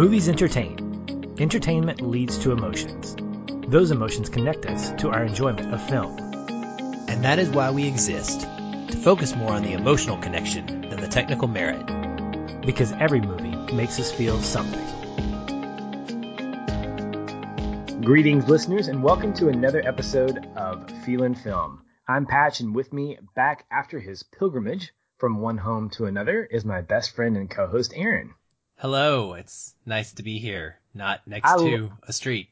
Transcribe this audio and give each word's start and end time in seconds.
Movies 0.00 0.30
entertain. 0.30 1.36
Entertainment 1.38 2.00
leads 2.00 2.38
to 2.38 2.52
emotions. 2.52 3.14
Those 3.68 3.90
emotions 3.90 4.30
connect 4.30 4.64
us 4.64 4.92
to 5.02 5.10
our 5.10 5.24
enjoyment 5.24 5.74
of 5.74 5.88
film. 5.90 6.16
And 7.06 7.22
that 7.22 7.38
is 7.38 7.50
why 7.50 7.70
we 7.70 7.86
exist 7.86 8.40
to 8.40 8.96
focus 8.96 9.36
more 9.36 9.52
on 9.52 9.62
the 9.62 9.74
emotional 9.74 10.16
connection 10.16 10.88
than 10.88 11.02
the 11.02 11.06
technical 11.06 11.48
merit. 11.48 11.84
Because 12.64 12.92
every 12.92 13.20
movie 13.20 13.54
makes 13.74 14.00
us 14.00 14.10
feel 14.10 14.40
something. 14.40 14.86
Greetings, 18.02 18.48
listeners, 18.48 18.88
and 18.88 19.02
welcome 19.02 19.34
to 19.34 19.50
another 19.50 19.86
episode 19.86 20.38
of 20.56 20.90
Feelin' 21.04 21.34
Film. 21.34 21.82
I'm 22.08 22.24
Patch, 22.24 22.60
and 22.60 22.74
with 22.74 22.90
me, 22.94 23.18
back 23.36 23.66
after 23.70 24.00
his 24.00 24.22
pilgrimage 24.22 24.94
from 25.18 25.42
one 25.42 25.58
home 25.58 25.90
to 25.90 26.06
another, 26.06 26.42
is 26.42 26.64
my 26.64 26.80
best 26.80 27.14
friend 27.14 27.36
and 27.36 27.50
co 27.50 27.66
host, 27.66 27.92
Aaron. 27.94 28.32
Hello, 28.80 29.34
it's 29.34 29.74
nice 29.84 30.14
to 30.14 30.22
be 30.22 30.38
here, 30.38 30.78
not 30.94 31.20
next 31.26 31.52
to 31.58 31.92
a 32.02 32.14
street. 32.14 32.48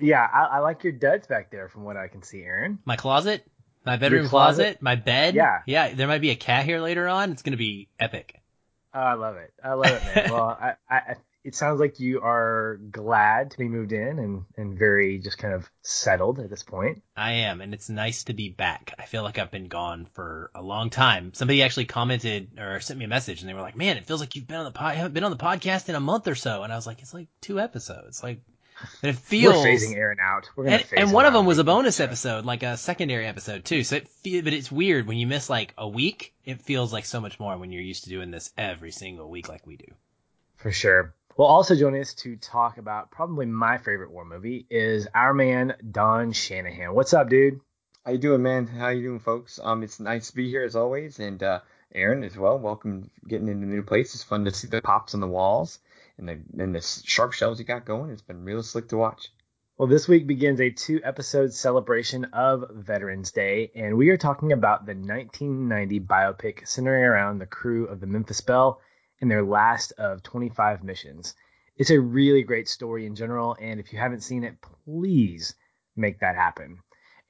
Yeah, 0.00 0.26
I, 0.32 0.56
I, 0.56 0.58
like 0.60 0.82
your 0.82 0.94
duds 0.94 1.26
back 1.26 1.50
there 1.50 1.68
from 1.68 1.84
what 1.84 1.98
I 1.98 2.08
can 2.08 2.22
see, 2.22 2.40
Aaron. 2.40 2.78
My 2.86 2.96
closet? 2.96 3.46
My 3.84 3.98
bedroom 3.98 4.26
closet? 4.26 4.62
closet? 4.62 4.82
My 4.82 4.94
bed? 4.94 5.34
Yeah. 5.34 5.58
Yeah, 5.66 5.92
there 5.92 6.08
might 6.08 6.22
be 6.22 6.30
a 6.30 6.34
cat 6.34 6.64
here 6.64 6.80
later 6.80 7.06
on. 7.06 7.30
It's 7.30 7.42
going 7.42 7.52
to 7.52 7.58
be 7.58 7.88
epic. 8.00 8.40
Oh, 8.94 9.00
I 9.00 9.12
love 9.12 9.36
it. 9.36 9.52
I 9.62 9.74
love 9.74 9.90
it, 9.90 10.02
man. 10.14 10.30
well, 10.32 10.58
I, 10.58 10.76
I, 10.88 11.16
it 11.46 11.54
sounds 11.54 11.78
like 11.78 12.00
you 12.00 12.20
are 12.22 12.80
glad 12.90 13.52
to 13.52 13.58
be 13.58 13.68
moved 13.68 13.92
in 13.92 14.18
and, 14.18 14.44
and 14.56 14.76
very 14.76 15.18
just 15.18 15.38
kind 15.38 15.54
of 15.54 15.70
settled 15.80 16.40
at 16.40 16.50
this 16.50 16.64
point. 16.64 17.04
I 17.16 17.32
am, 17.32 17.60
and 17.60 17.72
it's 17.72 17.88
nice 17.88 18.24
to 18.24 18.34
be 18.34 18.48
back. 18.48 18.92
I 18.98 19.04
feel 19.04 19.22
like 19.22 19.38
I've 19.38 19.52
been 19.52 19.68
gone 19.68 20.08
for 20.14 20.50
a 20.56 20.60
long 20.62 20.90
time. 20.90 21.32
Somebody 21.34 21.62
actually 21.62 21.84
commented 21.84 22.58
or 22.58 22.80
sent 22.80 22.98
me 22.98 23.04
a 23.04 23.08
message 23.08 23.40
and 23.40 23.48
they 23.48 23.54
were 23.54 23.60
like, 23.60 23.76
man, 23.76 23.96
it 23.96 24.06
feels 24.06 24.18
like 24.18 24.34
you've 24.34 24.48
been 24.48 24.56
on 24.56 24.64
the 24.64 24.72
pod, 24.72 24.96
haven't 24.96 25.14
been 25.14 25.22
on 25.22 25.30
the 25.30 25.36
podcast 25.36 25.88
in 25.88 25.94
a 25.94 26.00
month 26.00 26.26
or 26.26 26.34
so. 26.34 26.64
And 26.64 26.72
I 26.72 26.76
was 26.76 26.84
like, 26.84 27.00
it's 27.00 27.14
like 27.14 27.28
two 27.40 27.60
episodes. 27.60 28.24
Like, 28.24 28.40
it 29.04 29.14
feels. 29.14 29.54
We're 29.54 29.66
phasing 29.66 29.96
Aaron 29.96 30.18
out. 30.20 30.50
We're 30.56 30.64
gonna 30.64 30.76
and, 30.78 30.98
and 30.98 31.12
one 31.12 31.26
of 31.26 31.32
them 31.32 31.46
was 31.46 31.58
a 31.58 31.64
bonus 31.64 32.00
episode, 32.00 32.44
like 32.44 32.64
a 32.64 32.76
secondary 32.76 33.26
episode 33.26 33.64
too. 33.64 33.84
So 33.84 33.96
it, 33.96 34.44
but 34.44 34.52
it's 34.52 34.70
weird 34.70 35.06
when 35.06 35.16
you 35.16 35.28
miss 35.28 35.48
like 35.48 35.74
a 35.78 35.88
week. 35.88 36.34
It 36.44 36.60
feels 36.60 36.92
like 36.92 37.04
so 37.04 37.20
much 37.20 37.38
more 37.38 37.56
when 37.56 37.70
you're 37.70 37.82
used 37.82 38.04
to 38.04 38.10
doing 38.10 38.32
this 38.32 38.52
every 38.58 38.90
single 38.90 39.30
week, 39.30 39.48
like 39.48 39.64
we 39.64 39.76
do. 39.76 39.86
For 40.56 40.72
sure. 40.72 41.14
Well, 41.38 41.48
also 41.48 41.74
joining 41.74 42.00
us 42.00 42.14
to 42.14 42.36
talk 42.36 42.78
about 42.78 43.10
probably 43.10 43.44
my 43.44 43.76
favorite 43.76 44.10
war 44.10 44.24
movie 44.24 44.66
is 44.70 45.06
our 45.14 45.34
man 45.34 45.74
Don 45.90 46.32
Shanahan. 46.32 46.94
What's 46.94 47.12
up, 47.12 47.28
dude? 47.28 47.60
How 48.06 48.12
you 48.12 48.18
doing, 48.18 48.42
man? 48.42 48.66
How 48.66 48.88
you 48.88 49.02
doing, 49.02 49.18
folks? 49.18 49.60
Um, 49.62 49.82
it's 49.82 50.00
nice 50.00 50.30
to 50.30 50.34
be 50.34 50.48
here 50.48 50.64
as 50.64 50.74
always, 50.74 51.18
and 51.18 51.42
uh, 51.42 51.60
Aaron 51.94 52.24
as 52.24 52.38
well. 52.38 52.58
Welcome 52.58 53.10
getting 53.28 53.48
into 53.48 53.66
a 53.66 53.70
new 53.70 53.82
place. 53.82 54.14
It's 54.14 54.24
fun 54.24 54.46
to 54.46 54.50
see 54.50 54.68
the 54.68 54.80
pops 54.80 55.12
on 55.12 55.20
the 55.20 55.26
walls 55.26 55.78
and 56.16 56.26
the 56.26 56.40
and 56.58 56.74
the 56.74 56.80
sharp 56.80 57.34
shells 57.34 57.58
you 57.58 57.66
got 57.66 57.84
going. 57.84 58.10
It's 58.12 58.22
been 58.22 58.42
real 58.42 58.62
slick 58.62 58.88
to 58.88 58.96
watch. 58.96 59.28
Well, 59.76 59.88
this 59.88 60.08
week 60.08 60.26
begins 60.26 60.62
a 60.62 60.70
two 60.70 61.02
episode 61.04 61.52
celebration 61.52 62.24
of 62.32 62.64
Veterans 62.70 63.32
Day, 63.32 63.72
and 63.74 63.98
we 63.98 64.08
are 64.08 64.16
talking 64.16 64.52
about 64.52 64.86
the 64.86 64.94
1990 64.94 66.00
biopic 66.00 66.66
centering 66.66 67.04
around 67.04 67.40
the 67.40 67.46
crew 67.46 67.88
of 67.88 68.00
the 68.00 68.06
Memphis 68.06 68.40
Belle 68.40 68.80
in 69.20 69.28
their 69.28 69.42
last 69.42 69.92
of 69.92 70.22
25 70.22 70.84
missions. 70.84 71.34
It's 71.76 71.90
a 71.90 72.00
really 72.00 72.42
great 72.42 72.68
story 72.68 73.06
in 73.06 73.14
general, 73.14 73.56
and 73.60 73.80
if 73.80 73.92
you 73.92 73.98
haven't 73.98 74.22
seen 74.22 74.44
it, 74.44 74.56
please 74.84 75.54
make 75.94 76.20
that 76.20 76.36
happen. 76.36 76.78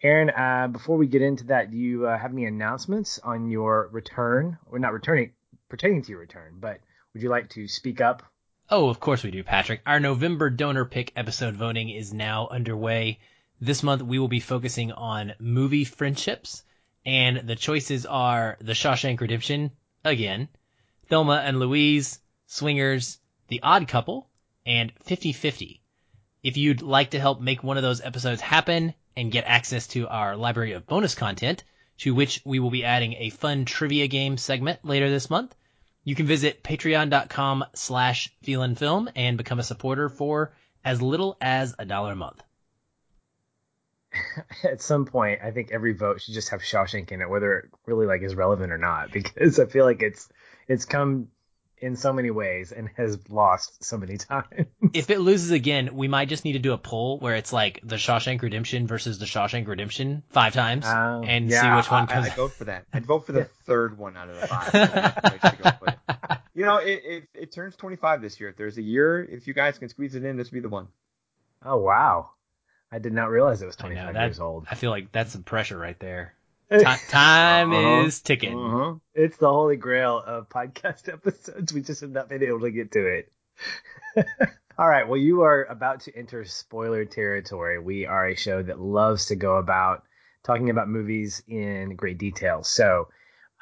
Aaron, 0.02 0.30
uh, 0.30 0.68
before 0.68 0.96
we 0.96 1.06
get 1.06 1.22
into 1.22 1.44
that, 1.44 1.70
do 1.70 1.76
you 1.76 2.06
uh, 2.06 2.18
have 2.18 2.32
any 2.32 2.44
announcements 2.44 3.18
on 3.18 3.50
your 3.50 3.88
return, 3.92 4.58
or 4.66 4.78
not 4.78 4.92
returning, 4.92 5.32
pertaining 5.68 6.02
to 6.02 6.10
your 6.10 6.20
return, 6.20 6.58
but 6.60 6.80
would 7.12 7.22
you 7.22 7.30
like 7.30 7.48
to 7.50 7.66
speak 7.66 8.00
up? 8.00 8.22
Oh, 8.68 8.88
of 8.88 9.00
course 9.00 9.22
we 9.22 9.30
do, 9.30 9.42
Patrick. 9.42 9.80
Our 9.86 10.00
November 10.00 10.50
donor 10.50 10.84
pick 10.84 11.12
episode 11.16 11.54
voting 11.54 11.88
is 11.88 12.12
now 12.12 12.48
underway. 12.48 13.20
This 13.60 13.82
month 13.82 14.02
we 14.02 14.18
will 14.18 14.28
be 14.28 14.40
focusing 14.40 14.92
on 14.92 15.32
movie 15.38 15.84
friendships, 15.84 16.62
and 17.04 17.48
the 17.48 17.56
choices 17.56 18.04
are 18.04 18.58
The 18.60 18.74
Shawshank 18.74 19.20
Redemption, 19.20 19.70
again, 20.04 20.48
Thelma 21.08 21.42
and 21.44 21.60
Louise, 21.60 22.18
Swingers, 22.46 23.18
The 23.48 23.60
Odd 23.62 23.88
Couple, 23.88 24.28
and 24.64 24.92
50-50. 25.04 25.80
If 26.42 26.56
you'd 26.56 26.82
like 26.82 27.10
to 27.10 27.20
help 27.20 27.40
make 27.40 27.62
one 27.62 27.76
of 27.76 27.82
those 27.82 28.00
episodes 28.00 28.40
happen 28.40 28.94
and 29.16 29.32
get 29.32 29.44
access 29.46 29.86
to 29.88 30.08
our 30.08 30.36
library 30.36 30.72
of 30.72 30.86
bonus 30.86 31.14
content, 31.14 31.64
to 31.98 32.14
which 32.14 32.42
we 32.44 32.58
will 32.58 32.70
be 32.70 32.84
adding 32.84 33.14
a 33.14 33.30
fun 33.30 33.64
trivia 33.64 34.06
game 34.06 34.36
segment 34.36 34.84
later 34.84 35.08
this 35.08 35.30
month, 35.30 35.54
you 36.04 36.14
can 36.14 36.26
visit 36.26 36.62
patreon.com 36.62 37.64
slash 37.74 38.32
feelinfilm 38.44 39.10
and 39.16 39.38
become 39.38 39.58
a 39.58 39.64
supporter 39.64 40.08
for 40.08 40.54
as 40.84 41.02
little 41.02 41.36
as 41.40 41.74
a 41.78 41.84
dollar 41.84 42.12
a 42.12 42.16
month. 42.16 42.42
At 44.64 44.82
some 44.82 45.04
point, 45.04 45.40
I 45.42 45.50
think 45.50 45.72
every 45.72 45.94
vote 45.94 46.20
should 46.20 46.34
just 46.34 46.50
have 46.50 46.60
Shawshank 46.60 47.10
in 47.10 47.22
it, 47.22 47.28
whether 47.28 47.58
it 47.58 47.70
really 47.86 48.06
like 48.06 48.22
is 48.22 48.34
relevant 48.34 48.72
or 48.72 48.78
not, 48.78 49.10
because 49.12 49.58
I 49.58 49.66
feel 49.66 49.84
like 49.84 50.02
it's 50.02 50.28
it's 50.68 50.84
come 50.84 51.28
in 51.78 51.96
so 51.96 52.12
many 52.12 52.30
ways 52.30 52.72
and 52.72 52.88
has 52.96 53.18
lost 53.28 53.84
so 53.84 53.98
many 53.98 54.16
times. 54.18 54.66
if 54.92 55.10
it 55.10 55.20
loses 55.20 55.50
again, 55.50 55.94
we 55.94 56.08
might 56.08 56.28
just 56.28 56.44
need 56.44 56.54
to 56.54 56.58
do 56.58 56.72
a 56.72 56.78
poll 56.78 57.18
where 57.18 57.34
it's 57.34 57.52
like 57.52 57.80
the 57.84 57.96
Shawshank 57.96 58.42
Redemption 58.42 58.86
versus 58.86 59.18
the 59.18 59.26
Shawshank 59.26 59.66
Redemption 59.66 60.22
five 60.30 60.54
times 60.54 60.86
um, 60.86 61.24
and 61.24 61.50
yeah, 61.50 61.62
see 61.62 61.76
which 61.76 61.90
one 61.90 62.06
comes. 62.06 62.26
I, 62.26 62.30
I'd 62.30 62.36
vote 62.36 62.52
for 62.52 62.64
that. 62.64 62.86
I'd 62.92 63.06
vote 63.06 63.26
for 63.26 63.32
the 63.32 63.44
third 63.66 63.98
one 63.98 64.16
out 64.16 64.30
of 64.30 64.40
the 64.40 64.46
five. 64.46 66.38
you 66.54 66.64
know, 66.64 66.78
it, 66.78 67.02
it, 67.04 67.28
it 67.34 67.52
turns 67.52 67.76
25 67.76 68.22
this 68.22 68.40
year. 68.40 68.48
If 68.48 68.56
there's 68.56 68.78
a 68.78 68.82
year, 68.82 69.22
if 69.22 69.46
you 69.46 69.54
guys 69.54 69.78
can 69.78 69.88
squeeze 69.88 70.14
it 70.14 70.24
in, 70.24 70.36
this 70.36 70.50
would 70.50 70.56
be 70.56 70.60
the 70.60 70.68
one. 70.68 70.88
Oh 71.64 71.78
wow! 71.78 72.30
I 72.92 72.98
did 72.98 73.12
not 73.12 73.30
realize 73.30 73.60
it 73.60 73.66
was 73.66 73.76
25 73.76 74.14
know, 74.14 74.20
years 74.20 74.40
old. 74.40 74.66
I 74.70 74.76
feel 74.76 74.90
like 74.90 75.10
that's 75.10 75.32
some 75.32 75.42
pressure 75.42 75.76
right 75.76 75.98
there. 75.98 76.35
Time 76.70 77.72
uh-huh. 77.72 78.06
is 78.06 78.20
ticking. 78.20 78.58
Uh-huh. 78.58 78.94
It's 79.14 79.36
the 79.36 79.48
holy 79.48 79.76
grail 79.76 80.22
of 80.24 80.48
podcast 80.48 81.08
episodes. 81.12 81.72
We 81.72 81.82
just 81.82 82.00
have 82.00 82.10
not 82.10 82.28
been 82.28 82.42
able 82.42 82.60
to 82.60 82.70
get 82.70 82.92
to 82.92 83.06
it. 83.06 83.32
All 84.78 84.88
right. 84.88 85.08
Well, 85.08 85.18
you 85.18 85.42
are 85.42 85.64
about 85.64 86.00
to 86.00 86.16
enter 86.16 86.44
spoiler 86.44 87.04
territory. 87.04 87.78
We 87.78 88.06
are 88.06 88.28
a 88.28 88.36
show 88.36 88.62
that 88.62 88.80
loves 88.80 89.26
to 89.26 89.36
go 89.36 89.56
about 89.56 90.04
talking 90.42 90.70
about 90.70 90.88
movies 90.88 91.42
in 91.48 91.96
great 91.96 92.18
detail. 92.18 92.62
So, 92.62 93.08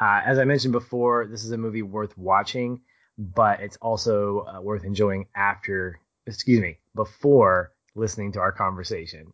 uh, 0.00 0.22
as 0.25 0.38
I 0.38 0.44
mentioned 0.44 0.72
before, 0.72 1.26
this 1.26 1.44
is 1.44 1.53
a 1.53 1.59
movie 1.59 1.82
worth 1.82 2.16
watching, 2.19 2.81
but 3.16 3.60
it's 3.60 3.76
also 3.76 4.41
uh, 4.41 4.60
worth 4.60 4.84
enjoying 4.84 5.26
after, 5.37 6.00
excuse 6.26 6.60
me, 6.60 6.78
before 6.94 7.72
listening 7.94 8.32
to 8.32 8.41
our 8.41 8.50
conversation. 8.50 9.32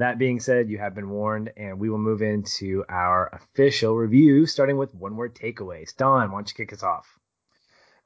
That 0.00 0.18
being 0.18 0.40
said, 0.40 0.70
you 0.70 0.78
have 0.78 0.94
been 0.94 1.10
warned, 1.10 1.52
and 1.58 1.78
we 1.78 1.90
will 1.90 1.98
move 1.98 2.22
into 2.22 2.86
our 2.88 3.28
official 3.34 3.94
review, 3.94 4.46
starting 4.46 4.78
with 4.78 4.94
one 4.94 5.14
word 5.14 5.34
takeaways. 5.34 5.94
Don, 5.94 6.30
why 6.30 6.38
don't 6.38 6.48
you 6.48 6.54
kick 6.54 6.72
us 6.72 6.82
off? 6.82 7.18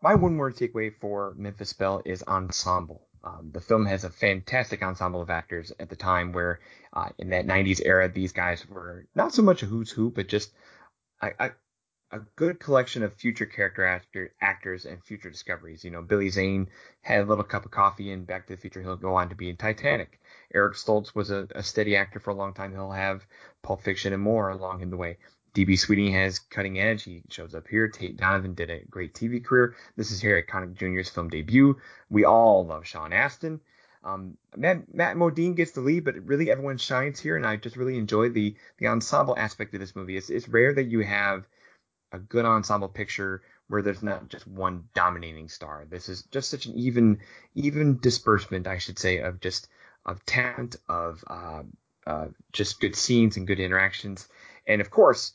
My 0.02 0.16
one 0.16 0.36
word 0.36 0.56
takeaway 0.56 0.92
for 0.92 1.34
Memphis 1.36 1.72
Belle 1.72 2.02
is 2.04 2.24
ensemble. 2.24 3.06
Um, 3.22 3.52
the 3.52 3.60
film 3.60 3.86
has 3.86 4.02
a 4.02 4.10
fantastic 4.10 4.82
ensemble 4.82 5.22
of 5.22 5.30
actors 5.30 5.70
at 5.78 5.88
the 5.88 5.94
time 5.94 6.32
where, 6.32 6.58
uh, 6.92 7.10
in 7.16 7.30
that 7.30 7.46
90s 7.46 7.80
era, 7.84 8.08
these 8.08 8.32
guys 8.32 8.68
were 8.68 9.06
not 9.14 9.32
so 9.32 9.42
much 9.42 9.62
a 9.62 9.66
who's 9.66 9.92
who, 9.92 10.10
but 10.10 10.26
just 10.26 10.52
a, 11.22 11.30
a, 11.38 11.50
a 12.10 12.18
good 12.34 12.58
collection 12.58 13.04
of 13.04 13.14
future 13.14 13.46
character 13.46 13.84
actor, 13.84 14.34
actors 14.40 14.84
and 14.84 15.02
future 15.04 15.30
discoveries. 15.30 15.84
You 15.84 15.92
know, 15.92 16.02
Billy 16.02 16.28
Zane 16.28 16.70
had 17.02 17.20
a 17.20 17.24
little 17.24 17.44
cup 17.44 17.64
of 17.64 17.70
coffee 17.70 18.10
in 18.10 18.24
Back 18.24 18.48
to 18.48 18.56
the 18.56 18.60
Future. 18.60 18.82
He'll 18.82 18.96
go 18.96 19.14
on 19.14 19.28
to 19.28 19.36
be 19.36 19.48
in 19.48 19.56
Titanic. 19.56 20.20
Eric 20.54 20.74
Stoltz 20.74 21.14
was 21.14 21.30
a, 21.30 21.48
a 21.54 21.62
steady 21.62 21.96
actor 21.96 22.20
for 22.20 22.30
a 22.30 22.34
long 22.34 22.54
time. 22.54 22.72
He'll 22.72 22.90
have 22.90 23.26
Pulp 23.62 23.82
Fiction 23.82 24.12
and 24.12 24.22
more 24.22 24.50
along 24.50 24.80
in 24.82 24.90
the 24.90 24.96
way. 24.96 25.18
DB 25.54 25.78
Sweeney 25.78 26.10
has 26.12 26.38
Cutting 26.38 26.80
Edge. 26.80 27.04
He 27.04 27.22
shows 27.30 27.54
up 27.54 27.68
here. 27.68 27.88
Tate 27.88 28.16
Donovan 28.16 28.54
did 28.54 28.70
a 28.70 28.84
great 28.90 29.14
TV 29.14 29.44
career. 29.44 29.76
This 29.96 30.10
is 30.10 30.20
Harry 30.22 30.42
Connick 30.42 30.74
Jr.'s 30.74 31.08
film 31.08 31.28
debut. 31.28 31.76
We 32.10 32.24
all 32.24 32.66
love 32.66 32.86
Sean 32.86 33.12
Astin. 33.12 33.60
Um, 34.02 34.36
Matt, 34.56 34.92
Matt 34.92 35.16
Modine 35.16 35.56
gets 35.56 35.72
the 35.72 35.80
lead, 35.80 36.04
but 36.04 36.16
really 36.26 36.50
everyone 36.50 36.76
shines 36.76 37.20
here, 37.20 37.36
and 37.36 37.46
I 37.46 37.56
just 37.56 37.76
really 37.76 37.96
enjoy 37.96 38.28
the 38.28 38.54
the 38.78 38.88
ensemble 38.88 39.34
aspect 39.38 39.72
of 39.74 39.80
this 39.80 39.96
movie. 39.96 40.16
It's, 40.16 40.28
it's 40.28 40.48
rare 40.48 40.74
that 40.74 40.88
you 40.88 41.00
have 41.00 41.46
a 42.12 42.18
good 42.18 42.44
ensemble 42.44 42.88
picture 42.88 43.42
where 43.68 43.80
there's 43.80 44.02
not 44.02 44.28
just 44.28 44.46
one 44.46 44.84
dominating 44.94 45.48
star. 45.48 45.86
This 45.88 46.08
is 46.08 46.24
just 46.24 46.50
such 46.50 46.66
an 46.66 46.74
even 46.74 47.20
even 47.54 47.98
disbursement, 47.98 48.66
I 48.66 48.78
should 48.78 48.98
say, 48.98 49.18
of 49.18 49.40
just 49.40 49.68
of 50.06 50.24
talent, 50.26 50.76
of 50.88 51.24
uh, 51.26 51.62
uh, 52.06 52.26
just 52.52 52.80
good 52.80 52.96
scenes 52.96 53.36
and 53.36 53.46
good 53.46 53.60
interactions. 53.60 54.28
And 54.66 54.80
of 54.80 54.90
course, 54.90 55.32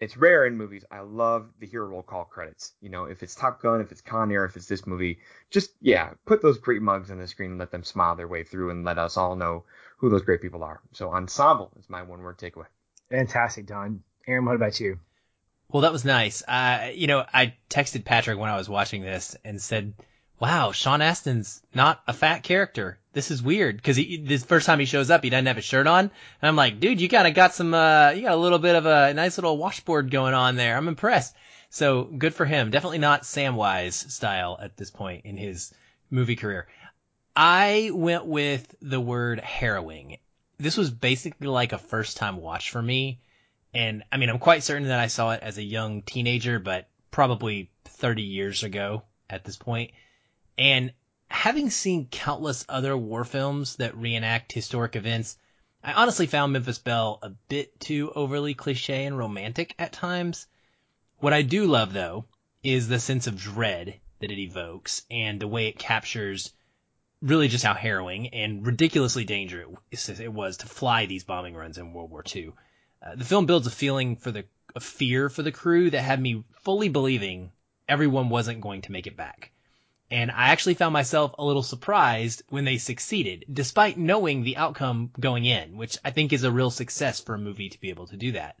it's 0.00 0.16
rare 0.16 0.46
in 0.46 0.56
movies. 0.56 0.84
I 0.90 1.00
love 1.00 1.50
the 1.58 1.66
hero 1.66 1.86
roll 1.86 2.02
call 2.02 2.24
credits. 2.24 2.72
You 2.80 2.88
know, 2.88 3.04
if 3.04 3.22
it's 3.22 3.34
Top 3.34 3.60
Gun, 3.60 3.80
if 3.80 3.92
it's 3.92 4.00
Con 4.00 4.32
Air, 4.32 4.46
if 4.46 4.56
it's 4.56 4.66
this 4.66 4.86
movie, 4.86 5.18
just 5.50 5.70
yeah, 5.80 6.10
put 6.24 6.40
those 6.42 6.58
great 6.58 6.82
mugs 6.82 7.10
on 7.10 7.18
the 7.18 7.26
screen 7.26 7.50
and 7.50 7.58
let 7.58 7.70
them 7.70 7.84
smile 7.84 8.16
their 8.16 8.28
way 8.28 8.42
through 8.42 8.70
and 8.70 8.84
let 8.84 8.98
us 8.98 9.16
all 9.16 9.36
know 9.36 9.64
who 9.98 10.08
those 10.08 10.22
great 10.22 10.40
people 10.40 10.64
are. 10.64 10.80
So 10.92 11.12
ensemble 11.12 11.70
is 11.78 11.90
my 11.90 12.02
one 12.02 12.22
word 12.22 12.38
takeaway. 12.38 12.66
Fantastic, 13.10 13.66
Don. 13.66 14.02
Aaron, 14.26 14.46
what 14.46 14.54
about 14.54 14.80
you? 14.80 14.98
Well, 15.68 15.82
that 15.82 15.92
was 15.92 16.04
nice. 16.04 16.42
Uh, 16.46 16.90
you 16.94 17.06
know, 17.06 17.24
I 17.32 17.54
texted 17.68 18.04
Patrick 18.04 18.38
when 18.38 18.50
I 18.50 18.56
was 18.56 18.68
watching 18.68 19.02
this 19.02 19.36
and 19.44 19.60
said, 19.60 19.94
wow, 20.40 20.72
Sean 20.72 21.00
Astin's 21.00 21.62
not 21.74 22.02
a 22.06 22.12
fat 22.12 22.42
character. 22.42 22.98
This 23.12 23.30
is 23.30 23.42
weird 23.42 23.76
because 23.76 23.96
this 23.96 24.44
first 24.44 24.66
time 24.66 24.78
he 24.78 24.86
shows 24.86 25.10
up, 25.10 25.22
he 25.22 25.30
doesn't 25.30 25.46
have 25.46 25.58
a 25.58 25.62
shirt 25.62 25.86
on, 25.86 26.04
and 26.04 26.48
I'm 26.48 26.56
like, 26.56 26.80
dude, 26.80 27.00
you 27.00 27.08
kind 27.08 27.28
of 27.28 27.34
got 27.34 27.54
some, 27.54 27.74
uh, 27.74 28.10
you 28.10 28.22
got 28.22 28.32
a 28.32 28.36
little 28.36 28.58
bit 28.58 28.76
of 28.76 28.86
a 28.86 29.12
nice 29.12 29.36
little 29.36 29.58
washboard 29.58 30.10
going 30.10 30.34
on 30.34 30.56
there. 30.56 30.76
I'm 30.76 30.88
impressed. 30.88 31.34
So 31.68 32.04
good 32.04 32.34
for 32.34 32.46
him. 32.46 32.70
Definitely 32.70 32.98
not 32.98 33.22
Samwise 33.22 34.10
style 34.10 34.58
at 34.60 34.76
this 34.76 34.90
point 34.90 35.24
in 35.24 35.36
his 35.36 35.72
movie 36.10 36.36
career. 36.36 36.66
I 37.36 37.90
went 37.92 38.26
with 38.26 38.74
the 38.80 39.00
word 39.00 39.40
harrowing. 39.40 40.18
This 40.58 40.76
was 40.76 40.90
basically 40.90 41.46
like 41.46 41.72
a 41.72 41.78
first 41.78 42.16
time 42.16 42.38
watch 42.38 42.70
for 42.70 42.82
me. 42.82 43.20
And 43.72 44.02
I 44.10 44.16
mean, 44.16 44.30
I'm 44.30 44.40
quite 44.40 44.64
certain 44.64 44.88
that 44.88 44.98
I 44.98 45.06
saw 45.06 45.30
it 45.30 45.42
as 45.42 45.58
a 45.58 45.62
young 45.62 46.02
teenager, 46.02 46.58
but 46.58 46.88
probably 47.10 47.70
30 47.84 48.22
years 48.22 48.64
ago 48.64 49.04
at 49.28 49.44
this 49.44 49.56
point. 49.56 49.92
And 50.58 50.92
having 51.28 51.70
seen 51.70 52.08
countless 52.08 52.64
other 52.68 52.96
war 52.96 53.24
films 53.24 53.76
that 53.76 53.96
reenact 53.96 54.52
historic 54.52 54.96
events, 54.96 55.38
I 55.82 55.92
honestly 55.92 56.26
found 56.26 56.52
Memphis 56.52 56.78
Belle 56.78 57.18
a 57.22 57.30
bit 57.30 57.78
too 57.78 58.12
overly 58.16 58.54
cliche 58.54 59.04
and 59.04 59.16
romantic 59.16 59.74
at 59.78 59.92
times. 59.92 60.48
What 61.18 61.32
I 61.32 61.42
do 61.42 61.66
love 61.66 61.92
though 61.92 62.26
is 62.62 62.88
the 62.88 62.98
sense 62.98 63.26
of 63.26 63.38
dread 63.38 64.00
that 64.18 64.30
it 64.30 64.38
evokes 64.38 65.06
and 65.10 65.40
the 65.40 65.48
way 65.48 65.68
it 65.68 65.78
captures 65.78 66.52
really 67.22 67.48
just 67.48 67.64
how 67.64 67.74
harrowing 67.74 68.28
and 68.28 68.66
ridiculously 68.66 69.24
dangerous 69.24 70.08
it 70.08 70.32
was 70.32 70.56
to 70.58 70.66
fly 70.66 71.06
these 71.06 71.24
bombing 71.24 71.54
runs 71.54 71.78
in 71.78 71.92
World 71.92 72.10
War 72.10 72.24
II. 72.34 72.52
Uh, 73.02 73.14
the 73.14 73.24
film 73.24 73.46
builds 73.46 73.66
a 73.66 73.70
feeling 73.70 74.16
for 74.16 74.30
the 74.30 74.44
fear 74.80 75.28
for 75.28 75.42
the 75.42 75.52
crew 75.52 75.90
that 75.90 76.02
had 76.02 76.20
me 76.20 76.44
fully 76.62 76.88
believing 76.88 77.52
everyone 77.88 78.28
wasn't 78.28 78.60
going 78.60 78.82
to 78.82 78.92
make 78.92 79.06
it 79.06 79.16
back. 79.16 79.52
And 80.10 80.30
I 80.30 80.48
actually 80.48 80.74
found 80.74 80.92
myself 80.92 81.34
a 81.38 81.44
little 81.44 81.62
surprised 81.62 82.42
when 82.48 82.64
they 82.64 82.78
succeeded, 82.78 83.44
despite 83.52 83.96
knowing 83.96 84.42
the 84.42 84.56
outcome 84.56 85.12
going 85.20 85.44
in, 85.44 85.76
which 85.76 85.98
I 86.04 86.10
think 86.10 86.32
is 86.32 86.42
a 86.42 86.50
real 86.50 86.70
success 86.70 87.20
for 87.20 87.36
a 87.36 87.38
movie 87.38 87.68
to 87.68 87.80
be 87.80 87.90
able 87.90 88.08
to 88.08 88.16
do 88.16 88.32
that. 88.32 88.56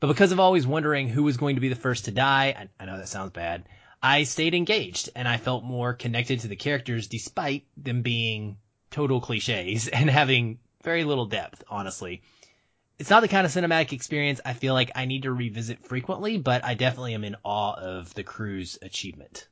But 0.00 0.06
because 0.08 0.32
of 0.32 0.40
always 0.40 0.66
wondering 0.66 1.08
who 1.08 1.22
was 1.22 1.36
going 1.36 1.56
to 1.56 1.60
be 1.60 1.68
the 1.68 1.74
first 1.74 2.06
to 2.06 2.10
die, 2.12 2.54
I, 2.58 2.82
I 2.82 2.86
know 2.86 2.96
that 2.96 3.08
sounds 3.08 3.32
bad, 3.32 3.64
I 4.02 4.24
stayed 4.24 4.54
engaged 4.54 5.10
and 5.14 5.28
I 5.28 5.36
felt 5.36 5.64
more 5.64 5.92
connected 5.94 6.40
to 6.40 6.48
the 6.48 6.56
characters 6.56 7.08
despite 7.08 7.66
them 7.76 8.02
being 8.02 8.56
total 8.90 9.20
cliches 9.20 9.88
and 9.92 10.08
having 10.08 10.60
very 10.82 11.04
little 11.04 11.26
depth, 11.26 11.62
honestly. 11.68 12.22
It's 12.98 13.10
not 13.10 13.20
the 13.20 13.28
kind 13.28 13.46
of 13.46 13.52
cinematic 13.52 13.92
experience 13.92 14.40
I 14.44 14.52
feel 14.52 14.72
like 14.72 14.92
I 14.94 15.04
need 15.04 15.22
to 15.22 15.32
revisit 15.32 15.84
frequently, 15.84 16.38
but 16.38 16.64
I 16.64 16.74
definitely 16.74 17.14
am 17.14 17.24
in 17.24 17.36
awe 17.42 17.74
of 17.74 18.14
the 18.14 18.22
crew's 18.22 18.78
achievement. 18.80 19.48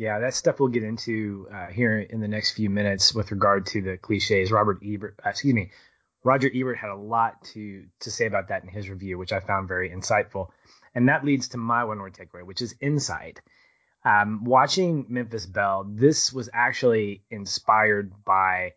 Yeah, 0.00 0.20
that 0.20 0.32
stuff 0.32 0.58
we'll 0.58 0.70
get 0.70 0.82
into 0.82 1.46
uh, 1.54 1.66
here 1.66 2.00
in 2.00 2.20
the 2.20 2.26
next 2.26 2.52
few 2.52 2.70
minutes 2.70 3.14
with 3.14 3.32
regard 3.32 3.66
to 3.66 3.82
the 3.82 3.98
cliches. 3.98 4.50
Robert 4.50 4.78
Ebert, 4.82 5.20
uh, 5.22 5.28
excuse 5.28 5.52
me, 5.52 5.72
Roger 6.24 6.50
Ebert 6.50 6.78
had 6.78 6.88
a 6.88 6.96
lot 6.96 7.44
to 7.52 7.84
to 8.00 8.10
say 8.10 8.24
about 8.24 8.48
that 8.48 8.62
in 8.62 8.70
his 8.70 8.88
review, 8.88 9.18
which 9.18 9.30
I 9.30 9.40
found 9.40 9.68
very 9.68 9.90
insightful. 9.90 10.48
And 10.94 11.10
that 11.10 11.22
leads 11.22 11.48
to 11.48 11.58
my 11.58 11.84
one 11.84 11.98
word 11.98 12.14
takeaway, 12.14 12.46
which 12.46 12.62
is 12.62 12.74
insight. 12.80 13.42
Um, 14.02 14.44
watching 14.44 15.04
Memphis 15.10 15.44
Belle, 15.44 15.84
this 15.86 16.32
was 16.32 16.48
actually 16.50 17.22
inspired 17.30 18.24
by 18.24 18.72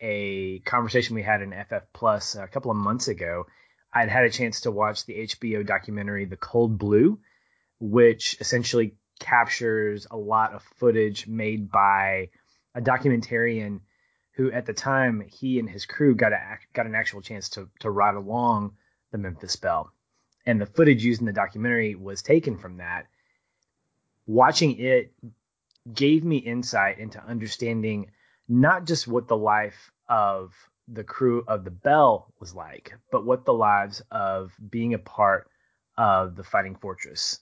a 0.00 0.58
conversation 0.64 1.14
we 1.14 1.22
had 1.22 1.40
in 1.40 1.52
FF 1.52 1.86
Plus 1.92 2.34
a 2.34 2.48
couple 2.48 2.72
of 2.72 2.76
months 2.76 3.06
ago. 3.06 3.46
I'd 3.94 4.08
had 4.08 4.24
a 4.24 4.30
chance 4.30 4.62
to 4.62 4.72
watch 4.72 5.06
the 5.06 5.20
HBO 5.20 5.64
documentary 5.64 6.24
The 6.24 6.36
Cold 6.36 6.78
Blue, 6.78 7.20
which 7.78 8.36
essentially 8.40 8.96
captures 9.18 10.06
a 10.10 10.16
lot 10.16 10.52
of 10.52 10.62
footage 10.62 11.26
made 11.26 11.70
by 11.70 12.30
a 12.74 12.80
documentarian 12.80 13.80
who 14.32 14.52
at 14.52 14.66
the 14.66 14.72
time 14.72 15.20
he 15.20 15.58
and 15.58 15.68
his 15.68 15.84
crew 15.84 16.14
got 16.14 16.32
a, 16.32 16.58
got 16.72 16.86
an 16.86 16.94
actual 16.94 17.20
chance 17.20 17.48
to 17.50 17.68
to 17.80 17.90
ride 17.90 18.14
along 18.14 18.76
the 19.10 19.18
Memphis 19.18 19.56
Belle. 19.56 19.92
And 20.46 20.60
the 20.60 20.66
footage 20.66 21.04
used 21.04 21.20
in 21.20 21.26
the 21.26 21.32
documentary 21.32 21.94
was 21.94 22.22
taken 22.22 22.56
from 22.56 22.78
that. 22.78 23.06
Watching 24.26 24.78
it 24.78 25.12
gave 25.92 26.24
me 26.24 26.36
insight 26.36 26.98
into 26.98 27.22
understanding 27.22 28.10
not 28.48 28.86
just 28.86 29.08
what 29.08 29.28
the 29.28 29.36
life 29.36 29.90
of 30.08 30.54
the 30.86 31.04
crew 31.04 31.44
of 31.46 31.64
the 31.64 31.70
Belle 31.70 32.32
was 32.40 32.54
like, 32.54 32.94
but 33.10 33.26
what 33.26 33.44
the 33.44 33.52
lives 33.52 34.02
of 34.10 34.52
being 34.70 34.94
a 34.94 34.98
part 34.98 35.50
of 35.96 36.36
the 36.36 36.44
Flying 36.44 36.76
Fortress 36.76 37.40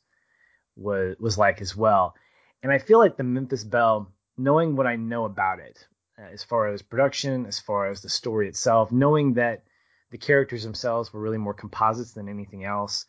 was 0.76 1.16
was 1.18 1.38
like 1.38 1.60
as 1.60 1.74
well. 1.76 2.14
And 2.62 2.72
I 2.72 2.78
feel 2.78 2.98
like 2.98 3.16
the 3.16 3.24
Memphis 3.24 3.64
Belle, 3.64 4.12
knowing 4.36 4.76
what 4.76 4.86
I 4.86 4.96
know 4.96 5.24
about 5.24 5.60
it, 5.60 5.86
uh, 6.18 6.22
as 6.32 6.42
far 6.42 6.68
as 6.68 6.82
production, 6.82 7.46
as 7.46 7.58
far 7.58 7.90
as 7.90 8.00
the 8.00 8.08
story 8.08 8.48
itself, 8.48 8.92
knowing 8.92 9.34
that 9.34 9.64
the 10.10 10.18
characters 10.18 10.62
themselves 10.62 11.12
were 11.12 11.20
really 11.20 11.38
more 11.38 11.54
composites 11.54 12.12
than 12.12 12.28
anything 12.28 12.64
else, 12.64 13.06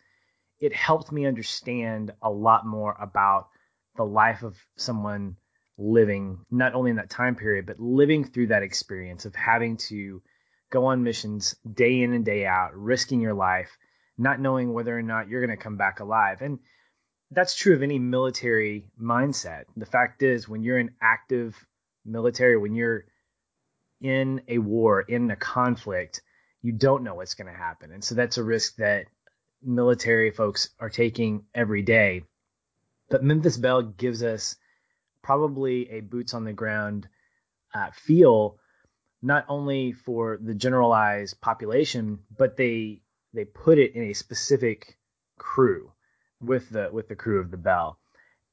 it 0.59 0.73
helped 0.73 1.11
me 1.11 1.25
understand 1.25 2.11
a 2.21 2.29
lot 2.29 2.65
more 2.65 2.95
about 2.99 3.49
the 3.95 4.05
life 4.05 4.43
of 4.43 4.57
someone 4.75 5.37
living 5.77 6.39
not 6.49 6.73
only 6.73 6.89
in 6.89 6.97
that 6.97 7.09
time 7.09 7.35
period, 7.35 7.65
but 7.65 7.79
living 7.79 8.23
through 8.23 8.47
that 8.47 8.63
experience 8.63 9.25
of 9.25 9.35
having 9.35 9.77
to 9.77 10.21
go 10.69 10.85
on 10.85 11.03
missions 11.03 11.55
day 11.71 12.01
in 12.01 12.13
and 12.13 12.25
day 12.25 12.45
out, 12.45 12.75
risking 12.75 13.21
your 13.21 13.33
life, 13.33 13.77
not 14.17 14.39
knowing 14.39 14.73
whether 14.73 14.97
or 14.97 15.03
not 15.03 15.29
you're 15.29 15.45
going 15.45 15.55
to 15.55 15.63
come 15.63 15.77
back 15.77 15.99
alive. 15.99 16.41
And 16.41 16.59
that's 17.31 17.55
true 17.55 17.75
of 17.75 17.83
any 17.83 17.99
military 17.99 18.89
mindset. 19.01 19.65
The 19.75 19.85
fact 19.85 20.23
is, 20.23 20.47
when 20.47 20.63
you're 20.63 20.79
in 20.79 20.91
active 21.01 21.55
military, 22.05 22.57
when 22.57 22.73
you're 22.73 23.05
in 24.01 24.41
a 24.47 24.59
war, 24.59 25.01
in 25.01 25.29
a 25.31 25.35
conflict, 25.35 26.21
you 26.61 26.71
don't 26.71 27.03
know 27.03 27.15
what's 27.15 27.33
going 27.33 27.51
to 27.51 27.57
happen. 27.57 27.91
And 27.91 28.03
so 28.03 28.15
that's 28.15 28.37
a 28.37 28.43
risk 28.43 28.77
that 28.77 29.05
military 29.61 30.31
folks 30.31 30.69
are 30.79 30.89
taking 30.89 31.45
every 31.53 31.81
day. 31.81 32.23
But 33.09 33.23
Memphis 33.23 33.57
Belle 33.57 33.83
gives 33.83 34.23
us 34.23 34.55
probably 35.21 35.89
a 35.91 36.01
boots 36.01 36.33
on 36.33 36.45
the 36.45 36.53
ground 36.53 37.07
uh, 37.73 37.89
feel, 37.93 38.57
not 39.21 39.45
only 39.49 39.91
for 39.91 40.39
the 40.41 40.53
generalized 40.53 41.41
population, 41.41 42.19
but 42.37 42.55
they 42.55 43.01
they 43.33 43.45
put 43.45 43.77
it 43.77 43.93
in 43.95 44.03
a 44.03 44.13
specific 44.13 44.97
crew 45.37 45.91
with 46.41 46.69
the 46.69 46.89
with 46.91 47.07
the 47.07 47.15
crew 47.15 47.39
of 47.39 47.51
the 47.51 47.57
Belle, 47.57 47.97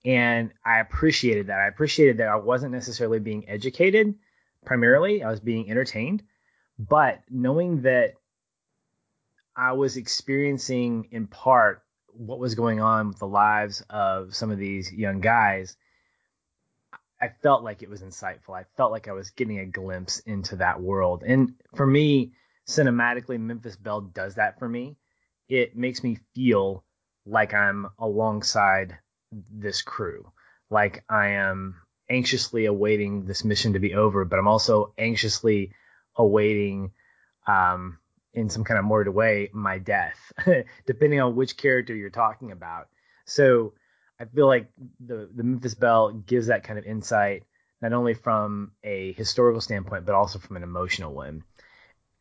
And 0.05 0.53
I 0.65 0.81
appreciated 0.81 1.49
that. 1.49 1.61
I 1.61 1.69
appreciated 1.69 2.19
that 2.19 2.29
I 2.29 2.37
wasn't 2.37 2.73
necessarily 2.73 3.19
being 3.19 3.49
educated 3.49 4.15
primarily, 4.65 5.23
I 5.23 5.31
was 5.31 5.41
being 5.41 5.71
entertained, 5.71 6.23
but 6.79 7.21
knowing 7.31 7.83
that 7.83 8.15
I 9.57 9.73
was 9.73 9.97
experiencing 9.97 11.09
in 11.13 11.27
part 11.27 11.83
what 12.07 12.39
was 12.39 12.55
going 12.55 12.81
on 12.81 13.09
with 13.09 13.19
the 13.19 13.27
lives 13.27 13.83
of 13.91 14.35
some 14.35 14.51
of 14.51 14.59
these 14.59 14.93
young 14.93 15.21
guys, 15.21 15.77
I 17.21 17.29
felt 17.43 17.63
like 17.63 17.83
it 17.83 17.91
was 17.91 18.03
insightful. 18.03 18.55
I 18.55 18.65
felt 18.77 18.93
like 18.93 19.09
I 19.09 19.13
was 19.13 19.31
getting 19.31 19.59
a 19.61 19.67
glimpse 19.67 20.19
into 20.21 20.57
that 20.57 20.81
world. 20.81 21.23
And 21.27 21.55
for 21.75 21.87
me, 21.87 22.33
cinematically, 22.67 23.39
Memphis 23.39 23.77
Belle 23.77 24.03
does 24.03 24.35
that 24.35 24.59
for 24.59 24.69
me. 24.69 24.97
It 25.49 25.77
makes 25.77 26.03
me 26.03 26.19
feel 26.35 26.85
like 27.27 27.55
I'm 27.55 27.89
alongside 27.99 28.99
this 29.33 29.83
crew, 29.83 30.31
like 30.71 31.05
I 31.09 31.29
am 31.31 31.77
anxiously 32.09 32.67
awaiting 32.67 33.25
this 33.25 33.45
mission 33.45 33.73
to 33.73 33.79
be 33.79 33.95
over, 33.95 34.25
but 34.25 34.39
I'm 34.39 34.49
also 34.49 34.93
anxiously 34.99 35.73
awaiting, 36.17 36.93
um, 37.47 37.99
in 38.35 38.51
some 38.51 38.65
kind 38.65 38.79
of 38.79 38.85
morbid 38.85 39.15
way, 39.15 39.49
my 39.53 39.79
death, 39.79 40.19
depending 40.87 41.21
on 41.21 41.37
which 41.37 41.57
character 41.57 41.95
you're 41.95 42.11
talking 42.11 42.51
about. 42.51 42.89
So 43.27 43.73
I 44.21 44.25
feel 44.27 44.47
like 44.47 44.69
the 45.01 45.29
the 45.35 45.43
Memphis 45.43 45.75
Belle 45.75 46.13
gives 46.13 46.49
that 46.49 46.65
kind 46.65 46.79
of 46.79 46.85
insight, 46.85 47.45
not 47.81 47.93
only 47.93 48.15
from 48.15 48.73
a 48.83 49.13
historical 49.13 49.61
standpoint, 49.61 50.05
but 50.05 50.15
also 50.15 50.39
from 50.39 50.57
an 50.57 50.63
emotional 50.63 51.15
one. 51.15 51.45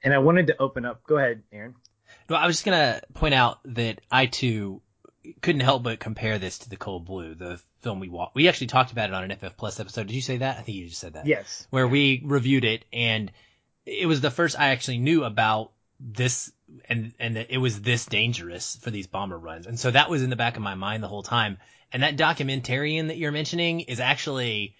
And 0.04 0.14
I 0.14 0.20
wanted 0.20 0.48
to 0.48 0.62
open 0.62 0.86
up. 0.86 1.04
Go 1.04 1.18
ahead, 1.18 1.44
Aaron. 1.52 1.76
No, 2.30 2.36
I 2.36 2.48
was 2.48 2.58
just 2.58 2.66
gonna 2.66 3.02
point 3.14 3.34
out 3.34 3.60
that 3.66 4.02
I 4.12 4.28
too 4.28 4.82
couldn't 5.42 5.62
help 5.62 5.84
but 5.84 6.00
compare 6.00 6.38
this 6.38 6.60
to 6.60 6.70
the 6.70 6.76
Cold 6.76 7.06
Blue, 7.06 7.36
the 7.36 7.60
film 7.82 8.00
we 8.00 8.10
watched. 8.10 8.36
We 8.36 8.48
actually 8.48 8.68
talked 8.68 8.92
about 8.92 9.10
it 9.10 9.14
on 9.14 9.30
an 9.30 9.38
FF 9.38 9.58
Plus 9.58 9.80
episode. 9.80 10.08
Did 10.08 10.16
you 10.16 10.22
say 10.22 10.38
that? 10.38 10.58
I 10.58 10.62
think 10.62 10.78
you 10.78 10.88
just 10.88 11.00
said 11.00 11.14
that. 11.14 11.26
Yes. 11.26 11.68
Where 11.70 11.88
we 11.88 12.22
reviewed 12.26 12.66
it, 12.66 12.86
and 12.92 13.32
it 13.86 14.08
was 14.08 14.22
the 14.22 14.32
first 14.32 14.60
I 14.60 14.70
actually 14.70 15.00
knew 15.00 15.24
about 15.24 15.72
this, 16.00 16.52
and 16.90 17.14
and 17.20 17.38
that 17.38 17.52
it 17.52 17.58
was 17.58 17.82
this 17.82 18.06
dangerous 18.06 18.76
for 18.78 18.92
these 18.92 19.08
bomber 19.08 19.38
runs, 19.38 19.68
and 19.68 19.80
so 19.80 19.92
that 19.92 20.10
was 20.10 20.24
in 20.24 20.30
the 20.30 20.36
back 20.36 20.58
of 20.58 20.64
my 20.64 20.76
mind 20.76 21.04
the 21.04 21.08
whole 21.08 21.24
time. 21.24 21.58
And 21.92 22.02
that 22.04 22.18
documentarian 22.18 23.08
that 23.08 23.18
you're 23.18 23.32
mentioning 23.32 23.82
is 23.82 24.00
actually 24.00 24.76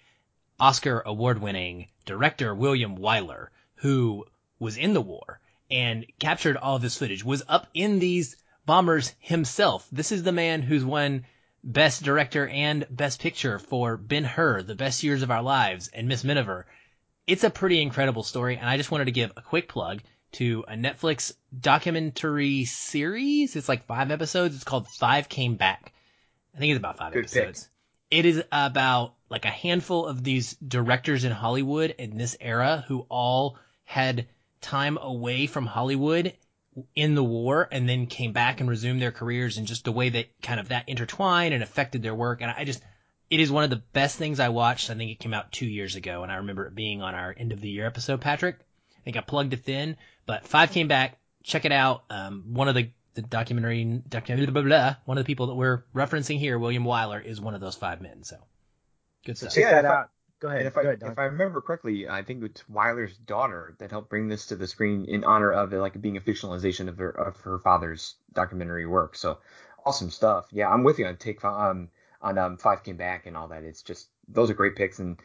Oscar 0.58 1.00
award 1.06 1.40
winning 1.40 1.88
director 2.06 2.54
William 2.54 2.98
Wyler, 2.98 3.48
who 3.76 4.26
was 4.58 4.76
in 4.76 4.94
the 4.94 5.00
war 5.00 5.40
and 5.70 6.06
captured 6.18 6.56
all 6.56 6.76
of 6.76 6.82
this 6.82 6.98
footage, 6.98 7.24
was 7.24 7.42
up 7.48 7.68
in 7.72 7.98
these 7.98 8.36
Bombers 8.66 9.14
himself. 9.18 9.86
This 9.92 10.12
is 10.12 10.22
the 10.22 10.32
man 10.32 10.62
who's 10.62 10.84
won 10.84 11.24
Best 11.62 12.02
Director 12.02 12.46
and 12.48 12.86
Best 12.90 13.20
Picture 13.20 13.58
for 13.58 13.96
Ben 13.96 14.24
Hur, 14.24 14.62
The 14.62 14.74
Best 14.74 15.02
Years 15.02 15.22
of 15.22 15.30
Our 15.30 15.42
Lives, 15.42 15.88
and 15.88 16.08
Miss 16.08 16.24
Miniver. 16.24 16.66
It's 17.26 17.44
a 17.44 17.50
pretty 17.50 17.80
incredible 17.80 18.22
story, 18.22 18.56
and 18.56 18.68
I 18.68 18.76
just 18.76 18.90
wanted 18.90 19.06
to 19.06 19.12
give 19.12 19.32
a 19.36 19.42
quick 19.42 19.68
plug 19.68 20.02
to 20.32 20.64
a 20.68 20.74
Netflix 20.74 21.32
documentary 21.58 22.64
series. 22.64 23.56
It's 23.56 23.68
like 23.68 23.86
five 23.86 24.10
episodes. 24.10 24.54
It's 24.54 24.64
called 24.64 24.88
Five 24.88 25.28
Came 25.28 25.56
Back. 25.56 25.92
I 26.54 26.58
think 26.58 26.72
it's 26.72 26.78
about 26.78 26.98
five 26.98 27.12
Good 27.12 27.24
episodes. 27.24 27.62
Pick. 28.10 28.18
It 28.18 28.26
is 28.26 28.42
about 28.52 29.14
like 29.30 29.44
a 29.44 29.50
handful 29.50 30.06
of 30.06 30.22
these 30.22 30.54
directors 30.56 31.24
in 31.24 31.32
Hollywood 31.32 31.94
in 31.98 32.16
this 32.16 32.36
era 32.40 32.84
who 32.88 33.06
all 33.08 33.58
had 33.84 34.28
time 34.60 34.98
away 34.98 35.46
from 35.46 35.66
Hollywood 35.66 36.34
in 36.94 37.14
the 37.14 37.24
war 37.24 37.68
and 37.70 37.88
then 37.88 38.06
came 38.06 38.32
back 38.32 38.60
and 38.60 38.68
resumed 38.68 39.00
their 39.00 39.12
careers 39.12 39.58
and 39.58 39.66
just 39.66 39.84
the 39.84 39.92
way 39.92 40.08
that 40.08 40.40
kind 40.42 40.60
of 40.60 40.68
that 40.68 40.88
intertwined 40.88 41.54
and 41.54 41.62
affected 41.62 42.02
their 42.02 42.14
work. 42.14 42.40
And 42.42 42.50
I 42.50 42.64
just, 42.64 42.82
it 43.30 43.40
is 43.40 43.50
one 43.50 43.64
of 43.64 43.70
the 43.70 43.82
best 43.92 44.16
things 44.16 44.40
I 44.40 44.48
watched. 44.48 44.90
I 44.90 44.94
think 44.94 45.10
it 45.10 45.18
came 45.20 45.34
out 45.34 45.52
two 45.52 45.66
years 45.66 45.96
ago 45.96 46.22
and 46.22 46.32
I 46.32 46.36
remember 46.36 46.66
it 46.66 46.74
being 46.74 47.02
on 47.02 47.14
our 47.14 47.34
end 47.36 47.52
of 47.52 47.60
the 47.60 47.68
year 47.68 47.86
episode, 47.86 48.20
Patrick. 48.20 48.56
I 48.58 49.00
think 49.04 49.16
I 49.16 49.20
plugged 49.20 49.52
it 49.52 49.68
in, 49.68 49.96
but 50.26 50.46
five 50.46 50.72
came 50.72 50.88
back. 50.88 51.18
Check 51.42 51.64
it 51.64 51.72
out. 51.72 52.04
Um, 52.10 52.44
one 52.54 52.68
of 52.68 52.74
the, 52.74 52.90
the 53.14 53.22
documentary, 53.22 54.02
documentary 54.08 54.46
blah, 54.46 54.62
blah, 54.62 54.68
blah, 54.68 54.96
one 55.04 55.18
of 55.18 55.24
the 55.24 55.26
people 55.26 55.48
that 55.48 55.54
we're 55.54 55.84
referencing 55.94 56.38
here, 56.38 56.58
William 56.58 56.84
Wyler, 56.84 57.24
is 57.24 57.40
one 57.40 57.54
of 57.54 57.60
those 57.60 57.76
five 57.76 58.00
men. 58.00 58.24
So 58.24 58.36
good 59.24 59.36
stuff. 59.36 59.54
Check 59.54 59.64
that 59.64 59.84
out. 59.84 60.10
Go 60.44 60.50
ahead. 60.50 60.60
And 60.60 60.68
if 60.68 60.74
Go 60.74 60.80
I 60.80 60.84
ahead, 60.84 61.02
if 61.02 61.18
I 61.18 61.24
remember 61.24 61.62
correctly, 61.62 62.06
I 62.06 62.22
think 62.22 62.44
it's 62.44 62.68
Wyler's 62.68 63.16
daughter 63.16 63.74
that 63.78 63.90
helped 63.90 64.10
bring 64.10 64.28
this 64.28 64.44
to 64.46 64.56
the 64.56 64.66
screen 64.66 65.06
in 65.06 65.24
honor 65.24 65.50
of 65.50 65.72
it, 65.72 65.78
like 65.78 65.98
being 65.98 66.18
a 66.18 66.20
fictionalization 66.20 66.86
of 66.88 66.98
her 66.98 67.08
of 67.08 67.40
her 67.40 67.58
father's 67.60 68.16
documentary 68.34 68.84
work. 68.84 69.16
So 69.16 69.38
awesome 69.86 70.10
stuff. 70.10 70.48
Yeah, 70.52 70.68
I'm 70.68 70.84
with 70.84 70.98
you 70.98 71.06
on 71.06 71.16
take 71.16 71.42
um 71.46 71.88
on 72.20 72.36
um 72.36 72.58
five 72.58 72.82
came 72.82 72.98
back 72.98 73.24
and 73.24 73.38
all 73.38 73.48
that. 73.48 73.62
It's 73.62 73.80
just 73.80 74.08
those 74.28 74.50
are 74.50 74.54
great 74.54 74.76
picks, 74.76 74.98
and 74.98 75.18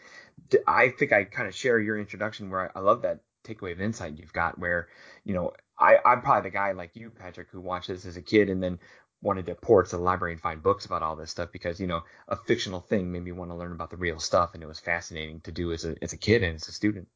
I 0.66 0.88
think 0.88 1.12
I 1.12 1.26
kind 1.26 1.50
of 1.50 1.54
share 1.54 1.80
your 1.80 2.00
introduction 2.00 2.50
where 2.50 2.72
I, 2.74 2.80
I 2.80 2.82
love 2.82 3.02
that 3.02 3.20
takeaway 3.44 3.74
of 3.74 3.82
insight 3.82 4.18
you've 4.18 4.32
got 4.32 4.58
where 4.58 4.88
you 5.26 5.34
know 5.34 5.52
I, 5.78 5.98
I'm 6.06 6.22
probably 6.22 6.50
the 6.50 6.54
guy 6.56 6.72
like 6.72 6.96
you, 6.96 7.10
Patrick, 7.10 7.50
who 7.52 7.60
watched 7.60 7.90
this 7.90 8.06
as 8.06 8.16
a 8.16 8.22
kid 8.22 8.50
and 8.50 8.64
then 8.64 8.80
wanted 9.22 9.46
to 9.46 9.56
pour 9.56 9.84
to 9.84 9.90
the 9.90 10.02
library 10.02 10.34
and 10.34 10.42
find 10.42 10.64
books 10.64 10.86
about 10.86 11.04
all 11.04 11.16
this 11.16 11.32
stuff 11.32 11.52
because 11.52 11.80
you 11.80 11.88
know 11.88 12.02
a 12.28 12.36
fictional 12.36 12.80
thing 12.80 13.12
made 13.12 13.24
me 13.24 13.32
want 13.32 13.52
to 13.52 13.56
learn 13.56 13.72
about 13.72 13.90
the 13.90 13.98
real 13.98 14.20
stuff 14.20 14.52
and 14.54 14.64
it 14.64 14.68
was 14.68 14.80
fascinating 14.80 15.42
to 15.42 15.52
do 15.52 15.72
as 15.72 15.86
a 15.86 15.96
as 16.02 16.14
a 16.14 16.18
kid 16.18 16.44
and 16.44 16.56
as 16.56 16.68
a 16.68 16.72
student. 16.72 17.08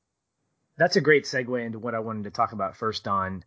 That's 0.77 0.95
a 0.95 1.01
great 1.01 1.25
segue 1.25 1.65
into 1.65 1.79
what 1.79 1.95
I 1.95 1.99
wanted 1.99 2.23
to 2.23 2.31
talk 2.31 2.51
about 2.51 2.75
first 2.75 3.07
on 3.07 3.43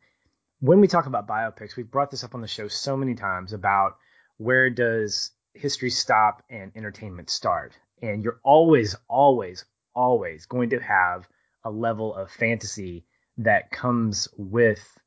when 0.61 0.81
we 0.81 0.89
talk 0.89 1.07
about 1.07 1.27
biopics. 1.27 1.77
We've 1.77 1.91
brought 1.91 2.11
this 2.11 2.25
up 2.25 2.35
on 2.35 2.41
the 2.41 2.49
show 2.49 2.69
so 2.69 2.97
many 2.97 3.15
times 3.15 3.53
about 3.53 3.97
where 4.39 4.71
does 4.71 5.33
history 5.55 5.91
stop 5.91 6.43
and 6.51 6.73
entertainment 6.77 7.31
start, 7.31 7.77
and 8.03 8.23
you're 8.23 8.41
always, 8.45 8.95
always, 9.09 9.65
always 9.95 10.47
going 10.47 10.71
to 10.71 10.79
have 10.79 11.27
a 11.65 11.71
level 11.71 12.15
of 12.15 12.31
fantasy 12.31 13.05
that 13.39 13.71
comes 13.71 14.29
with 14.37 14.99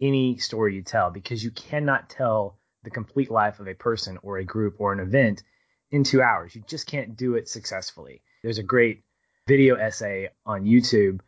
any 0.00 0.38
story 0.38 0.74
you 0.74 0.82
tell 0.82 1.10
because 1.10 1.42
you 1.42 1.50
cannot 1.50 2.08
tell 2.08 2.57
the 2.84 2.90
complete 2.90 3.30
life 3.30 3.60
of 3.60 3.68
a 3.68 3.74
person 3.74 4.18
or 4.22 4.38
a 4.38 4.44
group 4.44 4.76
or 4.78 4.92
an 4.92 5.00
event 5.00 5.42
in 5.90 6.04
two 6.04 6.22
hours. 6.22 6.54
You 6.54 6.62
just 6.66 6.86
can't 6.86 7.16
do 7.16 7.34
it 7.34 7.48
successfully. 7.48 8.22
There's 8.42 8.58
a 8.58 8.62
great 8.62 9.02
video 9.46 9.76
essay 9.76 10.28
on 10.46 10.64
YouTube 10.64 11.20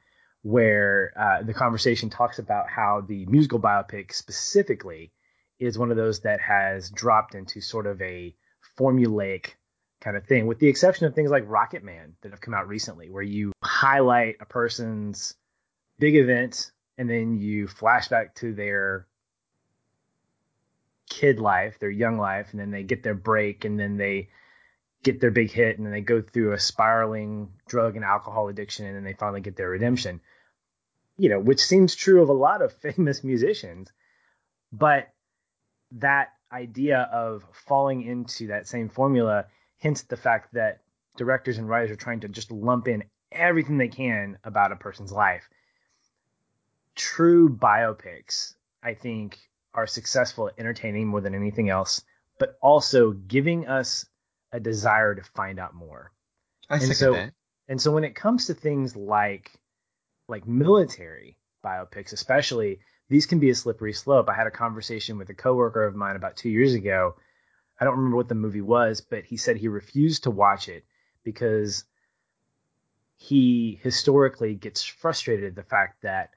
where 0.43 1.13
uh, 1.19 1.43
the 1.43 1.55
conversation 1.55 2.11
talks 2.11 2.39
about 2.39 2.69
how 2.69 3.03
the 3.07 3.27
musical 3.27 3.61
biopic 3.61 4.13
specifically 4.13 5.13
is 5.59 5.79
one 5.79 5.91
of 5.91 5.97
those 5.97 6.21
that 6.21 6.41
has 6.41 6.91
dropped 6.91 7.35
into 7.35 7.61
sort 7.61 7.87
of 7.87 8.01
a 8.01 8.35
formulaic 8.79 9.51
kind 10.01 10.17
of 10.17 10.25
thing, 10.27 10.47
with 10.47 10.59
the 10.59 10.69
exception 10.69 11.07
of 11.07 11.15
things 11.15 11.31
like 11.31 11.47
Rocketman 11.47 12.13
that 12.23 12.31
have 12.31 12.41
come 12.41 12.55
out 12.55 12.69
recently, 12.69 13.11
where 13.11 13.23
you 13.23 13.53
highlight 13.63 14.37
a 14.41 14.47
person's 14.47 15.35
big 15.99 16.17
event 16.17 16.73
and 16.97 17.09
then 17.09 17.39
you 17.39 17.67
flashback 17.67 18.35
to 18.37 18.55
their 18.55 19.07
kid 21.11 21.39
life, 21.39 21.79
their 21.79 21.91
young 21.91 22.17
life, 22.17 22.49
and 22.53 22.61
then 22.61 22.71
they 22.71 22.83
get 22.83 23.03
their 23.03 23.15
break, 23.15 23.67
and 23.67 23.79
then 23.79 23.99
they 23.99 24.31
get 25.03 25.21
their 25.21 25.31
big 25.31 25.51
hit, 25.51 25.77
and 25.77 25.85
then 25.85 25.93
they 25.93 26.01
go 26.01 26.23
through 26.23 26.53
a 26.53 26.59
spiraling 26.59 27.51
drug 27.69 27.97
and 27.97 28.05
alcohol 28.05 28.49
addiction, 28.49 28.87
and 28.87 28.97
then 28.97 29.05
they 29.05 29.13
finally 29.13 29.43
get 29.43 29.57
their 29.57 29.69
redemption. 29.69 30.21
You 31.19 31.29
know, 31.29 31.41
which 31.41 31.63
seems 31.63 31.95
true 31.95 32.23
of 32.23 32.31
a 32.31 32.35
lot 32.35 32.63
of 32.63 32.73
famous 32.97 33.23
musicians, 33.23 33.93
but 34.73 35.13
that 35.93 36.33
idea 36.53 37.09
of 37.13 37.45
falling 37.53 38.03
into 38.03 38.47
that 38.47 38.67
same 38.67 38.89
formula 38.89 39.47
hints 39.79 40.03
the 40.03 40.17
fact 40.17 40.55
that 40.55 40.81
directors 41.17 41.59
and 41.59 41.69
writers 41.69 41.91
are 41.91 41.97
trying 41.97 42.21
to 42.21 42.29
just 42.29 42.51
lump 42.51 42.89
in 42.89 43.05
everything 43.33 43.79
they 43.79 43.89
can 43.89 44.39
about 44.45 44.73
a 44.73 44.77
person's 44.77 45.13
life. 45.13 45.49
True 46.95 47.49
biopics, 47.49 48.55
I 48.83 48.95
think, 48.95 49.39
are 49.75 49.87
successful 49.87 50.49
at 50.49 50.55
entertaining 50.59 51.07
more 51.07 51.21
than 51.21 51.35
anything 51.35 51.69
else, 51.69 52.03
but 52.39 52.57
also 52.61 53.13
giving 53.13 53.67
us 53.67 54.07
a 54.53 54.61
desire 54.61 55.15
to 55.15 55.23
find 55.23 55.59
out 55.59 55.75
more. 55.75 56.13
I 56.69 56.77
and 56.77 56.97
so, 56.97 57.13
that. 57.13 57.33
And 57.69 57.81
so 57.81 57.93
when 57.93 58.05
it 58.05 58.15
comes 58.15 58.47
to 58.47 58.55
things 58.55 58.97
like 58.97 59.53
like 60.29 60.47
military 60.47 61.37
biopics, 61.65 62.13
especially, 62.13 62.81
these 63.09 63.27
can 63.27 63.41
be 63.41 63.51
a 63.51 63.55
slippery 63.55 63.93
slope. 63.93 64.29
I 64.29 64.35
had 64.35 64.47
a 64.47 64.53
conversation 64.53 65.19
with 65.19 65.29
a 65.29 65.35
coworker 65.35 65.85
of 65.85 65.97
mine 65.97 66.17
about 66.17 66.37
two 66.37 66.49
years 66.49 66.75
ago. 66.75 67.17
I 67.81 67.85
don't 67.85 67.97
remember 67.97 68.17
what 68.17 68.29
the 68.29 68.35
movie 68.35 68.61
was, 68.61 69.01
but 69.01 69.25
he 69.25 69.37
said 69.37 69.57
he 69.57 69.69
refused 69.69 70.25
to 70.25 70.31
watch 70.31 70.69
it 70.69 70.85
because 71.25 71.85
he 73.17 73.79
historically 73.83 74.55
gets 74.55 74.85
frustrated 74.85 75.47
at 75.47 75.55
the 75.55 75.63
fact 75.63 76.03
that 76.03 76.31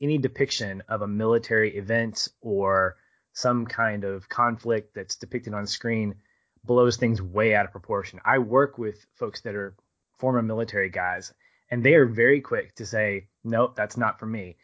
any 0.00 0.18
depiction 0.18 0.82
of 0.88 1.02
a 1.02 1.08
military 1.08 1.76
event 1.76 2.28
or 2.40 2.96
some 3.32 3.66
kind 3.66 4.04
of 4.04 4.28
conflict 4.28 4.94
that's 4.94 5.16
depicted 5.16 5.54
on 5.54 5.66
screen 5.66 6.14
blows 6.64 6.96
things 6.96 7.22
way 7.22 7.54
out 7.54 7.64
of 7.64 7.72
proportion. 7.72 8.20
I 8.24 8.38
work 8.38 8.78
with 8.78 9.06
folks 9.14 9.40
that 9.42 9.54
are 9.54 9.74
former 10.18 10.42
military 10.42 10.90
guys, 10.90 11.32
and 11.70 11.84
they 11.84 11.94
are 11.94 12.06
very 12.06 12.40
quick 12.40 12.74
to 12.76 12.86
say, 12.86 13.28
"Nope, 13.44 13.76
that's 13.76 13.96
not 13.96 14.18
for 14.18 14.26
me." 14.26 14.56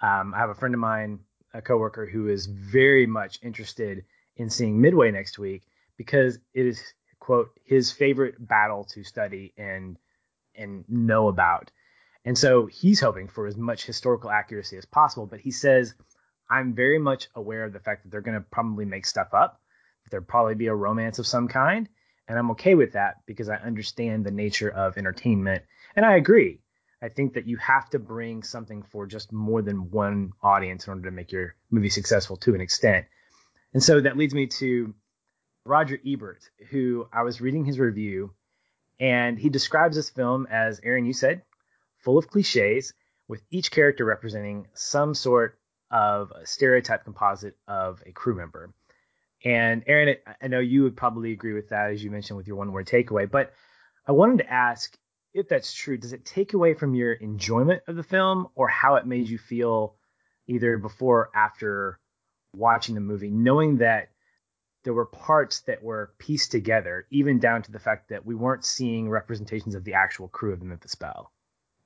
Um, 0.00 0.34
I 0.34 0.38
have 0.38 0.50
a 0.50 0.54
friend 0.54 0.74
of 0.74 0.80
mine, 0.80 1.20
a 1.52 1.60
coworker, 1.62 2.06
who 2.06 2.28
is 2.28 2.46
very 2.46 3.06
much 3.06 3.38
interested 3.42 4.04
in 4.36 4.48
seeing 4.50 4.80
Midway 4.80 5.10
next 5.10 5.38
week 5.38 5.62
because 5.96 6.38
it 6.54 6.66
is 6.66 6.94
quote 7.18 7.50
his 7.64 7.92
favorite 7.92 8.34
battle 8.38 8.84
to 8.84 9.04
study 9.04 9.52
and 9.56 9.98
and 10.54 10.84
know 10.88 11.28
about. 11.28 11.70
And 12.24 12.38
so 12.38 12.66
he's 12.66 13.00
hoping 13.00 13.28
for 13.28 13.46
as 13.46 13.56
much 13.56 13.84
historical 13.84 14.30
accuracy 14.30 14.76
as 14.76 14.84
possible. 14.84 15.26
But 15.26 15.40
he 15.40 15.50
says, 15.50 15.94
I'm 16.48 16.74
very 16.74 16.98
much 16.98 17.28
aware 17.34 17.64
of 17.64 17.72
the 17.72 17.80
fact 17.80 18.02
that 18.02 18.10
they're 18.10 18.20
going 18.20 18.38
to 18.38 18.46
probably 18.50 18.84
make 18.84 19.06
stuff 19.06 19.34
up. 19.34 19.60
That 20.04 20.10
There'll 20.10 20.26
probably 20.26 20.54
be 20.54 20.66
a 20.66 20.74
romance 20.74 21.18
of 21.18 21.26
some 21.26 21.48
kind. 21.48 21.88
And 22.28 22.38
I'm 22.38 22.52
okay 22.52 22.74
with 22.74 22.92
that 22.92 23.16
because 23.26 23.48
I 23.48 23.56
understand 23.56 24.24
the 24.24 24.30
nature 24.30 24.70
of 24.70 24.96
entertainment. 24.96 25.62
And 25.96 26.06
I 26.06 26.16
agree. 26.16 26.60
I 27.02 27.08
think 27.08 27.34
that 27.34 27.48
you 27.48 27.56
have 27.56 27.90
to 27.90 27.98
bring 27.98 28.44
something 28.44 28.84
for 28.84 29.06
just 29.06 29.32
more 29.32 29.60
than 29.60 29.90
one 29.90 30.32
audience 30.40 30.86
in 30.86 30.92
order 30.92 31.10
to 31.10 31.16
make 31.16 31.32
your 31.32 31.56
movie 31.70 31.90
successful 31.90 32.36
to 32.38 32.54
an 32.54 32.60
extent. 32.60 33.06
And 33.74 33.82
so 33.82 34.00
that 34.00 34.16
leads 34.16 34.34
me 34.34 34.46
to 34.58 34.94
Roger 35.64 35.98
Ebert, 36.06 36.48
who 36.70 37.08
I 37.12 37.22
was 37.22 37.40
reading 37.40 37.64
his 37.64 37.78
review, 37.78 38.32
and 39.00 39.38
he 39.38 39.48
describes 39.48 39.96
this 39.96 40.10
film 40.10 40.46
as 40.50 40.80
Aaron, 40.84 41.06
you 41.06 41.12
said, 41.12 41.42
full 42.02 42.18
of 42.18 42.28
cliches, 42.28 42.92
with 43.28 43.42
each 43.50 43.70
character 43.70 44.04
representing 44.04 44.66
some 44.74 45.14
sort 45.14 45.58
of 45.90 46.32
stereotype 46.44 47.04
composite 47.04 47.56
of 47.66 48.02
a 48.06 48.12
crew 48.12 48.34
member. 48.34 48.72
And 49.44 49.82
Aaron, 49.86 50.16
I 50.40 50.48
know 50.48 50.60
you 50.60 50.84
would 50.84 50.96
probably 50.96 51.32
agree 51.32 51.52
with 51.52 51.70
that, 51.70 51.90
as 51.90 52.02
you 52.02 52.10
mentioned 52.10 52.36
with 52.36 52.46
your 52.46 52.56
one 52.56 52.72
word 52.72 52.86
takeaway, 52.86 53.30
but 53.30 53.52
I 54.06 54.12
wanted 54.12 54.38
to 54.38 54.52
ask 54.52 54.96
if 55.34 55.48
that's 55.48 55.72
true, 55.72 55.96
does 55.96 56.12
it 56.12 56.26
take 56.26 56.52
away 56.52 56.74
from 56.74 56.94
your 56.94 57.14
enjoyment 57.14 57.82
of 57.88 57.96
the 57.96 58.02
film 58.02 58.48
or 58.54 58.68
how 58.68 58.96
it 58.96 59.06
made 59.06 59.28
you 59.28 59.38
feel 59.38 59.96
either 60.46 60.76
before 60.76 61.20
or 61.20 61.30
after 61.34 61.98
watching 62.54 62.94
the 62.94 63.00
movie, 63.00 63.30
knowing 63.30 63.78
that 63.78 64.10
there 64.84 64.92
were 64.92 65.06
parts 65.06 65.60
that 65.60 65.82
were 65.82 66.12
pieced 66.18 66.50
together, 66.50 67.06
even 67.10 67.38
down 67.38 67.62
to 67.62 67.72
the 67.72 67.78
fact 67.78 68.10
that 68.10 68.26
we 68.26 68.34
weren't 68.34 68.64
seeing 68.64 69.08
representations 69.08 69.74
of 69.74 69.84
the 69.84 69.94
actual 69.94 70.28
crew 70.28 70.52
of 70.52 70.58
the 70.58 70.66
Memphis 70.66 70.96
Belle? 70.96 71.31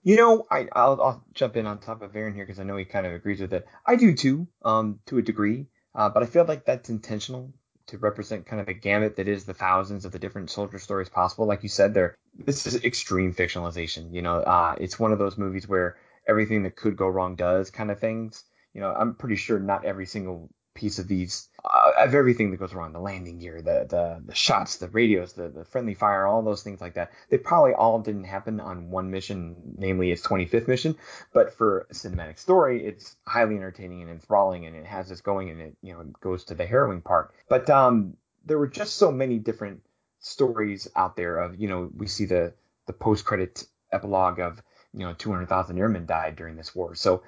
You 0.06 0.14
know, 0.14 0.46
I, 0.48 0.60
will 0.62 1.02
I'll 1.02 1.24
jump 1.34 1.56
in 1.56 1.66
on 1.66 1.80
top 1.80 2.00
of 2.00 2.14
Aaron 2.14 2.32
here 2.32 2.46
because 2.46 2.60
I 2.60 2.62
know 2.62 2.76
he 2.76 2.84
kind 2.84 3.06
of 3.06 3.12
agrees 3.12 3.40
with 3.40 3.52
it. 3.52 3.66
I 3.84 3.96
do 3.96 4.14
too, 4.14 4.46
um, 4.64 5.00
to 5.06 5.18
a 5.18 5.22
degree, 5.22 5.66
uh, 5.96 6.10
but 6.10 6.22
I 6.22 6.26
feel 6.26 6.44
like 6.44 6.64
that's 6.64 6.88
intentional 6.90 7.52
to 7.88 7.98
represent 7.98 8.46
kind 8.46 8.62
of 8.62 8.68
a 8.68 8.72
gamut 8.72 9.16
that 9.16 9.26
is 9.26 9.46
the 9.46 9.52
thousands 9.52 10.04
of 10.04 10.12
the 10.12 10.20
different 10.20 10.48
soldier 10.48 10.78
stories 10.78 11.08
possible. 11.08 11.46
Like 11.46 11.64
you 11.64 11.68
said, 11.68 11.92
there, 11.92 12.16
this 12.38 12.68
is 12.68 12.84
extreme 12.84 13.34
fictionalization. 13.34 14.14
You 14.14 14.22
know, 14.22 14.36
uh, 14.36 14.76
it's 14.78 14.96
one 14.96 15.10
of 15.10 15.18
those 15.18 15.36
movies 15.36 15.66
where 15.66 15.96
everything 16.24 16.62
that 16.62 16.76
could 16.76 16.96
go 16.96 17.08
wrong 17.08 17.34
does 17.34 17.72
kind 17.72 17.90
of 17.90 17.98
things. 17.98 18.44
You 18.74 18.82
know, 18.82 18.94
I'm 18.96 19.16
pretty 19.16 19.34
sure 19.34 19.58
not 19.58 19.84
every 19.84 20.06
single 20.06 20.50
piece 20.76 20.98
of 21.00 21.08
these 21.08 21.48
uh, 21.64 22.04
of 22.04 22.14
everything 22.14 22.50
that 22.50 22.58
goes 22.58 22.74
wrong 22.74 22.92
the 22.92 23.00
landing 23.00 23.38
gear 23.40 23.60
the 23.62 23.86
the, 23.88 24.22
the 24.26 24.34
shots 24.34 24.76
the 24.76 24.88
radios 24.88 25.32
the, 25.32 25.48
the 25.48 25.64
friendly 25.64 25.94
fire 25.94 26.26
all 26.26 26.42
those 26.42 26.62
things 26.62 26.80
like 26.80 26.94
that. 26.94 27.10
They 27.30 27.38
probably 27.38 27.72
all 27.72 27.98
didn't 27.98 28.24
happen 28.24 28.60
on 28.60 28.90
one 28.90 29.10
mission 29.10 29.56
namely 29.76 30.12
its 30.12 30.26
25th 30.26 30.68
mission 30.68 30.96
but 31.32 31.54
for 31.54 31.86
a 31.90 31.94
cinematic 31.94 32.38
story 32.38 32.84
it's 32.86 33.16
highly 33.26 33.56
entertaining 33.56 34.02
and 34.02 34.10
enthralling 34.10 34.66
and 34.66 34.76
it 34.76 34.86
has 34.86 35.10
us 35.10 35.20
going 35.20 35.50
and 35.50 35.60
it 35.60 35.76
you 35.82 35.94
know 35.94 36.04
goes 36.20 36.44
to 36.44 36.54
the 36.54 36.66
harrowing 36.66 37.00
part. 37.02 37.32
But 37.48 37.68
um 37.70 38.16
there 38.44 38.58
were 38.58 38.68
just 38.68 38.96
so 38.96 39.10
many 39.10 39.38
different 39.38 39.82
stories 40.20 40.88
out 40.94 41.16
there 41.16 41.38
of 41.38 41.60
you 41.60 41.68
know 41.68 41.90
we 41.96 42.06
see 42.06 42.26
the 42.26 42.52
the 42.86 42.92
post 42.92 43.24
credit 43.24 43.64
epilogue 43.92 44.40
of 44.40 44.62
you 44.92 45.00
know 45.00 45.14
200,000 45.14 45.78
airmen 45.78 46.06
died 46.06 46.36
during 46.36 46.56
this 46.56 46.74
war. 46.74 46.94
So 46.94 47.22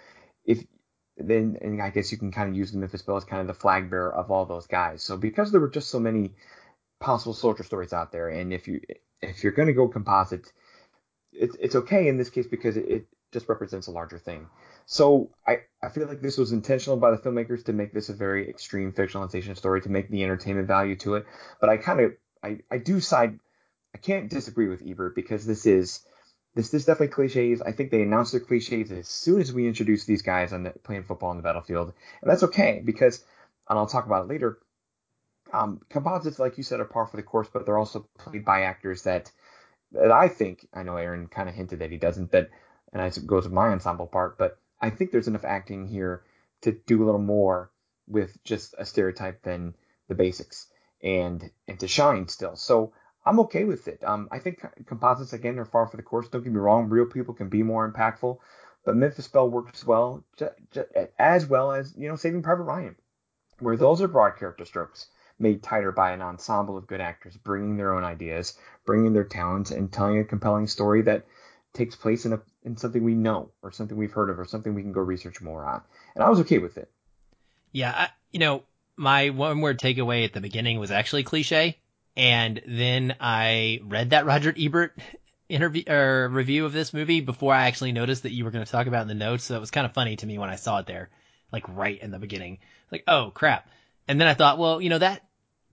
if 0.45 0.64
then 1.18 1.58
and 1.60 1.82
I 1.82 1.90
guess 1.90 2.12
you 2.12 2.18
can 2.18 2.32
kind 2.32 2.50
of 2.50 2.56
use 2.56 2.72
the 2.72 2.78
Memphis 2.78 3.02
Belle 3.02 3.16
as 3.16 3.25
kind 3.25 3.40
of 3.40 3.46
the 3.48 3.60
flag 3.60 3.90
bearer 3.90 4.14
of 4.14 4.30
all 4.30 4.46
those 4.46 4.66
guys. 4.66 5.02
So 5.02 5.16
because 5.16 5.50
there 5.50 5.60
were 5.60 5.70
just 5.70 5.90
so 5.90 6.00
many 6.00 6.32
possible 7.00 7.34
soldier 7.34 7.64
stories 7.64 7.92
out 7.92 8.12
there, 8.12 8.28
and 8.28 8.52
if 8.52 8.68
you 8.68 8.80
if 9.20 9.42
you're 9.42 9.52
going 9.52 9.68
to 9.68 9.75
go 9.75 9.88
composite, 9.88 10.52
it's 11.32 11.56
it's 11.60 11.75
okay 11.75 12.08
in 12.08 12.16
this 12.16 12.30
case 12.30 12.46
because 12.46 12.76
it, 12.76 12.88
it 12.88 13.06
just 13.32 13.48
represents 13.48 13.88
a 13.88 13.90
larger 13.90 14.18
thing. 14.18 14.46
So 14.87 15.30
I, 15.46 15.58
I 15.82 15.90
feel 15.90 16.06
like 16.06 16.22
this 16.22 16.38
was 16.38 16.52
intentional 16.52 16.96
by 16.96 17.10
the 17.10 17.18
filmmakers 17.18 17.64
to 17.66 17.75
make 17.75 17.92
this 17.92 18.08
a 18.08 18.14
very 18.14 18.48
extreme 18.48 18.92
fictionalization 18.92 19.54
story 19.56 19.82
to 19.82 19.90
make 19.90 20.08
the 20.08 20.25
entertainment 20.25 20.66
value 20.66 20.96
to 20.96 21.16
it. 21.16 21.26
But 21.60 21.68
I 21.68 21.76
kind 21.76 22.00
of 22.00 22.12
I, 22.42 22.60
I 22.70 22.78
do 22.78 23.00
side 23.00 23.38
I 23.94 23.98
can't 23.98 24.30
disagree 24.30 24.68
with 24.68 24.82
Ebert 24.87 25.14
because 25.14 25.44
this 25.44 25.66
is 25.66 26.00
this 26.58 26.74
is 26.74 26.86
definitely 26.86 27.14
cliches. 27.14 27.62
I 27.62 27.70
think 27.70 27.92
they 27.92 28.02
announced 28.02 28.32
their 28.32 28.40
cliches 28.40 28.90
as 28.90 29.06
soon 29.06 29.40
as 29.40 29.52
we 29.52 29.68
introduced 29.68 30.08
these 30.08 30.22
guys 30.22 30.52
on 30.52 30.64
the, 30.64 30.70
playing 30.70 31.04
football 31.04 31.30
on 31.30 31.36
the 31.36 31.42
battlefield, 31.44 31.92
and 32.20 32.28
that's 32.28 32.42
okay 32.42 32.82
because, 32.84 33.24
and 33.68 33.78
I'll 33.78 33.86
talk 33.86 34.06
about 34.06 34.24
it 34.24 34.28
later. 34.28 34.58
Um, 35.52 35.80
composites, 35.88 36.40
like 36.40 36.58
you 36.58 36.64
said, 36.64 36.80
are 36.80 36.84
par 36.84 37.06
for 37.06 37.16
the 37.16 37.22
course, 37.22 37.46
but 37.52 37.64
they're 37.64 37.78
also 37.78 38.08
played 38.18 38.44
by 38.44 38.62
actors 38.62 39.02
that 39.04 39.30
that 39.92 40.10
I 40.10 40.26
think 40.26 40.66
I 40.74 40.82
know 40.82 40.96
Aaron 40.96 41.28
kind 41.28 41.48
of 41.48 41.54
hinted 41.54 41.78
that 41.78 41.92
he 41.92 41.96
doesn't, 41.96 42.32
but 42.32 42.50
and 42.92 43.00
I 43.00 43.10
goes 43.24 43.44
with 43.44 43.52
my 43.52 43.68
ensemble 43.68 44.08
part, 44.08 44.36
but 44.36 44.58
I 44.80 44.90
think 44.90 45.12
there's 45.12 45.28
enough 45.28 45.44
acting 45.44 45.86
here 45.86 46.24
to 46.62 46.72
do 46.72 47.04
a 47.04 47.06
little 47.06 47.20
more 47.20 47.70
with 48.08 48.36
just 48.42 48.74
a 48.78 48.84
stereotype 48.84 49.42
than 49.42 49.76
the 50.08 50.16
basics 50.16 50.66
and 51.04 51.52
and 51.68 51.78
to 51.78 51.86
shine 51.86 52.26
still. 52.26 52.56
So 52.56 52.92
I'm 53.28 53.40
okay 53.40 53.64
with 53.64 53.88
it. 53.88 54.02
Um, 54.02 54.26
I 54.32 54.38
think 54.38 54.64
composites 54.87 55.35
again 55.35 55.58
are 55.58 55.66
far 55.66 55.87
for 55.87 55.99
the 55.99 56.02
course. 56.02 56.28
Don't 56.28 56.42
get 56.42 56.52
me 56.52 56.58
wrong, 56.58 56.88
real 56.88 57.04
people 57.04 57.35
can 57.35 57.50
be 57.50 57.62
more 57.62 57.90
impactful, 57.90 58.38
but 58.87 58.97
Memphis 58.97 59.28
Belle 59.28 59.50
works 59.50 59.85
well, 59.85 60.25
as 61.18 61.47
well 61.47 61.73
as 61.73 61.94
you 61.94 62.08
know 62.08 62.16
Saving 62.16 62.42
Private 62.42 62.62
Ryan, 62.62 62.97
where 63.58 63.76
those 63.76 64.00
are 64.00 64.08
broad 64.08 64.38
character 64.38 64.64
strokes 64.64 65.08
made 65.38 65.62
tighter 65.62 65.92
by 65.92 66.12
an 66.12 66.23
ensemble 66.23 66.78
of 66.78 66.87
good 66.87 67.02
actors 67.02 67.37
bringing 67.37 67.76
their 67.76 67.94
own 67.94 68.02
ideas, 68.02 68.58
bringing 68.87 69.12
their 69.12 69.25
talents, 69.25 69.70
and 69.70 69.92
telling 69.92 70.18
a 70.18 70.25
compelling 70.25 70.66
story 70.66 71.02
that 71.02 71.26
takes 71.75 71.94
place 71.94 72.25
in 72.25 72.32
a 72.32 72.40
in 72.64 72.78
something 72.78 73.04
we 73.04 73.14
know 73.14 73.50
or 73.62 73.70
something 73.70 73.99
we've 73.99 74.12
heard 74.12 74.30
of 74.30 74.40
or 74.40 74.47
something 74.47 74.75
we 74.75 74.82
can 74.82 74.92
go 74.92 75.02
research 75.02 75.42
more 75.42 75.66
on. 75.66 75.82
And 76.14 76.25
I 76.25 76.30
was 76.30 76.40
okay 76.40 76.58
with 76.58 76.78
it. 76.78 76.90
Yeah, 77.73 77.92
I, 77.94 78.08
you 78.32 78.40
know, 78.40 78.62
my 78.97 79.28
one 79.28 79.61
word 79.61 79.78
takeaway 79.78 80.25
at 80.25 80.32
the 80.32 80.40
beginning 80.40 80.78
was 80.80 80.90
actually 80.90 81.25
cliche. 81.25 81.78
And 82.18 82.60
then 82.66 83.14
I 83.20 83.80
read 83.84 84.10
that 84.10 84.26
Roger 84.26 84.52
Ebert 84.58 84.98
interview 85.48 85.84
or 85.88 86.28
review 86.28 86.66
of 86.66 86.72
this 86.72 86.92
movie 86.92 87.20
before 87.20 87.54
I 87.54 87.68
actually 87.68 87.92
noticed 87.92 88.25
that 88.25 88.32
you 88.32 88.44
were 88.44 88.50
going 88.50 88.64
to 88.64 88.70
talk 88.70 88.88
about 88.88 89.02
in 89.02 89.08
the 89.08 89.14
notes. 89.14 89.44
So 89.44 89.56
it 89.56 89.60
was 89.60 89.70
kind 89.70 89.87
of 89.87 89.94
funny 89.94 90.16
to 90.16 90.26
me 90.26 90.37
when 90.37 90.50
I 90.50 90.56
saw 90.56 90.80
it 90.80 90.87
there, 90.87 91.10
like 91.52 91.62
right 91.68 91.98
in 92.02 92.10
the 92.10 92.18
beginning. 92.18 92.58
Like, 92.90 93.04
oh 93.06 93.30
crap. 93.32 93.70
And 94.08 94.20
then 94.20 94.26
I 94.26 94.34
thought, 94.34 94.58
well, 94.58 94.80
you 94.80 94.90
know, 94.90 94.98
that 94.98 95.25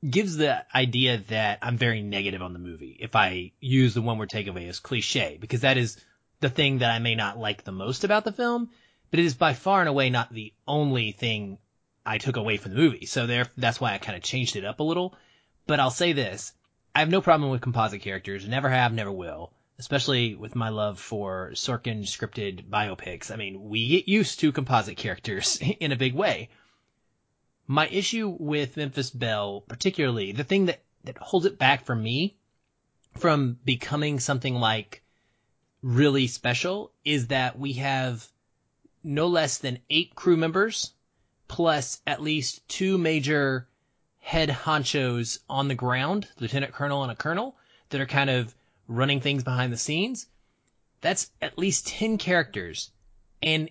gives 0.08 0.38
the 0.38 0.64
idea 0.74 1.18
that 1.30 1.60
I'm 1.64 1.78
very 1.78 2.04
negative 2.04 2.44
on 2.44 2.54
the 2.54 2.60
movie 2.60 2.96
if 3.00 3.16
I 3.16 3.54
use 3.60 3.96
the 3.96 4.04
one 4.04 4.20
word 4.20 4.30
takeaway 4.30 4.70
as 4.70 4.80
cliche, 4.80 5.38
because 5.42 5.62
that 5.62 5.78
is 5.78 5.98
the 6.42 6.50
thing 6.50 6.80
that 6.80 6.92
I 6.92 7.00
may 7.00 7.16
not 7.16 7.40
like 7.40 7.64
the 7.64 7.72
most 7.72 8.04
about 8.04 8.24
the 8.24 8.32
film, 8.32 8.70
but 9.10 9.20
it 9.20 9.26
is 9.26 9.34
by 9.34 9.54
far 9.54 9.80
and 9.80 9.90
away 9.90 10.12
not 10.12 10.32
the 10.32 10.54
only 10.68 11.12
thing 11.12 11.58
I 12.06 12.20
took 12.20 12.36
away 12.36 12.58
from 12.58 12.74
the 12.74 12.78
movie. 12.78 13.08
So 13.08 13.26
there, 13.26 13.48
that's 13.58 13.82
why 13.82 13.94
I 13.94 13.98
kind 13.98 14.16
of 14.16 14.22
changed 14.22 14.56
it 14.58 14.64
up 14.64 14.80
a 14.80 14.84
little. 14.84 15.16
But 15.68 15.80
I'll 15.80 15.92
say 15.92 16.14
this. 16.14 16.54
I 16.94 17.00
have 17.00 17.10
no 17.10 17.22
problem 17.22 17.50
with 17.50 17.62
composite 17.62 18.02
characters. 18.02 18.48
Never 18.48 18.70
have, 18.70 18.94
never 18.94 19.12
will. 19.12 19.52
Especially 19.78 20.36
with 20.36 20.56
my 20.56 20.70
love 20.70 21.00
for 21.00 21.52
Sorkin 21.54 22.04
scripted 22.04 22.70
biopics. 22.70 23.32
I 23.32 23.36
mean, 23.36 23.70
we 23.70 23.88
get 23.88 24.08
used 24.08 24.40
to 24.40 24.52
composite 24.52 24.96
characters 24.96 25.60
in 25.80 25.92
a 25.92 25.98
big 25.98 26.14
way. 26.14 26.50
My 27.68 27.88
issue 27.88 28.36
with 28.40 28.78
Memphis 28.78 29.10
Belle, 29.10 29.62
particularly, 29.62 30.32
the 30.32 30.44
thing 30.44 30.68
that, 30.68 30.84
that 31.04 31.18
holds 31.18 31.46
it 31.46 31.58
back 31.58 31.86
for 31.86 31.96
me 31.96 32.38
from 33.18 33.58
becoming 33.66 34.20
something 34.20 34.56
like 34.56 35.02
really 35.82 36.28
special 36.28 36.92
is 37.04 37.28
that 37.28 37.58
we 37.58 37.74
have 37.74 38.28
no 39.04 39.28
less 39.28 39.58
than 39.58 39.80
eight 39.90 40.16
crew 40.16 40.38
members 40.38 40.94
plus 41.48 42.02
at 42.08 42.22
least 42.22 42.68
two 42.68 42.98
major 42.98 43.68
head 44.26 44.50
honchos 44.50 45.38
on 45.48 45.68
the 45.68 45.76
ground, 45.76 46.28
lieutenant 46.40 46.74
colonel 46.74 47.04
and 47.04 47.12
a 47.12 47.16
colonel, 47.16 47.56
that 47.90 48.02
are 48.02 48.08
kind 48.08 48.32
of 48.32 48.56
running 48.88 49.22
things 49.22 49.44
behind 49.44 49.72
the 49.72 49.78
scenes. 49.78 50.26
That's 51.02 51.30
at 51.44 51.60
least 51.60 51.86
10 51.86 52.18
characters. 52.18 52.90
And 53.44 53.70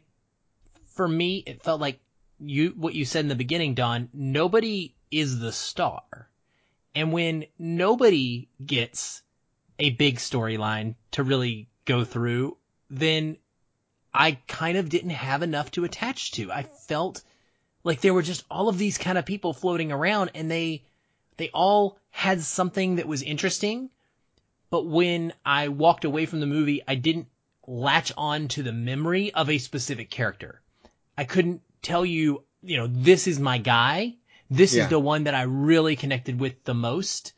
for 0.87 1.09
me, 1.09 1.43
it 1.45 1.65
felt 1.65 1.81
like 1.81 1.99
you, 2.39 2.73
what 2.77 2.95
you 2.95 3.05
said 3.05 3.25
in 3.25 3.29
the 3.29 3.35
beginning, 3.35 3.75
Don, 3.75 4.09
nobody 4.13 4.95
is 5.11 5.41
the 5.41 5.51
star. 5.51 6.31
And 6.95 7.13
when 7.13 7.47
nobody 7.59 8.49
gets 8.65 9.23
a 9.81 9.91
big 9.91 10.19
storyline 10.19 10.95
to 11.11 11.25
really 11.25 11.69
go 11.85 12.05
through, 12.05 12.59
then 12.89 13.39
I 14.15 14.39
kind 14.47 14.79
of 14.79 14.89
didn't 14.89 15.11
have 15.11 15.43
enough 15.43 15.73
to 15.73 15.85
attach 15.85 16.31
to. 16.33 16.53
I 16.53 16.63
felt 16.63 17.25
like 17.85 18.01
there 18.01 18.15
were 18.15 18.23
just 18.23 18.45
all 18.51 18.69
of 18.69 18.79
these 18.79 18.99
kind 18.99 19.19
of 19.19 19.27
people 19.27 19.53
floating 19.53 19.93
around 19.93 20.31
and 20.35 20.51
they, 20.51 20.83
they 21.37 21.51
all 21.51 21.99
had 22.11 22.41
something 22.41 22.97
that 22.97 23.07
was 23.07 23.23
interesting. 23.23 23.91
But 24.71 24.87
when 24.87 25.33
I 25.45 25.69
walked 25.69 26.05
away 26.05 26.27
from 26.27 26.41
the 26.41 26.47
movie, 26.47 26.83
I 26.89 26.95
didn't 26.97 27.29
latch 27.67 28.11
on 28.17 28.49
to 28.49 28.63
the 28.63 28.73
memory 28.73 29.33
of 29.33 29.51
a 29.51 29.59
specific 29.59 30.11
character. 30.11 30.61
I 31.17 31.25
couldn't 31.25 31.61
tell 31.83 32.05
you, 32.05 32.43
you 32.63 32.79
know, 32.79 32.89
this 32.89 33.27
is 33.27 33.39
my 33.39 33.59
guy. 33.59 34.15
This 34.51 34.75
yeah. 34.75 34.85
is 34.85 34.89
the 34.89 34.99
one 34.99 35.25
that 35.25 35.35
I 35.35 35.43
really 35.43 35.95
connected 35.95 36.41
with 36.41 36.65
the 36.65 36.75
most. 36.75 37.33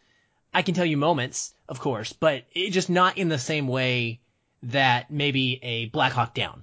I 0.55 0.63
can 0.63 0.75
tell 0.75 0.87
you 0.87 0.97
moments, 0.97 1.53
of 1.69 1.81
course, 1.81 2.13
but 2.13 2.45
it 2.55 2.71
just 2.71 2.89
not 2.89 3.19
in 3.19 3.29
the 3.29 3.39
same 3.39 3.69
way 3.69 4.21
that 4.63 5.11
maybe 5.11 5.61
a 5.63 5.87
Black 5.87 6.13
Hawk 6.13 6.35
Down 6.35 6.63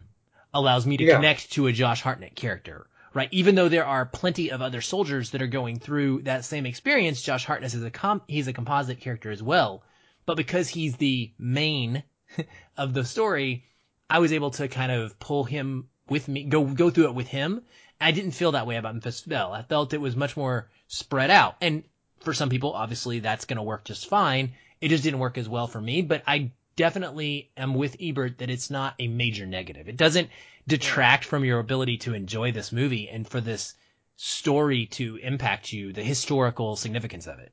allows 0.54 0.86
me 0.86 0.98
to 0.98 1.04
yeah. 1.04 1.16
connect 1.16 1.52
to 1.54 1.68
a 1.68 1.72
Josh 1.72 2.02
Hartnett 2.02 2.36
character 2.36 2.88
right? 3.14 3.30
Even 3.32 3.56
though 3.56 3.70
there 3.70 3.86
are 3.86 4.06
plenty 4.06 4.50
of 4.52 4.62
other 4.62 4.82
soldiers 4.82 5.32
that 5.32 5.42
are 5.42 5.48
going 5.48 5.80
through 5.80 6.24
that 6.24 6.46
same 6.46 6.66
experience, 6.66 7.22
Josh 7.22 7.46
Hartnett 7.46 7.74
is 7.74 7.84
a 7.84 8.22
he's 8.28 8.48
a 8.48 8.54
composite 8.54 9.00
character 9.00 9.32
as 9.32 9.44
well. 9.44 9.84
But 10.26 10.38
because 10.38 10.70
he's 10.70 10.96
the 10.96 11.32
main 11.38 12.04
of 12.78 12.94
the 12.94 13.06
story, 13.06 13.66
I 14.10 14.20
was 14.20 14.34
able 14.34 14.52
to 14.52 14.68
kind 14.68 14.92
of 14.92 15.20
pull 15.20 15.44
him 15.44 15.90
with 16.10 16.28
me, 16.28 16.44
go 16.44 16.66
go 16.66 16.90
through 16.90 17.06
it 17.06 17.16
with 17.16 17.28
him. 17.28 17.62
I 18.00 18.12
didn't 18.12 18.32
feel 18.32 18.52
that 18.54 18.68
way 18.68 18.76
about 18.76 18.96
Memphis 18.96 19.22
Belle. 19.22 19.54
I 19.54 19.62
felt 19.62 19.94
it 19.94 20.02
was 20.02 20.16
much 20.16 20.36
more 20.36 20.70
spread 20.88 21.30
out. 21.30 21.56
And 21.62 21.84
for 22.22 22.34
some 22.34 22.50
people, 22.50 22.74
obviously 22.74 23.20
that's 23.20 23.46
going 23.46 23.58
to 23.58 23.64
work 23.64 23.86
just 23.86 24.10
fine. 24.10 24.54
It 24.82 24.90
just 24.90 25.04
didn't 25.04 25.20
work 25.20 25.38
as 25.38 25.48
well 25.48 25.68
for 25.68 25.80
me, 25.80 26.02
but 26.02 26.24
I 26.28 26.52
definitely 26.76 27.52
am 27.58 27.74
with 27.74 27.98
Ebert 28.00 28.40
that 28.40 28.50
it's 28.50 28.70
not 28.70 28.96
a 29.00 29.08
major 29.08 29.46
negative. 29.46 29.88
It 29.88 29.98
doesn't 29.98 30.30
detract 30.68 31.26
from 31.26 31.46
your 31.46 31.60
ability 31.60 31.98
to 32.00 32.14
enjoy 32.14 32.52
this 32.52 32.72
movie 32.72 33.10
and 33.10 33.28
for 33.28 33.42
this 33.42 33.74
story 34.16 34.86
to 34.88 35.18
impact 35.18 35.74
you, 35.74 35.94
the 35.94 36.04
historical 36.04 36.76
significance 36.76 37.28
of 37.28 37.40
it. 37.40 37.52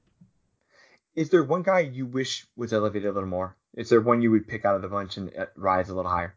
Is 1.15 1.31
there 1.31 1.43
one 1.43 1.63
guy 1.63 1.81
you 1.81 2.07
wish 2.07 2.47
was 2.57 2.73
elevated 2.73 3.09
a 3.09 3.13
little 3.13 3.29
more? 3.29 3.57
Is 3.75 3.89
there 3.89 4.01
one 4.01 4.23
you 4.23 4.31
would 4.31 4.49
pick 4.49 4.65
out 4.65 4.77
of 4.77 4.83
the 4.83 4.89
bunch 4.89 5.17
and 5.17 5.31
uh, 5.37 5.47
rise 5.57 5.89
a 5.89 5.95
little 5.95 6.11
higher? 6.11 6.35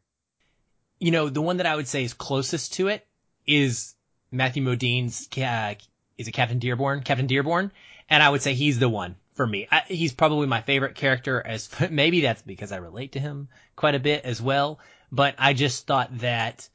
You 0.99 1.11
know, 1.11 1.29
the 1.29 1.41
one 1.41 1.57
that 1.57 1.65
I 1.65 1.75
would 1.75 1.87
say 1.87 2.03
is 2.03 2.13
closest 2.13 2.73
to 2.75 2.87
it 2.87 3.05
is 3.45 3.93
Matthew 4.31 4.63
Modine's, 4.63 5.27
uh, 5.37 5.75
is 6.17 6.27
it 6.27 6.31
Captain 6.31 6.59
Dearborn? 6.59 7.01
Captain 7.01 7.27
Dearborn? 7.27 7.71
And 8.09 8.23
I 8.23 8.29
would 8.29 8.41
say 8.41 8.53
he's 8.53 8.79
the 8.79 8.89
one 8.89 9.15
for 9.35 9.45
me. 9.45 9.67
I, 9.71 9.83
he's 9.87 10.13
probably 10.13 10.47
my 10.47 10.61
favorite 10.61 10.95
character 10.95 11.41
as 11.45 11.69
maybe 11.89 12.21
that's 12.21 12.41
because 12.41 12.71
I 12.71 12.77
relate 12.77 13.13
to 13.13 13.19
him 13.19 13.49
quite 13.75 13.95
a 13.95 13.99
bit 13.99 14.25
as 14.25 14.41
well. 14.41 14.79
But 15.11 15.35
I 15.37 15.53
just 15.53 15.85
thought 15.85 16.17
that 16.19 16.67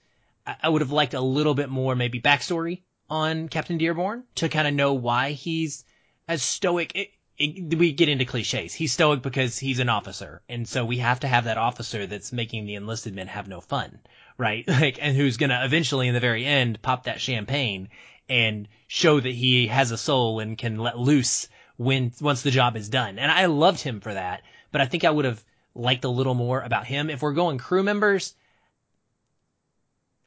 I 0.62 0.68
would 0.68 0.82
have 0.82 0.92
liked 0.92 1.14
a 1.14 1.20
little 1.20 1.54
bit 1.54 1.68
more 1.68 1.94
maybe 1.94 2.20
backstory 2.20 2.82
on 3.10 3.48
Captain 3.48 3.78
Dearborn 3.78 4.24
to 4.36 4.48
kind 4.48 4.68
of 4.68 4.74
know 4.74 4.94
why 4.94 5.32
he's 5.32 5.84
as 6.26 6.42
stoic. 6.42 6.92
It, 6.94 7.10
it, 7.36 7.76
we 7.78 7.92
get 7.92 8.08
into 8.08 8.24
cliches. 8.24 8.74
He's 8.74 8.92
stoic 8.92 9.22
because 9.22 9.58
he's 9.58 9.78
an 9.78 9.88
officer. 9.88 10.42
And 10.48 10.68
so 10.68 10.84
we 10.84 10.98
have 10.98 11.20
to 11.20 11.28
have 11.28 11.44
that 11.44 11.58
officer 11.58 12.06
that's 12.06 12.32
making 12.32 12.66
the 12.66 12.74
enlisted 12.74 13.14
men 13.14 13.28
have 13.28 13.48
no 13.48 13.60
fun, 13.60 14.00
right? 14.36 14.64
Like, 14.68 14.98
and 15.00 15.16
who's 15.16 15.36
going 15.36 15.50
to 15.50 15.64
eventually 15.64 16.08
in 16.08 16.14
the 16.14 16.20
very 16.20 16.44
end 16.44 16.80
pop 16.82 17.04
that 17.04 17.20
champagne 17.20 17.88
and 18.28 18.68
show 18.86 19.18
that 19.18 19.34
he 19.34 19.68
has 19.68 19.90
a 19.90 19.98
soul 19.98 20.40
and 20.40 20.58
can 20.58 20.78
let 20.78 20.98
loose 20.98 21.48
when 21.78 22.12
once 22.20 22.42
the 22.42 22.50
job 22.50 22.76
is 22.76 22.90
done. 22.90 23.18
And 23.18 23.32
I 23.32 23.46
loved 23.46 23.80
him 23.80 24.00
for 24.00 24.12
that, 24.12 24.42
but 24.70 24.82
I 24.82 24.86
think 24.86 25.04
I 25.04 25.10
would 25.10 25.24
have 25.24 25.42
liked 25.74 26.04
a 26.04 26.10
little 26.10 26.34
more 26.34 26.60
about 26.60 26.86
him. 26.86 27.08
If 27.08 27.22
we're 27.22 27.32
going 27.32 27.56
crew 27.56 27.82
members, 27.82 28.34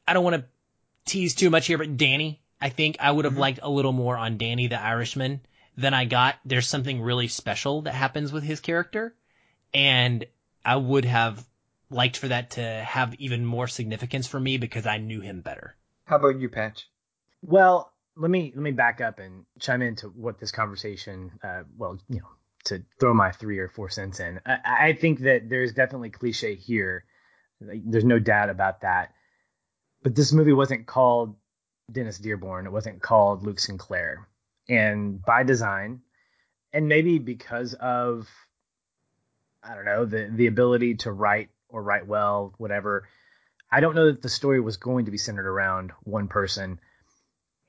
I 0.08 0.14
don't 0.14 0.24
want 0.24 0.36
to 0.36 0.44
tease 1.04 1.34
too 1.34 1.50
much 1.50 1.66
here, 1.66 1.78
but 1.78 1.96
Danny, 1.96 2.40
I 2.60 2.70
think 2.70 2.96
I 2.98 3.10
would 3.10 3.26
have 3.26 3.34
mm-hmm. 3.34 3.40
liked 3.40 3.60
a 3.62 3.70
little 3.70 3.92
more 3.92 4.16
on 4.16 4.38
Danny 4.38 4.66
the 4.66 4.80
Irishman 4.80 5.40
than 5.76 5.94
I 5.94 6.06
got. 6.06 6.36
There's 6.44 6.66
something 6.66 7.00
really 7.00 7.28
special 7.28 7.82
that 7.82 7.94
happens 7.94 8.32
with 8.32 8.44
his 8.44 8.60
character, 8.60 9.14
and 9.74 10.24
I 10.64 10.76
would 10.76 11.04
have 11.04 11.44
liked 11.90 12.16
for 12.16 12.28
that 12.28 12.52
to 12.52 12.62
have 12.62 13.14
even 13.16 13.44
more 13.44 13.68
significance 13.68 14.26
for 14.26 14.40
me 14.40 14.56
because 14.56 14.86
I 14.86 14.96
knew 14.96 15.20
him 15.20 15.42
better. 15.42 15.76
How 16.06 16.16
about 16.16 16.40
you, 16.40 16.48
Patch? 16.48 16.88
Well, 17.42 17.91
let 18.16 18.30
me 18.30 18.52
let 18.54 18.62
me 18.62 18.72
back 18.72 19.00
up 19.00 19.18
and 19.18 19.44
chime 19.58 19.82
into 19.82 20.08
what 20.08 20.38
this 20.38 20.52
conversation. 20.52 21.32
Uh, 21.42 21.62
well, 21.76 21.98
you 22.08 22.20
know, 22.20 22.28
to 22.64 22.82
throw 23.00 23.14
my 23.14 23.32
three 23.32 23.58
or 23.58 23.68
four 23.68 23.88
cents 23.88 24.20
in, 24.20 24.40
I, 24.46 24.58
I 24.88 24.92
think 24.92 25.20
that 25.20 25.48
there's 25.48 25.72
definitely 25.72 26.10
cliche 26.10 26.54
here. 26.54 27.04
There's 27.60 28.04
no 28.04 28.18
doubt 28.18 28.50
about 28.50 28.82
that. 28.82 29.12
But 30.02 30.14
this 30.14 30.32
movie 30.32 30.52
wasn't 30.52 30.86
called 30.86 31.36
Dennis 31.90 32.18
Dearborn. 32.18 32.66
It 32.66 32.72
wasn't 32.72 33.00
called 33.00 33.44
Luke 33.44 33.60
Sinclair. 33.60 34.28
And 34.68 35.22
by 35.22 35.42
design, 35.44 36.00
and 36.72 36.88
maybe 36.88 37.18
because 37.18 37.74
of 37.74 38.28
I 39.62 39.74
don't 39.74 39.84
know 39.84 40.04
the 40.04 40.30
the 40.32 40.46
ability 40.46 40.96
to 40.96 41.12
write 41.12 41.50
or 41.68 41.82
write 41.82 42.06
well, 42.06 42.54
whatever. 42.58 43.08
I 43.70 43.80
don't 43.80 43.94
know 43.94 44.06
that 44.06 44.20
the 44.20 44.28
story 44.28 44.60
was 44.60 44.76
going 44.76 45.06
to 45.06 45.10
be 45.10 45.18
centered 45.18 45.46
around 45.46 45.92
one 46.02 46.28
person. 46.28 46.78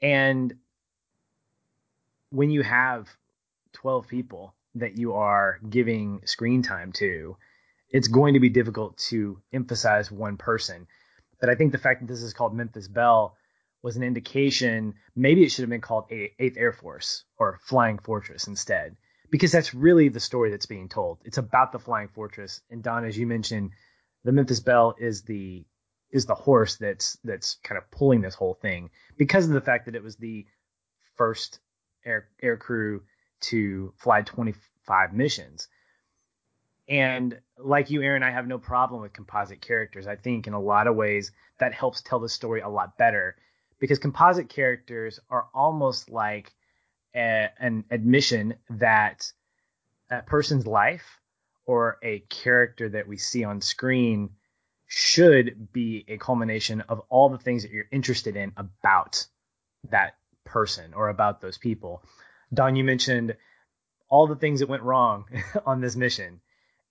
And 0.03 0.53
when 2.29 2.51
you 2.51 2.61
have 2.61 3.07
12 3.73 4.07
people 4.07 4.53
that 4.75 4.97
you 4.97 5.13
are 5.13 5.59
giving 5.67 6.21
screen 6.25 6.61
time 6.61 6.91
to, 6.93 7.37
it's 7.89 8.09
going 8.09 8.33
to 8.33 8.39
be 8.39 8.49
difficult 8.49 8.97
to 8.97 9.41
emphasize 9.53 10.11
one 10.11 10.35
person. 10.35 10.87
But 11.39 11.49
I 11.49 11.55
think 11.55 11.71
the 11.71 11.77
fact 11.77 12.01
that 12.01 12.07
this 12.07 12.21
is 12.21 12.33
called 12.33 12.53
Memphis 12.53 12.87
Belle 12.87 13.35
was 13.81 13.95
an 13.95 14.03
indication 14.03 14.95
maybe 15.15 15.43
it 15.43 15.51
should 15.51 15.63
have 15.63 15.69
been 15.69 15.81
called 15.81 16.05
Eighth 16.09 16.57
Air 16.57 16.73
Force 16.73 17.23
or 17.37 17.59
Flying 17.63 17.99
Fortress 17.99 18.47
instead, 18.47 18.95
because 19.29 19.51
that's 19.51 19.73
really 19.73 20.09
the 20.09 20.19
story 20.19 20.51
that's 20.51 20.65
being 20.65 20.89
told. 20.89 21.19
It's 21.23 21.37
about 21.37 21.71
the 21.71 21.79
Flying 21.79 22.07
Fortress. 22.09 22.61
And 22.69 22.81
Don, 22.81 23.05
as 23.05 23.17
you 23.17 23.27
mentioned, 23.27 23.71
the 24.23 24.31
Memphis 24.31 24.59
Belle 24.59 24.95
is 24.97 25.23
the 25.23 25.65
is 26.13 26.27
the 26.27 26.35
horse 26.35 26.77
that's 26.77 27.17
that's 27.25 27.55
kind 27.63 27.77
of 27.77 27.89
pulling 27.91 28.21
this 28.21 28.35
whole 28.35 28.53
thing 28.53 28.89
because 29.17 29.47
of 29.47 29.51
the 29.51 29.61
fact 29.61 29.85
that 29.85 29.95
it 29.95 30.03
was 30.03 30.15
the 30.15 30.45
first 31.15 31.59
air 32.05 32.29
air 32.41 32.55
crew 32.55 33.01
to 33.41 33.91
fly 33.97 34.21
25 34.21 35.13
missions. 35.13 35.67
And 36.87 37.39
like 37.57 37.89
you, 37.89 38.01
Aaron, 38.01 38.23
I 38.23 38.31
have 38.31 38.47
no 38.47 38.59
problem 38.59 39.01
with 39.01 39.11
composite 39.11 39.59
characters. 39.59 40.05
I 40.05 40.15
think 40.15 40.47
in 40.47 40.53
a 40.53 40.59
lot 40.59 40.87
of 40.87 40.95
ways 40.95 41.31
that 41.57 41.73
helps 41.73 42.01
tell 42.01 42.19
the 42.19 42.29
story 42.29 42.61
a 42.61 42.69
lot 42.69 42.97
better 42.97 43.35
because 43.79 43.99
composite 43.99 44.49
characters 44.49 45.19
are 45.29 45.47
almost 45.53 46.09
like 46.09 46.53
a, 47.15 47.49
an 47.59 47.85
admission 47.89 48.53
that 48.69 49.31
a 50.11 50.21
person's 50.21 50.67
life 50.67 51.19
or 51.65 51.97
a 52.03 52.19
character 52.29 52.89
that 52.89 53.07
we 53.07 53.17
see 53.17 53.43
on 53.43 53.61
screen 53.61 54.29
should 54.95 55.73
be 55.73 56.05
a 56.07 56.17
culmination 56.17 56.81
of 56.81 57.01
all 57.09 57.29
the 57.29 57.39
things 57.39 57.63
that 57.63 57.71
you're 57.71 57.87
interested 57.91 58.35
in 58.35 58.53
about 58.55 59.25
that 59.89 60.15
person 60.45 60.93
or 60.93 61.09
about 61.09 61.41
those 61.41 61.57
people. 61.57 62.03
Don, 62.53 62.75
you 62.75 62.83
mentioned 62.83 63.35
all 64.07 64.27
the 64.27 64.35
things 64.35 64.59
that 64.59 64.69
went 64.69 64.83
wrong 64.83 65.25
on 65.65 65.81
this 65.81 65.95
mission. 65.95 66.41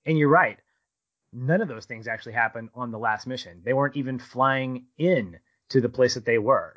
And 0.05 0.19
you're 0.19 0.29
right. 0.29 0.59
None 1.33 1.62
of 1.62 1.69
those 1.69 1.85
things 1.85 2.09
actually 2.09 2.33
happened 2.33 2.71
on 2.75 2.91
the 2.91 2.99
last 2.99 3.29
mission. 3.29 3.62
They 3.65 3.73
weren't 3.73 3.97
even 3.97 4.19
flying 4.19 4.87
in 4.99 5.38
to 5.69 5.81
the 5.81 5.88
place 5.88 6.15
that 6.15 6.25
they 6.25 6.38
were. 6.38 6.75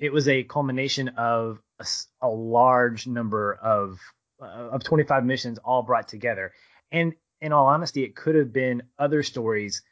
It 0.00 0.12
was 0.12 0.26
a 0.26 0.42
culmination 0.42 1.10
of 1.10 1.60
a, 1.78 1.86
a 2.22 2.28
large 2.28 3.06
number 3.06 3.54
of 3.54 4.00
uh, 4.42 4.46
of 4.72 4.82
25 4.82 5.24
missions 5.24 5.58
all 5.58 5.84
brought 5.84 6.08
together. 6.08 6.52
And 6.90 7.14
in 7.40 7.52
all 7.52 7.66
honesty, 7.66 8.02
it 8.02 8.16
could 8.16 8.34
have 8.34 8.52
been 8.52 8.82
other 8.98 9.22
stories 9.22 9.82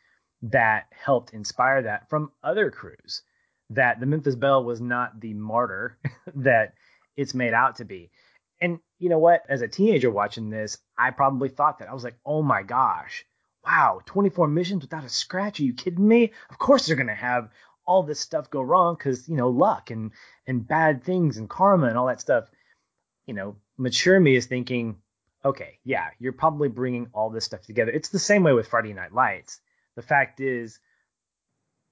that 0.42 0.86
helped 0.90 1.32
inspire 1.32 1.82
that 1.82 2.08
from 2.08 2.32
other 2.42 2.70
crews. 2.70 3.22
That 3.70 4.00
the 4.00 4.06
Memphis 4.06 4.34
Belle 4.34 4.64
was 4.64 4.80
not 4.80 5.20
the 5.20 5.34
martyr 5.34 5.98
that 6.34 6.74
it's 7.16 7.34
made 7.34 7.54
out 7.54 7.76
to 7.76 7.84
be. 7.84 8.10
And 8.60 8.78
you 8.98 9.08
know 9.08 9.18
what? 9.18 9.42
As 9.48 9.62
a 9.62 9.68
teenager 9.68 10.10
watching 10.10 10.50
this, 10.50 10.78
I 10.96 11.10
probably 11.10 11.48
thought 11.48 11.78
that. 11.78 11.88
I 11.88 11.94
was 11.94 12.04
like, 12.04 12.16
oh 12.24 12.42
my 12.42 12.62
gosh, 12.62 13.24
wow, 13.64 14.00
24 14.06 14.48
missions 14.48 14.82
without 14.82 15.04
a 15.04 15.08
scratch. 15.08 15.60
Are 15.60 15.64
you 15.64 15.74
kidding 15.74 16.06
me? 16.06 16.32
Of 16.50 16.58
course 16.58 16.86
they're 16.86 16.96
going 16.96 17.06
to 17.08 17.14
have 17.14 17.48
all 17.84 18.02
this 18.02 18.20
stuff 18.20 18.50
go 18.50 18.62
wrong 18.62 18.94
because, 18.96 19.28
you 19.28 19.36
know, 19.36 19.48
luck 19.48 19.90
and, 19.90 20.12
and 20.46 20.66
bad 20.66 21.02
things 21.02 21.36
and 21.36 21.50
karma 21.50 21.88
and 21.88 21.98
all 21.98 22.06
that 22.06 22.20
stuff. 22.20 22.48
You 23.26 23.34
know, 23.34 23.56
mature 23.76 24.18
me 24.18 24.36
is 24.36 24.46
thinking, 24.46 24.96
okay, 25.44 25.78
yeah, 25.84 26.08
you're 26.18 26.32
probably 26.32 26.68
bringing 26.68 27.08
all 27.12 27.30
this 27.30 27.44
stuff 27.44 27.62
together. 27.62 27.90
It's 27.90 28.10
the 28.10 28.18
same 28.18 28.42
way 28.42 28.52
with 28.52 28.68
Friday 28.68 28.92
Night 28.92 29.12
Lights. 29.12 29.60
The 29.96 30.02
fact 30.02 30.40
is, 30.40 30.78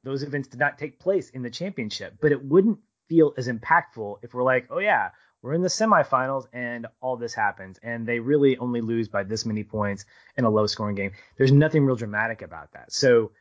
those 0.02 0.22
events 0.22 0.48
did 0.48 0.60
not 0.60 0.78
take 0.78 0.98
place 0.98 1.30
in 1.30 1.42
the 1.42 1.50
championship, 1.50 2.14
but 2.20 2.32
it 2.32 2.42
wouldn't 2.42 2.78
feel 3.08 3.34
as 3.36 3.48
impactful 3.48 4.18
if 4.22 4.32
we're 4.32 4.42
like, 4.42 4.66
oh 4.70 4.78
yeah, 4.78 5.10
we're 5.42 5.54
in 5.54 5.62
the 5.62 5.68
semifinals 5.68 6.46
and 6.52 6.86
all 7.00 7.16
this 7.16 7.34
happens, 7.34 7.78
and 7.82 8.06
they 8.06 8.18
really 8.18 8.56
only 8.58 8.80
lose 8.80 9.08
by 9.08 9.22
this 9.22 9.44
many 9.44 9.64
points 9.64 10.04
in 10.36 10.44
a 10.44 10.50
low 10.50 10.66
scoring 10.66 10.96
game. 10.96 11.12
There's 11.36 11.52
nothing 11.52 11.84
real 11.84 11.96
dramatic 11.96 12.42
about 12.42 12.72
that. 12.72 12.92
So 12.92 13.32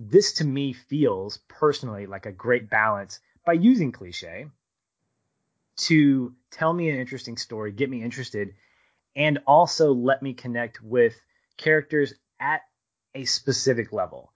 this 0.00 0.34
to 0.34 0.44
me 0.44 0.72
feels 0.72 1.38
personally 1.48 2.06
like 2.06 2.26
a 2.26 2.32
great 2.32 2.68
balance 2.68 3.20
by 3.44 3.54
using 3.54 3.92
cliche 3.92 4.46
to 5.76 6.34
tell 6.50 6.72
me 6.72 6.88
an 6.88 6.98
interesting 6.98 7.36
story, 7.36 7.72
get 7.72 7.88
me 7.88 8.02
interested, 8.02 8.54
and 9.14 9.38
also 9.46 9.92
let 9.92 10.22
me 10.22 10.34
connect 10.34 10.82
with 10.82 11.14
characters 11.56 12.14
at 12.40 12.62
a 13.16 13.24
specific 13.24 13.92
level. 13.92 14.32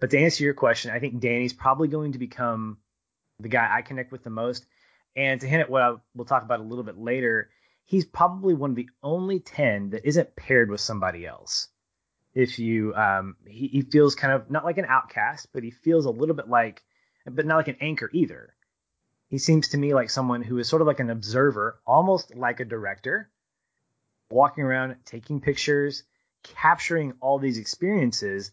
But 0.00 0.10
to 0.10 0.18
answer 0.18 0.42
your 0.42 0.54
question, 0.54 0.90
I 0.90 0.98
think 0.98 1.20
Danny's 1.20 1.52
probably 1.52 1.88
going 1.88 2.12
to 2.12 2.18
become 2.18 2.78
the 3.38 3.48
guy 3.48 3.68
I 3.70 3.82
connect 3.82 4.10
with 4.10 4.24
the 4.24 4.30
most. 4.30 4.66
And 5.14 5.40
to 5.40 5.46
hint 5.46 5.62
at 5.62 5.70
what 5.70 5.82
I, 5.82 5.94
we'll 6.14 6.24
talk 6.24 6.42
about 6.42 6.60
a 6.60 6.64
little 6.64 6.84
bit 6.84 6.98
later, 6.98 7.50
he's 7.84 8.04
probably 8.04 8.54
one 8.54 8.70
of 8.70 8.76
the 8.76 8.88
only 9.02 9.40
10 9.40 9.90
that 9.90 10.06
isn't 10.06 10.34
paired 10.34 10.70
with 10.70 10.80
somebody 10.80 11.26
else. 11.26 11.68
If 12.34 12.58
you, 12.58 12.94
um, 12.94 13.36
he, 13.46 13.68
he 13.68 13.82
feels 13.82 14.14
kind 14.14 14.32
of 14.32 14.50
not 14.50 14.64
like 14.64 14.78
an 14.78 14.86
outcast, 14.88 15.48
but 15.52 15.62
he 15.62 15.70
feels 15.70 16.06
a 16.06 16.10
little 16.10 16.34
bit 16.34 16.48
like, 16.48 16.82
but 17.30 17.46
not 17.46 17.56
like 17.56 17.68
an 17.68 17.76
anchor 17.80 18.10
either. 18.12 18.54
He 19.28 19.38
seems 19.38 19.68
to 19.68 19.78
me 19.78 19.94
like 19.94 20.10
someone 20.10 20.42
who 20.42 20.58
is 20.58 20.68
sort 20.68 20.82
of 20.82 20.88
like 20.88 21.00
an 21.00 21.10
observer, 21.10 21.78
almost 21.86 22.34
like 22.34 22.60
a 22.60 22.64
director, 22.64 23.30
walking 24.30 24.64
around, 24.64 24.96
taking 25.04 25.40
pictures, 25.40 26.04
capturing 26.42 27.14
all 27.20 27.38
these 27.38 27.58
experiences, 27.58 28.50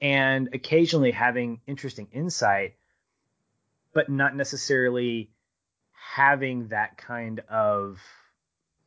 and 0.00 0.48
occasionally 0.52 1.12
having 1.12 1.60
interesting 1.66 2.08
insight, 2.12 2.74
but 3.94 4.08
not 4.08 4.34
necessarily 4.34 5.30
having 5.92 6.68
that 6.68 6.96
kind 6.98 7.40
of 7.48 8.00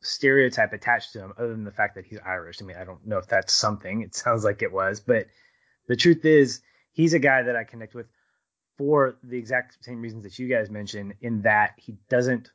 stereotype 0.00 0.72
attached 0.72 1.12
to 1.12 1.20
him 1.20 1.32
other 1.38 1.48
than 1.48 1.64
the 1.64 1.72
fact 1.72 1.94
that 1.96 2.06
he's 2.06 2.18
Irish. 2.24 2.58
I 2.60 2.64
mean, 2.64 2.76
I 2.76 2.84
don't 2.84 3.04
know 3.06 3.18
if 3.18 3.26
that's 3.26 3.52
something. 3.52 4.02
It 4.02 4.14
sounds 4.24 4.44
like 4.44 4.62
it 4.62 4.72
was, 4.72 5.00
but 5.00 5.26
the 5.88 5.96
truth 5.96 6.24
is 6.24 6.60
he's 6.92 7.14
a 7.14 7.18
guy 7.18 7.42
that 7.42 7.56
I 7.56 7.64
connect 7.64 7.94
with 7.94 8.06
for 8.76 9.16
the 9.22 9.38
exact 9.38 9.78
same 9.82 10.02
reasons 10.02 10.24
that 10.24 10.38
you 10.38 10.48
guys 10.48 10.70
mentioned 10.70 11.14
in 11.20 11.42
that 11.42 11.72
he 11.76 11.96
doesn't 12.08 12.50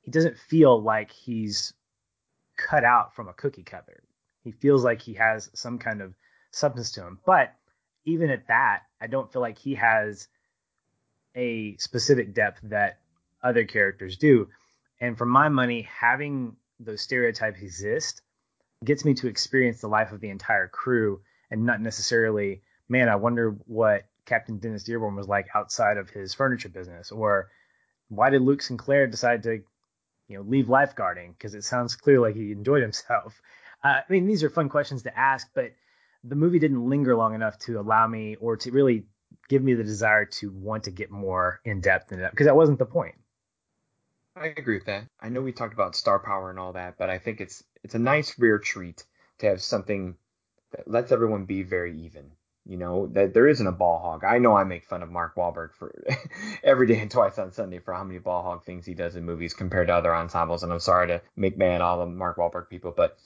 he 0.00 0.10
doesn't 0.10 0.36
feel 0.36 0.82
like 0.82 1.12
he's 1.12 1.72
cut 2.56 2.82
out 2.82 3.14
from 3.14 3.28
a 3.28 3.32
cookie 3.32 3.62
cutter. 3.62 4.02
He 4.44 4.52
feels 4.52 4.84
like 4.84 5.02
he 5.02 5.14
has 5.14 5.50
some 5.54 5.78
kind 5.78 6.00
of 6.00 6.14
substance 6.50 6.92
to 6.92 7.06
him. 7.06 7.18
But 7.24 7.54
even 8.04 8.30
at 8.30 8.48
that, 8.48 8.82
I 9.00 9.06
don't 9.06 9.32
feel 9.32 9.42
like 9.42 9.58
he 9.58 9.74
has 9.76 10.28
a 11.34 11.76
specific 11.78 12.34
depth 12.34 12.60
that 12.64 12.98
other 13.42 13.64
characters 13.64 14.16
do. 14.16 14.48
And 15.00 15.16
for 15.16 15.26
my 15.26 15.48
money, 15.48 15.82
having 15.82 16.56
those 16.78 17.00
stereotypes 17.00 17.60
exist 17.60 18.22
gets 18.84 19.04
me 19.04 19.14
to 19.14 19.28
experience 19.28 19.80
the 19.80 19.88
life 19.88 20.12
of 20.12 20.20
the 20.20 20.30
entire 20.30 20.68
crew 20.68 21.20
and 21.50 21.64
not 21.64 21.80
necessarily, 21.80 22.62
man, 22.88 23.08
I 23.08 23.16
wonder 23.16 23.56
what 23.66 24.04
Captain 24.24 24.58
Dennis 24.58 24.84
Dearborn 24.84 25.16
was 25.16 25.28
like 25.28 25.48
outside 25.54 25.96
of 25.96 26.10
his 26.10 26.34
furniture 26.34 26.68
business, 26.68 27.10
or 27.10 27.48
why 28.08 28.30
did 28.30 28.42
Luke 28.42 28.62
Sinclair 28.62 29.06
decide 29.06 29.42
to, 29.44 29.60
you 30.28 30.36
know, 30.36 30.42
leave 30.42 30.66
lifeguarding? 30.66 31.36
Because 31.36 31.54
it 31.54 31.64
sounds 31.64 31.96
clear 31.96 32.20
like 32.20 32.34
he 32.34 32.52
enjoyed 32.52 32.82
himself. 32.82 33.40
Uh, 33.84 33.88
I 33.88 34.04
mean, 34.08 34.26
these 34.26 34.44
are 34.44 34.50
fun 34.50 34.68
questions 34.68 35.02
to 35.02 35.18
ask, 35.18 35.48
but 35.54 35.72
the 36.24 36.36
movie 36.36 36.58
didn't 36.58 36.88
linger 36.88 37.16
long 37.16 37.34
enough 37.34 37.58
to 37.60 37.80
allow 37.80 38.06
me 38.06 38.36
or 38.36 38.56
to 38.58 38.70
really 38.70 39.04
give 39.48 39.62
me 39.62 39.74
the 39.74 39.84
desire 39.84 40.24
to 40.24 40.50
want 40.50 40.84
to 40.84 40.90
get 40.90 41.10
more 41.10 41.60
in 41.64 41.80
depth 41.80 42.12
in 42.12 42.20
that 42.20 42.30
because 42.30 42.46
that 42.46 42.56
wasn't 42.56 42.78
the 42.78 42.86
point. 42.86 43.14
I 44.36 44.46
agree 44.46 44.76
with 44.76 44.86
that. 44.86 45.04
I 45.20 45.28
know 45.28 45.42
we 45.42 45.52
talked 45.52 45.74
about 45.74 45.94
star 45.94 46.18
power 46.18 46.48
and 46.48 46.58
all 46.58 46.72
that, 46.72 46.96
but 46.96 47.10
I 47.10 47.18
think 47.18 47.40
it's 47.40 47.62
it's 47.82 47.94
a 47.94 47.98
nice 47.98 48.38
rare 48.38 48.58
treat 48.58 49.04
to 49.38 49.46
have 49.46 49.60
something 49.60 50.16
that 50.70 50.88
lets 50.88 51.12
everyone 51.12 51.44
be 51.44 51.62
very 51.62 51.98
even. 52.02 52.30
You 52.64 52.76
know, 52.76 53.08
that 53.08 53.34
there 53.34 53.48
isn't 53.48 53.66
a 53.66 53.72
ball 53.72 53.98
hog. 53.98 54.22
I 54.22 54.38
know 54.38 54.56
I 54.56 54.62
make 54.62 54.84
fun 54.84 55.02
of 55.02 55.10
Mark 55.10 55.34
Wahlberg 55.34 55.74
for 55.74 55.92
every 56.62 56.86
day 56.86 57.00
and 57.00 57.10
twice 57.10 57.36
on 57.36 57.50
Sunday 57.50 57.80
for 57.80 57.92
how 57.92 58.04
many 58.04 58.20
ball 58.20 58.44
hog 58.44 58.64
things 58.64 58.86
he 58.86 58.94
does 58.94 59.16
in 59.16 59.24
movies 59.24 59.52
compared 59.52 59.88
to 59.88 59.94
other 59.94 60.14
ensembles, 60.14 60.62
and 60.62 60.72
I'm 60.72 60.78
sorry 60.78 61.08
to 61.08 61.22
make 61.34 61.58
man 61.58 61.82
all 61.82 61.98
the 61.98 62.06
Mark 62.06 62.36
Wahlberg 62.36 62.68
people, 62.68 62.94
but 62.96 63.18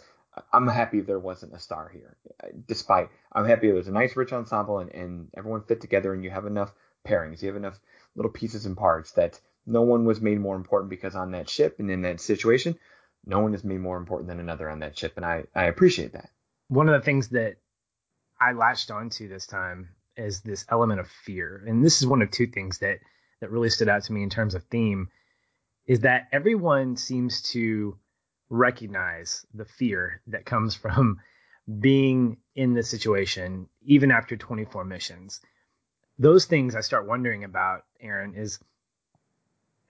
I'm 0.52 0.66
happy 0.68 1.00
there 1.00 1.18
wasn't 1.18 1.54
a 1.54 1.58
star 1.58 1.90
here. 1.92 2.16
Uh, 2.42 2.48
despite, 2.66 3.08
I'm 3.32 3.46
happy 3.46 3.70
there's 3.70 3.88
a 3.88 3.92
nice 3.92 4.16
rich 4.16 4.32
ensemble 4.32 4.78
and, 4.78 4.90
and 4.92 5.28
everyone 5.36 5.62
fit 5.62 5.80
together 5.80 6.12
and 6.12 6.22
you 6.22 6.30
have 6.30 6.46
enough 6.46 6.72
pairings, 7.06 7.42
you 7.42 7.48
have 7.48 7.56
enough 7.56 7.78
little 8.14 8.32
pieces 8.32 8.66
and 8.66 8.76
parts 8.76 9.12
that 9.12 9.40
no 9.66 9.82
one 9.82 10.04
was 10.04 10.20
made 10.20 10.40
more 10.40 10.56
important 10.56 10.90
because 10.90 11.14
on 11.14 11.32
that 11.32 11.48
ship 11.48 11.76
and 11.78 11.90
in 11.90 12.02
that 12.02 12.20
situation, 12.20 12.76
no 13.26 13.40
one 13.40 13.54
is 13.54 13.64
made 13.64 13.80
more 13.80 13.96
important 13.96 14.28
than 14.28 14.40
another 14.40 14.70
on 14.70 14.80
that 14.80 14.96
ship, 14.96 15.14
and 15.16 15.26
I, 15.26 15.44
I 15.54 15.64
appreciate 15.64 16.12
that. 16.12 16.30
One 16.68 16.88
of 16.88 16.98
the 16.98 17.04
things 17.04 17.28
that 17.30 17.56
I 18.40 18.52
latched 18.52 18.90
onto 18.90 19.28
this 19.28 19.46
time 19.46 19.88
is 20.16 20.40
this 20.40 20.64
element 20.68 21.00
of 21.00 21.08
fear, 21.08 21.62
and 21.66 21.84
this 21.84 22.00
is 22.00 22.06
one 22.06 22.22
of 22.22 22.30
two 22.30 22.46
things 22.46 22.78
that 22.78 22.98
that 23.40 23.50
really 23.50 23.68
stood 23.68 23.88
out 23.88 24.02
to 24.04 24.12
me 24.12 24.22
in 24.22 24.30
terms 24.30 24.54
of 24.54 24.62
theme, 24.64 25.08
is 25.86 26.00
that 26.00 26.28
everyone 26.32 26.96
seems 26.96 27.42
to 27.42 27.98
recognize 28.48 29.44
the 29.54 29.64
fear 29.64 30.20
that 30.28 30.44
comes 30.44 30.74
from 30.74 31.20
being 31.80 32.38
in 32.54 32.74
this 32.74 32.88
situation, 32.88 33.68
even 33.84 34.10
after 34.10 34.36
24 34.36 34.84
missions. 34.84 35.40
Those 36.18 36.46
things 36.46 36.74
I 36.74 36.80
start 36.80 37.06
wondering 37.06 37.44
about, 37.44 37.84
Aaron, 38.00 38.34
is 38.34 38.58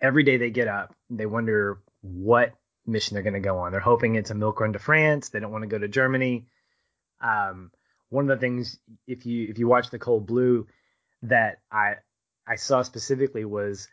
every 0.00 0.24
day 0.24 0.36
they 0.38 0.50
get 0.50 0.68
up, 0.68 0.94
they 1.10 1.26
wonder 1.26 1.80
what 2.00 2.54
mission 2.86 3.14
they're 3.14 3.22
going 3.22 3.34
to 3.34 3.40
go 3.40 3.58
on. 3.58 3.72
They're 3.72 3.80
hoping 3.80 4.14
it's 4.14 4.30
a 4.30 4.34
milk 4.34 4.60
run 4.60 4.72
to 4.72 4.78
France. 4.78 5.28
They 5.28 5.40
don't 5.40 5.52
want 5.52 5.62
to 5.62 5.68
go 5.68 5.78
to 5.78 5.88
Germany. 5.88 6.46
Um, 7.20 7.70
one 8.08 8.30
of 8.30 8.38
the 8.38 8.40
things, 8.40 8.78
if 9.06 9.26
you 9.26 9.48
if 9.48 9.58
you 9.58 9.66
watch 9.66 9.90
the 9.90 9.98
Cold 9.98 10.26
Blue, 10.26 10.66
that 11.22 11.58
I 11.70 11.96
I 12.46 12.56
saw 12.56 12.82
specifically 12.82 13.44
was 13.44 13.88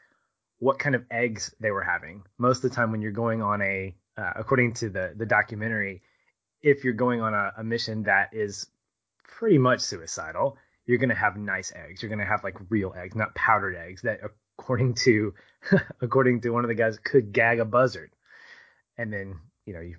what 0.59 0.79
kind 0.79 0.95
of 0.95 1.03
eggs 1.09 1.53
they 1.59 1.71
were 1.71 1.83
having. 1.83 2.23
Most 2.37 2.63
of 2.63 2.69
the 2.69 2.75
time, 2.75 2.91
when 2.91 3.01
you're 3.01 3.11
going 3.11 3.41
on 3.41 3.61
a, 3.61 3.95
uh, 4.17 4.31
according 4.35 4.73
to 4.75 4.89
the 4.89 5.13
the 5.15 5.25
documentary, 5.25 6.01
if 6.61 6.83
you're 6.83 6.93
going 6.93 7.21
on 7.21 7.33
a, 7.33 7.53
a 7.57 7.63
mission 7.63 8.03
that 8.03 8.29
is 8.33 8.67
pretty 9.23 9.57
much 9.57 9.81
suicidal, 9.81 10.57
you're 10.85 10.97
going 10.97 11.09
to 11.09 11.15
have 11.15 11.37
nice 11.37 11.71
eggs. 11.75 12.01
You're 12.01 12.09
going 12.09 12.19
to 12.19 12.25
have 12.25 12.43
like 12.43 12.57
real 12.69 12.93
eggs, 12.95 13.15
not 13.15 13.33
powdered 13.35 13.75
eggs 13.75 14.01
that 14.03 14.21
according 14.57 14.95
to 14.95 15.33
according 16.01 16.41
to 16.41 16.49
one 16.49 16.63
of 16.63 16.67
the 16.69 16.75
guys 16.75 16.97
could 16.99 17.33
gag 17.33 17.59
a 17.59 17.65
buzzard. 17.65 18.11
And 18.97 19.11
then 19.11 19.39
you 19.65 19.73
know 19.73 19.81
you 19.81 19.97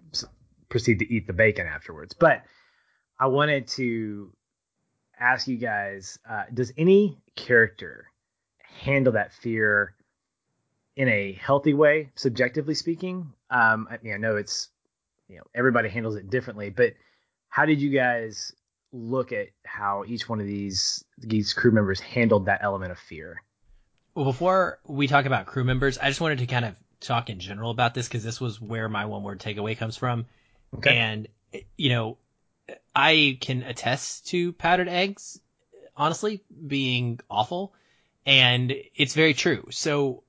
proceed 0.68 1.00
to 1.00 1.12
eat 1.12 1.27
the 1.27 1.33
bacon 1.33 1.66
afterwards. 1.66 2.14
But 2.14 2.42
i 3.18 3.27
wanted 3.27 3.68
to 3.68 4.33
ask 5.18 5.46
you 5.46 5.57
guys 5.57 6.18
uh, 6.29 6.44
does 6.53 6.72
any 6.77 7.18
character 7.37 8.07
handle 8.81 9.12
that 9.12 9.33
fear 9.33 9.94
in 10.96 11.09
a 11.09 11.33
healthy 11.33 11.74
way 11.74 12.11
subjectively 12.14 12.74
speaking 12.74 13.33
um, 13.54 13.88
I, 13.90 13.98
mean, 14.02 14.14
I 14.14 14.18
know 14.18 14.36
it's 14.36 14.68
you 15.28 15.36
know 15.36 15.44
everybody 15.54 15.88
handles 15.88 16.16
it 16.16 16.28
differently 16.28 16.70
but 16.70 16.92
how 17.48 17.64
did 17.64 17.80
you 17.80 17.90
guys 17.90 18.52
look 18.92 19.32
at 19.32 19.48
how 19.64 20.04
each 20.06 20.28
one 20.28 20.40
of 20.40 20.46
these 20.46 21.04
these 21.18 21.54
crew 21.54 21.70
members 21.70 22.00
handled 22.00 22.46
that 22.46 22.60
element 22.62 22.92
of 22.92 22.98
fear 22.98 23.42
well, 24.14 24.24
before 24.24 24.78
we 24.86 25.08
talk 25.08 25.26
about 25.26 25.46
crew 25.46 25.64
members, 25.64 25.98
I 25.98 26.08
just 26.08 26.20
wanted 26.20 26.38
to 26.38 26.46
kind 26.46 26.64
of 26.64 26.76
talk 27.00 27.30
in 27.30 27.40
general 27.40 27.70
about 27.70 27.94
this 27.94 28.06
because 28.06 28.22
this 28.22 28.40
was 28.40 28.60
where 28.60 28.88
my 28.88 29.06
one 29.06 29.22
word 29.22 29.40
takeaway 29.40 29.76
comes 29.76 29.96
from. 29.96 30.26
Okay. 30.76 30.96
And, 30.96 31.28
you 31.76 31.90
know, 31.90 32.18
I 32.94 33.38
can 33.40 33.62
attest 33.62 34.28
to 34.28 34.52
powdered 34.52 34.88
eggs, 34.88 35.40
honestly, 35.96 36.42
being 36.66 37.18
awful. 37.28 37.74
And 38.24 38.72
it's 38.94 39.14
very 39.14 39.34
true. 39.34 39.66
So 39.70 40.22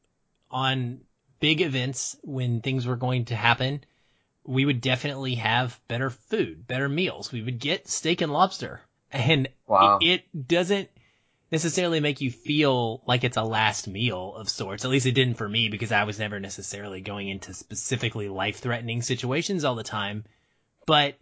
on 0.49 1.01
big 1.39 1.61
events, 1.61 2.15
when 2.21 2.61
things 2.61 2.85
were 2.85 2.95
going 2.95 3.25
to 3.25 3.35
happen, 3.35 3.83
we 4.43 4.65
would 4.65 4.81
definitely 4.81 5.35
have 5.35 5.79
better 5.87 6.09
food, 6.09 6.67
better 6.67 6.89
meals. 6.89 7.31
We 7.31 7.41
would 7.41 7.59
get 7.59 7.87
steak 7.87 8.21
and 8.21 8.31
lobster. 8.31 8.81
And 9.11 9.47
wow. 9.67 9.99
it, 10.01 10.23
it 10.33 10.47
doesn't, 10.47 10.89
necessarily 11.51 11.99
make 11.99 12.21
you 12.21 12.31
feel 12.31 13.01
like 13.05 13.23
it's 13.23 13.37
a 13.37 13.43
last 13.43 13.87
meal 13.87 14.33
of 14.35 14.49
sorts. 14.49 14.83
At 14.83 14.91
least 14.91 15.05
it 15.05 15.13
didn't 15.13 15.35
for 15.35 15.47
me 15.47 15.69
because 15.69 15.91
I 15.91 16.03
was 16.03 16.19
never 16.19 16.39
necessarily 16.39 17.01
going 17.01 17.29
into 17.29 17.53
specifically 17.53 18.29
life 18.29 18.57
threatening 18.57 19.01
situations 19.01 19.63
all 19.63 19.75
the 19.75 19.83
time. 19.83 20.25
But 20.85 21.15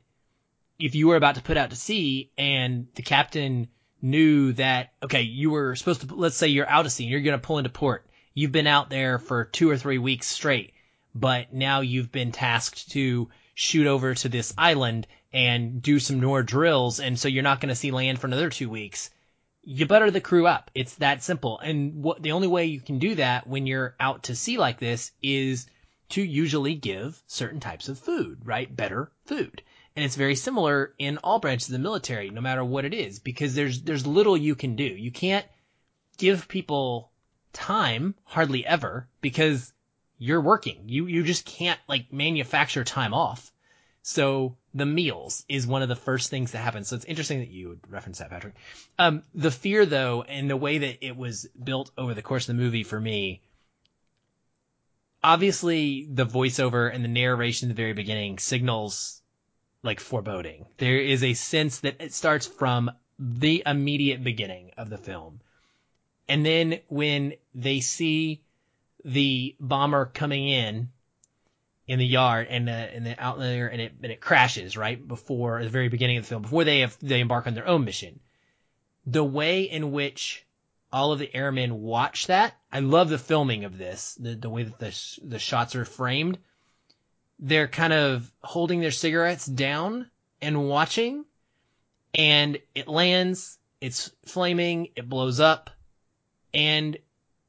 if 0.79 0.95
you 0.95 1.07
were 1.07 1.17
about 1.17 1.35
to 1.35 1.41
put 1.41 1.57
out 1.57 1.69
to 1.69 1.75
sea 1.75 2.31
and 2.37 2.87
the 2.95 3.03
captain 3.03 3.67
knew 4.01 4.53
that, 4.53 4.93
okay, 5.03 5.21
you 5.21 5.51
were 5.51 5.75
supposed 5.75 6.07
to, 6.07 6.15
let's 6.15 6.35
say 6.35 6.47
you're 6.47 6.69
out 6.69 6.85
of 6.85 6.91
sea, 6.91 7.03
and 7.03 7.11
you're 7.11 7.21
going 7.21 7.39
to 7.39 7.45
pull 7.45 7.57
into 7.57 7.69
port. 7.69 8.05
You've 8.33 8.51
been 8.51 8.67
out 8.67 8.89
there 8.89 9.19
for 9.19 9.45
two 9.45 9.69
or 9.69 9.77
three 9.77 9.97
weeks 9.97 10.27
straight, 10.27 10.73
but 11.13 11.53
now 11.53 11.81
you've 11.81 12.11
been 12.11 12.31
tasked 12.31 12.91
to 12.91 13.29
shoot 13.53 13.87
over 13.87 14.15
to 14.15 14.29
this 14.29 14.53
island 14.57 15.07
and 15.31 15.81
do 15.81 15.99
some 15.99 16.19
more 16.19 16.43
drills. 16.43 16.99
And 16.99 17.19
so 17.19 17.27
you're 17.27 17.43
not 17.43 17.61
going 17.61 17.69
to 17.69 17.75
see 17.75 17.91
land 17.91 18.19
for 18.19 18.27
another 18.27 18.49
two 18.49 18.69
weeks 18.69 19.09
you 19.63 19.85
butter 19.85 20.11
the 20.11 20.21
crew 20.21 20.45
up. 20.45 20.69
It's 20.75 20.95
that 20.95 21.23
simple. 21.23 21.57
And 21.59 22.03
what 22.03 22.21
the 22.21 22.33
only 22.33 22.47
way 22.47 22.65
you 22.65 22.81
can 22.81 22.99
do 22.99 23.15
that 23.15 23.47
when 23.47 23.65
you're 23.65 23.95
out 23.99 24.23
to 24.23 24.35
sea 24.35 24.57
like 24.57 24.79
this 24.79 25.11
is 25.21 25.67
to 26.09 26.21
usually 26.21 26.75
give 26.75 27.21
certain 27.27 27.59
types 27.59 27.87
of 27.87 27.97
food, 27.97 28.41
right? 28.43 28.73
Better 28.73 29.11
food. 29.25 29.63
And 29.95 30.03
it's 30.03 30.15
very 30.15 30.35
similar 30.35 30.93
in 30.99 31.17
all 31.19 31.39
branches 31.39 31.69
of 31.69 31.73
the 31.73 31.79
military, 31.79 32.29
no 32.29 32.41
matter 32.41 32.63
what 32.63 32.85
it 32.85 32.93
is, 32.93 33.19
because 33.19 33.55
there's 33.55 33.81
there's 33.83 34.05
little 34.05 34.35
you 34.35 34.55
can 34.55 34.75
do. 34.75 34.83
You 34.83 35.11
can't 35.11 35.45
give 36.17 36.47
people 36.47 37.11
time 37.53 38.15
hardly 38.25 38.65
ever 38.65 39.07
because 39.21 39.71
you're 40.17 40.41
working. 40.41 40.83
You 40.87 41.07
you 41.07 41.23
just 41.23 41.45
can't 41.45 41.79
like 41.87 42.11
manufacture 42.11 42.83
time 42.83 43.13
off. 43.13 43.51
So 44.01 44.57
the 44.73 44.85
meals 44.85 45.45
is 45.47 45.65
one 45.65 45.81
of 45.81 45.87
the 45.87 45.95
first 45.95 46.29
things 46.29 46.51
that 46.51 46.57
happens. 46.57 46.89
So 46.89 46.97
it's 46.97 47.05
interesting 47.05 47.39
that 47.39 47.49
you 47.49 47.69
would 47.69 47.89
reference 47.89 48.19
that, 48.19 48.29
Patrick. 48.29 48.55
Um, 48.99 49.23
the 49.33 49.51
fear 49.51 49.85
though, 49.85 50.23
and 50.23 50.49
the 50.49 50.57
way 50.57 50.79
that 50.79 51.05
it 51.05 51.15
was 51.15 51.47
built 51.61 51.91
over 51.97 52.13
the 52.13 52.21
course 52.21 52.49
of 52.49 52.55
the 52.55 52.61
movie 52.61 52.83
for 52.83 52.99
me, 52.99 53.41
obviously 55.23 56.05
the 56.11 56.25
voiceover 56.25 56.93
and 56.93 57.03
the 57.03 57.09
narration 57.09 57.69
at 57.69 57.75
the 57.75 57.81
very 57.81 57.93
beginning 57.93 58.39
signals 58.39 59.21
like 59.83 59.99
foreboding. 59.99 60.65
There 60.77 60.97
is 60.97 61.23
a 61.23 61.33
sense 61.33 61.79
that 61.79 61.97
it 61.99 62.13
starts 62.13 62.47
from 62.47 62.91
the 63.19 63.63
immediate 63.65 64.23
beginning 64.23 64.71
of 64.77 64.89
the 64.89 64.97
film. 64.97 65.39
And 66.27 66.45
then 66.45 66.79
when 66.87 67.33
they 67.53 67.81
see 67.81 68.41
the 69.03 69.55
bomber 69.59 70.05
coming 70.05 70.47
in 70.47 70.89
in 71.87 71.99
the 71.99 72.05
yard 72.05 72.47
and 72.49 72.69
uh, 72.69 72.71
and 72.71 73.05
the 73.05 73.21
out 73.21 73.39
there 73.39 73.67
and 73.67 73.81
it 73.81 73.93
and 74.01 74.11
it 74.11 74.21
crashes 74.21 74.77
right 74.77 75.05
before 75.05 75.61
the 75.61 75.69
very 75.69 75.89
beginning 75.89 76.17
of 76.17 76.23
the 76.23 76.29
film 76.29 76.41
before 76.41 76.63
they 76.63 76.79
have 76.79 76.97
they 77.01 77.19
embark 77.19 77.47
on 77.47 77.53
their 77.53 77.67
own 77.67 77.83
mission. 77.83 78.19
The 79.05 79.23
way 79.23 79.63
in 79.63 79.91
which 79.91 80.45
all 80.93 81.11
of 81.11 81.19
the 81.19 81.35
airmen 81.35 81.81
watch 81.81 82.27
that, 82.27 82.55
I 82.71 82.79
love 82.79 83.09
the 83.09 83.17
filming 83.17 83.65
of 83.65 83.77
this, 83.77 84.15
the 84.15 84.35
the 84.35 84.49
way 84.49 84.63
that 84.63 84.79
the 84.79 85.19
the 85.23 85.39
shots 85.39 85.75
are 85.75 85.85
framed. 85.85 86.37
They're 87.39 87.67
kind 87.67 87.91
of 87.91 88.31
holding 88.41 88.79
their 88.79 88.91
cigarettes 88.91 89.45
down 89.45 90.09
and 90.41 90.69
watching, 90.69 91.25
and 92.13 92.59
it 92.73 92.87
lands. 92.87 93.57
It's 93.81 94.11
flaming. 94.25 94.89
It 94.95 95.09
blows 95.09 95.41
up, 95.41 95.69
and 96.53 96.97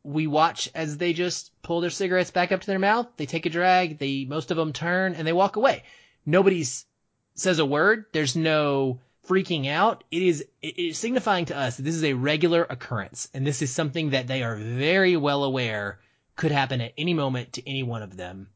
we 0.02 0.26
watch 0.26 0.70
as 0.74 0.98
they 0.98 1.12
just 1.12 1.50
pull 1.62 1.80
their 1.80 1.90
cigarettes 1.90 2.30
back 2.30 2.52
up 2.52 2.60
to 2.60 2.66
their 2.66 2.78
mouth. 2.78 3.08
They 3.16 3.26
take 3.26 3.46
a 3.46 3.50
drag. 3.50 3.98
They, 3.98 4.26
most 4.26 4.50
of 4.50 4.56
them 4.56 4.72
turn 4.72 5.14
and 5.14 5.26
they 5.26 5.32
walk 5.32 5.56
away. 5.56 5.82
Nobody 6.26 6.64
says 7.34 7.58
a 7.58 7.64
word. 7.64 8.04
There's 8.12 8.36
no 8.36 9.00
freaking 9.26 9.66
out. 9.66 10.04
It 10.10 10.22
is, 10.22 10.44
it 10.60 10.78
is 10.78 10.98
signifying 10.98 11.46
to 11.46 11.56
us 11.56 11.76
that 11.76 11.82
this 11.82 11.94
is 11.94 12.04
a 12.04 12.12
regular 12.12 12.64
occurrence 12.68 13.28
and 13.32 13.46
this 13.46 13.62
is 13.62 13.72
something 13.72 14.10
that 14.10 14.26
they 14.26 14.42
are 14.42 14.56
very 14.56 15.16
well 15.16 15.44
aware 15.44 16.00
could 16.36 16.52
happen 16.52 16.80
at 16.80 16.92
any 16.98 17.14
moment 17.14 17.54
to 17.54 17.68
any 17.68 17.82
one 17.82 18.02
of 18.02 18.16
them. 18.16 18.48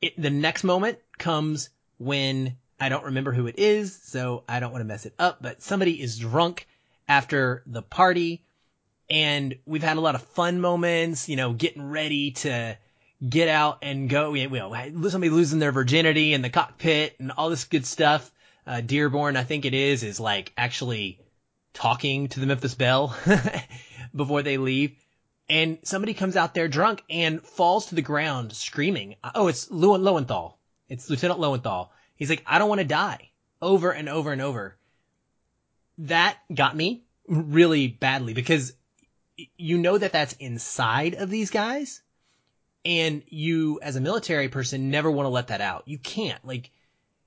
It, 0.00 0.20
the 0.20 0.30
next 0.30 0.64
moment 0.64 0.98
comes 1.18 1.70
when 1.98 2.56
I 2.80 2.88
don't 2.88 3.04
remember 3.04 3.32
who 3.32 3.46
it 3.46 3.58
is, 3.58 3.94
so 4.02 4.42
I 4.48 4.58
don't 4.58 4.72
want 4.72 4.80
to 4.80 4.86
mess 4.86 5.06
it 5.06 5.14
up, 5.16 5.40
but 5.40 5.62
somebody 5.62 6.02
is 6.02 6.18
drunk 6.18 6.66
after 7.06 7.62
the 7.66 7.82
party 7.82 8.44
and 9.12 9.58
we've 9.66 9.82
had 9.82 9.98
a 9.98 10.00
lot 10.00 10.14
of 10.14 10.22
fun 10.22 10.58
moments, 10.58 11.28
you 11.28 11.36
know, 11.36 11.52
getting 11.52 11.90
ready 11.90 12.30
to 12.30 12.78
get 13.28 13.48
out 13.48 13.78
and 13.82 14.08
go, 14.08 14.32
you 14.32 14.48
know, 14.48 14.74
somebody 15.08 15.28
losing 15.28 15.58
their 15.58 15.70
virginity 15.70 16.32
in 16.32 16.40
the 16.40 16.48
cockpit 16.48 17.16
and 17.20 17.30
all 17.30 17.50
this 17.50 17.64
good 17.64 17.84
stuff. 17.84 18.30
Uh, 18.66 18.80
Dearborn, 18.80 19.36
I 19.36 19.44
think 19.44 19.66
it 19.66 19.74
is, 19.74 20.02
is 20.02 20.18
like 20.18 20.52
actually 20.56 21.20
talking 21.74 22.28
to 22.28 22.40
the 22.40 22.46
Memphis 22.46 22.74
Belle 22.74 23.14
before 24.16 24.42
they 24.42 24.56
leave. 24.56 24.96
And 25.46 25.78
somebody 25.82 26.14
comes 26.14 26.34
out 26.34 26.54
there 26.54 26.68
drunk 26.68 27.02
and 27.10 27.42
falls 27.42 27.86
to 27.86 27.94
the 27.94 28.02
ground 28.02 28.54
screaming. 28.54 29.16
Oh, 29.34 29.48
it's 29.48 29.70
Lowenthal. 29.70 30.56
It's 30.88 31.10
Lieutenant 31.10 31.38
Lowenthal. 31.38 31.92
He's 32.16 32.30
like, 32.30 32.44
I 32.46 32.58
don't 32.58 32.68
want 32.70 32.80
to 32.80 32.86
die 32.86 33.30
over 33.60 33.90
and 33.90 34.08
over 34.08 34.32
and 34.32 34.40
over. 34.40 34.76
That 35.98 36.38
got 36.52 36.74
me 36.74 37.02
really 37.28 37.88
badly 37.88 38.32
because 38.32 38.72
you 39.56 39.78
know 39.78 39.98
that 39.98 40.12
that's 40.12 40.34
inside 40.34 41.14
of 41.14 41.30
these 41.30 41.50
guys 41.50 42.02
and 42.84 43.22
you 43.28 43.78
as 43.82 43.96
a 43.96 44.00
military 44.00 44.48
person 44.48 44.90
never 44.90 45.10
want 45.10 45.26
to 45.26 45.30
let 45.30 45.48
that 45.48 45.60
out. 45.60 45.86
You 45.86 45.98
can't 45.98 46.44
like 46.44 46.70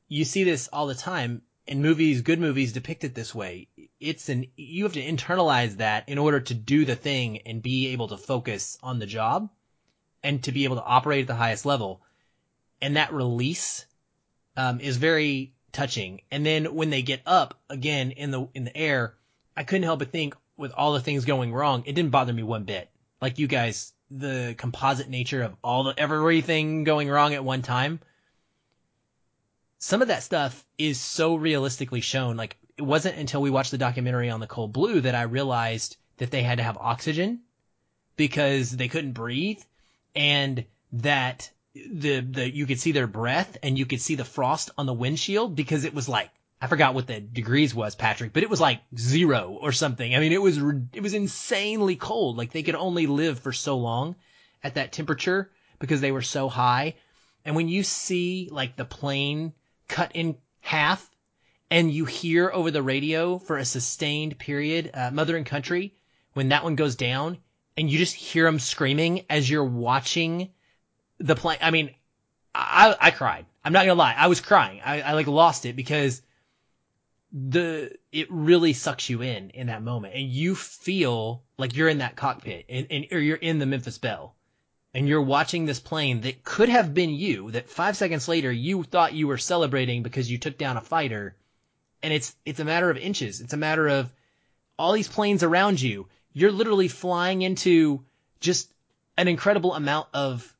you 0.08 0.26
see 0.26 0.44
this 0.44 0.68
all 0.72 0.88
the 0.88 0.96
time 0.96 1.42
in 1.68 1.82
movies, 1.82 2.22
good 2.22 2.40
movies 2.40 2.74
depict 2.74 3.04
it 3.04 3.16
this 3.16 3.34
way. 3.34 3.68
It's 4.00 4.30
an, 4.30 4.46
you 4.56 4.84
have 4.84 4.94
to 4.94 5.04
internalize 5.04 5.78
that 5.78 6.08
in 6.10 6.18
order 6.18 6.40
to 6.40 6.54
do 6.54 6.86
the 6.86 6.96
thing 6.96 7.40
and 7.40 7.62
be 7.62 7.88
able 7.88 8.10
to 8.10 8.18
focus 8.18 8.78
on 8.84 9.00
the 9.00 9.06
job 9.06 9.50
and 10.24 10.44
to 10.44 10.52
be 10.52 10.64
able 10.66 10.76
to 10.76 10.84
operate 10.84 11.22
at 11.22 11.28
the 11.28 11.36
highest 11.36 11.66
level. 11.66 12.02
And 12.82 12.98
that 12.98 13.14
release, 13.14 13.86
um, 14.56 14.80
is 14.80 14.98
very 14.98 15.54
touching. 15.72 16.22
And 16.30 16.46
then 16.46 16.76
when 16.76 16.92
they 16.92 17.02
get 17.02 17.22
up 17.26 17.60
again 17.70 18.12
in 18.12 18.32
the, 18.32 18.48
in 18.54 18.66
the 18.66 18.78
air, 18.78 19.16
I 19.58 19.64
couldn't 19.64 19.84
help 19.84 20.00
but 20.00 20.12
think 20.12 20.36
with 20.58 20.72
all 20.72 20.94
the 20.94 21.02
things 21.02 21.26
going 21.26 21.54
wrong, 21.54 21.84
it 21.86 21.94
didn't 21.94 22.12
bother 22.12 22.34
me 22.34 22.44
one 22.44 22.64
bit. 22.64 22.90
Like 23.22 23.40
you 23.40 23.48
guys, 23.48 23.94
the 24.12 24.56
composite 24.58 25.10
nature 25.10 25.44
of 25.44 25.56
all 25.64 25.86
the, 25.86 26.00
everything 26.00 26.84
going 26.84 27.10
wrong 27.10 27.34
at 27.34 27.44
one 27.44 27.62
time 27.62 28.00
some 29.86 30.02
of 30.02 30.08
that 30.08 30.24
stuff 30.24 30.66
is 30.80 31.00
so 31.00 31.36
realistically 31.36 32.02
shown. 32.02 32.38
Like 32.38 32.58
it 32.76 32.82
wasn't 32.82 33.18
until 33.18 33.42
we 33.42 33.52
watched 33.52 33.70
the 33.70 33.78
documentary 33.78 34.32
on 34.32 34.40
the 34.40 34.48
cold 34.48 34.74
blue 34.74 35.02
that 35.02 35.14
I 35.14 35.24
realized 35.24 35.98
that 36.18 36.32
they 36.32 36.42
had 36.42 36.58
to 36.58 36.64
have 36.64 36.78
oxygen 36.78 37.42
because 38.16 38.72
they 38.72 38.88
couldn't 38.88 39.12
breathe 39.12 39.62
and 40.16 40.66
that 40.94 41.52
the, 41.76 42.22
the, 42.22 42.50
you 42.50 42.66
could 42.66 42.80
see 42.80 42.94
their 42.94 43.06
breath 43.06 43.58
and 43.62 43.78
you 43.78 43.86
could 43.86 44.02
see 44.02 44.16
the 44.16 44.26
frost 44.26 44.72
on 44.76 44.88
the 44.88 44.94
windshield 44.94 45.56
because 45.56 45.84
it 45.86 45.94
was 45.94 46.10
like, 46.10 46.32
I 46.66 46.68
forgot 46.68 46.96
what 46.96 47.06
the 47.06 47.20
degrees 47.20 47.76
was, 47.76 47.94
Patrick, 47.94 48.34
but 48.34 48.42
it 48.42 48.50
was 48.50 48.60
like 48.60 48.82
zero 48.98 49.56
or 49.62 49.72
something. 49.72 50.16
I 50.16 50.20
mean, 50.20 50.32
it 50.32 50.42
was, 50.42 50.58
it 50.94 51.04
was 51.04 51.14
insanely 51.14 51.96
cold. 51.96 52.38
Like 52.38 52.54
they 52.54 52.64
could 52.64 52.74
only 52.74 53.06
live 53.06 53.38
for 53.38 53.54
so 53.54 53.78
long 53.78 54.16
at 54.64 54.74
that 54.74 54.92
temperature 54.92 55.52
because 55.78 56.02
they 56.02 56.12
were 56.12 56.24
so 56.24 56.50
high. 56.50 56.96
And 57.46 57.56
when 57.56 57.68
you 57.68 57.84
see 57.84 58.50
like 58.52 58.76
the 58.76 58.84
plane 58.84 59.54
cut 59.88 60.14
in 60.16 60.38
half 60.60 61.08
and 61.70 61.94
you 61.94 62.06
hear 62.06 62.50
over 62.52 62.72
the 62.72 62.82
radio 62.82 63.38
for 63.38 63.60
a 63.60 63.64
sustained 63.64 64.40
period, 64.40 64.90
uh, 64.92 65.12
Mother 65.12 65.38
and 65.38 65.46
Country, 65.46 65.94
when 66.34 66.50
that 66.50 66.64
one 66.64 66.74
goes 66.74 66.96
down 66.96 67.38
and 67.78 67.92
you 67.92 68.00
just 68.00 68.16
hear 68.16 68.46
them 68.46 68.58
screaming 68.58 69.24
as 69.30 69.48
you're 69.48 69.64
watching 69.64 70.50
the 71.20 71.36
plane. 71.36 71.60
I 71.62 71.70
mean, 71.70 71.92
I, 72.56 72.96
I 73.00 73.12
cried. 73.12 73.46
I'm 73.64 73.72
not 73.72 73.86
gonna 73.86 74.00
lie. 74.00 74.16
I 74.18 74.26
was 74.26 74.42
crying. 74.42 74.82
I, 74.84 75.02
I 75.02 75.14
like 75.14 75.28
lost 75.28 75.68
it 75.68 75.76
because 75.76 76.24
the, 77.38 77.92
it 78.12 78.32
really 78.32 78.74
sucks 78.74 79.10
you 79.10 79.22
in 79.22 79.50
in 79.50 79.68
that 79.68 79.84
moment 79.84 80.16
and 80.16 80.28
you 80.28 80.56
feel 80.56 81.44
like 81.58 81.76
you're 81.76 81.90
in 81.90 81.98
that 81.98 82.16
cockpit 82.16 82.66
and, 82.70 82.88
and 82.90 83.08
or 83.12 83.20
you're 83.20 83.36
in 83.36 83.60
the 83.60 83.66
Memphis 83.66 83.98
Belle 83.98 84.36
and 84.96 85.10
you're 85.10 85.22
watching 85.22 85.66
this 85.66 85.82
plane 85.82 86.22
that 86.22 86.46
could 86.46 86.70
have 86.70 86.94
been 86.94 87.10
you, 87.10 87.52
that 87.52 87.70
five 87.70 87.98
seconds 87.98 88.30
later 88.30 88.50
you 88.50 88.82
thought 88.84 89.14
you 89.14 89.28
were 89.28 89.38
celebrating 89.38 90.04
because 90.04 90.32
you 90.32 90.38
took 90.38 90.58
down 90.58 90.78
a 90.78 90.82
fighter, 90.82 91.36
and 92.02 92.14
it's 92.14 92.34
it's 92.46 92.62
a 92.62 92.66
matter 92.66 92.90
of 92.90 92.96
inches. 92.96 93.42
It's 93.42 93.52
a 93.52 93.58
matter 93.58 93.90
of 93.90 94.10
all 94.80 94.94
these 94.94 95.10
planes 95.10 95.44
around 95.44 95.82
you. 95.82 96.08
You're 96.32 96.54
literally 96.54 96.88
flying 96.88 97.42
into 97.42 98.06
just 98.40 98.74
an 99.18 99.28
incredible 99.28 99.74
amount 99.74 100.08
of 100.14 100.56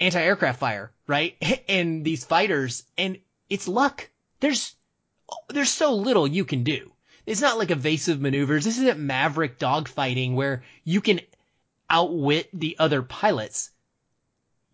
anti-aircraft 0.00 0.58
fire, 0.58 0.90
right? 1.06 1.36
and 1.68 2.04
these 2.04 2.24
fighters, 2.24 2.82
and 2.98 3.18
it's 3.48 3.68
luck. 3.68 4.10
There's 4.40 4.74
there's 5.48 5.70
so 5.70 5.94
little 5.94 6.26
you 6.26 6.44
can 6.44 6.64
do. 6.64 6.92
It's 7.26 7.40
not 7.40 7.58
like 7.58 7.70
evasive 7.70 8.20
maneuvers. 8.20 8.64
This 8.64 8.78
isn't 8.78 8.98
maverick 8.98 9.58
dogfighting 9.58 10.34
where 10.34 10.62
you 10.84 11.00
can 11.00 11.20
outwit 11.90 12.48
the 12.52 12.76
other 12.78 13.02
pilots. 13.02 13.70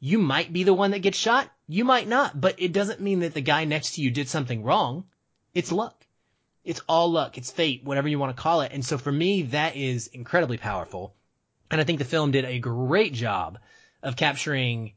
You 0.00 0.18
might 0.18 0.52
be 0.52 0.64
the 0.64 0.74
one 0.74 0.92
that 0.92 1.00
gets 1.00 1.18
shot. 1.18 1.50
You 1.66 1.84
might 1.84 2.06
not, 2.06 2.40
but 2.40 2.60
it 2.60 2.72
doesn't 2.72 3.00
mean 3.00 3.20
that 3.20 3.34
the 3.34 3.40
guy 3.40 3.64
next 3.64 3.94
to 3.94 4.02
you 4.02 4.10
did 4.10 4.28
something 4.28 4.62
wrong. 4.62 5.04
It's 5.54 5.72
luck. 5.72 6.06
It's 6.64 6.80
all 6.88 7.10
luck. 7.10 7.38
It's 7.38 7.50
fate, 7.50 7.82
whatever 7.84 8.08
you 8.08 8.18
want 8.18 8.36
to 8.36 8.42
call 8.42 8.60
it. 8.60 8.72
And 8.72 8.84
so 8.84 8.98
for 8.98 9.12
me, 9.12 9.42
that 9.42 9.76
is 9.76 10.06
incredibly 10.08 10.58
powerful. 10.58 11.14
And 11.70 11.80
I 11.80 11.84
think 11.84 11.98
the 11.98 12.04
film 12.04 12.30
did 12.30 12.44
a 12.44 12.58
great 12.58 13.14
job 13.14 13.58
of 14.02 14.16
capturing 14.16 14.92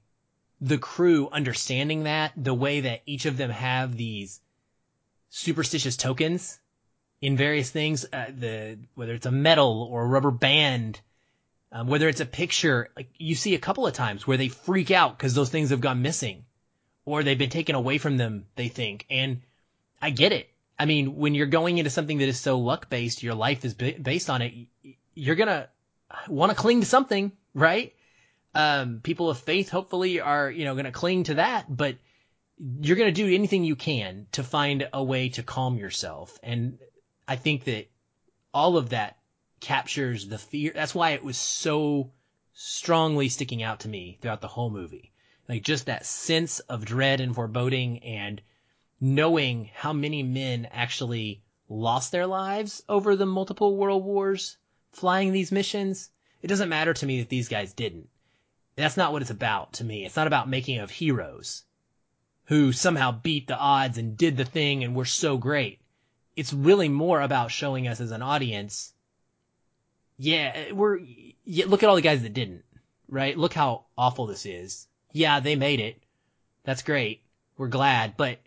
the 0.62 0.78
crew 0.78 1.30
understanding 1.32 2.04
that, 2.04 2.34
the 2.36 2.54
way 2.54 2.82
that 2.82 3.02
each 3.06 3.26
of 3.26 3.38
them 3.38 3.50
have 3.50 3.96
these 3.96 4.42
superstitious 5.30 5.98
tokens 5.98 6.60
in 7.22 7.38
various 7.38 7.70
things, 7.70 8.06
uh, 8.12 8.28
the, 8.38 8.78
whether 8.96 9.14
it's 9.14 9.26
a 9.26 9.32
medal 9.32 9.88
or 9.92 10.04
a 10.04 10.08
rubber 10.08 10.32
band 10.32 11.00
um, 11.72 11.88
whether 11.88 12.08
it's 12.08 12.22
a 12.22 12.26
picture, 12.26 12.90
like 12.96 13.10
you 13.18 13.36
see 13.36 13.56
a 13.56 13.60
couple 13.60 13.86
of 13.86 13.94
times 13.94 14.26
where 14.26 14.38
they 14.38 14.48
freak 14.48 14.92
out 14.92 15.18
because 15.18 15.34
those 15.34 15.50
things 15.50 15.72
have 15.72 15.82
gone 15.82 16.02
missing 16.02 16.46
or 17.06 17.24
they've 17.24 17.38
been 17.38 17.50
taken 17.50 17.76
away 17.76 17.98
from 17.98 18.18
them, 18.18 18.46
they 18.56 18.70
think. 18.70 19.06
And 19.10 19.42
I 20.02 20.12
get 20.12 20.32
it. 20.32 20.50
I 20.80 20.86
mean, 20.86 21.18
when 21.18 21.36
you're 21.36 21.48
going 21.48 21.78
into 21.78 21.90
something 21.90 22.20
that 22.20 22.28
is 22.28 22.40
so 22.40 22.60
luck 22.60 22.90
based, 22.90 23.24
your 23.24 23.34
life 23.34 23.66
is 23.66 23.74
based 23.74 24.30
on 24.30 24.42
it, 24.42 24.54
you're 25.14 25.36
to 25.36 25.68
want 26.28 26.52
to 26.52 26.56
cling 26.56 26.82
to 26.82 26.86
something, 26.86 27.32
right? 27.54 27.94
Um, 28.54 29.02
people 29.04 29.30
of 29.30 29.40
faith 29.40 29.70
hopefully 29.70 30.22
are, 30.22 30.50
you 30.50 30.66
know, 30.66 30.74
going 30.76 30.86
to 30.86 30.92
cling 30.92 31.24
to 31.24 31.36
that, 31.36 31.66
but 31.76 31.98
you're 32.60 32.96
going 32.98 33.14
to 33.14 33.24
do 33.24 33.34
anything 33.34 33.64
you 33.64 33.76
can 33.76 34.26
to 34.32 34.44
find 34.44 34.90
a 34.92 35.04
way 35.04 35.30
to 35.30 35.44
calm 35.44 35.78
yourself. 35.78 36.40
And 36.42 36.80
I 37.28 37.36
think 37.36 37.66
that 37.66 37.90
all 38.54 38.78
of 38.78 38.90
that 38.90 39.18
captures 39.60 40.28
the 40.28 40.40
fear. 40.40 40.72
That's 40.74 40.96
why 40.96 41.12
it 41.12 41.24
was 41.24 41.38
so 41.38 42.12
strongly 42.54 43.30
sticking 43.30 43.62
out 43.62 43.82
to 43.82 43.90
me 43.90 44.18
throughout 44.22 44.42
the 44.42 44.48
whole 44.48 44.72
movie. 44.72 45.12
Like 45.48 45.64
just 45.64 45.86
that 45.86 46.06
sense 46.06 46.60
of 46.62 46.84
dread 46.84 47.22
and 47.22 47.36
foreboding 47.36 48.00
and 48.04 48.42
knowing 49.00 49.70
how 49.76 49.94
many 49.94 50.24
men 50.24 50.68
actually 50.72 51.44
lost 51.70 52.12
their 52.12 52.26
lives 52.26 52.82
over 52.90 53.16
the 53.16 53.26
multiple 53.26 53.78
world 53.78 54.04
wars 54.04 54.58
flying 54.92 55.32
these 55.32 55.52
missions. 55.52 56.10
It 56.42 56.48
doesn't 56.48 56.70
matter 56.70 56.94
to 56.96 57.06
me 57.06 57.20
that 57.20 57.30
these 57.30 57.50
guys 57.50 57.74
didn't. 57.74 58.10
That's 58.76 58.98
not 58.98 59.12
what 59.12 59.22
it's 59.22 59.32
about 59.32 59.74
to 59.74 59.84
me. 59.84 60.06
It's 60.06 60.16
not 60.16 60.28
about 60.28 60.50
making 60.50 60.80
of 60.80 60.90
heroes 60.90 61.64
who 62.48 62.72
somehow 62.72 63.12
beat 63.12 63.48
the 63.48 63.58
odds 63.58 63.98
and 63.98 64.18
did 64.18 64.38
the 64.38 64.46
thing 64.46 64.84
and 64.84 64.96
were 64.96 65.06
so 65.06 65.38
great. 65.38 65.80
It's 66.36 66.54
really 66.54 66.90
more 66.90 67.22
about 67.22 67.52
showing 67.52 67.88
us 67.88 68.00
as 68.00 68.12
an 68.12 68.22
audience 68.22 68.94
yeah, 70.18 70.72
we're 70.74 71.00
yeah, 71.46 71.66
look 71.68 71.84
at 71.84 71.90
all 71.90 71.96
the 71.96 72.02
guys 72.02 72.24
that 72.24 72.34
didn't, 72.34 72.64
right? 73.08 73.38
Look 73.38 73.54
how 73.54 73.86
awful 73.98 74.26
this 74.26 74.46
is. 74.46 74.88
Yeah, 75.12 75.40
they 75.40 75.56
made 75.56 75.80
it. 75.80 76.02
That's 76.64 76.82
great. 76.82 77.22
We're 77.58 77.68
glad, 77.68 78.18
but 78.18 78.40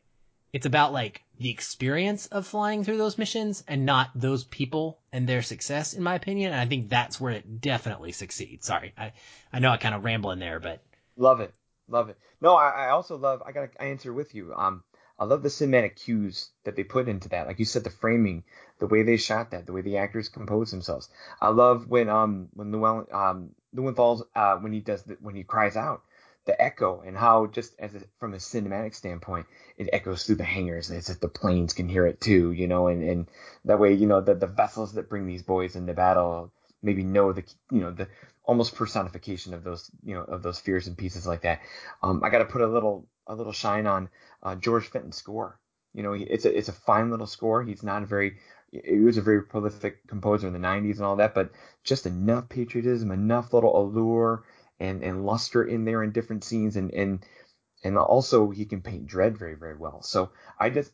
it's 0.53 0.67
about 0.67 0.93
like 0.93 1.23
the 1.39 1.51
experience 1.51 2.27
of 2.27 2.47
flying 2.47 2.85
through 2.85 2.99
those 2.99 3.19
missions 3.19 3.65
and 3.67 3.87
not 3.87 4.11
those 4.15 4.45
people 4.45 4.99
and 5.13 5.27
their 5.27 5.43
success, 5.43 5.95
in 5.95 6.03
my 6.03 6.17
opinion. 6.17 6.53
And 6.53 6.61
I 6.61 6.67
think 6.67 6.89
that's 6.89 7.21
where 7.21 7.33
it 7.33 7.61
definitely 7.61 8.13
succeeds. 8.13 8.67
Sorry, 8.67 8.93
I 8.99 9.13
I 9.53 9.61
know 9.61 9.71
I 9.71 9.77
kind 9.77 9.95
of 9.95 10.05
ramble 10.05 10.33
in 10.33 10.41
there, 10.41 10.59
but 10.61 10.83
love 11.17 11.41
it, 11.41 11.55
love 11.90 12.09
it. 12.09 12.18
No, 12.40 12.55
I, 12.55 12.87
I 12.87 12.90
also 12.90 13.16
love. 13.16 13.42
I 13.44 13.53
got 13.53 13.72
to 13.72 13.83
answer 13.83 14.12
with 14.12 14.35
you. 14.35 14.55
Um, 14.55 14.83
I 15.18 15.24
love 15.24 15.42
the 15.42 15.50
cinematic 15.50 15.96
cues 15.96 16.50
that 16.64 16.76
they 16.76 16.85
put 16.85 17.09
into 17.09 17.29
that. 17.29 17.46
Like 17.46 17.59
you 17.59 17.66
said, 17.66 17.85
the 17.85 17.90
framing, 17.90 18.44
the 18.79 18.87
way 18.87 19.03
they 19.03 19.18
shot 19.18 19.50
that, 19.50 19.66
the 19.66 19.72
way 19.72 19.83
the 19.83 19.98
actors 19.98 20.31
compose 20.31 20.70
themselves. 20.70 21.11
I 21.41 21.49
love 21.49 21.88
when 21.88 22.09
um 22.09 22.49
when 22.55 22.72
Llewellyn 22.72 23.07
um 23.12 23.51
Lewenthal's 23.74 24.22
uh 24.34 24.57
when 24.57 24.72
he 24.72 24.80
does 24.80 25.03
the, 25.03 25.18
when 25.20 25.34
he 25.34 25.45
cries 25.45 25.76
out 25.76 26.03
the 26.47 26.61
echo 26.61 27.03
and 27.03 27.16
how 27.16 27.47
just 27.47 27.78
as 27.78 27.95
a, 27.95 28.01
from 28.18 28.32
a 28.32 28.38
cinematic 28.38 28.95
standpoint 28.95 29.47
it 29.76 29.91
echoes 29.93 30.24
through 30.24 30.36
the 30.36 30.43
hangars 30.43 30.91
as 30.91 31.11
if 31.11 31.20
the 31.20 31.28
planes 31.28 31.74
can 31.74 31.88
hear 31.88 32.07
it 32.07 32.18
too 32.18 32.51
you 32.53 32.66
know 32.66 32.88
and 32.88 33.03
and 33.03 33.28
that 33.66 33.78
way 33.78 33.93
you 33.93 34.07
know 34.07 34.22
the 34.22 34.34
the 34.34 34.47
vessels 34.47 34.95
that 34.95 35.11
bring 35.11 35.26
these 35.26 35.43
boys 35.43 35.76
into 35.76 35.93
battle 35.93 36.51
maybe 36.82 37.05
know 37.05 37.32
the 37.32 37.45
you 37.70 37.80
know 37.80 37.91
the 37.91 38.09
almost 38.51 38.74
personification 38.74 39.55
of 39.55 39.62
those 39.62 39.90
you 40.03 40.14
know 40.14 40.22
of 40.22 40.42
those 40.42 40.59
fears 40.59 40.88
and 40.88 40.98
pieces 40.98 41.26
like 41.26 41.42
that 41.42 41.61
um 42.03 42.22
i 42.24 42.30
got 42.30 42.38
to 42.38 42.44
put 42.44 42.61
a 42.61 42.66
little 42.66 43.07
a 43.30 43.34
little 43.34 43.53
shine 43.53 43.86
on 43.86 44.09
uh, 44.42 44.57
George 44.57 44.88
Fenton's 44.88 45.16
score. 45.16 45.59
You 45.94 46.03
know, 46.03 46.12
it's 46.12 46.44
a 46.44 46.57
it's 46.57 46.68
a 46.68 46.72
fine 46.72 47.11
little 47.11 47.26
score. 47.26 47.62
He's 47.62 47.82
not 47.82 48.03
a 48.03 48.07
very 48.07 48.36
he 48.70 48.98
was 48.98 49.16
a 49.16 49.22
very 49.22 49.42
prolific 49.42 50.07
composer 50.07 50.46
in 50.46 50.53
the 50.53 50.61
90s 50.61 50.96
and 50.96 51.05
all 51.05 51.16
that, 51.16 51.34
but 51.34 51.51
just 51.82 52.07
enough 52.07 52.48
patriotism, 52.48 53.11
enough 53.11 53.53
little 53.53 53.76
allure 53.80 54.44
and 54.78 55.03
and 55.03 55.26
luster 55.26 55.64
in 55.64 55.84
there 55.84 56.03
in 56.03 56.12
different 56.12 56.44
scenes, 56.44 56.76
and 56.76 56.92
and 56.92 57.24
and 57.82 57.98
also 57.98 58.51
he 58.51 58.66
can 58.66 58.82
paint 58.82 59.07
dread 59.07 59.36
very 59.36 59.57
very 59.57 59.76
well. 59.76 60.03
So 60.03 60.30
I 60.59 60.70
just 60.70 60.92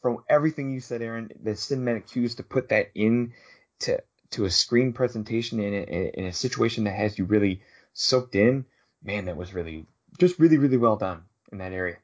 from 0.00 0.18
everything 0.28 0.70
you 0.70 0.80
said, 0.80 1.02
Aaron, 1.02 1.30
the 1.42 1.50
cinematic 1.50 2.10
cues 2.10 2.36
to 2.36 2.42
put 2.42 2.70
that 2.70 2.90
in 2.94 3.34
to 3.80 4.02
to 4.30 4.44
a 4.44 4.50
screen 4.50 4.92
presentation 4.92 5.60
in 5.60 5.74
a, 5.74 6.18
in 6.18 6.24
a 6.26 6.32
situation 6.32 6.84
that 6.84 6.94
has 6.94 7.18
you 7.18 7.24
really 7.24 7.62
soaked 7.92 8.34
in, 8.34 8.64
man, 9.02 9.26
that 9.26 9.36
was 9.36 9.54
really 9.54 9.86
just 10.18 10.38
really 10.38 10.58
really 10.58 10.76
well 10.76 10.96
done 10.96 11.22
in 11.52 11.58
that 11.58 11.72
area. 11.72 11.96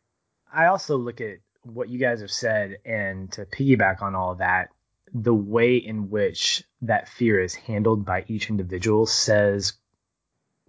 I 0.53 0.67
also 0.67 0.97
look 0.97 1.21
at 1.21 1.39
what 1.63 1.89
you 1.89 1.99
guys 1.99 2.21
have 2.21 2.31
said 2.31 2.79
and 2.85 3.31
to 3.33 3.45
piggyback 3.45 4.03
on 4.03 4.15
all 4.15 4.33
of 4.33 4.39
that, 4.39 4.69
the 5.13 5.35
way 5.35 5.77
in 5.77 6.11
which 6.11 6.65
that 6.83 7.09
fear 7.09 7.41
is 7.41 7.55
handled 7.55 8.05
by 8.05 8.25
each 8.29 8.51
individual 8.51 9.07
says 9.07 9.75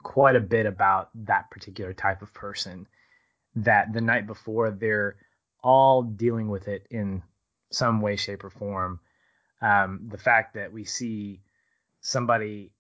quite 0.02 0.36
a 0.36 0.40
bit 0.40 0.66
about 0.66 1.10
that 1.16 1.50
particular 1.52 1.94
type 1.94 2.22
of 2.22 2.34
person. 2.34 2.88
That 3.58 3.94
the 3.94 4.02
night 4.02 4.28
before 4.28 4.72
they're 4.72 5.16
all 5.64 6.04
dealing 6.04 6.50
with 6.50 6.68
it 6.68 6.86
in 6.92 7.24
some 7.72 8.02
way, 8.02 8.16
shape, 8.16 8.44
or 8.44 8.50
form. 8.50 9.00
Um, 9.62 10.08
the 10.10 10.18
fact 10.18 10.54
that 10.54 10.72
we 10.72 10.86
see 10.86 11.42
somebody 12.06 12.72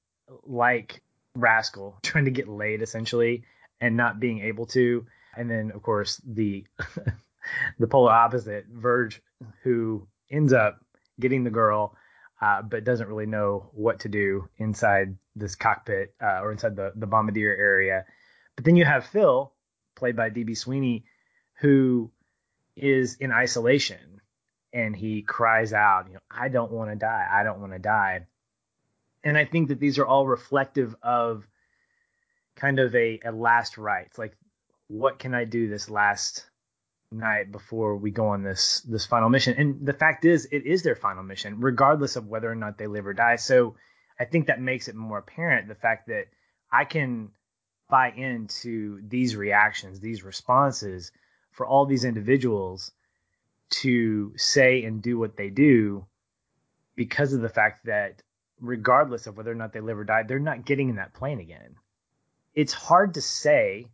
like 0.45 1.01
Rascal 1.35 1.97
trying 2.03 2.25
to 2.25 2.31
get 2.31 2.47
laid 2.47 2.81
essentially 2.81 3.43
and 3.81 3.97
not 3.97 4.19
being 4.19 4.39
able 4.41 4.67
to, 4.67 5.05
and 5.35 5.49
then 5.49 5.71
of 5.71 5.81
course 5.81 6.21
the 6.25 6.65
the 7.79 7.87
polar 7.87 8.11
opposite, 8.11 8.65
Virge, 8.71 9.21
who 9.63 10.07
ends 10.29 10.53
up 10.53 10.79
getting 11.19 11.43
the 11.43 11.49
girl, 11.49 11.97
uh, 12.41 12.61
but 12.61 12.83
doesn't 12.83 13.09
really 13.09 13.25
know 13.25 13.69
what 13.73 14.01
to 14.01 14.09
do 14.09 14.47
inside 14.57 15.17
this 15.35 15.55
cockpit 15.55 16.13
uh, 16.21 16.41
or 16.41 16.51
inside 16.51 16.75
the 16.75 16.93
the 16.95 17.07
bombardier 17.07 17.55
area. 17.55 18.05
But 18.55 18.63
then 18.63 18.75
you 18.75 18.85
have 18.85 19.07
Phil, 19.07 19.51
played 19.95 20.15
by 20.15 20.29
DB 20.29 20.55
Sweeney, 20.55 21.03
who 21.59 22.11
is 22.75 23.15
in 23.15 23.31
isolation 23.31 24.21
and 24.71 24.95
he 24.95 25.21
cries 25.21 25.71
out, 25.73 26.07
you 26.07 26.15
know, 26.15 26.19
I 26.29 26.49
don't 26.49 26.71
want 26.71 26.91
to 26.91 26.97
die. 26.97 27.27
I 27.31 27.43
don't 27.43 27.61
want 27.61 27.71
to 27.71 27.79
die. 27.79 28.27
And 29.25 29.37
I 29.37 29.45
think 29.45 29.69
that 29.69 29.79
these 29.79 29.97
are 29.97 30.05
all 30.05 30.27
reflective 30.27 30.95
of 31.01 31.47
kind 32.55 32.79
of 32.79 32.95
a, 32.95 33.19
a 33.25 33.31
last 33.31 33.77
rites. 33.77 34.17
Like, 34.17 34.37
what 34.87 35.17
can 35.17 35.33
I 35.33 35.45
do 35.45 35.67
this 35.67 35.89
last 35.89 36.45
night 37.11 37.51
before 37.51 37.97
we 37.97 38.11
go 38.11 38.27
on 38.27 38.43
this 38.43 38.81
this 38.81 39.05
final 39.07 39.29
mission? 39.29 39.55
And 39.57 39.85
the 39.85 39.93
fact 39.93 40.25
is, 40.25 40.47
it 40.51 40.65
is 40.65 40.83
their 40.83 40.95
final 40.95 41.23
mission, 41.23 41.59
regardless 41.59 42.15
of 42.15 42.27
whether 42.27 42.49
or 42.49 42.55
not 42.55 42.77
they 42.77 42.87
live 42.87 43.07
or 43.07 43.13
die. 43.13 43.37
So 43.37 43.75
I 44.19 44.25
think 44.25 44.47
that 44.47 44.61
makes 44.61 44.87
it 44.87 44.95
more 44.95 45.17
apparent 45.17 45.67
the 45.67 45.75
fact 45.75 46.07
that 46.07 46.25
I 46.71 46.85
can 46.85 47.31
buy 47.89 48.11
into 48.11 49.01
these 49.07 49.35
reactions, 49.35 49.99
these 49.99 50.23
responses 50.23 51.11
for 51.51 51.65
all 51.65 51.85
these 51.85 52.05
individuals 52.05 52.91
to 53.69 54.33
say 54.37 54.83
and 54.83 55.01
do 55.01 55.17
what 55.17 55.35
they 55.35 55.49
do 55.49 56.05
because 56.95 57.33
of 57.33 57.41
the 57.41 57.49
fact 57.49 57.85
that 57.85 58.21
regardless 58.65 59.27
of 59.27 59.37
whether 59.37 59.51
or 59.51 59.55
not 59.55 59.73
they 59.73 59.79
live 59.79 59.97
or 59.97 60.03
die, 60.03 60.23
they're 60.23 60.39
not 60.39 60.65
getting 60.65 60.89
in 60.89 60.95
that 60.95 61.13
plane 61.13 61.39
again. 61.39 61.75
It's 62.53 62.73
hard 62.73 63.15
to 63.15 63.21
say 63.21 63.87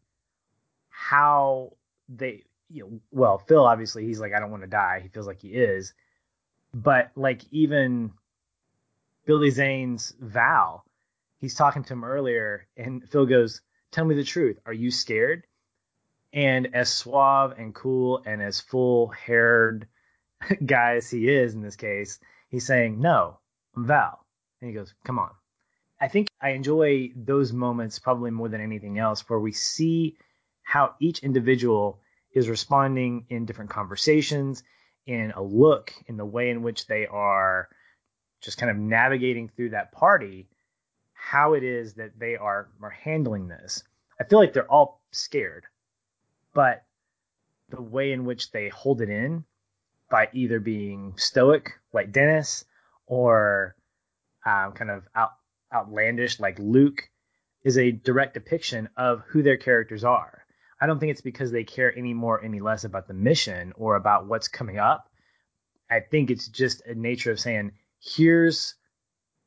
how 0.90 1.74
they, 2.10 2.44
you 2.70 2.84
know, 2.84 3.00
well, 3.12 3.38
Phil 3.40 3.66
obviously 3.66 4.06
he's 4.06 4.20
like, 4.20 4.34
I 4.34 4.40
don't 4.40 4.52
want 4.52 4.64
to 4.64 4.70
die. 4.70 5.00
He 5.02 5.10
feels 5.10 5.28
like 5.28 5.42
he 5.42 5.50
is, 5.50 5.94
but 6.74 7.12
like 7.16 7.42
even 7.52 8.12
Billy 9.26 9.50
Zane's 9.50 10.14
Val, 10.20 10.86
he's 11.38 11.56
talking 11.56 11.84
to 11.84 11.94
him 11.94 12.04
earlier, 12.04 12.68
and 12.78 13.08
Phil 13.10 13.26
goes, 13.26 13.62
"Tell 13.92 14.06
me 14.06 14.16
the 14.16 14.24
truth. 14.24 14.60
Are 14.66 14.74
you 14.74 14.92
scared?" 14.92 15.44
And 16.34 16.76
as 16.76 16.90
suave 16.90 17.56
and 17.58 17.76
cool 17.76 18.22
and 18.26 18.42
as 18.42 18.62
full 18.62 19.08
haired 19.10 19.88
guy 20.66 20.96
as 20.96 21.10
he 21.10 21.30
is 21.30 21.54
in 21.54 21.62
this 21.62 21.76
case, 21.76 22.20
he's 22.50 22.66
saying, 22.66 23.00
No, 23.00 23.40
I'm 23.76 23.86
Val. 23.86 24.21
And 24.62 24.70
he 24.70 24.76
goes, 24.76 24.93
Come 25.03 25.20
on. 25.20 25.32
I 25.99 26.07
think 26.07 26.28
I 26.41 26.51
enjoy 26.51 27.12
those 27.16 27.53
moments 27.53 27.99
probably 27.99 28.32
more 28.32 28.49
than 28.49 28.62
anything 28.62 28.97
else 28.97 29.30
where 29.30 29.39
we 29.39 29.51
see 29.51 30.18
how 30.64 30.95
each 30.99 31.20
individual 31.20 31.99
is 32.34 32.49
responding 32.49 33.26
in 33.30 33.45
different 33.45 33.70
conversations, 33.70 34.64
in 35.05 35.32
a 35.36 35.41
look, 35.41 35.93
in 36.07 36.18
the 36.18 36.26
way 36.26 36.49
in 36.49 36.64
which 36.64 36.88
they 36.88 37.05
are 37.05 37.68
just 38.39 38.57
kind 38.57 38.72
of 38.72 38.78
navigating 38.78 39.49
through 39.49 39.72
that 39.72 39.91
party, 39.91 40.47
how 41.14 41.53
it 41.53 41.64
is 41.64 41.95
that 41.95 42.18
they 42.18 42.36
are, 42.36 42.70
are 42.82 42.89
handling 42.89 43.47
this. 43.47 43.84
I 44.20 44.24
feel 44.24 44.39
like 44.39 44.53
they're 44.53 44.72
all 44.72 45.01
scared 45.12 45.66
but 46.53 46.84
the 47.70 47.82
way 47.82 48.12
in 48.12 48.26
which 48.26 48.51
they 48.51 48.70
hold 48.70 49.01
it 49.01 49.09
in 49.09 49.45
by 50.09 50.28
either 50.34 50.59
being 50.59 51.14
stoic 51.18 51.72
like 51.93 52.12
Dennis 52.12 52.66
or 53.07 53.76
um, 54.46 54.74
kind 54.74 54.92
of 54.92 55.04
out, 55.16 55.32
outlandish 55.74 56.39
like 56.39 56.58
Luke 56.60 57.10
is 57.64 57.78
a 57.78 57.92
direct 57.92 58.34
depiction 58.34 58.89
of 58.98 59.22
who 59.28 59.44
their 59.44 59.58
characters 59.58 60.04
are. 60.04 60.44
I 60.80 60.88
don't 60.88 61.00
think 61.00 61.12
it's 61.12 61.22
because 61.22 61.52
they 61.52 61.64
care 61.64 61.96
any 61.96 62.14
more 62.14 62.44
any 62.44 62.60
less 62.60 62.84
about 62.84 63.08
the 63.08 63.14
mission 63.14 63.74
or 63.76 63.96
about 63.96 64.28
what's 64.28 64.48
coming 64.48 64.80
up. 64.80 65.08
I 65.89 66.00
think 66.00 66.32
it's 66.32 66.48
just 66.48 66.86
a 66.86 66.96
nature 66.96 67.32
of 67.32 67.39
saying, 67.39 67.74
here's 68.02 68.76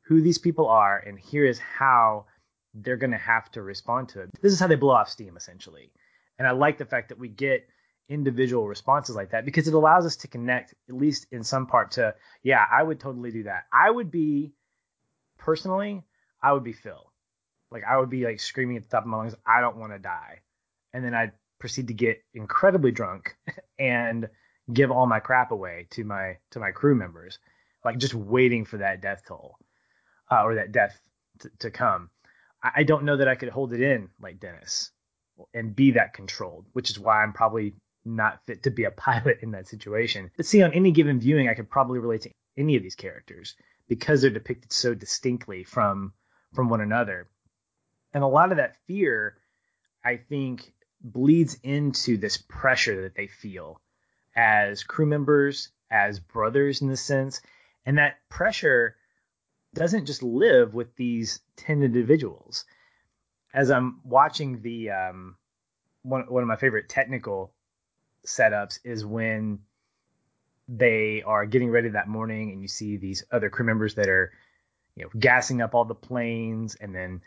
who 0.07 0.21
these 0.21 0.39
people 0.39 0.69
are, 0.69 0.99
and 0.99 1.19
here 1.19 1.45
is 1.45 1.59
how 1.59 2.27
they're 2.75 2.97
going 2.97 3.13
to 3.13 3.17
have 3.17 3.51
to 3.53 3.63
respond 3.63 4.11
to 4.11 4.21
it. 4.21 4.31
This 4.43 4.53
is 4.53 4.61
how 4.61 4.67
they 4.67 4.75
blow 4.75 4.95
off 4.95 5.09
steam, 5.09 5.37
essentially. 5.37 5.91
And 6.39 6.47
I 6.47 6.53
like 6.53 6.79
the 6.79 6.85
fact 6.85 7.09
that 7.09 7.19
we 7.19 7.29
get 7.29 7.67
individual 8.09 8.69
responses 8.69 9.17
like 9.17 9.31
that 9.31 9.45
because 9.45 9.67
it 9.67 9.75
allows 9.75 10.05
us 10.05 10.17
to 10.17 10.29
connect, 10.29 10.75
at 10.89 10.95
least 10.95 11.27
in 11.33 11.43
some 11.43 11.67
part, 11.67 11.93
to, 11.93 12.15
yeah, 12.43 12.65
I 12.71 12.83
would 12.83 13.01
totally 13.01 13.31
do 13.31 13.45
that. 13.45 13.65
I 13.73 13.91
would 13.91 14.11
be, 14.11 14.53
personally, 15.45 16.03
I 16.43 16.53
would 16.53 16.65
be 16.65 16.73
Phil. 16.73 17.13
Like, 17.71 17.85
I 17.85 17.99
would 17.99 18.09
be 18.09 18.25
like 18.25 18.41
screaming 18.41 18.77
at 18.77 18.85
the 18.85 18.89
top 18.89 19.05
of 19.05 19.09
my 19.09 19.19
lungs, 19.19 19.35
I 19.47 19.61
don't 19.61 19.77
want 19.77 19.93
to 19.93 19.99
die. 19.99 20.41
And 20.93 21.05
then 21.05 21.15
I'd 21.15 21.33
proceed 21.59 21.89
to 21.89 21.95
get 21.95 22.23
incredibly 22.33 22.91
drunk 22.91 23.37
and 23.79 24.29
give 24.73 24.91
all 24.91 25.07
my 25.07 25.21
crap 25.21 25.51
away 25.51 25.87
to 25.91 26.05
my 26.05 26.39
to 26.53 26.61
my 26.61 26.71
crew 26.71 26.95
members, 26.95 27.39
like 27.85 27.99
just 27.99 28.15
waiting 28.15 28.65
for 28.65 28.79
that 28.79 29.03
death 29.03 29.23
toll 29.27 29.59
uh, 30.31 30.43
or 30.43 30.55
that 30.55 30.73
death 30.73 30.99
to, 31.41 31.51
to 31.59 31.71
come. 31.71 32.11
I, 32.63 32.71
I 32.77 32.83
don't 32.85 33.05
know 33.05 33.19
that 33.19 33.29
I 33.29 33.35
could 33.35 33.51
hold 33.51 33.75
it 33.75 33.83
in 33.83 34.09
like 34.21 34.41
Dennis 34.41 34.91
and 35.53 35.77
be 35.77 35.93
that 35.93 36.15
controlled, 36.15 36.67
which 36.73 36.91
is 36.91 36.99
why 36.99 37.23
I'm 37.23 37.33
probably 37.33 37.75
not 38.05 38.41
fit 38.47 38.63
to 38.63 38.71
be 38.71 38.85
a 38.85 38.91
pilot 39.09 39.41
in 39.43 39.51
that 39.51 39.69
situation. 39.69 40.31
But 40.37 40.47
see, 40.47 40.63
on 40.63 40.73
any 40.73 40.91
given 40.91 41.21
viewing, 41.21 41.49
I 41.49 41.55
could 41.55 41.69
probably 41.69 41.99
relate 41.99 42.23
to 42.23 42.31
any 42.57 42.77
of 42.77 42.83
these 42.83 42.95
characters 42.95 43.57
because 43.89 44.23
they're 44.23 44.31
depicted 44.31 44.73
so 44.73 44.95
distinctly 44.95 45.65
from 45.65 46.13
from 46.55 46.69
one 46.69 46.81
another. 46.81 47.29
And 48.13 48.23
a 48.23 48.29
lot 48.29 48.53
of 48.53 48.59
that 48.59 48.77
fear, 48.87 49.37
I 50.05 50.17
think, 50.17 50.73
bleeds 51.01 51.59
into 51.63 52.17
this 52.17 52.37
pressure 52.37 53.03
that 53.03 53.17
they 53.17 53.27
feel 53.27 53.81
as 54.37 54.85
crew 54.85 55.07
members, 55.07 55.71
as 55.91 56.21
brothers 56.21 56.81
in 56.81 56.89
the 56.89 56.97
sense, 56.97 57.41
and 57.85 57.99
that 57.99 58.19
pressure 58.29 58.97
doesn't 59.75 60.07
just 60.07 60.23
live 60.23 60.75
with 60.75 60.95
these 60.95 61.41
10 61.57 61.83
individuals 61.83 62.65
as 63.55 63.71
I'm 63.71 64.01
watching 64.05 64.61
the 64.61 64.91
um, 64.91 65.37
one 66.03 66.25
one 66.29 66.43
of 66.43 66.49
my 66.49 66.57
favorite 66.57 66.89
technical 66.89 67.55
setups 68.27 68.81
is 68.85 69.07
when 69.07 69.61
they 70.69 71.23
are 71.23 71.47
getting 71.47 71.71
ready 71.71 71.91
that 71.91 72.09
morning 72.09 72.53
and 72.53 72.63
you 72.63 72.69
see 72.69 72.97
these 72.97 73.25
other 73.31 73.51
crew 73.51 73.67
members 73.67 73.95
that 73.95 74.09
are 74.09 74.33
you 74.97 75.05
know 75.05 75.11
gassing 75.19 75.61
up 75.61 75.75
all 75.75 75.85
the 75.85 75.95
planes 75.95 76.75
and 76.77 76.95
then 76.95 77.21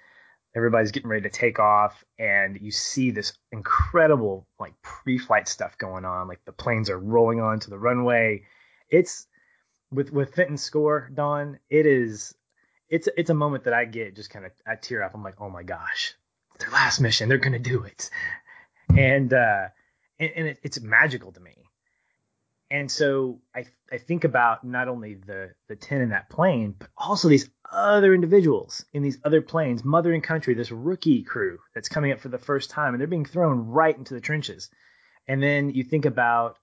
everybody's 0.56 0.92
getting 0.92 1.10
ready 1.10 1.22
to 1.22 1.30
take 1.30 1.60
off 1.60 2.04
and 2.18 2.58
you 2.62 2.72
see 2.72 3.12
this 3.12 3.34
incredible 3.52 4.48
like 4.60 4.74
pre-flight 4.82 5.48
stuff 5.48 5.78
going 5.78 6.04
on 6.04 6.28
like 6.28 6.44
the 6.46 6.52
planes 6.52 6.90
are 6.90 7.00
rolling 7.00 7.40
onto 7.40 7.70
the 7.70 7.78
runway 7.78 8.42
it's 8.90 9.28
with 9.92 10.12
with 10.12 10.34
Fenton's 10.34 10.64
score 10.64 11.12
Don 11.14 11.60
it 11.70 11.86
is 11.86 12.34
it's 12.90 13.10
it's 13.18 13.30
a 13.30 13.34
moment 13.34 13.66
that 13.66 13.74
I 13.74 13.86
get 13.86 14.16
just 14.16 14.30
kind 14.30 14.46
of 14.46 14.52
I 14.66 14.76
tear 14.76 15.04
up. 15.04 15.14
I'm 15.14 15.24
like, 15.24 15.40
oh 15.40 15.50
my 15.50 15.64
gosh, 15.64 16.14
their 16.60 16.70
last 16.70 17.00
mission, 17.00 17.30
they're 17.30 17.38
gonna 17.38 17.60
do 17.60 17.84
it, 17.84 18.10
and 18.96 19.32
uh, 19.34 19.68
and, 20.20 20.32
and 20.36 20.48
it, 20.48 20.60
it's 20.64 20.80
magical 20.80 21.32
to 21.34 21.40
me. 21.40 21.67
And 22.70 22.92
so 22.92 23.40
I 23.56 23.66
I 23.92 23.98
think 23.98 24.24
about 24.26 24.64
not 24.64 24.88
only 24.88 25.16
the 25.16 25.52
the 25.68 25.76
ten 25.76 26.02
in 26.02 26.10
that 26.10 26.30
plane, 26.30 26.76
but 26.78 26.90
also 26.98 27.30
these 27.30 27.50
other 27.72 28.14
individuals 28.14 28.84
in 28.94 29.04
these 29.04 29.20
other 29.24 29.42
planes, 29.42 29.84
mother 29.86 30.14
and 30.14 30.24
country, 30.24 30.54
this 30.54 30.72
rookie 30.72 31.24
crew 31.24 31.60
that's 31.74 31.90
coming 31.90 32.12
up 32.12 32.20
for 32.20 32.30
the 32.30 32.38
first 32.38 32.70
time, 32.70 32.94
and 32.94 33.00
they're 33.00 33.08
being 33.08 33.26
thrown 33.26 33.68
right 33.68 33.98
into 33.98 34.14
the 34.14 34.22
trenches. 34.22 34.70
And 35.28 35.42
then 35.42 35.70
you 35.70 35.84
think 35.84 36.06
about 36.06 36.58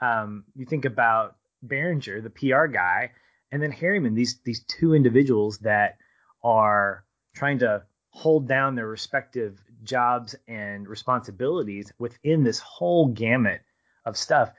um, 0.00 0.44
you 0.54 0.64
think 0.64 0.84
about 0.84 1.36
Berenger, 1.62 2.20
the 2.22 2.30
PR 2.30 2.66
guy, 2.66 3.12
and 3.50 3.62
then 3.62 3.72
Harriman, 3.72 4.14
these 4.14 4.40
these 4.44 4.64
two 4.64 4.94
individuals 4.94 5.58
that 5.58 5.98
are 6.42 7.04
trying 7.34 7.58
to 7.58 7.82
hold 8.10 8.48
down 8.48 8.74
their 8.74 8.88
respective 8.88 9.62
jobs 9.82 10.34
and 10.48 10.86
responsibilities 10.88 11.92
within 11.98 12.44
this 12.44 12.58
whole 12.58 13.08
gamut 13.08 13.62
of 14.04 14.16
stuff. 14.16 14.52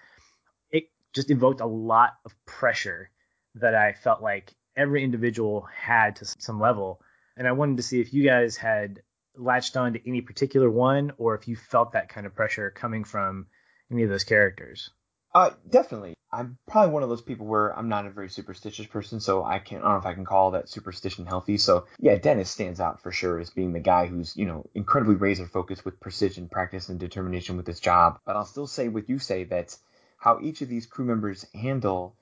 Just 1.14 1.32
evoked 1.32 1.62
a 1.62 1.66
lot 1.66 2.14
of 2.26 2.34
pressure 2.46 3.10
that 3.56 3.76
I 3.76 3.94
felt 3.94 4.22
like 4.22 4.54
every 4.76 5.04
individual 5.04 5.68
had 5.76 6.18
to 6.18 6.26
some 6.26 6.60
level. 6.60 7.02
And 7.38 7.48
I 7.48 7.52
wanted 7.52 7.78
to 7.78 7.84
see 7.84 8.02
if 8.02 8.14
you 8.14 8.24
guys 8.24 8.58
had 8.58 9.02
latched 9.36 9.78
on 9.78 9.94
to 9.94 10.08
any 10.08 10.22
particular 10.22 10.70
one 10.70 11.12
or 11.18 11.36
if 11.36 11.48
you 11.48 11.56
felt 11.56 11.94
that 11.94 12.10
kind 12.10 12.26
of 12.26 12.36
pressure 12.36 12.70
coming 12.72 13.04
from 13.04 13.48
any 13.92 14.04
of 14.04 14.10
those 14.10 14.24
characters. 14.24 14.90
Uh, 15.34 15.52
definitely. 15.70 16.14
I'm 16.32 16.58
probably 16.68 16.94
one 16.94 17.04
of 17.04 17.10
those 17.10 17.22
people 17.22 17.46
where 17.46 17.78
I'm 17.78 17.90
not 17.90 18.08
a 18.08 18.12
very 18.12 18.30
superstitious 18.30 18.88
person, 18.88 19.20
so 19.20 19.44
I 19.44 19.60
can't. 19.60 19.84
I 19.84 19.86
don't 19.86 19.94
know 19.94 20.00
if 20.00 20.06
I 20.06 20.16
can 20.16 20.26
call 20.26 20.52
that 20.52 20.70
superstition 20.70 21.28
healthy. 21.28 21.58
So 21.58 21.86
yeah, 22.00 22.16
Dennis 22.16 22.50
stands 22.50 22.80
out 22.80 23.02
for 23.02 23.12
sure 23.12 23.40
as 23.40 23.52
being 23.52 23.74
the 23.74 23.80
guy 23.80 24.08
who's 24.08 24.36
you 24.36 24.46
know 24.46 24.66
incredibly 24.74 25.16
razor 25.16 25.46
focused 25.46 25.86
with 25.86 26.00
precision, 26.00 26.50
practice, 26.50 26.90
and 26.90 27.00
determination 27.00 27.56
with 27.58 27.68
his 27.68 27.80
job. 27.80 28.20
But 28.26 28.36
I'll 28.36 28.46
still 28.46 28.66
say 28.66 28.88
what 28.88 29.10
you 29.10 29.20
say 29.20 29.44
that 29.46 29.76
how 30.24 30.40
each 30.42 30.62
of 30.62 30.70
these 30.70 30.86
crew 30.86 31.04
members 31.04 31.46
handle 31.54 32.16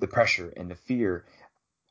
the 0.00 0.06
pressure 0.06 0.50
and 0.56 0.70
the 0.70 0.74
fear 0.74 1.26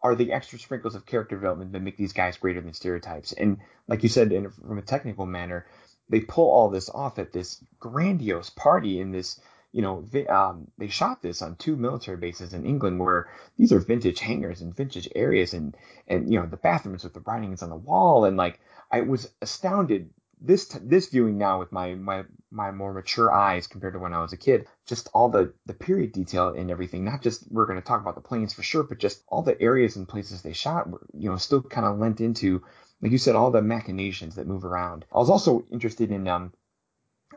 are 0.01 0.15
the 0.15 0.31
extra 0.31 0.57
sprinkles 0.57 0.95
of 0.95 1.05
character 1.05 1.35
development 1.35 1.71
that 1.73 1.81
make 1.83 1.95
these 1.95 2.13
guys 2.13 2.37
greater 2.37 2.59
than 2.59 2.73
stereotypes. 2.73 3.31
And 3.31 3.59
like 3.87 4.01
you 4.01 4.09
said, 4.09 4.31
in, 4.31 4.49
from 4.49 4.79
a 4.79 4.81
technical 4.81 5.27
manner, 5.27 5.67
they 6.09 6.21
pull 6.21 6.49
all 6.49 6.71
this 6.71 6.89
off 6.89 7.19
at 7.19 7.31
this 7.31 7.63
grandiose 7.79 8.49
party 8.49 8.99
in 8.99 9.11
this 9.11 9.39
you 9.71 9.81
know, 9.81 10.03
they, 10.11 10.27
um, 10.27 10.67
they 10.77 10.89
shot 10.89 11.21
this 11.21 11.41
on 11.41 11.55
two 11.55 11.77
military 11.77 12.17
bases 12.17 12.53
in 12.53 12.65
England 12.65 12.99
where 12.99 13.29
these 13.57 13.71
are 13.71 13.79
vintage 13.79 14.19
hangars 14.19 14.59
and 14.59 14.75
vintage 14.75 15.07
areas 15.15 15.53
and, 15.53 15.77
and, 16.09 16.29
you 16.29 16.37
know, 16.37 16.45
the 16.45 16.57
bathrooms 16.57 17.05
with 17.05 17.13
the 17.13 17.21
writings 17.21 17.63
on 17.63 17.69
the 17.69 17.75
wall. 17.77 18.25
And 18.25 18.35
like, 18.35 18.59
I 18.91 18.99
was 18.99 19.29
astounded 19.41 20.09
this, 20.41 20.65
this 20.81 21.09
viewing 21.09 21.37
now 21.37 21.59
with 21.59 21.71
my, 21.71 21.95
my, 21.95 22.23
my 22.51 22.71
more 22.71 22.93
mature 22.93 23.31
eyes 23.31 23.67
compared 23.67 23.93
to 23.93 23.99
when 23.99 24.13
I 24.13 24.21
was 24.21 24.33
a 24.33 24.37
kid, 24.37 24.67
just 24.87 25.09
all 25.13 25.29
the, 25.29 25.53
the 25.67 25.73
period 25.73 26.11
detail 26.11 26.49
and 26.49 26.71
everything, 26.71 27.05
not 27.05 27.21
just 27.21 27.49
we're 27.51 27.67
going 27.67 27.79
to 27.79 27.85
talk 27.85 28.01
about 28.01 28.15
the 28.15 28.21
planes 28.21 28.53
for 28.53 28.63
sure, 28.63 28.83
but 28.83 28.97
just 28.97 29.23
all 29.27 29.43
the 29.43 29.59
areas 29.61 29.95
and 29.95 30.07
places 30.07 30.41
they 30.41 30.53
shot 30.53 30.89
were, 30.89 31.05
you 31.13 31.29
know, 31.29 31.37
still 31.37 31.61
kind 31.61 31.85
of 31.85 31.99
lent 31.99 32.21
into, 32.21 32.63
like 33.01 33.11
you 33.11 33.17
said, 33.17 33.35
all 33.35 33.51
the 33.51 33.61
machinations 33.61 34.35
that 34.35 34.47
move 34.47 34.65
around. 34.65 35.05
I 35.13 35.19
was 35.19 35.29
also 35.29 35.63
interested 35.71 36.11
in, 36.11 36.27
um, 36.27 36.53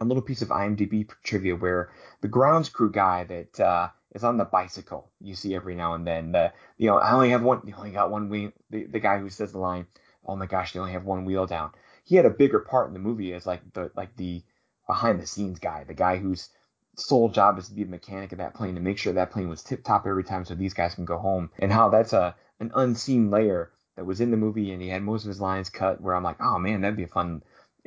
a 0.01 0.05
little 0.05 0.23
piece 0.23 0.43
of 0.43 0.49
IMDb 0.49 1.09
trivia 1.23 1.57
where 1.57 1.91
the 2.21 2.29
grounds 2.29 2.69
crew 2.69 2.91
guy 2.91 3.25
that 3.25 3.61
uh, 3.61 3.89
is 4.15 4.25
on 4.25 4.37
the 4.37 4.45
bicycle 4.45 5.11
you 5.21 5.35
see 5.35 5.55
every 5.55 5.75
now 5.75 5.95
and 5.95 6.07
then. 6.07 6.33
The 6.33 6.53
you 6.79 6.89
know 6.89 6.99
I 6.99 7.13
only 7.13 7.31
have 7.31 7.43
one. 7.43 7.63
You 7.65 7.75
only 7.77 7.91
got 7.91 8.11
one 8.11 8.29
wheel. 8.29 8.53
The, 8.71 8.85
the 8.87 9.01
guy 9.01 9.19
who 9.19 9.31
says 9.31 9.53
the 9.53 9.59
line, 9.59 9.87
"Oh 10.27 10.37
my 10.37 10.47
gosh, 10.47 10.73
they 10.73 10.81
only 10.81 10.93
have 10.93 11.05
one 11.05 11.25
wheel 11.25 11.47
down." 11.47 11.71
He 12.05 12.17
had 12.17 12.27
a 12.27 12.31
bigger 12.31 12.61
part 12.61 12.89
in 12.89 12.93
the 12.93 12.99
movie 13.01 13.33
as 13.33 13.47
like 13.47 13.61
the 13.73 13.91
like 13.97 14.17
the 14.17 14.43
behind 14.87 15.21
the 15.21 15.27
scenes 15.27 15.59
guy, 15.59 15.85
the 15.85 15.95
guy 15.95 16.19
whose 16.19 16.51
sole 16.97 17.29
job 17.29 17.59
is 17.59 17.69
to 17.69 17.75
be 17.75 17.85
the 17.85 17.91
mechanic 17.91 18.33
of 18.33 18.39
that 18.39 18.55
plane 18.55 18.75
to 18.75 18.81
make 18.81 18.99
sure 18.99 19.13
that 19.13 19.33
plane 19.33 19.49
was 19.49 19.63
tip 19.63 19.83
top 19.83 20.07
every 20.07 20.25
time 20.25 20.45
so 20.45 20.55
these 20.55 20.75
guys 20.75 20.95
can 20.95 21.05
go 21.05 21.19
home. 21.19 21.51
And 21.59 21.73
how 21.73 21.89
that's 21.89 22.13
a 22.13 22.35
an 22.61 22.71
unseen 22.75 23.31
layer 23.31 23.73
that 23.97 24.07
was 24.07 24.21
in 24.21 24.31
the 24.31 24.37
movie 24.37 24.73
and 24.73 24.83
he 24.83 24.89
had 24.89 25.03
most 25.03 25.25
of 25.25 25.29
his 25.29 25.41
lines 25.41 25.71
cut 25.71 26.01
where 26.01 26.15
I'm 26.15 26.23
like, 26.23 26.41
oh 26.41 26.59
man, 26.59 26.81
that'd 26.81 26.97
be 26.97 27.05
a 27.05 27.09
fun 27.09 27.43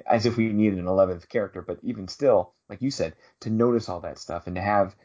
as 0.06 0.26
if 0.26 0.38
we 0.38 0.50
needed 0.50 0.80
an 0.80 0.86
11th 0.86 1.28
character, 1.28 1.62
but 1.62 1.80
even 1.82 2.08
still, 2.08 2.54
like 2.70 2.82
you 2.82 2.92
said, 2.92 3.14
to 3.42 3.50
notice 3.50 3.90
all 3.90 4.02
that 4.02 4.20
stuff 4.20 4.48
and 4.48 4.56
to 4.56 4.62
have 4.62 4.96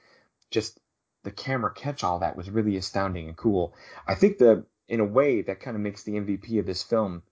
just 0.50 0.78
the 1.22 1.30
camera 1.30 1.72
catch 1.72 2.04
all 2.04 2.18
that 2.18 2.36
was 2.36 2.50
really 2.50 2.76
astounding 2.76 3.28
and 3.28 3.36
cool. 3.36 3.74
I 4.06 4.14
think 4.14 4.38
the 4.38 4.64
in 4.88 5.00
a 5.00 5.04
way 5.04 5.42
that 5.42 5.60
kind 5.60 5.76
of 5.76 5.82
makes 5.82 6.02
the 6.02 6.12
MVP 6.12 6.58
of 6.58 6.66
this 6.66 6.82
film 6.82 7.22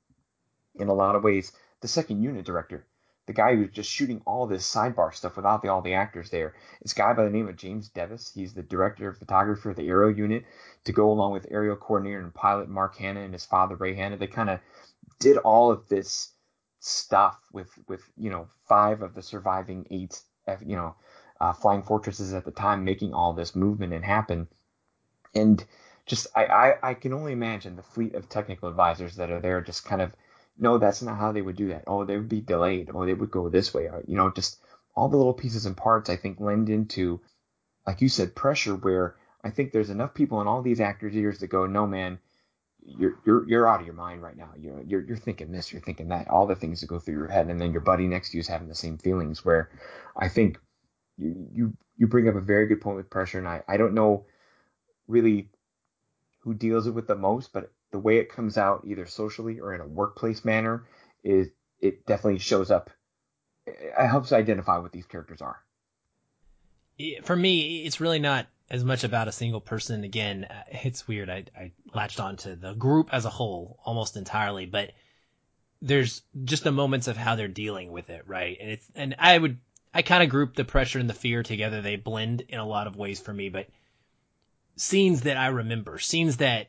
in 0.76 0.88
a 0.88 0.94
lot 0.94 1.16
of 1.16 1.24
ways 1.24 1.52
the 1.80 1.88
second 1.88 2.22
unit 2.22 2.44
director, 2.44 2.86
the 3.26 3.32
guy 3.32 3.54
who's 3.54 3.70
just 3.70 3.90
shooting 3.90 4.22
all 4.26 4.46
this 4.46 4.68
sidebar 4.68 5.14
stuff 5.14 5.36
without 5.36 5.62
the, 5.62 5.68
all 5.68 5.82
the 5.82 5.94
actors 5.94 6.30
there. 6.30 6.54
It's 6.80 6.92
a 6.92 6.96
guy 6.96 7.12
by 7.12 7.24
the 7.24 7.30
name 7.30 7.48
of 7.48 7.56
James 7.56 7.88
Devis. 7.88 8.32
He's 8.34 8.54
the 8.54 8.62
director 8.62 9.08
of 9.08 9.18
photography 9.18 9.62
for 9.62 9.74
the 9.74 9.88
Aero 9.88 10.08
unit 10.08 10.44
to 10.84 10.92
go 10.92 11.10
along 11.10 11.32
with 11.32 11.46
aerial 11.50 11.76
coordinator 11.76 12.20
and 12.20 12.34
pilot 12.34 12.68
Mark 12.68 12.96
Hanna 12.96 13.20
and 13.20 13.32
his 13.32 13.44
father 13.44 13.76
Ray 13.76 13.94
Hanna. 13.94 14.16
They 14.16 14.26
kind 14.26 14.50
of 14.50 14.60
did 15.18 15.36
all 15.38 15.70
of 15.70 15.88
this 15.88 16.32
stuff 16.80 17.38
with 17.52 17.70
with 17.86 18.02
you 18.16 18.30
know 18.30 18.48
five 18.66 19.02
of 19.02 19.14
the 19.14 19.22
surviving 19.22 19.86
eight 19.90 20.20
you 20.64 20.76
know 20.76 20.94
uh, 21.40 21.52
flying 21.52 21.82
fortresses 21.82 22.32
at 22.32 22.44
the 22.44 22.50
time 22.50 22.84
making 22.84 23.12
all 23.12 23.32
this 23.32 23.54
movement 23.54 23.92
and 23.92 24.04
happen 24.04 24.48
and 25.34 25.64
just 26.06 26.26
I, 26.34 26.46
I 26.46 26.74
i 26.82 26.94
can 26.94 27.12
only 27.12 27.32
imagine 27.32 27.76
the 27.76 27.82
fleet 27.82 28.14
of 28.14 28.28
technical 28.28 28.68
advisors 28.68 29.16
that 29.16 29.30
are 29.30 29.40
there 29.40 29.60
just 29.60 29.84
kind 29.84 30.00
of 30.00 30.12
no 30.60 30.78
that's 30.78 31.02
not 31.02 31.18
how 31.18 31.32
they 31.32 31.42
would 31.42 31.56
do 31.56 31.68
that. 31.68 31.84
Oh 31.86 32.04
they 32.04 32.16
would 32.16 32.28
be 32.28 32.40
delayed. 32.40 32.90
Oh 32.94 33.04
they 33.06 33.14
would 33.14 33.30
go 33.30 33.48
this 33.48 33.74
way. 33.74 33.84
Or, 33.86 34.04
you 34.06 34.16
know 34.16 34.30
just 34.30 34.60
all 34.94 35.08
the 35.08 35.16
little 35.16 35.34
pieces 35.34 35.66
and 35.66 35.76
parts 35.76 36.10
i 36.10 36.16
think 36.16 36.40
lend 36.40 36.68
into 36.68 37.20
like 37.86 38.00
you 38.00 38.08
said 38.08 38.34
pressure 38.34 38.74
where 38.74 39.16
i 39.44 39.50
think 39.50 39.72
there's 39.72 39.88
enough 39.88 40.14
people 40.14 40.40
in 40.40 40.48
all 40.48 40.62
these 40.62 40.80
actors 40.80 41.14
ears 41.14 41.38
that 41.38 41.46
go 41.46 41.66
no 41.66 41.86
man 41.86 42.18
you're 42.84 43.18
you're 43.24 43.48
you're 43.48 43.68
out 43.68 43.80
of 43.80 43.86
your 43.86 43.94
mind 43.94 44.22
right 44.22 44.36
now. 44.36 44.50
You're 44.58 44.82
you're 44.82 45.00
you're 45.02 45.16
thinking 45.16 45.52
this, 45.52 45.72
you're 45.72 45.82
thinking 45.82 46.08
that, 46.08 46.28
all 46.28 46.46
the 46.46 46.56
things 46.56 46.80
that 46.80 46.86
go 46.86 46.98
through 46.98 47.14
your 47.14 47.28
head, 47.28 47.48
and 47.48 47.60
then 47.60 47.72
your 47.72 47.80
buddy 47.80 48.06
next 48.06 48.30
to 48.30 48.36
you 48.36 48.40
is 48.40 48.48
having 48.48 48.68
the 48.68 48.74
same 48.74 48.98
feelings. 48.98 49.44
Where 49.44 49.70
I 50.16 50.28
think 50.28 50.58
you 51.18 51.48
you 51.52 51.76
you 51.96 52.06
bring 52.06 52.28
up 52.28 52.34
a 52.34 52.40
very 52.40 52.66
good 52.66 52.80
point 52.80 52.96
with 52.96 53.10
pressure, 53.10 53.38
and 53.38 53.48
I 53.48 53.62
I 53.68 53.76
don't 53.76 53.94
know 53.94 54.26
really 55.08 55.50
who 56.40 56.54
deals 56.54 56.86
it 56.86 56.92
with 56.92 57.06
the 57.06 57.16
most, 57.16 57.52
but 57.52 57.70
the 57.92 57.98
way 57.98 58.18
it 58.18 58.32
comes 58.32 58.56
out 58.56 58.84
either 58.86 59.06
socially 59.06 59.60
or 59.60 59.74
in 59.74 59.80
a 59.80 59.86
workplace 59.86 60.44
manner 60.44 60.84
is 61.24 61.48
it 61.80 62.06
definitely 62.06 62.38
shows 62.38 62.70
up. 62.70 62.90
It 63.66 64.06
helps 64.06 64.32
identify 64.32 64.78
what 64.78 64.92
these 64.92 65.06
characters 65.06 65.40
are. 65.40 65.58
For 67.22 67.36
me, 67.36 67.84
it's 67.84 68.00
really 68.00 68.18
not 68.18 68.46
as 68.70 68.84
much 68.84 69.04
about 69.04 69.28
a 69.28 69.32
single 69.32 69.60
person. 69.60 70.04
Again, 70.04 70.44
uh, 70.44 70.62
it's 70.70 71.08
weird. 71.08 71.30
I, 71.30 71.44
I 71.56 71.72
latched 71.94 72.20
onto 72.20 72.54
the 72.54 72.74
group 72.74 73.08
as 73.12 73.24
a 73.24 73.30
whole 73.30 73.80
almost 73.84 74.16
entirely, 74.16 74.66
but 74.66 74.92
there's 75.82 76.22
just 76.44 76.62
the 76.62 76.72
moments 76.72 77.08
of 77.08 77.16
how 77.16 77.36
they're 77.36 77.48
dealing 77.48 77.90
with 77.90 78.10
it, 78.10 78.28
right? 78.28 78.56
And 78.60 78.70
it's 78.70 78.86
and 78.94 79.16
I 79.18 79.36
would 79.38 79.58
I 79.94 80.02
kind 80.02 80.22
of 80.22 80.28
group 80.28 80.54
the 80.54 80.64
pressure 80.64 80.98
and 80.98 81.08
the 81.08 81.14
fear 81.14 81.42
together. 81.42 81.80
They 81.80 81.96
blend 81.96 82.42
in 82.48 82.58
a 82.58 82.66
lot 82.66 82.86
of 82.86 82.96
ways 82.96 83.18
for 83.18 83.32
me, 83.32 83.48
but 83.48 83.68
scenes 84.76 85.22
that 85.22 85.36
I 85.36 85.48
remember, 85.48 85.98
scenes 85.98 86.36
that 86.38 86.68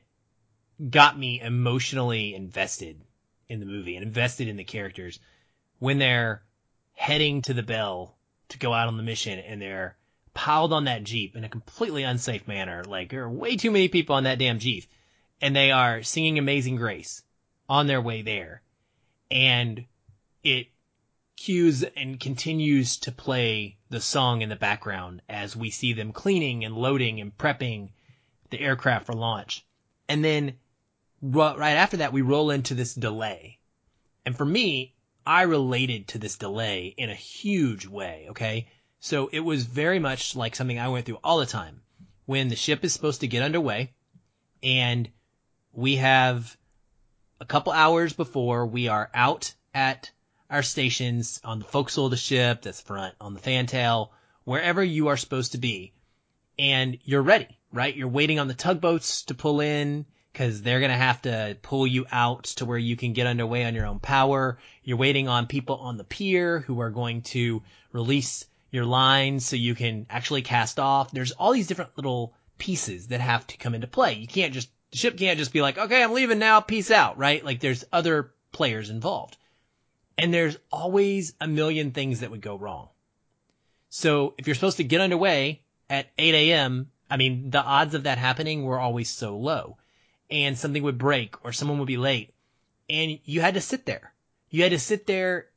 got 0.89 1.17
me 1.17 1.39
emotionally 1.39 2.33
invested 2.33 2.99
in 3.47 3.59
the 3.59 3.65
movie 3.65 3.95
and 3.95 4.05
invested 4.05 4.47
in 4.47 4.57
the 4.57 4.63
characters 4.63 5.19
when 5.79 5.99
they're 5.99 6.41
heading 6.93 7.41
to 7.41 7.53
the 7.53 7.63
Belle 7.63 8.15
to 8.49 8.57
go 8.57 8.73
out 8.73 8.87
on 8.87 8.97
the 8.97 9.03
mission 9.03 9.39
and 9.39 9.61
they're 9.61 9.95
piled 10.33 10.73
on 10.73 10.85
that 10.85 11.03
Jeep 11.03 11.35
in 11.35 11.43
a 11.43 11.49
completely 11.49 12.03
unsafe 12.03 12.47
manner. 12.47 12.83
Like 12.83 13.09
there 13.09 13.23
are 13.23 13.29
way 13.29 13.57
too 13.57 13.71
many 13.71 13.87
people 13.87 14.15
on 14.15 14.23
that 14.23 14.39
damn 14.39 14.59
Jeep 14.59 14.85
and 15.41 15.55
they 15.55 15.71
are 15.71 16.03
singing 16.03 16.37
Amazing 16.37 16.75
Grace 16.77 17.23
on 17.67 17.87
their 17.87 18.01
way 18.01 18.21
there. 18.21 18.61
And 19.29 19.85
it 20.43 20.67
cues 21.35 21.83
and 21.83 22.19
continues 22.19 22.97
to 22.97 23.11
play 23.11 23.77
the 23.89 24.01
song 24.01 24.41
in 24.41 24.49
the 24.49 24.55
background 24.55 25.21
as 25.27 25.55
we 25.55 25.69
see 25.69 25.93
them 25.93 26.11
cleaning 26.11 26.63
and 26.63 26.75
loading 26.75 27.19
and 27.19 27.35
prepping 27.35 27.89
the 28.51 28.59
aircraft 28.59 29.07
for 29.07 29.13
launch. 29.13 29.65
And 30.07 30.23
then 30.23 30.57
right 31.21 31.75
after 31.75 31.97
that, 31.97 32.13
we 32.13 32.21
roll 32.21 32.51
into 32.51 32.73
this 32.73 32.93
delay. 32.93 33.59
And 34.25 34.35
for 34.35 34.45
me, 34.45 34.95
I 35.25 35.43
related 35.43 36.09
to 36.09 36.17
this 36.17 36.37
delay 36.37 36.93
in 36.97 37.09
a 37.09 37.15
huge 37.15 37.85
way. 37.85 38.27
Okay. 38.31 38.67
So 38.99 39.29
it 39.31 39.39
was 39.39 39.65
very 39.65 39.99
much 39.99 40.35
like 40.35 40.55
something 40.55 40.79
I 40.79 40.89
went 40.89 41.05
through 41.05 41.19
all 41.23 41.39
the 41.39 41.45
time. 41.45 41.81
When 42.25 42.47
the 42.47 42.55
ship 42.55 42.83
is 42.83 42.93
supposed 42.93 43.21
to 43.21 43.27
get 43.27 43.43
underway 43.43 43.93
and 44.63 45.09
we 45.73 45.97
have 45.97 46.55
a 47.39 47.45
couple 47.45 47.73
hours 47.73 48.13
before 48.13 48.65
we 48.67 48.87
are 48.87 49.09
out 49.13 49.53
at 49.73 50.11
our 50.49 50.63
stations 50.63 51.41
on 51.43 51.59
the 51.59 51.65
forecastle 51.65 52.05
of 52.05 52.11
the 52.11 52.17
ship, 52.17 52.61
that's 52.61 52.81
front, 52.81 53.15
on 53.19 53.33
the 53.33 53.39
fantail, 53.39 54.11
wherever 54.43 54.83
you 54.83 55.07
are 55.07 55.17
supposed 55.17 55.53
to 55.53 55.57
be. 55.57 55.93
And 56.59 56.99
you're 57.03 57.21
ready, 57.21 57.57
right? 57.71 57.95
You're 57.95 58.07
waiting 58.07 58.37
on 58.37 58.47
the 58.47 58.53
tugboats 58.53 59.23
to 59.23 59.33
pull 59.33 59.61
in 59.61 60.05
because 60.31 60.61
they're 60.61 60.79
going 60.79 60.91
to 60.91 60.97
have 60.97 61.21
to 61.23 61.57
pull 61.61 61.85
you 61.85 62.05
out 62.11 62.43
to 62.45 62.65
where 62.65 62.77
you 62.77 62.95
can 62.95 63.13
get 63.13 63.27
underway 63.27 63.65
on 63.65 63.75
your 63.75 63.85
own 63.85 63.99
power. 63.99 64.57
You're 64.83 64.97
waiting 64.97 65.27
on 65.27 65.47
people 65.47 65.77
on 65.77 65.97
the 65.97 66.03
pier 66.03 66.59
who 66.59 66.79
are 66.79 66.89
going 66.89 67.21
to 67.23 67.61
release 67.91 68.45
your 68.71 68.85
lines 68.85 69.45
so 69.45 69.55
you 69.55 69.75
can 69.75 70.05
actually 70.09 70.41
cast 70.41 70.79
off. 70.79 71.11
There's 71.11 71.33
all 71.33 71.51
these 71.51 71.67
different 71.67 71.97
little 71.97 72.33
pieces 72.57 73.07
that 73.07 73.19
have 73.19 73.45
to 73.47 73.57
come 73.57 73.75
into 73.75 73.87
play. 73.87 74.13
You 74.13 74.27
can't 74.27 74.53
just, 74.53 74.69
the 74.91 74.97
ship 74.97 75.17
can't 75.17 75.37
just 75.37 75.51
be 75.51 75.61
like, 75.61 75.77
okay, 75.77 76.01
I'm 76.01 76.13
leaving 76.13 76.39
now, 76.39 76.61
peace 76.61 76.91
out, 76.91 77.17
right? 77.17 77.43
Like 77.43 77.59
there's 77.59 77.83
other 77.91 78.31
players 78.51 78.89
involved. 78.89 79.37
And 80.17 80.33
there's 80.33 80.57
always 80.71 81.33
a 81.41 81.47
million 81.47 81.91
things 81.91 82.21
that 82.21 82.31
would 82.31 82.41
go 82.41 82.55
wrong. 82.55 82.89
So 83.89 84.35
if 84.37 84.47
you're 84.47 84.55
supposed 84.55 84.77
to 84.77 84.83
get 84.85 85.01
underway 85.01 85.61
at 85.89 86.07
8 86.17 86.33
a.m., 86.33 86.91
I 87.09 87.17
mean, 87.17 87.49
the 87.49 87.61
odds 87.61 87.93
of 87.93 88.03
that 88.03 88.17
happening 88.17 88.63
were 88.63 88.79
always 88.79 89.09
so 89.09 89.37
low. 89.37 89.77
And 90.31 90.57
something 90.57 90.81
would 90.83 90.97
break 90.97 91.45
or 91.45 91.51
someone 91.51 91.77
would 91.79 91.87
be 91.87 91.97
late. 91.97 92.33
And 92.89 93.19
you 93.25 93.41
had 93.41 93.53
to 93.53 93.61
sit 93.61 93.85
there. 93.85 94.13
You 94.49 94.63
had 94.63 94.71
to 94.71 94.79
sit 94.79 95.05
there 95.05 95.47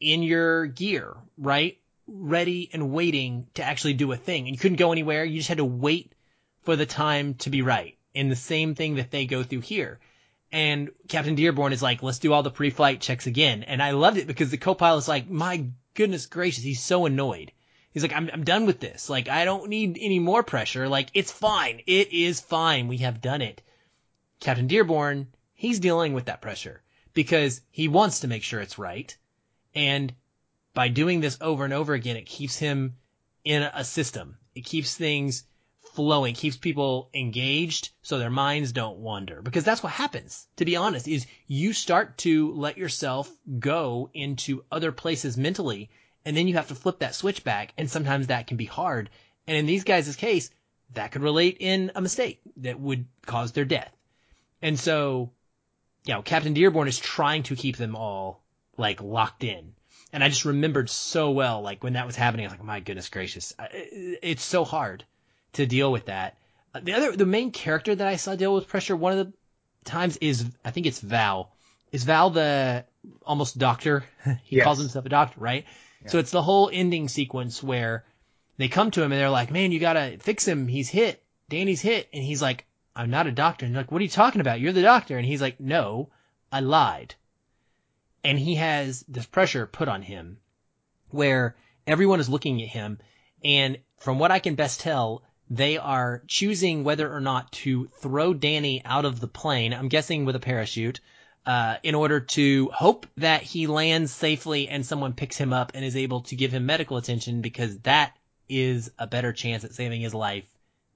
in 0.00 0.22
your 0.22 0.66
gear, 0.66 1.16
right? 1.36 1.78
ready 2.06 2.68
and 2.72 2.90
waiting 2.90 3.46
to 3.54 3.62
actually 3.62 3.94
do 3.94 4.12
a 4.12 4.16
thing. 4.16 4.46
And 4.46 4.54
you 4.54 4.58
couldn't 4.58 4.76
go 4.76 4.92
anywhere. 4.92 5.24
You 5.24 5.38
just 5.38 5.48
had 5.48 5.58
to 5.58 5.64
wait 5.64 6.12
for 6.62 6.76
the 6.76 6.86
time 6.86 7.34
to 7.34 7.50
be 7.50 7.62
right. 7.62 7.96
And 8.14 8.30
the 8.30 8.36
same 8.36 8.74
thing 8.74 8.96
that 8.96 9.10
they 9.10 9.26
go 9.26 9.42
through 9.42 9.60
here. 9.60 9.98
And 10.50 10.90
Captain 11.08 11.34
Dearborn 11.34 11.72
is 11.72 11.82
like, 11.82 12.02
let's 12.02 12.18
do 12.18 12.32
all 12.32 12.42
the 12.42 12.50
pre-flight 12.50 13.00
checks 13.00 13.26
again. 13.26 13.62
And 13.62 13.82
I 13.82 13.92
loved 13.92 14.18
it 14.18 14.26
because 14.26 14.50
the 14.50 14.58
co-pilot's 14.58 15.08
like, 15.08 15.30
my 15.30 15.66
goodness 15.94 16.26
gracious, 16.26 16.62
he's 16.62 16.82
so 16.82 17.06
annoyed. 17.06 17.52
He's 17.92 18.02
like, 18.02 18.12
I'm, 18.12 18.28
I'm 18.32 18.44
done 18.44 18.66
with 18.66 18.80
this. 18.80 19.08
Like, 19.08 19.28
I 19.28 19.44
don't 19.44 19.68
need 19.68 19.98
any 20.00 20.18
more 20.18 20.42
pressure. 20.42 20.88
Like, 20.88 21.08
it's 21.14 21.32
fine. 21.32 21.80
It 21.86 22.12
is 22.12 22.40
fine. 22.40 22.88
We 22.88 22.98
have 22.98 23.20
done 23.20 23.42
it. 23.42 23.62
Captain 24.42 24.66
Dearborn, 24.66 25.28
he's 25.54 25.78
dealing 25.78 26.14
with 26.14 26.24
that 26.24 26.42
pressure 26.42 26.82
because 27.14 27.60
he 27.70 27.86
wants 27.86 28.18
to 28.20 28.26
make 28.26 28.42
sure 28.42 28.60
it's 28.60 28.76
right. 28.76 29.16
And 29.72 30.12
by 30.74 30.88
doing 30.88 31.20
this 31.20 31.38
over 31.40 31.64
and 31.64 31.72
over 31.72 31.94
again, 31.94 32.16
it 32.16 32.26
keeps 32.26 32.58
him 32.58 32.96
in 33.44 33.62
a 33.62 33.84
system. 33.84 34.36
It 34.56 34.64
keeps 34.64 34.96
things 34.96 35.44
flowing, 35.94 36.34
keeps 36.34 36.56
people 36.56 37.08
engaged 37.14 37.90
so 38.02 38.18
their 38.18 38.30
minds 38.30 38.72
don't 38.72 38.98
wander. 38.98 39.42
Because 39.42 39.62
that's 39.62 39.80
what 39.80 39.92
happens, 39.92 40.48
to 40.56 40.64
be 40.64 40.74
honest, 40.74 41.06
is 41.06 41.28
you 41.46 41.72
start 41.72 42.18
to 42.18 42.52
let 42.54 42.76
yourself 42.76 43.30
go 43.60 44.10
into 44.12 44.64
other 44.72 44.90
places 44.90 45.36
mentally, 45.36 45.88
and 46.24 46.36
then 46.36 46.48
you 46.48 46.54
have 46.54 46.66
to 46.66 46.74
flip 46.74 46.98
that 46.98 47.14
switch 47.14 47.44
back, 47.44 47.74
and 47.78 47.88
sometimes 47.88 48.26
that 48.26 48.48
can 48.48 48.56
be 48.56 48.64
hard. 48.64 49.08
And 49.46 49.56
in 49.56 49.66
these 49.66 49.84
guys' 49.84 50.16
case, 50.16 50.50
that 50.94 51.12
could 51.12 51.22
relate 51.22 51.58
in 51.60 51.92
a 51.94 52.00
mistake 52.00 52.40
that 52.56 52.80
would 52.80 53.06
cause 53.24 53.52
their 53.52 53.64
death. 53.64 53.96
And 54.62 54.78
so, 54.78 55.30
you 56.04 56.14
know, 56.14 56.22
Captain 56.22 56.54
Dearborn 56.54 56.88
is 56.88 56.98
trying 56.98 57.42
to 57.44 57.56
keep 57.56 57.76
them 57.76 57.96
all 57.96 58.42
like 58.76 59.02
locked 59.02 59.44
in. 59.44 59.74
And 60.12 60.22
I 60.22 60.28
just 60.28 60.44
remembered 60.44 60.90
so 60.90 61.30
well, 61.30 61.62
like 61.62 61.82
when 61.82 61.94
that 61.94 62.06
was 62.06 62.16
happening, 62.16 62.46
I 62.46 62.48
was 62.48 62.58
like, 62.58 62.64
my 62.64 62.80
goodness 62.80 63.08
gracious, 63.08 63.54
it's 63.72 64.44
so 64.44 64.64
hard 64.64 65.04
to 65.54 65.66
deal 65.66 65.90
with 65.90 66.06
that. 66.06 66.36
The 66.80 66.92
other, 66.92 67.16
the 67.16 67.26
main 67.26 67.50
character 67.50 67.94
that 67.94 68.06
I 68.06 68.16
saw 68.16 68.36
deal 68.36 68.54
with 68.54 68.68
pressure 68.68 68.96
one 68.96 69.18
of 69.18 69.26
the 69.26 69.32
times 69.84 70.18
is, 70.18 70.44
I 70.64 70.70
think 70.70 70.86
it's 70.86 71.00
Val. 71.00 71.52
Is 71.92 72.04
Val 72.04 72.30
the 72.30 72.84
almost 73.24 73.58
doctor? 73.58 74.04
he 74.44 74.56
yes. 74.56 74.64
calls 74.64 74.78
himself 74.78 75.04
a 75.04 75.10
doctor, 75.10 75.40
right? 75.40 75.64
Yeah. 76.02 76.08
So 76.08 76.18
it's 76.18 76.30
the 76.30 76.42
whole 76.42 76.70
ending 76.72 77.08
sequence 77.08 77.62
where 77.62 78.04
they 78.58 78.68
come 78.68 78.90
to 78.92 79.02
him 79.02 79.12
and 79.12 79.20
they're 79.20 79.30
like, 79.30 79.50
man, 79.50 79.72
you 79.72 79.80
gotta 79.80 80.18
fix 80.20 80.46
him. 80.46 80.68
He's 80.68 80.88
hit. 80.88 81.22
Danny's 81.48 81.80
hit. 81.80 82.08
And 82.12 82.22
he's 82.22 82.40
like, 82.40 82.66
I'm 82.94 83.10
not 83.10 83.26
a 83.26 83.32
doctor. 83.32 83.64
And 83.64 83.74
they're 83.74 83.82
like, 83.82 83.92
what 83.92 84.00
are 84.00 84.04
you 84.04 84.10
talking 84.10 84.40
about? 84.40 84.60
You're 84.60 84.72
the 84.72 84.82
doctor. 84.82 85.16
And 85.16 85.26
he's 85.26 85.40
like, 85.40 85.60
no, 85.60 86.10
I 86.50 86.60
lied. 86.60 87.14
And 88.24 88.38
he 88.38 88.56
has 88.56 89.04
this 89.08 89.26
pressure 89.26 89.66
put 89.66 89.88
on 89.88 90.02
him 90.02 90.38
where 91.10 91.56
everyone 91.86 92.20
is 92.20 92.28
looking 92.28 92.62
at 92.62 92.68
him. 92.68 92.98
And 93.44 93.78
from 93.98 94.18
what 94.18 94.30
I 94.30 94.38
can 94.38 94.54
best 94.54 94.80
tell, 94.80 95.22
they 95.50 95.76
are 95.78 96.22
choosing 96.28 96.84
whether 96.84 97.12
or 97.12 97.20
not 97.20 97.52
to 97.52 97.90
throw 98.00 98.32
Danny 98.32 98.82
out 98.84 99.04
of 99.04 99.20
the 99.20 99.28
plane. 99.28 99.74
I'm 99.74 99.88
guessing 99.88 100.24
with 100.24 100.36
a 100.36 100.40
parachute. 100.40 101.00
Uh, 101.44 101.76
in 101.82 101.96
order 101.96 102.20
to 102.20 102.70
hope 102.72 103.04
that 103.16 103.42
he 103.42 103.66
lands 103.66 104.12
safely 104.12 104.68
and 104.68 104.86
someone 104.86 105.12
picks 105.12 105.36
him 105.36 105.52
up 105.52 105.72
and 105.74 105.84
is 105.84 105.96
able 105.96 106.20
to 106.20 106.36
give 106.36 106.52
him 106.52 106.66
medical 106.66 106.96
attention 106.96 107.40
because 107.40 107.80
that 107.80 108.16
is 108.48 108.92
a 108.96 109.08
better 109.08 109.32
chance 109.32 109.64
at 109.64 109.74
saving 109.74 110.00
his 110.00 110.14
life 110.14 110.44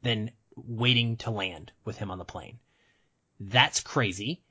than 0.03 0.31
waiting 0.57 1.17
to 1.19 1.31
land 1.31 1.73
with 1.85 1.99
him 1.99 2.11
on 2.11 2.19
the 2.19 2.25
plane. 2.25 2.59
That's 3.39 3.81
crazy. 3.81 4.43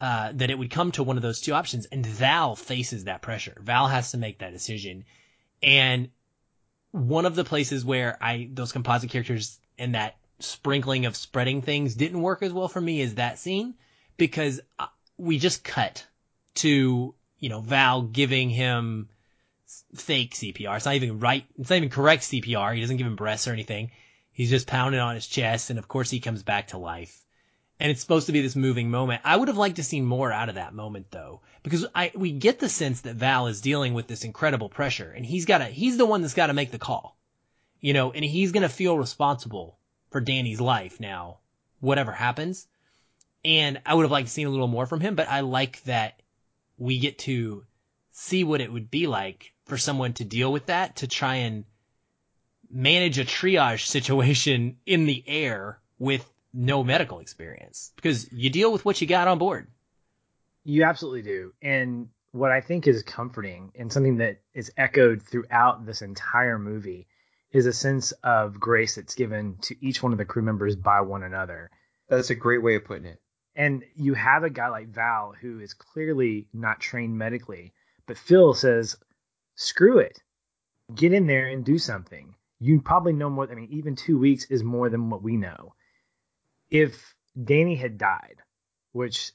Uh, 0.00 0.32
that 0.34 0.50
it 0.50 0.58
would 0.58 0.70
come 0.70 0.92
to 0.92 1.02
one 1.02 1.16
of 1.16 1.22
those 1.22 1.40
two 1.40 1.54
options, 1.54 1.86
and 1.86 2.04
Val 2.04 2.56
faces 2.56 3.04
that 3.04 3.22
pressure. 3.22 3.56
Val 3.60 3.86
has 3.86 4.10
to 4.10 4.18
make 4.18 4.40
that 4.40 4.52
decision, 4.52 5.04
and 5.62 6.10
one 6.90 7.26
of 7.26 7.34
the 7.34 7.44
places 7.44 7.84
where 7.84 8.18
I 8.20 8.50
those 8.52 8.72
composite 8.72 9.10
characters 9.10 9.58
and 9.78 9.94
that 9.94 10.16
sprinkling 10.40 11.06
of 11.06 11.16
spreading 11.16 11.62
things 11.62 11.94
didn't 11.94 12.20
work 12.20 12.42
as 12.42 12.52
well 12.52 12.68
for 12.68 12.80
me 12.80 13.00
is 13.00 13.14
that 13.14 13.38
scene 13.38 13.74
because 14.16 14.60
uh, 14.78 14.86
we 15.16 15.38
just 15.38 15.64
cut 15.64 16.06
to 16.56 17.14
you 17.38 17.48
know 17.48 17.60
Val 17.60 18.02
giving 18.02 18.50
him 18.50 19.08
fake 19.94 20.34
CPR. 20.34 20.76
It's 20.76 20.84
not 20.84 20.94
even 20.94 21.20
right. 21.20 21.44
It's 21.58 21.70
not 21.70 21.76
even 21.76 21.88
correct 21.88 22.24
CPR. 22.24 22.74
He 22.74 22.80
doesn't 22.80 22.96
give 22.96 23.06
him 23.06 23.16
breaths 23.16 23.48
or 23.48 23.52
anything. 23.52 23.90
He's 24.34 24.50
just 24.50 24.66
pounding 24.66 25.00
on 25.00 25.14
his 25.14 25.28
chest, 25.28 25.70
and 25.70 25.78
of 25.78 25.86
course 25.86 26.10
he 26.10 26.18
comes 26.18 26.42
back 26.42 26.68
to 26.68 26.78
life. 26.78 27.24
And 27.78 27.90
it's 27.90 28.00
supposed 28.00 28.26
to 28.26 28.32
be 28.32 28.40
this 28.40 28.56
moving 28.56 28.90
moment. 28.90 29.22
I 29.24 29.36
would 29.36 29.48
have 29.48 29.56
liked 29.56 29.76
to 29.76 29.84
see 29.84 30.00
more 30.00 30.32
out 30.32 30.48
of 30.48 30.56
that 30.56 30.74
moment 30.74 31.10
though, 31.10 31.40
because 31.62 31.86
I 31.94 32.10
we 32.14 32.32
get 32.32 32.58
the 32.58 32.68
sense 32.68 33.02
that 33.02 33.14
Val 33.14 33.46
is 33.46 33.60
dealing 33.60 33.94
with 33.94 34.08
this 34.08 34.24
incredible 34.24 34.68
pressure, 34.68 35.10
and 35.10 35.24
he's 35.24 35.44
got 35.44 35.58
to 35.58 35.66
he's 35.66 35.96
the 35.96 36.06
one 36.06 36.20
that's 36.20 36.34
got 36.34 36.48
to 36.48 36.52
make 36.52 36.72
the 36.72 36.78
call, 36.78 37.16
you 37.80 37.92
know, 37.92 38.10
and 38.10 38.24
he's 38.24 38.52
gonna 38.52 38.68
feel 38.68 38.98
responsible 38.98 39.78
for 40.10 40.20
Danny's 40.20 40.60
life 40.60 40.98
now, 40.98 41.38
whatever 41.80 42.12
happens. 42.12 42.66
And 43.44 43.80
I 43.86 43.94
would 43.94 44.02
have 44.02 44.10
liked 44.10 44.28
to 44.28 44.32
see 44.32 44.42
a 44.42 44.50
little 44.50 44.68
more 44.68 44.86
from 44.86 45.00
him, 45.00 45.14
but 45.14 45.28
I 45.28 45.40
like 45.40 45.82
that 45.84 46.20
we 46.76 46.98
get 46.98 47.18
to 47.20 47.64
see 48.10 48.42
what 48.42 48.60
it 48.60 48.72
would 48.72 48.90
be 48.90 49.06
like 49.06 49.52
for 49.66 49.76
someone 49.78 50.12
to 50.14 50.24
deal 50.24 50.52
with 50.52 50.66
that, 50.66 50.96
to 50.96 51.06
try 51.06 51.36
and 51.36 51.64
manage 52.74 53.20
a 53.20 53.24
triage 53.24 53.86
situation 53.86 54.76
in 54.84 55.06
the 55.06 55.22
air 55.26 55.78
with 55.98 56.28
no 56.52 56.82
medical 56.82 57.20
experience 57.20 57.92
because 57.94 58.30
you 58.32 58.50
deal 58.50 58.72
with 58.72 58.84
what 58.84 59.00
you 59.00 59.06
got 59.06 59.28
on 59.28 59.38
board. 59.38 59.68
You 60.64 60.84
absolutely 60.84 61.22
do. 61.22 61.52
And 61.62 62.08
what 62.32 62.50
I 62.50 62.60
think 62.60 62.88
is 62.88 63.04
comforting 63.04 63.70
and 63.76 63.92
something 63.92 64.16
that 64.16 64.40
is 64.54 64.72
echoed 64.76 65.22
throughout 65.22 65.86
this 65.86 66.02
entire 66.02 66.58
movie 66.58 67.06
is 67.52 67.66
a 67.66 67.72
sense 67.72 68.12
of 68.24 68.58
grace 68.58 68.96
that's 68.96 69.14
given 69.14 69.56
to 69.62 69.76
each 69.80 70.02
one 70.02 70.10
of 70.10 70.18
the 70.18 70.24
crew 70.24 70.42
members 70.42 70.74
by 70.74 71.00
one 71.00 71.22
another. 71.22 71.70
That's 72.08 72.30
a 72.30 72.34
great 72.34 72.62
way 72.62 72.74
of 72.74 72.84
putting 72.84 73.06
it. 73.06 73.20
And 73.54 73.84
you 73.94 74.14
have 74.14 74.42
a 74.42 74.50
guy 74.50 74.68
like 74.68 74.88
Val 74.88 75.32
who 75.40 75.60
is 75.60 75.74
clearly 75.74 76.48
not 76.52 76.80
trained 76.80 77.16
medically, 77.16 77.72
but 78.06 78.18
Phil 78.18 78.52
says, 78.52 78.96
screw 79.54 79.98
it. 79.98 80.20
Get 80.92 81.12
in 81.12 81.28
there 81.28 81.46
and 81.46 81.64
do 81.64 81.78
something 81.78 82.34
you 82.60 82.80
probably 82.80 83.12
know 83.12 83.30
more. 83.30 83.50
I 83.50 83.54
mean, 83.54 83.68
even 83.70 83.96
two 83.96 84.18
weeks 84.18 84.44
is 84.46 84.62
more 84.62 84.88
than 84.88 85.10
what 85.10 85.22
we 85.22 85.36
know. 85.36 85.74
If 86.70 87.14
Danny 87.42 87.76
had 87.76 87.98
died, 87.98 88.36
which 88.92 89.32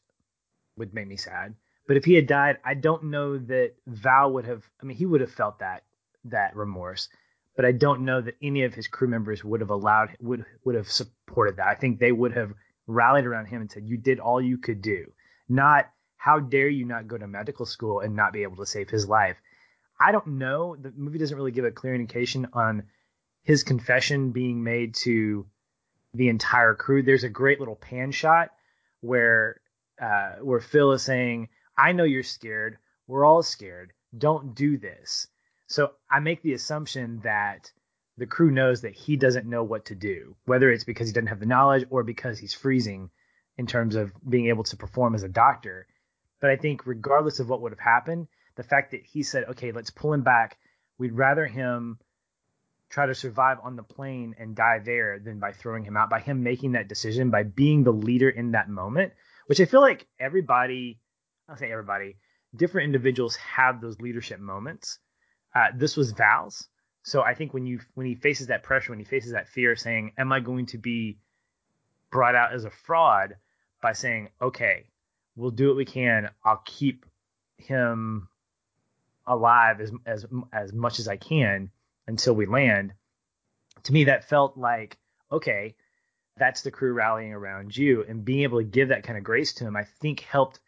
would 0.78 0.94
make 0.94 1.08
me 1.08 1.18
sad, 1.18 1.56
but 1.88 1.98
if 1.98 2.06
he 2.06 2.14
had 2.14 2.28
died, 2.28 2.58
I 2.64 2.76
don't 2.76 3.06
know 3.06 3.38
that 3.38 3.74
Val 3.88 4.34
would 4.34 4.46
have. 4.46 4.64
I 4.82 4.86
mean, 4.86 4.98
he 4.98 5.06
would 5.06 5.22
have 5.22 5.32
felt 5.32 5.60
that 5.60 5.84
that 6.26 6.56
remorse, 6.56 7.10
but 7.56 7.66
I 7.66 7.72
don't 7.72 8.06
know 8.06 8.22
that 8.22 8.36
any 8.42 8.64
of 8.64 8.74
his 8.74 8.88
crew 8.88 9.08
members 9.08 9.44
would 9.44 9.62
have 9.62 9.70
allowed 9.70 10.16
would 10.22 10.46
would 10.64 10.76
have 10.76 10.90
supported 10.90 11.58
that. 11.58 11.68
I 11.68 11.76
think 11.76 12.00
they 12.00 12.12
would 12.12 12.34
have 12.34 12.54
rallied 12.88 13.26
around 13.26 13.48
him 13.48 13.62
and 13.62 13.72
said, 13.72 13.88
"You 13.88 13.98
did 13.98 14.20
all 14.20 14.42
you 14.42 14.58
could 14.58 14.82
do." 14.82 15.12
Not 15.48 15.90
how 16.16 16.40
dare 16.40 16.68
you 16.68 16.86
not 16.86 17.08
go 17.08 17.18
to 17.18 17.28
medical 17.28 17.66
school 17.66 18.02
and 18.02 18.16
not 18.16 18.34
be 18.34 18.44
able 18.44 18.58
to 18.58 18.66
save 18.66 18.90
his 18.90 19.08
life. 19.08 19.38
I 20.00 20.12
don't 20.12 20.28
know. 20.28 20.76
The 20.76 20.92
movie 20.96 21.18
doesn't 21.18 21.36
really 21.36 21.52
give 21.52 21.66
a 21.66 21.72
clear 21.72 21.96
indication 21.96 22.48
on 22.54 22.84
his 23.50 23.64
confession 23.64 24.30
being 24.30 24.64
made 24.64 24.94
to 24.94 25.44
the 26.14 26.30
entire 26.30 26.76
crew. 26.76 27.02
There's 27.02 27.24
a 27.24 27.30
great 27.30 27.58
little 27.58 27.76
pan 27.76 28.12
shot 28.12 28.52
where 29.02 29.60
uh, 30.00 30.34
where 30.44 30.60
Phil 30.60 30.92
is 30.92 31.02
saying, 31.02 31.50
"I 31.76 31.94
know 31.94 32.04
you're 32.04 32.22
scared. 32.22 32.78
We're 33.08 33.26
all 33.26 33.42
scared. 33.42 33.92
Don't 34.16 34.54
do 34.54 34.78
this." 34.78 35.26
So 35.66 35.94
I 36.12 36.20
make 36.20 36.44
the 36.44 36.54
assumption 36.54 37.22
that 37.22 37.72
the 38.18 38.28
crew 38.28 38.52
knows 38.52 38.82
that 38.82 38.94
he 38.94 39.18
doesn't 39.18 39.50
know 39.50 39.64
what 39.64 39.86
to 39.86 39.96
do, 39.96 40.36
whether 40.46 40.72
it's 40.72 40.84
because 40.84 41.08
he 41.08 41.14
doesn't 41.14 41.34
have 41.34 41.40
the 41.40 41.48
knowledge 41.48 41.88
or 41.90 42.04
because 42.04 42.38
he's 42.38 42.54
freezing 42.54 43.10
in 43.58 43.66
terms 43.66 43.96
of 43.96 44.14
being 44.30 44.50
able 44.50 44.66
to 44.66 44.78
perform 44.78 45.16
as 45.16 45.24
a 45.24 45.28
doctor. 45.28 45.88
But 46.40 46.52
I 46.52 46.56
think 46.56 46.86
regardless 46.86 47.40
of 47.40 47.50
what 47.50 47.62
would 47.62 47.72
have 47.72 47.80
happened, 47.80 48.28
the 48.58 48.70
fact 48.72 48.92
that 48.92 49.08
he 49.08 49.24
said, 49.24 49.46
"Okay, 49.46 49.72
let's 49.72 49.90
pull 49.90 50.14
him 50.14 50.22
back," 50.22 50.60
we'd 51.00 51.14
rather 51.14 51.48
him 51.48 51.98
try 52.90 53.06
to 53.06 53.16
survive 53.16 53.58
on 53.64 53.76
the 53.76 53.84
plane 53.84 54.36
and 54.40 54.56
die 54.56 54.80
there 54.80 55.20
than 55.20 55.40
by 55.40 55.52
throwing 55.52 55.84
him 55.84 55.96
out. 55.96 56.10
By 56.10 56.20
him 56.20 56.44
making 56.44 56.74
that 56.74 56.88
decision, 56.90 57.30
by 57.30 57.44
being 57.44 57.84
the 57.84 57.94
leader 57.94 58.30
in 58.30 58.52
that 58.52 58.70
moment, 58.70 59.14
which 59.46 59.62
I 59.62 59.66
feel 59.66 59.82
like 59.82 60.08
everybody, 60.20 61.00
I'll 61.48 61.58
say 61.58 61.72
everybody, 61.72 62.18
different 62.56 62.86
individuals 62.86 63.36
have 63.36 63.80
those 63.80 64.00
leadership 64.02 64.40
moments. 64.40 65.00
Uh, 65.54 65.68
this 65.76 65.96
was 65.96 66.12
Val's. 66.12 66.68
So 67.04 67.22
I 67.22 67.34
think 67.34 67.54
when 67.54 67.66
you 67.66 67.80
when 67.96 68.06
he 68.06 68.16
faces 68.16 68.48
that 68.48 68.64
pressure, 68.64 68.92
when 68.92 69.00
he 69.00 69.06
faces 69.06 69.32
that 69.32 69.48
fear, 69.48 69.76
saying, 69.76 70.14
"Am 70.18 70.32
I 70.32 70.40
going 70.40 70.66
to 70.68 70.78
be 70.78 71.20
brought 72.12 72.36
out 72.36 72.54
as 72.54 72.66
a 72.66 72.70
fraud?" 72.70 73.36
by 73.82 73.94
saying, 73.94 74.30
"Okay, 74.42 74.90
we'll 75.36 75.52
do 75.52 75.68
what 75.68 75.78
we 75.78 75.86
can. 75.86 76.30
I'll 76.44 76.62
keep 76.66 77.06
him 77.58 78.28
alive 79.26 79.80
as 79.80 79.92
as 80.06 80.26
as 80.52 80.74
much 80.74 81.00
as 81.00 81.08
I 81.08 81.18
can." 81.18 81.72
Until 82.10 82.34
we 82.34 82.46
land. 82.46 82.94
To 83.84 83.94
me, 83.94 84.06
that 84.06 84.28
felt 84.28 84.58
like, 84.58 84.98
okay, 85.32 85.76
that's 86.38 86.64
the 86.64 86.72
crew 86.72 86.94
rallying 86.94 87.34
around 87.34 87.78
you. 87.78 88.04
And 88.04 88.26
being 88.26 88.42
able 88.42 88.60
to 88.60 88.66
give 88.66 88.90
that 88.90 89.04
kind 89.04 89.18
of 89.18 89.24
grace 89.24 89.54
to 89.54 89.66
him, 89.66 89.78
I 89.78 89.86
think 90.02 90.22
helped 90.22 90.60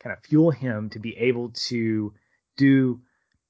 kind 0.00 0.12
of 0.12 0.24
fuel 0.24 0.50
him 0.50 0.90
to 0.90 0.98
be 0.98 1.16
able 1.16 1.50
to 1.68 2.12
do 2.56 3.00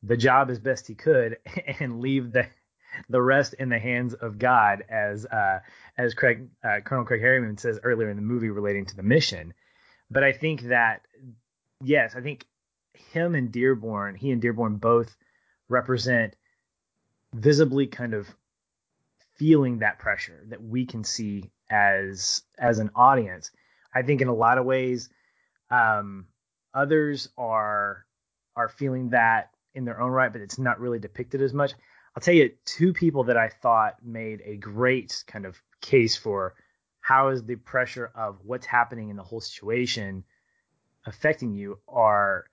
the 0.02 0.16
job 0.16 0.50
as 0.50 0.58
best 0.58 0.86
he 0.86 0.94
could 0.94 1.38
and 1.80 2.00
leave 2.00 2.32
the 2.32 2.46
the 3.08 3.22
rest 3.22 3.54
in 3.54 3.70
the 3.70 3.78
hands 3.78 4.12
of 4.12 4.38
God, 4.38 4.84
as 4.90 5.24
uh, 5.24 5.60
as 5.96 6.12
Craig 6.12 6.50
uh, 6.62 6.80
Colonel 6.84 7.06
Craig 7.06 7.22
Harriman 7.22 7.56
says 7.56 7.80
earlier 7.82 8.10
in 8.10 8.16
the 8.16 8.22
movie 8.22 8.50
relating 8.50 8.84
to 8.84 8.96
the 8.96 9.02
mission. 9.02 9.54
But 10.10 10.22
I 10.22 10.32
think 10.32 10.64
that 10.64 11.00
yes, 11.82 12.14
I 12.14 12.20
think 12.20 12.44
him 12.92 13.34
and 13.34 13.50
Dearborn, 13.50 14.14
he 14.14 14.30
and 14.30 14.42
Dearborn 14.42 14.76
both 14.76 15.16
represent 15.70 16.36
visibly 17.34 17.86
kind 17.86 18.14
of 18.14 18.28
feeling 19.36 19.78
that 19.78 19.98
pressure 19.98 20.44
that 20.48 20.62
we 20.62 20.86
can 20.86 21.04
see 21.04 21.50
as 21.70 22.42
as 22.58 22.78
an 22.78 22.90
audience. 22.94 23.50
I 23.94 24.02
think 24.02 24.20
in 24.20 24.28
a 24.28 24.34
lot 24.34 24.58
of 24.58 24.64
ways, 24.64 25.08
um, 25.70 26.26
others 26.74 27.28
are 27.36 28.04
are 28.56 28.68
feeling 28.68 29.10
that 29.10 29.50
in 29.74 29.84
their 29.84 30.00
own 30.00 30.10
right, 30.10 30.32
but 30.32 30.42
it's 30.42 30.58
not 30.58 30.80
really 30.80 30.98
depicted 30.98 31.40
as 31.40 31.54
much. 31.54 31.72
I'll 32.14 32.20
tell 32.20 32.34
you 32.34 32.52
two 32.66 32.92
people 32.92 33.24
that 33.24 33.38
I 33.38 33.48
thought 33.48 33.96
made 34.04 34.42
a 34.44 34.56
great 34.56 35.24
kind 35.26 35.46
of 35.46 35.60
case 35.80 36.14
for 36.14 36.54
how 37.00 37.28
is 37.28 37.42
the 37.42 37.56
pressure 37.56 38.12
of 38.14 38.38
what's 38.44 38.66
happening 38.66 39.08
in 39.08 39.16
the 39.16 39.22
whole 39.22 39.40
situation 39.40 40.24
affecting 41.06 41.54
you 41.54 41.78
are 41.88 42.44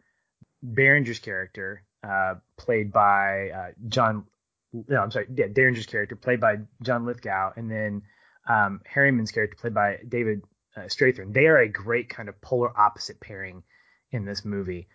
Berenger's 0.63 1.19
character, 1.19 1.83
uh, 2.03 2.35
played 2.57 2.91
by 2.91 3.49
uh, 3.49 3.71
John. 3.87 4.25
No, 4.71 5.01
I'm 5.01 5.11
sorry. 5.11 5.27
Yeah, 5.35 5.47
Derringer's 5.47 5.85
character, 5.85 6.15
played 6.15 6.39
by 6.39 6.57
John 6.81 7.05
Lithgow, 7.05 7.53
and 7.55 7.69
then 7.71 8.03
um, 8.47 8.81
Harriman's 8.85 9.31
character, 9.31 9.57
played 9.59 9.73
by 9.73 9.97
David 10.07 10.41
uh, 10.77 10.81
Strathairn. 10.81 11.33
They 11.33 11.47
are 11.47 11.57
a 11.57 11.67
great 11.67 12.09
kind 12.09 12.29
of 12.29 12.39
polar 12.41 12.77
opposite 12.77 13.19
pairing 13.19 13.63
in 14.11 14.25
this 14.25 14.45
movie. 14.45 14.87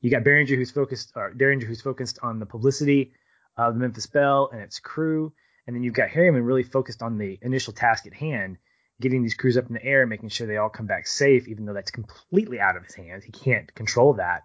You 0.00 0.10
got 0.10 0.24
Berenger, 0.24 0.56
who's 0.56 0.70
focused, 0.70 1.12
or 1.14 1.32
Derringer, 1.34 1.66
who's 1.66 1.82
focused 1.82 2.18
on 2.22 2.40
the 2.40 2.46
publicity 2.46 3.12
of 3.56 3.74
the 3.74 3.80
Memphis 3.80 4.06
Belle 4.06 4.48
and 4.52 4.60
its 4.60 4.78
crew, 4.78 5.32
and 5.66 5.76
then 5.76 5.82
you've 5.82 5.94
got 5.94 6.08
Harriman 6.08 6.42
really 6.42 6.62
focused 6.62 7.02
on 7.02 7.18
the 7.18 7.38
initial 7.42 7.72
task 7.72 8.06
at 8.06 8.14
hand, 8.14 8.56
getting 9.00 9.22
these 9.22 9.34
crews 9.34 9.56
up 9.56 9.66
in 9.66 9.74
the 9.74 9.84
air, 9.84 10.06
making 10.06 10.30
sure 10.30 10.46
they 10.46 10.56
all 10.56 10.68
come 10.68 10.86
back 10.86 11.06
safe, 11.06 11.46
even 11.48 11.64
though 11.64 11.74
that's 11.74 11.90
completely 11.90 12.58
out 12.60 12.76
of 12.76 12.84
his 12.84 12.94
hands. 12.94 13.24
He 13.24 13.32
can't 13.32 13.72
control 13.74 14.14
that. 14.14 14.42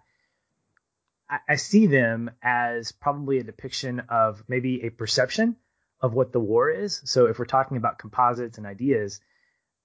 I, 1.28 1.56
see 1.56 1.86
them 1.86 2.30
as 2.42 2.92
probably 2.92 3.38
a 3.38 3.44
depiction 3.44 4.00
of 4.08 4.44
maybe 4.48 4.84
a 4.84 4.90
perception 4.90 5.56
of 6.00 6.14
what 6.14 6.32
the 6.32 6.40
war 6.40 6.70
is. 6.70 7.00
So 7.04 7.26
if 7.26 7.38
we're 7.38 7.46
talking 7.46 7.76
about 7.76 7.98
composites 7.98 8.58
and 8.58 8.66
ideas, 8.66 9.20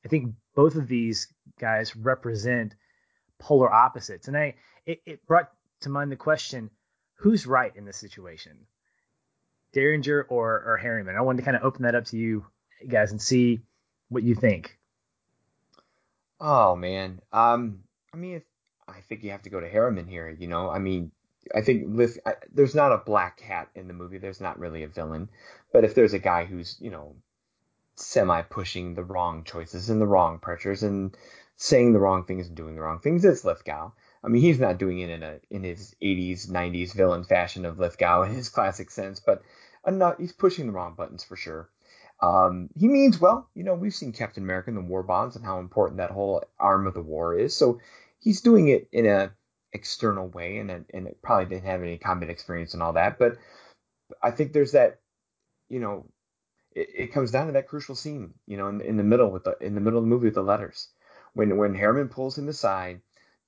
I 0.05 0.07
think 0.07 0.35
both 0.55 0.75
of 0.75 0.87
these 0.87 1.27
guys 1.59 1.95
represent 1.95 2.75
polar 3.39 3.71
opposites. 3.71 4.27
And 4.27 4.37
I 4.37 4.55
it, 4.85 5.01
it 5.05 5.25
brought 5.25 5.51
to 5.81 5.89
mind 5.89 6.11
the 6.11 6.15
question, 6.15 6.69
who's 7.15 7.47
right 7.47 7.75
in 7.75 7.85
this 7.85 7.97
situation? 7.97 8.67
Derringer 9.73 10.23
or, 10.29 10.63
or 10.63 10.77
Harriman? 10.77 11.15
I 11.15 11.21
wanted 11.21 11.37
to 11.37 11.45
kind 11.45 11.57
of 11.57 11.63
open 11.63 11.83
that 11.83 11.95
up 11.95 12.05
to 12.05 12.17
you 12.17 12.45
guys 12.87 13.11
and 13.11 13.21
see 13.21 13.61
what 14.09 14.23
you 14.23 14.35
think. 14.35 14.77
Oh 16.39 16.75
man. 16.75 17.21
Um 17.31 17.79
I 18.13 18.17
mean 18.17 18.43
I 18.87 19.01
think 19.01 19.23
you 19.23 19.31
have 19.31 19.43
to 19.43 19.49
go 19.49 19.59
to 19.59 19.69
Harriman 19.69 20.07
here, 20.07 20.29
you 20.29 20.47
know. 20.47 20.69
I 20.69 20.79
mean, 20.79 21.11
I 21.55 21.61
think 21.61 21.87
I, 22.25 22.33
there's 22.53 22.75
not 22.75 22.91
a 22.91 22.97
black 22.97 23.37
cat 23.37 23.69
in 23.75 23.87
the 23.87 23.93
movie. 23.93 24.17
There's 24.17 24.41
not 24.41 24.59
really 24.59 24.83
a 24.83 24.87
villain, 24.87 25.29
but 25.73 25.83
if 25.83 25.95
there's 25.95 26.13
a 26.13 26.19
guy 26.19 26.45
who's 26.45 26.77
you 26.79 26.91
know 26.91 27.15
semi 27.95 28.41
pushing 28.43 28.93
the 28.93 29.03
wrong 29.03 29.43
choices 29.43 29.89
and 29.89 30.01
the 30.01 30.07
wrong 30.07 30.39
pressures 30.39 30.83
and 30.83 31.15
saying 31.57 31.93
the 31.93 31.99
wrong 31.99 32.25
things 32.25 32.47
and 32.47 32.55
doing 32.55 32.75
the 32.75 32.81
wrong 32.81 32.99
things, 32.99 33.25
it's 33.25 33.45
Lithgow. 33.45 33.91
I 34.23 34.27
mean, 34.27 34.41
he's 34.41 34.59
not 34.59 34.77
doing 34.77 34.99
it 34.99 35.09
in 35.09 35.23
a 35.23 35.39
in 35.49 35.63
his 35.63 35.95
80s 36.01 36.47
90s 36.49 36.93
villain 36.93 37.23
fashion 37.23 37.65
of 37.65 37.79
Lithgow 37.79 38.21
in 38.23 38.33
his 38.33 38.49
classic 38.49 38.91
sense, 38.91 39.19
but 39.19 39.41
he's 40.19 40.33
pushing 40.33 40.67
the 40.67 40.73
wrong 40.73 40.93
buttons 40.95 41.23
for 41.23 41.35
sure. 41.35 41.69
Um, 42.21 42.69
he 42.77 42.87
means 42.87 43.19
well. 43.19 43.49
You 43.55 43.63
know, 43.63 43.73
we've 43.73 43.95
seen 43.95 44.11
Captain 44.11 44.43
America 44.43 44.69
and 44.69 44.77
the 44.77 44.81
war 44.81 45.01
bonds 45.01 45.35
and 45.35 45.43
how 45.43 45.59
important 45.59 45.97
that 45.97 46.11
whole 46.11 46.43
arm 46.59 46.85
of 46.85 46.93
the 46.93 47.01
war 47.01 47.37
is. 47.37 47.55
So 47.55 47.79
he's 48.19 48.41
doing 48.41 48.67
it 48.67 48.87
in 48.91 49.07
a 49.07 49.31
external 49.74 50.28
way, 50.28 50.57
and 50.57 50.69
and 50.72 51.07
it 51.07 51.22
probably 51.22 51.45
didn't 51.45 51.65
have 51.65 51.82
any 51.82 51.97
combat 51.97 52.30
experience 52.30 52.74
and 52.74 52.84
all 52.84 52.93
that. 52.93 53.17
But 53.19 53.38
I 54.22 54.32
think 54.32 54.53
there's 54.53 54.74
that, 54.74 54.99
you 55.69 55.80
know, 55.80 56.05
it, 56.76 56.89
it 56.95 57.13
comes 57.13 57.32
down 57.32 57.47
to 57.47 57.53
that 57.53 57.67
crucial 57.67 57.95
scene, 57.95 58.34
you 58.47 58.57
know, 58.57 58.67
in, 58.67 58.82
in 58.82 58.97
the 58.97 59.03
middle 59.03 59.32
with 59.32 59.43
the 59.43 59.57
in 59.61 59.76
the 59.76 59.82
middle 59.82 59.99
of 59.99 60.05
the 60.05 60.09
movie 60.09 60.28
with 60.28 60.36
the 60.36 60.43
letters, 60.43 60.89
when 61.34 61.57
when 61.57 61.76
Harriman 61.76 62.09
pulls 62.09 62.38
him 62.38 62.47
aside, 62.47 63.01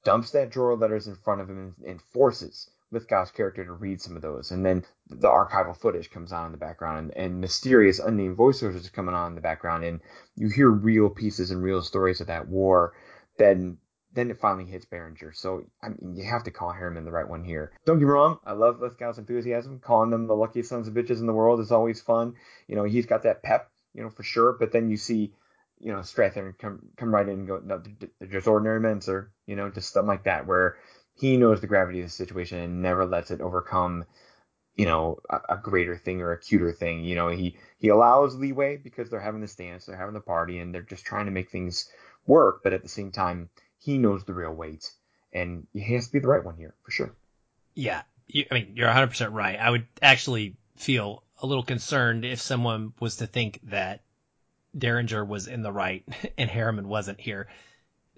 dumps 0.03 0.31
that 0.31 0.49
drawer 0.49 0.71
of 0.71 0.79
letters 0.79 1.07
in 1.07 1.15
front 1.15 1.41
of 1.41 1.49
him, 1.49 1.75
and, 1.77 1.87
and 1.87 2.01
forces 2.01 2.69
Lithgow's 2.91 3.31
character 3.31 3.65
to 3.65 3.73
read 3.73 4.01
some 4.01 4.15
of 4.15 4.21
those, 4.21 4.51
and 4.51 4.65
then 4.65 4.85
the 5.09 5.27
archival 5.27 5.75
footage 5.75 6.11
comes 6.11 6.31
on 6.31 6.47
in 6.47 6.51
the 6.51 6.57
background, 6.57 7.11
and, 7.15 7.17
and 7.17 7.41
mysterious 7.41 7.99
unnamed 7.99 8.37
voiceovers 8.37 8.85
are 8.85 8.91
coming 8.91 9.15
on 9.15 9.31
in 9.31 9.35
the 9.35 9.41
background, 9.41 9.83
and 9.83 9.99
you 10.35 10.47
hear 10.47 10.69
real 10.69 11.09
pieces 11.09 11.51
and 11.51 11.63
real 11.63 11.81
stories 11.81 12.21
of 12.21 12.27
that 12.27 12.47
war. 12.47 12.93
Then 13.37 13.77
then 14.13 14.29
it 14.29 14.39
finally 14.39 14.65
hits 14.65 14.85
Berenger. 14.85 15.33
So 15.33 15.65
I 15.81 15.89
mean, 15.89 16.15
you 16.15 16.23
have 16.23 16.43
to 16.43 16.51
call 16.51 16.71
Harriman 16.71 17.05
the 17.05 17.11
right 17.11 17.27
one 17.27 17.43
here. 17.43 17.71
Don't 17.85 17.99
get 17.99 18.05
me 18.05 18.11
wrong, 18.11 18.39
I 18.45 18.53
love 18.53 18.79
Lithgow's 18.79 19.17
enthusiasm. 19.17 19.79
Calling 19.79 20.09
them 20.09 20.27
the 20.27 20.35
luckiest 20.35 20.69
sons 20.69 20.87
of 20.87 20.93
bitches 20.93 21.19
in 21.19 21.27
the 21.27 21.33
world 21.33 21.59
is 21.59 21.71
always 21.71 22.01
fun. 22.01 22.35
You 22.67 22.75
know, 22.75 22.83
he's 22.83 23.05
got 23.05 23.23
that 23.23 23.43
pep, 23.43 23.71
you 23.93 24.03
know, 24.03 24.09
for 24.09 24.23
sure. 24.23 24.53
But 24.53 24.71
then 24.71 24.89
you 24.89 24.97
see, 24.97 25.33
you 25.79 25.91
know, 25.91 25.99
Strathairn 25.99 26.57
come 26.57 26.89
come 26.97 27.13
right 27.13 27.27
in 27.27 27.39
and 27.39 27.47
go, 27.47 27.61
no, 27.63 27.81
they're 28.19 28.29
just 28.29 28.47
ordinary 28.47 28.79
men, 28.79 29.01
sir. 29.01 29.31
You 29.47 29.55
know, 29.55 29.69
just 29.69 29.93
something 29.93 30.07
like 30.07 30.23
that, 30.23 30.47
where 30.47 30.77
he 31.15 31.37
knows 31.37 31.61
the 31.61 31.67
gravity 31.67 31.99
of 31.99 32.05
the 32.07 32.11
situation 32.11 32.59
and 32.59 32.81
never 32.81 33.05
lets 33.05 33.31
it 33.31 33.41
overcome 33.41 34.05
you 34.75 34.85
know, 34.85 35.19
a, 35.29 35.39
a, 35.49 35.57
greater 35.57 35.97
thing 35.97 36.21
or 36.21 36.31
a 36.31 36.39
cuter 36.39 36.71
thing. 36.71 37.03
You 37.03 37.15
know, 37.15 37.29
he 37.29 37.57
he 37.77 37.89
allows 37.89 38.35
leeway 38.35 38.77
because 38.77 39.09
they're 39.09 39.19
having 39.19 39.41
the 39.41 39.53
dance, 39.55 39.85
they're 39.85 39.97
having 39.97 40.15
the 40.15 40.19
party, 40.19 40.59
and 40.59 40.73
they're 40.73 40.81
just 40.81 41.05
trying 41.05 41.25
to 41.25 41.31
make 41.31 41.49
things 41.49 41.89
work. 42.25 42.61
But 42.63 42.73
at 42.73 42.81
the 42.81 42.89
same 42.89 43.11
time, 43.11 43.49
he 43.83 43.97
knows 43.97 44.23
the 44.23 44.33
real 44.33 44.53
weight, 44.53 44.89
and 45.33 45.67
he 45.73 45.93
has 45.93 46.07
to 46.07 46.13
be 46.13 46.19
the 46.19 46.27
right 46.27 46.43
one 46.43 46.55
here 46.55 46.73
for 46.83 46.91
sure. 46.91 47.13
Yeah, 47.75 48.03
you, 48.27 48.45
I 48.49 48.53
mean, 48.53 48.73
you're 48.75 48.87
100 48.87 49.07
percent 49.07 49.33
right. 49.33 49.59
I 49.59 49.69
would 49.69 49.87
actually 50.01 50.55
feel 50.77 51.23
a 51.41 51.45
little 51.45 51.63
concerned 51.63 52.23
if 52.23 52.39
someone 52.39 52.93
was 52.99 53.17
to 53.17 53.27
think 53.27 53.59
that 53.63 54.01
Derringer 54.77 55.25
was 55.25 55.47
in 55.47 55.61
the 55.61 55.71
right 55.71 56.03
and 56.37 56.49
Harriman 56.49 56.87
wasn't 56.87 57.19
here. 57.19 57.47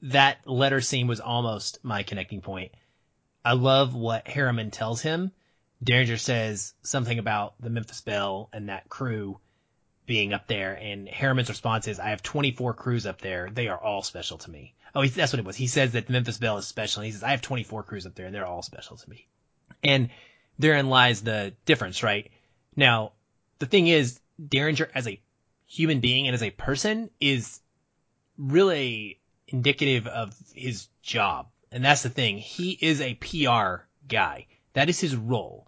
That 0.03 0.47
letter 0.47 0.81
scene 0.81 1.07
was 1.07 1.19
almost 1.19 1.79
my 1.83 2.03
connecting 2.03 2.41
point. 2.41 2.71
I 3.43 3.53
love 3.53 3.95
what 3.95 4.27
Harriman 4.27 4.71
tells 4.71 5.01
him. 5.01 5.31
Derringer 5.83 6.17
says 6.17 6.73
something 6.83 7.17
about 7.17 7.55
the 7.59 7.69
Memphis 7.69 8.01
Belle 8.01 8.49
and 8.53 8.69
that 8.69 8.89
crew 8.89 9.39
being 10.05 10.33
up 10.33 10.45
there, 10.47 10.73
and 10.73 11.09
Harriman's 11.09 11.49
response 11.49 11.87
is, 11.87 11.99
"I 11.99 12.09
have 12.09 12.21
24 12.21 12.75
crews 12.75 13.07
up 13.07 13.21
there. 13.21 13.49
They 13.49 13.67
are 13.67 13.81
all 13.81 14.03
special 14.03 14.37
to 14.39 14.51
me." 14.51 14.75
Oh, 14.95 15.01
he, 15.01 15.09
that's 15.09 15.33
what 15.33 15.39
it 15.39 15.45
was. 15.45 15.57
He 15.57 15.67
says 15.67 15.91
that 15.91 16.09
Memphis 16.09 16.37
Belle 16.37 16.57
is 16.57 16.65
special. 16.65 17.01
And 17.01 17.07
he 17.07 17.11
says, 17.11 17.23
I 17.23 17.31
have 17.31 17.41
24 17.41 17.83
crews 17.83 18.05
up 18.05 18.15
there 18.15 18.25
and 18.25 18.33
they're 18.33 18.47
all 18.47 18.61
special 18.61 18.95
to 18.95 19.09
me. 19.09 19.27
And 19.83 20.09
therein 20.57 20.89
lies 20.89 21.21
the 21.21 21.53
difference, 21.65 22.01
right? 22.01 22.31
Now, 22.75 23.11
the 23.59 23.65
thing 23.65 23.87
is, 23.87 24.19
Derringer 24.47 24.89
as 24.95 25.07
a 25.07 25.19
human 25.67 25.99
being 25.99 26.27
and 26.27 26.33
as 26.33 26.43
a 26.43 26.51
person 26.51 27.09
is 27.19 27.59
really 28.37 29.19
indicative 29.47 30.07
of 30.07 30.35
his 30.53 30.87
job. 31.01 31.47
And 31.71 31.83
that's 31.83 32.03
the 32.03 32.09
thing. 32.09 32.37
He 32.37 32.71
is 32.71 33.01
a 33.01 33.15
PR 33.15 33.85
guy. 34.07 34.47
That 34.73 34.89
is 34.89 34.99
his 34.99 35.15
role. 35.15 35.67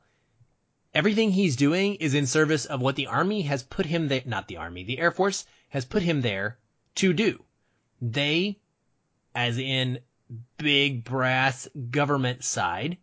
Everything 0.94 1.32
he's 1.32 1.56
doing 1.58 1.96
is 1.96 2.14
in 2.14 2.28
service 2.28 2.66
of 2.66 2.82
what 2.82 2.96
the 2.96 3.08
army 3.08 3.42
has 3.44 3.62
put 3.62 3.86
him 3.86 4.08
there, 4.08 4.24
not 4.26 4.48
the 4.48 4.58
army, 4.58 4.84
the 4.84 5.00
Air 5.00 5.12
Force 5.12 5.46
has 5.70 5.86
put 5.86 6.02
him 6.02 6.22
there 6.22 6.58
to 6.96 7.14
do. 7.14 7.44
They 8.02 8.58
as 9.36 9.58
in 9.58 10.00
big 10.58 11.04
brass 11.04 11.68
government 11.90 12.44
side, 12.44 12.98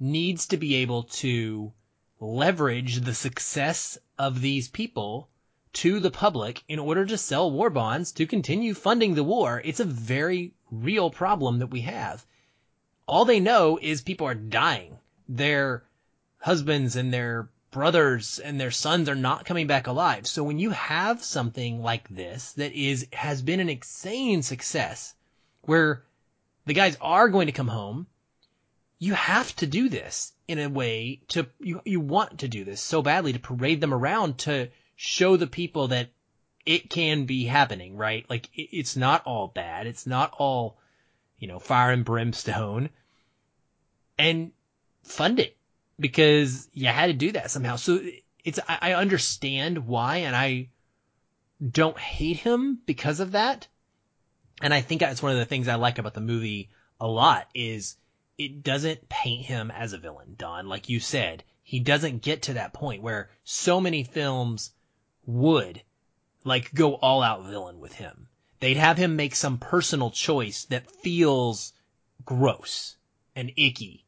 needs 0.00 0.46
to 0.46 0.56
be 0.56 0.76
able 0.76 1.04
to 1.04 1.72
leverage 2.20 3.00
the 3.00 3.14
success 3.14 3.98
of 4.18 4.40
these 4.40 4.68
people 4.68 5.28
to 5.72 5.98
the 6.00 6.10
public 6.10 6.62
in 6.68 6.78
order 6.78 7.04
to 7.04 7.18
sell 7.18 7.50
war 7.50 7.68
bonds 7.68 8.12
to 8.12 8.26
continue 8.26 8.74
funding 8.74 9.14
the 9.14 9.24
war. 9.24 9.60
It's 9.64 9.80
a 9.80 9.84
very 9.84 10.52
real 10.70 11.10
problem 11.10 11.58
that 11.58 11.66
we 11.66 11.82
have. 11.82 12.24
All 13.06 13.24
they 13.24 13.40
know 13.40 13.78
is 13.82 14.00
people 14.00 14.26
are 14.26 14.34
dying. 14.34 14.98
Their 15.28 15.84
husbands 16.38 16.96
and 16.96 17.12
their 17.12 17.48
brothers 17.74 18.38
and 18.38 18.60
their 18.60 18.70
sons 18.70 19.08
are 19.08 19.16
not 19.16 19.44
coming 19.44 19.66
back 19.66 19.88
alive. 19.88 20.28
So 20.28 20.44
when 20.44 20.60
you 20.60 20.70
have 20.70 21.24
something 21.24 21.82
like 21.82 22.08
this 22.08 22.52
that 22.52 22.72
is, 22.72 23.08
has 23.12 23.42
been 23.42 23.58
an 23.58 23.68
insane 23.68 24.42
success, 24.42 25.12
where 25.62 26.04
the 26.66 26.72
guys 26.72 26.96
are 27.00 27.28
going 27.28 27.46
to 27.46 27.52
come 27.52 27.66
home, 27.66 28.06
you 29.00 29.12
have 29.14 29.54
to 29.56 29.66
do 29.66 29.88
this 29.88 30.32
in 30.46 30.60
a 30.60 30.68
way 30.68 31.20
to, 31.30 31.48
you, 31.58 31.80
you 31.84 31.98
want 31.98 32.38
to 32.38 32.48
do 32.48 32.62
this 32.64 32.80
so 32.80 33.02
badly 33.02 33.32
to 33.32 33.40
parade 33.40 33.80
them 33.80 33.92
around 33.92 34.38
to 34.38 34.68
show 34.94 35.36
the 35.36 35.48
people 35.48 35.88
that 35.88 36.10
it 36.64 36.88
can 36.88 37.24
be 37.24 37.44
happening, 37.44 37.96
right? 37.96 38.24
Like 38.30 38.50
it, 38.54 38.68
it's 38.70 38.94
not 38.94 39.24
all 39.26 39.48
bad. 39.48 39.88
It's 39.88 40.06
not 40.06 40.32
all, 40.38 40.78
you 41.40 41.48
know, 41.48 41.58
fire 41.58 41.90
and 41.90 42.04
brimstone 42.04 42.90
and 44.16 44.52
fund 45.02 45.40
it 45.40 45.56
because 45.98 46.68
you 46.72 46.88
had 46.88 47.06
to 47.06 47.12
do 47.12 47.32
that 47.32 47.50
somehow. 47.50 47.76
So 47.76 48.00
it's 48.44 48.58
I, 48.68 48.78
I 48.90 48.94
understand 48.94 49.86
why, 49.86 50.18
and 50.18 50.34
I 50.36 50.68
don't 51.70 51.98
hate 51.98 52.38
him 52.38 52.80
because 52.86 53.20
of 53.20 53.32
that. 53.32 53.68
And 54.62 54.72
I 54.72 54.80
think 54.80 55.00
that's 55.00 55.22
one 55.22 55.32
of 55.32 55.38
the 55.38 55.44
things 55.44 55.68
I 55.68 55.74
like 55.74 55.98
about 55.98 56.14
the 56.14 56.20
movie 56.20 56.70
a 57.00 57.06
lot 57.06 57.48
is 57.54 57.96
it 58.38 58.62
doesn't 58.62 59.08
paint 59.08 59.46
him 59.46 59.70
as 59.70 59.92
a 59.92 59.98
villain, 59.98 60.34
Don. 60.38 60.68
Like 60.68 60.88
you 60.88 61.00
said, 61.00 61.44
he 61.62 61.80
doesn't 61.80 62.22
get 62.22 62.42
to 62.42 62.54
that 62.54 62.72
point 62.72 63.02
where 63.02 63.30
so 63.44 63.80
many 63.80 64.04
films 64.04 64.72
would 65.26 65.82
like 66.44 66.74
go 66.74 66.94
all 66.94 67.22
out 67.22 67.46
villain 67.46 67.80
with 67.80 67.94
him. 67.94 68.28
They'd 68.60 68.76
have 68.76 68.98
him 68.98 69.16
make 69.16 69.34
some 69.34 69.58
personal 69.58 70.10
choice 70.10 70.64
that 70.66 70.90
feels 70.90 71.72
gross 72.24 72.96
and 73.34 73.52
icky. 73.56 74.03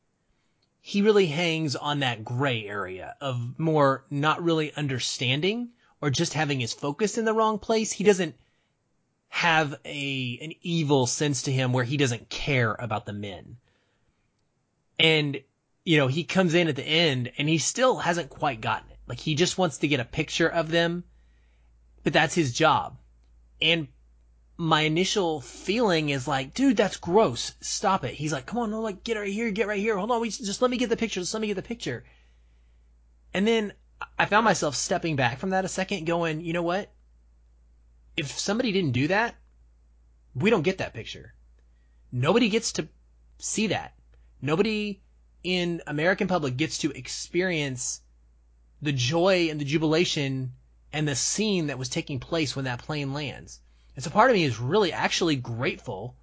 He 0.89 1.03
really 1.03 1.27
hangs 1.27 1.75
on 1.75 1.99
that 1.99 2.25
gray 2.25 2.65
area 2.65 3.17
of 3.21 3.59
more 3.59 4.05
not 4.09 4.45
really 4.45 4.73
understanding 4.75 5.71
or 6.01 6.11
just 6.11 6.35
having 6.35 6.61
his 6.61 6.73
focus 6.73 7.19
in 7.19 7.25
the 7.25 7.35
wrong 7.35 7.59
place. 7.59 7.91
He 7.91 8.05
doesn't 8.05 8.37
have 9.27 9.81
a 9.85 10.39
an 10.41 10.53
evil 10.63 11.09
sense 11.09 11.43
to 11.43 11.53
him 11.53 11.73
where 11.73 11.83
he 11.83 11.97
doesn't 11.97 12.29
care 12.29 12.77
about 12.79 13.05
the 13.05 13.13
men. 13.13 13.57
And 14.97 15.43
you 15.83 15.97
know, 15.97 16.07
he 16.07 16.23
comes 16.23 16.55
in 16.55 16.69
at 16.69 16.77
the 16.77 16.87
end 16.87 17.33
and 17.37 17.49
he 17.49 17.59
still 17.59 17.97
hasn't 17.97 18.31
quite 18.31 18.61
gotten 18.61 18.93
it. 18.93 18.99
Like 19.09 19.19
he 19.19 19.35
just 19.35 19.59
wants 19.59 19.79
to 19.79 19.89
get 19.89 19.99
a 19.99 20.05
picture 20.05 20.49
of 20.49 20.71
them, 20.71 21.03
but 22.05 22.13
that's 22.13 22.37
his 22.37 22.53
job. 22.53 22.97
And 23.61 23.89
my 24.59 24.83
initial 24.83 25.41
feeling 25.41 26.09
is 26.09 26.27
like, 26.27 26.55
dude, 26.55 26.77
that's 26.77 26.97
gross. 26.97 27.53
Stop 27.61 28.05
it. 28.05 28.15
He's 28.15 28.33
like, 28.33 28.47
come 28.47 28.59
on, 28.59 28.71
no, 28.71 28.81
like 28.81 29.05
get 29.05 29.19
right 29.19 29.33
here, 29.33 29.51
get 29.51 29.69
right 29.69 29.79
here. 29.79 29.97
Hold 29.97 30.11
on, 30.11 30.21
we 30.21 30.31
just 30.31 30.63
let 30.63 30.71
me 30.71 30.79
get 30.79 30.89
the 30.89 30.97
picture. 30.97 31.21
Just 31.21 31.35
let 31.35 31.41
me 31.41 31.49
get 31.49 31.55
the 31.55 31.63
picture. 31.63 32.05
And 33.35 33.47
then 33.47 33.75
I 34.19 34.25
found 34.25 34.45
myself 34.45 34.75
stepping 34.75 35.17
back 35.17 35.39
from 35.39 35.51
that 35.51 35.65
a 35.65 35.69
second, 35.69 36.07
going, 36.07 36.41
you 36.41 36.55
know 36.55 36.63
what? 36.63 36.91
If 38.17 38.39
somebody 38.39 38.73
didn't 38.73 38.93
do 38.93 39.09
that, 39.09 39.35
we 40.35 40.49
don't 40.49 40.63
get 40.63 40.79
that 40.79 40.95
picture. 40.95 41.35
Nobody 42.11 42.49
gets 42.49 42.73
to 42.73 42.89
see 43.39 43.69
that. 43.69 43.95
Nobody 44.41 45.03
in 45.45 45.83
American 45.87 46.29
public 46.29 46.57
gets 46.57 46.79
to 46.79 46.91
experience 46.93 48.01
the 48.81 48.93
joy 48.93 49.49
and 49.51 49.61
the 49.61 49.65
jubilation 49.65 50.53
and 50.93 51.07
the 51.07 51.15
scene 51.15 51.67
that 51.67 51.79
was 51.79 51.89
taking 51.91 52.21
place 52.21 52.57
when 52.57 52.65
that 52.65 52.83
plane 52.83 53.13
lands. 53.13 53.61
And 53.97 54.05
so 54.05 54.11
part 54.11 54.31
of 54.31 54.37
me 54.37 54.45
is 54.45 54.61
really 54.61 54.93
actually 54.93 55.37
grateful 55.37 56.15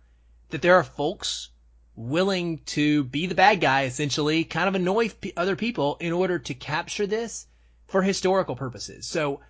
that 0.49 0.61
there 0.61 0.76
are 0.76 0.84
folks 0.84 1.49
willing 1.95 2.59
to 2.59 3.03
be 3.03 3.26
the 3.26 3.36
bad 3.36 3.61
guy, 3.61 3.86
essentially, 3.86 4.43
kind 4.43 4.67
of 4.67 4.76
annoy 4.76 5.11
other 5.36 5.55
people 5.55 5.97
in 5.99 6.13
order 6.13 6.39
to 6.39 6.53
capture 6.53 7.07
this 7.07 7.47
for 7.88 8.01
historical 8.01 8.55
purposes. 8.55 9.07
So 9.07 9.41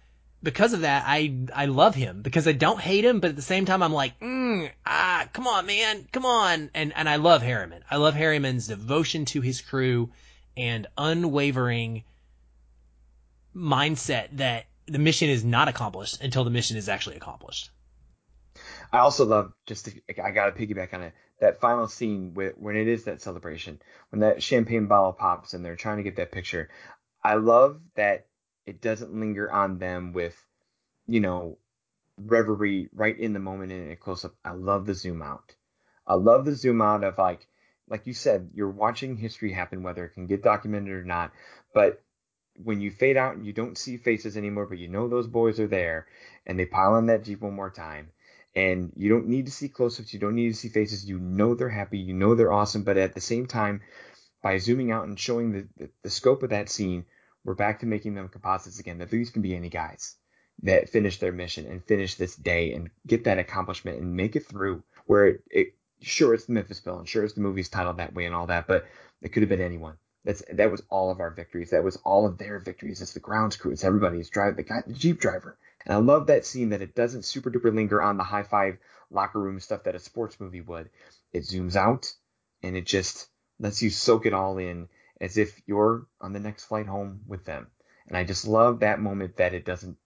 because 0.41 0.73
of 0.73 0.81
that, 0.81 1.03
I 1.05 1.35
I 1.53 1.65
love 1.65 1.95
him 1.95 2.21
because 2.21 2.47
I 2.47 2.51
don't 2.51 2.79
hate 2.79 3.05
him, 3.05 3.19
but 3.19 3.29
at 3.29 3.35
the 3.35 3.41
same 3.41 3.65
time, 3.65 3.81
I'm 3.81 3.93
like, 3.93 4.19
mm, 4.19 4.69
ah, 4.85 5.27
come 5.31 5.47
on, 5.47 5.65
man, 5.65 6.07
come 6.11 6.25
on, 6.25 6.69
and 6.73 6.93
and 6.95 7.07
I 7.07 7.15
love 7.15 7.41
Harriman. 7.41 7.83
I 7.89 7.97
love 7.97 8.13
Harriman's 8.13 8.67
devotion 8.67 9.25
to 9.25 9.41
his 9.41 9.61
crew 9.61 10.11
and 10.57 10.87
unwavering 10.97 12.03
mindset 13.55 14.27
that 14.33 14.65
the 14.85 14.99
mission 14.99 15.29
is 15.29 15.43
not 15.45 15.67
accomplished 15.69 16.21
until 16.21 16.43
the 16.43 16.49
mission 16.49 16.75
is 16.75 16.89
actually 16.89 17.15
accomplished. 17.15 17.69
I 18.93 18.99
also 18.99 19.25
love 19.25 19.51
just 19.65 19.85
to, 19.85 20.23
I 20.23 20.29
got 20.31 20.45
to 20.45 20.51
piggyback 20.51 20.93
on 20.93 21.01
it 21.01 21.13
that 21.39 21.59
final 21.59 21.87
scene 21.87 22.33
with, 22.35 22.53
when 22.57 22.77
it 22.77 22.87
is 22.87 23.03
that 23.05 23.21
celebration 23.21 23.81
when 24.11 24.21
that 24.21 24.41
champagne 24.41 24.85
bottle 24.85 25.11
pops 25.11 25.53
and 25.53 25.65
they're 25.65 25.75
trying 25.75 25.97
to 25.97 26.03
get 26.03 26.15
that 26.17 26.31
picture. 26.31 26.69
I 27.23 27.35
love 27.35 27.81
that 27.95 28.27
it 28.65 28.81
doesn't 28.81 29.13
linger 29.13 29.51
on 29.51 29.79
them 29.79 30.13
with, 30.13 30.35
you 31.07 31.19
know, 31.19 31.57
reverie 32.17 32.89
right 32.93 33.19
in 33.19 33.33
the 33.33 33.39
moment 33.39 33.71
in 33.71 33.91
a 33.91 33.95
close 33.95 34.23
up. 34.23 34.35
I 34.45 34.51
love 34.51 34.85
the 34.85 34.93
zoom 34.93 35.21
out. 35.21 35.55
I 36.05 36.13
love 36.13 36.45
the 36.45 36.55
zoom 36.55 36.81
out 36.81 37.03
of 37.03 37.17
like, 37.17 37.47
like 37.89 38.07
you 38.07 38.13
said, 38.13 38.51
you're 38.53 38.69
watching 38.69 39.17
history 39.17 39.51
happen, 39.51 39.83
whether 39.83 40.05
it 40.05 40.13
can 40.13 40.27
get 40.27 40.43
documented 40.43 40.93
or 40.93 41.03
not. 41.03 41.31
But 41.73 42.01
when 42.55 42.79
you 42.79 42.91
fade 42.91 43.17
out 43.17 43.35
and 43.35 43.45
you 43.45 43.53
don't 43.53 43.77
see 43.77 43.97
faces 43.97 44.37
anymore, 44.37 44.67
but 44.67 44.77
you 44.77 44.87
know 44.87 45.09
those 45.09 45.27
boys 45.27 45.59
are 45.59 45.67
there, 45.67 46.07
and 46.45 46.59
they 46.59 46.65
pile 46.65 46.93
on 46.93 47.07
that 47.07 47.23
jeep 47.23 47.41
one 47.41 47.53
more 47.53 47.71
time, 47.71 48.11
and 48.55 48.91
you 48.95 49.09
don't 49.09 49.27
need 49.27 49.45
to 49.47 49.51
see 49.51 49.69
close-ups, 49.69 50.13
you 50.13 50.19
don't 50.19 50.35
need 50.35 50.49
to 50.49 50.59
see 50.59 50.69
faces. 50.69 51.05
You 51.05 51.19
know 51.19 51.55
they're 51.55 51.69
happy, 51.69 51.97
you 51.97 52.13
know 52.13 52.35
they're 52.35 52.53
awesome, 52.53 52.83
but 52.83 52.97
at 52.97 53.13
the 53.13 53.21
same 53.21 53.47
time, 53.47 53.81
by 54.41 54.57
zooming 54.57 54.91
out 54.91 55.07
and 55.07 55.19
showing 55.19 55.51
the, 55.51 55.67
the, 55.77 55.89
the 56.03 56.09
scope 56.09 56.43
of 56.43 56.49
that 56.51 56.69
scene, 56.69 57.05
we're 57.43 57.55
back 57.55 57.79
to 57.79 57.85
making 57.85 58.15
them 58.15 58.29
composites 58.29 58.79
again. 58.79 58.99
That 58.99 59.09
these 59.09 59.29
can 59.29 59.41
be 59.41 59.55
any 59.55 59.69
guys 59.69 60.15
that 60.61 60.89
finish 60.89 61.19
their 61.19 61.31
mission 61.31 61.65
and 61.65 61.83
finish 61.83 62.15
this 62.15 62.35
day 62.35 62.73
and 62.73 62.89
get 63.07 63.23
that 63.23 63.39
accomplishment 63.39 63.99
and 63.99 64.15
make 64.15 64.35
it 64.35 64.45
through. 64.45 64.83
Where 65.05 65.27
it, 65.27 65.43
it 65.49 65.67
sure 66.01 66.33
it's 66.33 66.45
the 66.45 66.53
Memphis 66.53 66.81
and 66.85 67.07
sure 67.07 67.23
it's 67.23 67.33
the 67.33 67.41
movie's 67.41 67.69
titled 67.69 67.97
that 67.97 68.13
way 68.13 68.25
and 68.25 68.35
all 68.35 68.47
that, 68.47 68.67
but 68.67 68.85
it 69.21 69.29
could 69.29 69.43
have 69.43 69.49
been 69.49 69.61
anyone. 69.61 69.95
That's 70.25 70.43
that 70.53 70.71
was 70.71 70.81
all 70.89 71.11
of 71.11 71.19
our 71.19 71.31
victories. 71.31 71.71
That 71.71 71.83
was 71.83 71.97
all 72.05 72.25
of 72.25 72.37
their 72.37 72.59
victories. 72.59 73.01
It's 73.01 73.13
the 73.13 73.19
grounds 73.19 73.57
crew. 73.57 73.71
It's 73.71 73.83
everybody's 73.83 74.29
drive 74.29 74.55
the 74.55 74.63
guy, 74.63 74.83
the 74.85 74.93
jeep 74.93 75.19
driver. 75.19 75.57
And 75.85 75.93
I 75.93 75.97
love 75.97 76.27
that 76.27 76.45
scene 76.45 76.69
that 76.69 76.81
it 76.81 76.95
doesn't 76.95 77.25
super 77.25 77.51
duper 77.51 77.73
linger 77.73 78.01
on 78.01 78.17
the 78.17 78.23
high 78.23 78.43
five 78.43 78.77
locker 79.11 79.39
room 79.39 79.59
stuff 79.59 79.83
that 79.83 79.95
a 79.95 79.99
sports 79.99 80.39
movie 80.39 80.61
would. 80.61 80.89
It 81.31 81.43
zooms 81.43 81.75
out 81.75 82.13
and 82.61 82.75
it 82.75 82.85
just 82.85 83.27
lets 83.59 83.81
you 83.81 83.89
soak 83.89 84.25
it 84.25 84.33
all 84.33 84.57
in 84.57 84.87
as 85.19 85.37
if 85.37 85.61
you're 85.65 86.07
on 86.19 86.33
the 86.33 86.39
next 86.39 86.65
flight 86.65 86.87
home 86.87 87.21
with 87.27 87.45
them. 87.45 87.67
And 88.07 88.17
I 88.17 88.23
just 88.23 88.47
love 88.47 88.81
that 88.81 88.99
moment 88.99 89.37
that 89.37 89.53
it 89.53 89.65
doesn't 89.65 89.97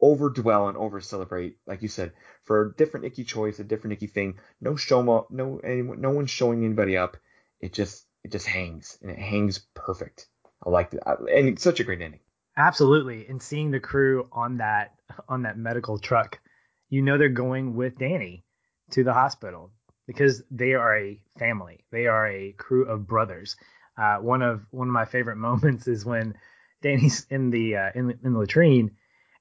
over 0.00 0.30
dwell 0.30 0.68
and 0.68 0.76
over 0.76 1.00
celebrate, 1.00 1.56
like 1.66 1.82
you 1.82 1.88
said, 1.88 2.12
for 2.44 2.62
a 2.62 2.74
different 2.74 3.06
icky 3.06 3.24
choice, 3.24 3.58
a 3.58 3.64
different 3.64 3.94
icky 3.94 4.08
thing. 4.08 4.38
No 4.60 4.76
show 4.76 5.26
no 5.30 5.58
anyone, 5.58 6.00
no 6.00 6.10
one's 6.10 6.30
showing 6.30 6.64
anybody 6.64 6.96
up. 6.96 7.16
It 7.60 7.72
just 7.72 8.04
it 8.24 8.32
just 8.32 8.46
hangs 8.46 8.98
and 9.00 9.10
it 9.10 9.18
hangs 9.18 9.60
perfect. 9.74 10.26
I 10.64 10.70
like 10.70 10.92
it, 10.92 11.02
and 11.06 11.48
it's 11.48 11.62
such 11.62 11.80
a 11.80 11.84
great 11.84 12.00
ending. 12.00 12.20
Absolutely, 12.56 13.26
and 13.28 13.42
seeing 13.42 13.70
the 13.70 13.80
crew 13.80 14.28
on 14.32 14.58
that 14.58 14.94
on 15.28 15.42
that 15.42 15.58
medical 15.58 15.98
truck, 15.98 16.40
you 16.88 17.02
know 17.02 17.18
they're 17.18 17.28
going 17.28 17.74
with 17.74 17.98
Danny 17.98 18.44
to 18.90 19.04
the 19.04 19.12
hospital 19.12 19.70
because 20.06 20.42
they 20.50 20.74
are 20.74 20.96
a 20.96 21.20
family. 21.38 21.84
They 21.90 22.06
are 22.06 22.26
a 22.26 22.52
crew 22.52 22.86
of 22.86 23.06
brothers. 23.06 23.56
Uh, 23.96 24.16
one 24.16 24.42
of 24.42 24.66
one 24.70 24.88
of 24.88 24.92
my 24.92 25.04
favorite 25.04 25.36
moments 25.48 25.88
is 25.88 26.04
when 26.04 26.34
Danny's 26.82 27.26
in 27.30 27.50
the 27.50 27.76
uh, 27.76 27.90
in, 27.94 28.18
in 28.22 28.32
the 28.32 28.38
latrine, 28.38 28.90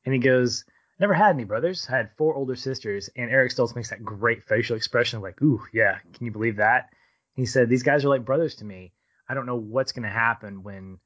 and 0.05 0.13
he 0.13 0.19
goes, 0.19 0.65
"Never 0.99 1.13
had 1.13 1.36
any 1.36 1.43
brothers. 1.43 1.88
I 1.89 1.97
had 1.97 2.11
four 2.17 2.36
older 2.36 2.55
sisters." 2.55 3.09
And 3.15 3.30
Eric 3.30 3.51
Stoltz 3.51 3.76
makes 3.76 3.89
that 3.89 4.03
great 4.03 4.43
facial 4.43 4.76
expression 4.76 5.17
of 5.17 5.24
like, 5.24 5.41
"Ooh, 5.41 5.61
yeah, 5.74 5.97
can 6.13 6.26
you 6.26 6.32
believe 6.32 6.57
that?" 6.57 6.89
He 7.36 7.45
said, 7.45 7.69
"These 7.69 7.84
guys 7.84 8.05
are 8.05 8.09
like 8.09 8.26
brothers 8.26 8.55
to 8.55 8.65
me. 8.65 8.93
I 9.28 9.34
don't 9.34 9.45
know 9.45 9.57
what's 9.57 9.91
going 9.91 10.03
to 10.03 10.09
happen 10.09 10.63
when 10.63 10.99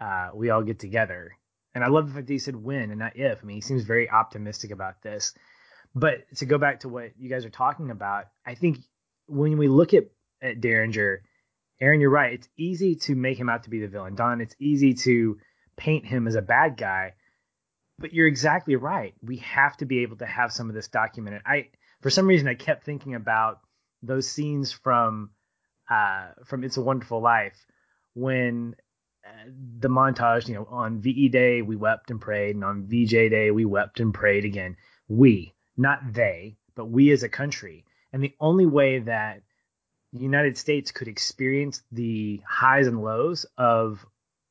uh, 0.00 0.30
we 0.34 0.50
all 0.50 0.62
get 0.62 0.78
together." 0.78 1.32
And 1.74 1.84
I 1.84 1.88
love 1.88 2.08
the 2.08 2.14
fact 2.14 2.26
that 2.26 2.32
he 2.32 2.38
said 2.38 2.56
when 2.56 2.90
and 2.90 2.98
not 2.98 3.16
if. 3.16 3.38
I 3.42 3.46
mean, 3.46 3.56
he 3.56 3.60
seems 3.60 3.84
very 3.84 4.10
optimistic 4.10 4.70
about 4.70 5.02
this. 5.02 5.34
But 5.94 6.24
to 6.36 6.46
go 6.46 6.58
back 6.58 6.80
to 6.80 6.88
what 6.88 7.12
you 7.18 7.28
guys 7.28 7.44
are 7.44 7.50
talking 7.50 7.90
about, 7.90 8.26
I 8.46 8.54
think 8.54 8.78
when 9.26 9.58
we 9.58 9.68
look 9.68 9.94
at, 9.94 10.04
at 10.42 10.60
Derringer, 10.60 11.22
Aaron, 11.80 12.00
you're 12.00 12.10
right. 12.10 12.34
It's 12.34 12.48
easy 12.56 12.96
to 12.96 13.14
make 13.14 13.38
him 13.38 13.48
out 13.48 13.64
to 13.64 13.70
be 13.70 13.80
the 13.80 13.88
villain. 13.88 14.14
Don, 14.14 14.40
it's 14.40 14.54
easy 14.58 14.94
to 14.94 15.38
paint 15.76 16.06
him 16.06 16.26
as 16.26 16.34
a 16.34 16.42
bad 16.42 16.76
guy. 16.76 17.14
But 17.98 18.12
you're 18.12 18.26
exactly 18.26 18.76
right. 18.76 19.14
We 19.22 19.38
have 19.38 19.76
to 19.78 19.86
be 19.86 20.00
able 20.00 20.16
to 20.18 20.26
have 20.26 20.52
some 20.52 20.68
of 20.68 20.74
this 20.74 20.88
documented. 20.88 21.42
I, 21.46 21.68
for 22.00 22.10
some 22.10 22.26
reason, 22.26 22.48
I 22.48 22.54
kept 22.54 22.84
thinking 22.84 23.14
about 23.14 23.60
those 24.02 24.28
scenes 24.28 24.72
from, 24.72 25.30
uh, 25.90 26.28
from 26.46 26.64
It's 26.64 26.76
a 26.76 26.82
Wonderful 26.82 27.20
Life 27.20 27.66
when 28.14 28.74
the 29.78 29.88
montage, 29.88 30.48
you 30.48 30.54
know, 30.54 30.66
on 30.70 31.00
VE 31.00 31.28
Day 31.28 31.62
we 31.62 31.76
wept 31.76 32.10
and 32.10 32.20
prayed, 32.20 32.54
and 32.54 32.64
on 32.64 32.86
VJ 32.86 33.10
Day 33.30 33.50
we 33.50 33.64
wept 33.64 34.00
and 34.00 34.12
prayed 34.12 34.44
again. 34.44 34.76
We, 35.08 35.54
not 35.76 36.12
they, 36.12 36.56
but 36.74 36.86
we 36.86 37.10
as 37.10 37.22
a 37.22 37.28
country. 37.28 37.84
And 38.12 38.22
the 38.22 38.34
only 38.40 38.66
way 38.66 39.00
that 39.00 39.42
the 40.12 40.20
United 40.20 40.58
States 40.58 40.90
could 40.90 41.08
experience 41.08 41.82
the 41.92 42.40
highs 42.46 42.86
and 42.86 43.02
lows 43.02 43.46
of 43.56 44.04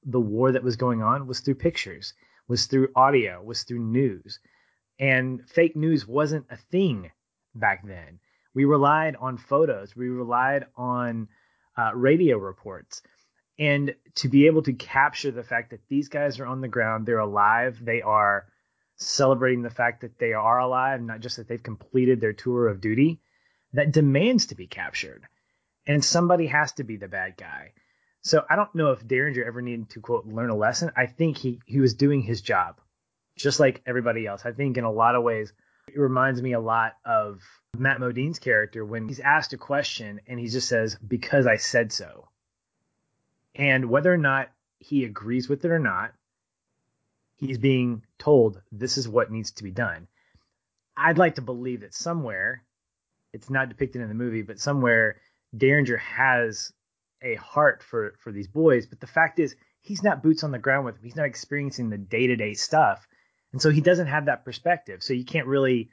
the 0.04 0.20
war 0.20 0.52
that 0.52 0.64
was 0.64 0.78
going 0.78 1.02
on 1.02 1.28
was 1.28 1.42
through 1.42 1.56
pictures, 1.56 2.14
was 2.48 2.66
through 2.66 2.90
audio, 2.96 3.42
was 3.44 3.64
through 3.64 3.80
news. 3.80 4.40
And 5.00 5.48
fake 5.50 5.76
news 5.76 6.08
wasn't 6.08 6.46
a 6.50 6.58
thing 6.58 7.12
back 7.56 7.86
then. 7.86 8.20
We 8.54 8.66
relied 8.66 9.16
on 9.18 9.38
photos, 9.38 9.96
we 9.96 10.10
relied 10.10 10.66
on 10.76 11.28
uh, 11.78 11.92
radio 11.94 12.38
reports. 12.38 13.02
And 13.60 13.94
to 14.16 14.30
be 14.30 14.48
able 14.48 14.64
to 14.64 14.74
capture 14.74 15.32
the 15.32 15.44
fact 15.44 15.72
that 15.72 15.88
these 15.90 16.08
guys 16.08 16.40
are 16.40 16.46
on 16.46 16.62
the 16.62 16.68
ground, 16.68 17.06
they're 17.06 17.20
alive, 17.20 17.78
they 17.84 18.02
are 18.02 18.48
celebrating 18.96 19.62
the 19.62 19.70
fact 19.70 20.02
that 20.02 20.18
they 20.18 20.34
are 20.34 20.60
alive, 20.60 21.02
not 21.02 21.20
just 21.20 21.38
that 21.38 21.48
they've 21.48 21.62
completed 21.62 22.22
their 22.22 22.34
tour 22.34 22.68
of 22.68 22.82
duty, 22.82 23.20
that 23.74 23.92
demands 23.92 24.48
to 24.48 24.56
be 24.56 24.68
captured 24.68 25.28
and 25.90 26.06
somebody 26.06 26.46
has 26.46 26.72
to 26.74 26.84
be 26.84 26.98
the 26.98 27.08
bad 27.08 27.36
guy. 27.36 27.74
So 28.22 28.46
I 28.48 28.56
don't 28.56 28.74
know 28.76 28.92
if 28.92 29.08
Derringer 29.08 29.44
ever 29.44 29.62
needed 29.62 29.90
to 29.92 30.02
quote 30.02 30.28
learn 30.28 30.52
a 30.52 30.56
lesson. 30.56 30.92
I 30.96 31.08
think 31.08 31.38
he 31.38 31.62
he 31.66 31.80
was 31.80 31.96
doing 31.96 32.22
his 32.22 32.42
job, 32.42 32.80
just 33.36 33.60
like 33.60 33.82
everybody 33.88 34.28
else. 34.28 34.46
I 34.46 34.52
think 34.52 34.78
in 34.78 34.84
a 34.84 34.92
lot 34.92 35.16
of 35.16 35.24
ways 35.24 35.52
it 35.88 36.00
reminds 36.00 36.42
me 36.42 36.54
a 36.54 36.60
lot 36.60 36.94
of 37.04 37.42
Matt 37.76 38.00
Modine's 38.00 38.38
character 38.38 38.86
when 38.86 39.08
he's 39.08 39.20
asked 39.20 39.54
a 39.54 39.58
question 39.58 40.20
and 40.28 40.40
he 40.40 40.48
just 40.48 40.68
says 40.68 40.96
because 40.96 41.48
I 41.48 41.56
said 41.56 41.92
so. 41.92 42.28
And 43.56 43.90
whether 43.90 44.14
or 44.14 44.18
not 44.18 44.50
he 44.80 45.04
agrees 45.06 45.50
with 45.50 45.66
it 45.66 45.72
or 45.72 45.80
not, 45.80 46.14
he's 47.38 47.58
being 47.58 48.04
told 48.18 48.62
this 48.72 48.98
is 48.98 49.08
what 49.08 49.32
needs 49.32 49.52
to 49.52 49.64
be 49.64 49.72
done. 49.72 50.08
I'd 50.96 51.18
like 51.18 51.36
to 51.36 51.42
believe 51.42 51.82
that 51.82 51.94
somewhere, 51.94 52.64
it's 53.34 53.50
not 53.50 53.70
depicted 53.70 54.02
in 54.02 54.10
the 54.10 54.16
movie, 54.16 54.42
but 54.42 54.60
somewhere 54.60 55.18
Derringer 55.56 55.98
has 55.98 56.74
a 57.22 57.36
heart 57.36 57.84
for 57.84 58.14
for 58.20 58.32
these 58.32 58.48
boys. 58.48 58.86
But 58.86 59.00
the 59.00 59.08
fact 59.08 59.40
is, 59.40 59.56
he's 59.82 60.04
not 60.04 60.24
boots 60.24 60.44
on 60.44 60.52
the 60.52 60.60
ground 60.60 60.86
with 60.86 60.96
them. 60.96 61.04
He's 61.04 61.16
not 61.16 61.26
experiencing 61.26 61.90
the 61.90 61.98
day 61.98 62.28
to 62.28 62.36
day 62.36 62.54
stuff, 62.54 63.08
and 63.52 63.62
so 63.62 63.70
he 63.70 63.82
doesn't 63.82 64.08
have 64.08 64.26
that 64.26 64.46
perspective. 64.46 65.02
So 65.02 65.14
you 65.14 65.26
can't 65.26 65.48
really 65.48 65.90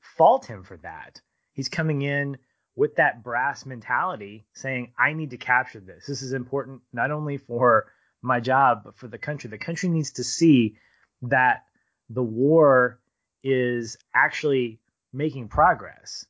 fault 0.00 0.46
him 0.46 0.62
for 0.62 0.76
that. 0.78 1.20
He's 1.52 1.68
coming 1.68 2.02
in 2.02 2.38
with 2.76 2.96
that 2.96 3.22
brass 3.22 3.64
mentality, 3.66 4.46
saying, 4.52 4.92
"I 4.98 5.12
need 5.12 5.30
to 5.30 5.36
capture 5.36 5.80
this. 5.80 6.06
This 6.06 6.22
is 6.22 6.32
important 6.32 6.82
not 6.92 7.10
only 7.10 7.36
for 7.36 7.92
my 8.22 8.40
job, 8.40 8.82
but 8.84 8.96
for 8.96 9.08
the 9.08 9.18
country. 9.18 9.50
The 9.50 9.58
country 9.58 9.88
needs 9.88 10.12
to 10.12 10.24
see 10.24 10.78
that 11.22 11.64
the 12.08 12.22
war 12.22 13.00
is 13.42 13.96
actually 14.14 14.80
making 15.12 15.48
progress." 15.48 16.26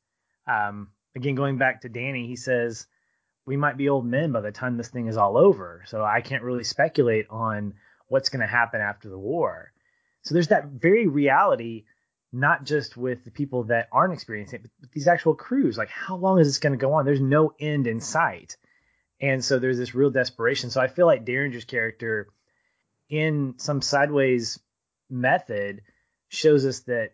Um, 0.47 0.92
again, 1.16 1.34
going 1.34 1.59
back 1.59 1.82
to 1.82 1.88
Danny, 1.88 2.26
he 2.26 2.36
says 2.36 2.86
we 3.47 3.57
might 3.57 3.76
be 3.76 3.88
old 3.88 4.07
men 4.07 4.32
by 4.32 4.40
the 4.40 4.53
time 4.53 4.76
this 4.76 4.88
thing 4.88 5.07
is 5.07 5.16
all 5.16 5.36
over. 5.36 5.82
So 5.86 6.03
I 6.03 6.20
can't 6.20 6.42
really 6.42 6.64
speculate 6.64 7.26
on 7.30 7.74
what's 8.09 8.28
going 8.28 8.40
to 8.40 8.47
happen 8.47 8.80
after 8.80 9.09
the 9.09 9.18
war. 9.18 9.72
So 10.22 10.34
there's 10.34 10.49
that 10.49 10.66
very 10.66 11.07
reality, 11.07 11.84
not 12.35 12.64
just 12.64 12.97
with 12.97 13.24
the 13.24 13.30
people 13.30 13.64
that 13.64 13.89
aren't 13.93 14.12
experiencing 14.12 14.61
it, 14.64 14.70
but 14.80 14.91
these 14.93 15.09
actual 15.09 15.35
crews. 15.35 15.78
Like, 15.78 15.89
how 15.89 16.16
long 16.16 16.41
is 16.41 16.49
this 16.49 16.59
going 16.59 16.72
to 16.72 16.78
go 16.78 16.95
on? 16.95 17.05
There's 17.05 17.20
no 17.20 17.53
end 17.59 17.87
in 17.87 18.01
sight. 18.01 18.57
And 19.20 19.45
so 19.45 19.59
there's 19.59 19.78
this 19.78 19.95
real 19.95 20.11
desperation. 20.11 20.70
So 20.70 20.80
I 20.80 20.89
feel 20.89 21.07
like 21.07 21.24
Derringer's 21.24 21.64
character, 21.64 22.28
in 23.09 23.55
some 23.59 23.80
sideways 23.80 24.59
method, 25.09 25.82
shows 26.28 26.66
us 26.66 26.80
that 26.80 27.12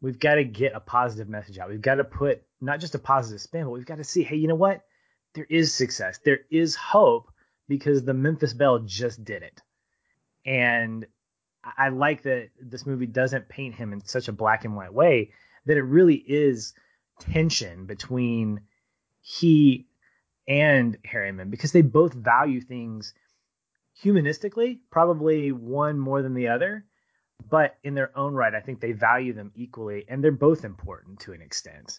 we've 0.00 0.18
got 0.18 0.34
to 0.34 0.44
get 0.44 0.74
a 0.74 0.80
positive 0.80 1.28
message 1.28 1.58
out. 1.58 1.70
We've 1.70 1.80
got 1.80 1.96
to 1.96 2.04
put 2.04 2.42
not 2.60 2.80
just 2.80 2.94
a 2.94 2.98
positive 2.98 3.40
spin, 3.40 3.64
but 3.64 3.70
we've 3.70 3.86
got 3.86 3.96
to 3.98 4.04
see, 4.04 4.22
hey, 4.22 4.36
you 4.36 4.48
know 4.48 4.54
what? 4.54 4.82
there 5.34 5.46
is 5.48 5.74
success. 5.74 6.18
There 6.24 6.40
is 6.50 6.74
hope 6.74 7.30
because 7.68 8.02
the 8.02 8.14
Memphis 8.14 8.54
Belle 8.54 8.80
just 8.80 9.24
did 9.24 9.42
it. 9.42 9.62
And 10.44 11.06
I 11.76 11.88
like 11.88 12.22
that 12.22 12.50
this 12.60 12.86
movie 12.86 13.06
doesn't 13.06 13.48
paint 13.48 13.74
him 13.74 13.92
in 13.92 14.04
such 14.04 14.28
a 14.28 14.32
black 14.32 14.64
and 14.64 14.76
white 14.76 14.92
way, 14.92 15.32
that 15.66 15.76
it 15.76 15.82
really 15.82 16.16
is 16.16 16.74
tension 17.20 17.86
between 17.86 18.60
he 19.20 19.88
and 20.46 20.96
Harriman 21.04 21.50
because 21.50 21.72
they 21.72 21.82
both 21.82 22.14
value 22.14 22.60
things 22.60 23.12
humanistically, 24.02 24.78
probably 24.90 25.52
one 25.52 25.98
more 25.98 26.22
than 26.22 26.34
the 26.34 26.48
other, 26.48 26.84
but 27.50 27.76
in 27.82 27.94
their 27.94 28.16
own 28.16 28.34
right, 28.34 28.54
I 28.54 28.60
think 28.60 28.80
they 28.80 28.92
value 28.92 29.32
them 29.32 29.52
equally 29.54 30.04
and 30.08 30.22
they're 30.22 30.32
both 30.32 30.64
important 30.64 31.20
to 31.20 31.32
an 31.32 31.42
extent. 31.42 31.98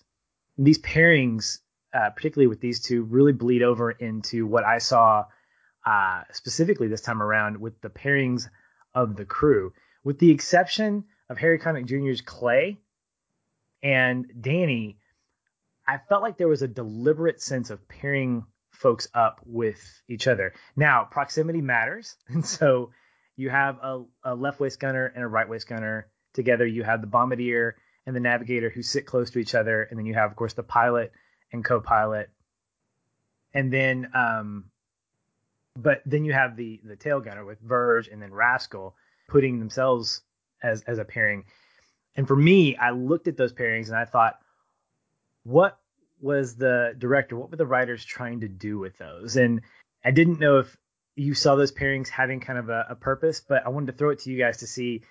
These 0.58 0.80
pairings 0.80 1.60
uh, 1.94 2.10
particularly 2.12 2.48
with 2.48 2.62
these 2.62 2.80
two, 2.80 3.04
really 3.04 3.34
bleed 3.34 3.64
over 3.64 3.92
into 3.92 4.46
what 4.46 4.64
I 4.64 4.78
saw 4.78 5.26
uh, 5.86 6.24
specifically 6.32 6.88
this 6.88 7.02
time 7.02 7.22
around 7.22 7.58
with 7.58 7.80
the 7.82 7.90
pairings 7.90 8.50
of 9.00 9.16
the 9.16 9.24
crew, 9.24 9.72
with 10.04 10.20
the 10.20 10.32
exception 10.32 11.06
of 11.30 11.38
Harry 11.38 11.58
Connick 11.58 11.86
Jr.'s 11.86 12.20
Clay 12.20 12.80
and 13.82 14.26
Danny. 14.42 14.98
I 15.88 16.00
felt 16.10 16.22
like 16.22 16.38
there 16.38 16.50
was 16.50 16.64
a 16.64 16.68
deliberate 16.68 17.42
sense 17.42 17.70
of 17.70 17.88
pairing 17.88 18.46
folks 18.72 19.08
up 19.14 19.40
with 19.46 19.80
each 20.10 20.28
other. 20.28 20.54
Now, 20.76 21.08
proximity 21.10 21.62
matters, 21.62 22.18
and 22.28 22.46
so 22.46 22.92
you 23.38 23.50
have 23.50 23.78
a, 23.82 24.04
a 24.24 24.36
left 24.36 24.60
waist 24.60 24.82
gunner 24.82 25.06
and 25.06 25.24
a 25.24 25.28
right 25.28 25.48
waist 25.48 25.70
gunner 25.70 26.08
together. 26.34 26.68
You 26.68 26.84
have 26.84 27.00
the 27.00 27.08
bombardier 27.08 27.78
and 28.06 28.14
the 28.14 28.20
navigator 28.20 28.70
who 28.70 28.82
sit 28.82 29.06
close 29.06 29.30
to 29.32 29.40
each 29.40 29.56
other, 29.56 29.84
and 29.84 29.98
then 29.98 30.06
you 30.06 30.14
have, 30.14 30.30
of 30.30 30.36
course, 30.36 30.54
the 30.54 30.64
pilot 30.64 31.14
and 31.54 31.64
co-pilot, 31.64 32.30
and 33.54 33.72
then 33.72 34.12
um, 34.14 34.66
but 35.82 36.02
then 36.06 36.26
you 36.26 36.34
have 36.34 36.56
the 36.56 36.80
the 36.84 36.96
tail 36.96 37.20
gunner 37.20 37.46
with 37.46 37.60
Virge 37.62 38.08
and 38.08 38.22
then 38.22 38.34
Rascal 38.34 38.96
putting 39.28 39.60
themselves 39.60 40.22
as 40.64 40.84
as 40.84 40.98
a 40.98 41.06
pairing. 41.06 41.46
And 42.16 42.28
for 42.28 42.36
me, 42.36 42.76
I 42.76 42.92
looked 42.92 43.28
at 43.28 43.38
those 43.38 43.54
pairings 43.54 43.88
and 43.88 43.96
I 43.96 44.06
thought, 44.06 44.40
what 45.44 45.80
was 46.22 46.56
the 46.56 46.94
director, 46.98 47.38
what 47.38 47.50
were 47.50 47.58
the 47.58 47.66
writers 47.66 48.04
trying 48.04 48.42
to 48.42 48.48
do 48.48 48.78
with 48.78 48.98
those? 48.98 49.38
And 49.38 49.62
I 50.04 50.12
didn't 50.12 50.40
know 50.40 50.60
if 50.60 50.76
you 51.16 51.34
saw 51.34 51.56
those 51.56 51.72
pairings 51.72 52.10
having 52.10 52.40
kind 52.40 52.60
of 52.60 52.70
a, 52.70 52.88
a 52.90 52.96
purpose, 52.96 53.42
but 53.42 53.66
I 53.66 53.70
wanted 53.70 53.92
to 53.92 53.98
throw 53.98 54.10
it 54.10 54.20
to 54.20 54.32
you 54.32 54.38
guys 54.38 54.58
to 54.58 54.68
see. 54.68 55.04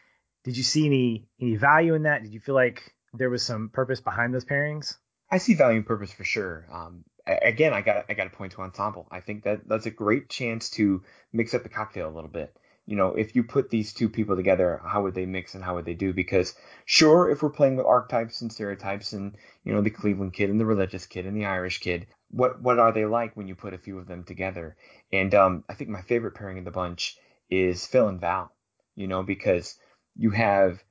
Did 0.45 0.57
you 0.57 0.63
see 0.63 0.87
any 0.87 1.29
any 1.41 1.57
value 1.57 1.95
in 1.95 2.03
that? 2.05 2.23
Did 2.23 2.33
you 2.33 2.41
feel 2.41 2.55
like 2.55 2.95
there 3.15 3.31
was 3.31 3.43
some 3.43 3.71
purpose 3.71 4.01
behind 4.01 4.35
those 4.35 4.45
pairings? 4.45 4.97
I 5.31 5.39
see 5.39 5.55
value 5.55 5.79
and 5.79 5.87
purpose 5.87 6.13
for 6.13 6.25
sure. 6.25 6.67
Um, 6.73 7.05
again, 7.43 7.73
I 7.73 7.83
got 7.83 8.07
I 8.09 8.15
got 8.15 8.25
to 8.25 8.31
point 8.31 8.53
to 8.53 8.63
ensemble. 8.63 9.07
I 9.11 9.21
think 9.21 9.45
that 9.45 9.69
that's 9.69 9.87
a 9.87 9.91
great 9.91 10.29
chance 10.29 10.71
to 10.71 11.03
mix 11.33 11.55
up 11.55 11.63
the 11.63 11.69
cocktail 11.69 12.09
a 12.09 12.15
little 12.15 12.31
bit. 12.31 12.57
You 12.87 12.97
know, 12.97 13.15
if 13.15 13.37
you 13.37 13.43
put 13.43 13.69
these 13.69 13.93
two 13.93 14.09
people 14.09 14.35
together, 14.35 14.81
how 14.83 15.03
would 15.03 15.15
they 15.15 15.27
mix 15.27 15.55
and 15.55 15.63
how 15.63 15.75
would 15.75 15.85
they 15.85 15.95
do? 15.95 16.15
Because 16.15 16.55
sure, 16.87 17.29
if 17.29 17.43
we're 17.43 17.51
playing 17.51 17.77
with 17.77 17.85
archetypes 17.85 18.41
and 18.41 18.51
stereotypes, 18.51 19.13
and 19.13 19.37
you 19.63 19.73
know, 19.75 19.83
the 19.83 19.91
Cleveland 19.91 20.33
kid 20.33 20.49
and 20.49 20.59
the 20.59 20.67
religious 20.67 21.05
kid 21.05 21.27
and 21.27 21.37
the 21.37 21.45
Irish 21.45 21.81
kid, 21.81 22.07
what 22.31 22.63
what 22.63 22.79
are 22.79 22.93
they 22.93 23.05
like 23.05 23.37
when 23.37 23.47
you 23.47 23.55
put 23.55 23.75
a 23.75 23.79
few 23.79 23.99
of 23.99 24.07
them 24.07 24.25
together? 24.25 24.77
And 25.13 25.35
um, 25.35 25.65
I 25.69 25.75
think 25.75 25.91
my 25.91 26.03
favorite 26.03 26.35
pairing 26.35 26.59
in 26.59 26.65
the 26.65 26.71
bunch 26.71 27.19
is 27.51 27.87
Phil 27.87 28.09
and 28.09 28.21
Val. 28.21 28.53
You 28.95 29.07
know, 29.07 29.23
because 29.23 29.77
you 30.17 30.31
have 30.31 30.83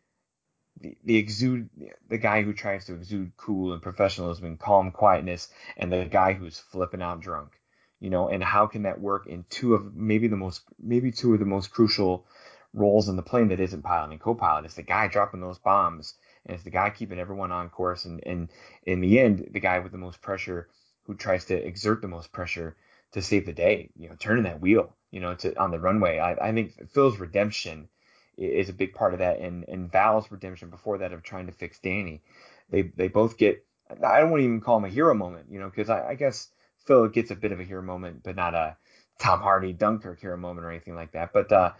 the, 0.81 1.17
exude 1.17 1.69
the 2.09 2.17
guy 2.17 2.43
who 2.43 2.53
tries 2.53 2.85
to 2.85 2.93
exude 2.93 3.31
cool 3.37 3.73
and 3.73 3.81
professionalism 3.81 4.45
and 4.45 4.59
calm 4.59 4.91
quietness 4.91 5.49
and 5.77 5.91
the 5.91 6.05
guy 6.05 6.33
who's 6.33 6.59
flipping 6.59 7.01
out 7.01 7.19
drunk 7.21 7.51
you 7.99 8.09
know 8.09 8.29
and 8.29 8.43
how 8.43 8.67
can 8.67 8.83
that 8.83 8.99
work 8.99 9.27
in 9.27 9.45
two 9.49 9.73
of 9.73 9.95
maybe 9.95 10.27
the 10.27 10.35
most 10.35 10.61
maybe 10.79 11.11
two 11.11 11.33
of 11.33 11.39
the 11.39 11.45
most 11.45 11.71
crucial 11.71 12.25
roles 12.73 13.09
in 13.09 13.15
the 13.15 13.23
plane 13.23 13.47
that 13.47 13.59
isn't 13.59 13.81
pilot 13.81 14.11
and 14.11 14.19
co-pilot. 14.19 14.65
It's 14.65 14.75
the 14.75 14.83
guy 14.83 15.07
dropping 15.07 15.41
those 15.41 15.57
bombs 15.57 16.13
and 16.45 16.53
it's 16.53 16.63
the 16.63 16.69
guy 16.69 16.89
keeping 16.89 17.19
everyone 17.19 17.51
on 17.51 17.69
course 17.69 18.05
and, 18.05 18.21
and 18.25 18.49
in 18.83 19.01
the 19.01 19.19
end 19.19 19.47
the 19.51 19.59
guy 19.59 19.79
with 19.79 19.91
the 19.91 19.97
most 19.97 20.21
pressure 20.21 20.69
who 21.03 21.15
tries 21.15 21.45
to 21.45 21.55
exert 21.55 22.01
the 22.01 22.07
most 22.07 22.31
pressure 22.31 22.75
to 23.13 23.21
save 23.21 23.45
the 23.45 23.53
day 23.53 23.89
you 23.95 24.09
know 24.09 24.15
turning 24.19 24.43
that 24.43 24.61
wheel 24.61 24.93
you 25.11 25.19
know 25.19 25.33
to 25.35 25.57
on 25.59 25.71
the 25.71 25.79
runway. 25.79 26.19
I, 26.19 26.49
I 26.49 26.51
think 26.53 26.89
phil's 26.91 27.17
redemption 27.19 27.89
is 28.37 28.69
a 28.69 28.73
big 28.73 28.93
part 28.93 29.13
of 29.13 29.19
that. 29.19 29.39
And 29.39 29.65
and 29.67 29.91
Val's 29.91 30.31
redemption 30.31 30.69
before 30.69 30.99
that 30.99 31.13
of 31.13 31.23
trying 31.23 31.47
to 31.47 31.51
fix 31.51 31.79
Danny, 31.79 32.21
they 32.69 32.83
they 32.83 33.07
both 33.07 33.37
get. 33.37 33.63
I 33.89 34.19
don't 34.19 34.31
want 34.31 34.41
to 34.41 34.45
even 34.45 34.61
call 34.61 34.77
him 34.77 34.85
a 34.85 34.89
hero 34.89 35.13
moment, 35.13 35.45
you 35.49 35.59
know, 35.59 35.69
because 35.69 35.89
I, 35.89 36.09
I 36.09 36.15
guess 36.15 36.49
Phil 36.85 37.07
gets 37.07 37.31
a 37.31 37.35
bit 37.35 37.53
of 37.53 37.59
a 37.61 37.63
hero 37.63 37.81
moment, 37.81 38.21
but 38.21 38.35
not 38.35 38.53
a 38.53 38.75
Tom 39.17 39.39
Hardy 39.39 39.71
Dunkirk 39.71 40.19
hero 40.19 40.35
moment 40.35 40.65
or 40.65 40.71
anything 40.71 40.95
like 40.95 41.13
that. 41.13 41.31
But 41.31 41.51
uh, 41.51 41.71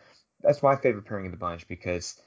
that's 0.42 0.64
my 0.64 0.78
favorite 0.78 1.06
pairing 1.06 1.26
of 1.26 1.32
the 1.32 1.38
bunch 1.38 1.68
because 1.68 2.20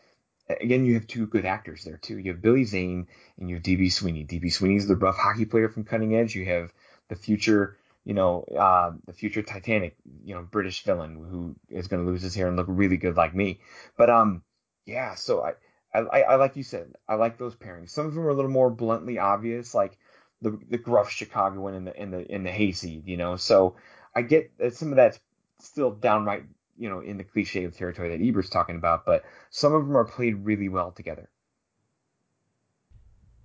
again, 0.60 0.84
you 0.84 0.94
have 0.94 1.06
two 1.06 1.26
good 1.26 1.44
actors 1.44 1.84
there 1.84 1.96
too. 1.96 2.18
You 2.18 2.32
have 2.32 2.42
Billy 2.42 2.64
Zane 2.64 3.06
and 3.38 3.48
you 3.48 3.56
have 3.56 3.62
DB 3.62 3.92
Sweeney. 3.92 4.24
DB 4.24 4.52
Sweeney's 4.52 4.88
the 4.88 4.96
rough 4.96 5.16
hockey 5.16 5.44
player 5.44 5.68
from 5.68 5.84
Cutting 5.84 6.14
Edge. 6.14 6.34
You 6.34 6.46
have 6.46 6.72
the 7.08 7.16
future 7.16 7.76
you 8.04 8.14
know, 8.14 8.44
uh, 8.58 8.92
the 9.06 9.12
future 9.12 9.42
Titanic, 9.42 9.96
you 10.24 10.34
know, 10.34 10.42
British 10.42 10.82
villain 10.84 11.16
who 11.16 11.54
is 11.68 11.86
going 11.86 12.04
to 12.04 12.10
lose 12.10 12.22
his 12.22 12.34
hair 12.34 12.48
and 12.48 12.56
look 12.56 12.66
really 12.68 12.96
good 12.96 13.16
like 13.16 13.34
me. 13.34 13.60
But 13.96 14.10
um, 14.10 14.42
yeah. 14.86 15.14
So 15.14 15.42
I, 15.42 15.52
I, 15.98 16.22
I 16.22 16.34
like 16.36 16.56
you 16.56 16.62
said, 16.62 16.92
I 17.08 17.14
like 17.14 17.38
those 17.38 17.54
pairings. 17.54 17.90
Some 17.90 18.06
of 18.06 18.14
them 18.14 18.24
are 18.24 18.30
a 18.30 18.34
little 18.34 18.50
more 18.50 18.70
bluntly 18.70 19.18
obvious, 19.18 19.74
like 19.74 19.98
the 20.40 20.58
the 20.68 20.78
gruff 20.78 21.10
Chicagoan 21.10 21.74
in 21.74 21.84
the 21.84 22.00
in 22.00 22.10
the 22.10 22.34
in 22.34 22.42
the 22.42 22.50
hayseed, 22.50 23.06
you 23.06 23.16
know. 23.16 23.36
So 23.36 23.76
I 24.14 24.22
get 24.22 24.56
that 24.58 24.74
some 24.74 24.90
of 24.90 24.96
that's 24.96 25.20
still 25.58 25.90
downright, 25.90 26.44
you 26.78 26.88
know, 26.88 27.00
in 27.00 27.18
the 27.18 27.24
cliche 27.24 27.64
of 27.64 27.76
territory 27.76 28.16
that 28.16 28.24
Ebert's 28.24 28.48
talking 28.48 28.76
about, 28.76 29.04
but 29.04 29.24
some 29.50 29.74
of 29.74 29.86
them 29.86 29.96
are 29.96 30.04
played 30.04 30.44
really 30.44 30.68
well 30.68 30.90
together. 30.92 31.28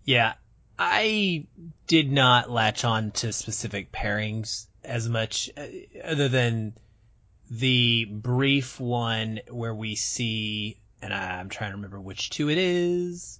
Yeah, 0.05 0.33
I 0.77 1.45
did 1.87 2.11
not 2.11 2.49
latch 2.49 2.83
on 2.83 3.11
to 3.11 3.31
specific 3.31 3.91
pairings 3.91 4.67
as 4.83 5.07
much, 5.07 5.49
uh, 5.57 5.65
other 6.03 6.27
than 6.27 6.73
the 7.49 8.05
brief 8.05 8.79
one 8.79 9.39
where 9.49 9.73
we 9.73 9.95
see, 9.95 10.79
and 11.01 11.13
I'm 11.13 11.49
trying 11.49 11.71
to 11.71 11.77
remember 11.77 11.99
which 11.99 12.29
two 12.29 12.49
it 12.49 12.57
is, 12.57 13.39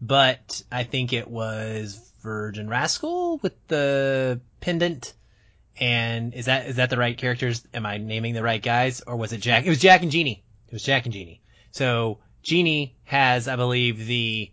but 0.00 0.62
I 0.70 0.84
think 0.84 1.12
it 1.12 1.28
was 1.28 2.12
Virge 2.22 2.58
and 2.58 2.68
Rascal 2.68 3.38
with 3.38 3.54
the 3.68 4.40
pendant 4.60 5.14
and 5.78 6.32
is 6.34 6.46
that 6.46 6.66
is 6.66 6.76
that 6.76 6.90
the 6.90 6.96
right 6.96 7.16
characters? 7.16 7.66
Am 7.74 7.84
I 7.84 7.98
naming 7.98 8.34
the 8.34 8.42
right 8.42 8.62
guys, 8.62 9.02
or 9.06 9.16
was 9.16 9.32
it 9.32 9.40
Jack? 9.40 9.66
It 9.66 9.68
was 9.68 9.80
Jack 9.80 10.02
and 10.02 10.10
Genie. 10.10 10.42
It 10.68 10.72
was 10.72 10.82
Jack 10.82 11.04
and 11.04 11.12
Genie. 11.12 11.42
So 11.70 12.18
Genie 12.42 12.96
has, 13.04 13.46
I 13.48 13.56
believe, 13.56 14.06
the 14.06 14.50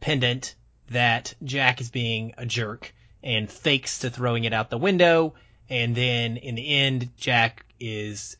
pendant 0.00 0.54
that 0.90 1.34
Jack 1.42 1.80
is 1.80 1.90
being 1.90 2.34
a 2.36 2.46
jerk 2.46 2.92
and 3.22 3.50
fakes 3.50 4.00
to 4.00 4.10
throwing 4.10 4.44
it 4.44 4.52
out 4.52 4.70
the 4.70 4.78
window, 4.78 5.34
and 5.68 5.94
then 5.94 6.36
in 6.36 6.54
the 6.54 6.68
end, 6.68 7.10
Jack 7.16 7.64
is 7.78 8.36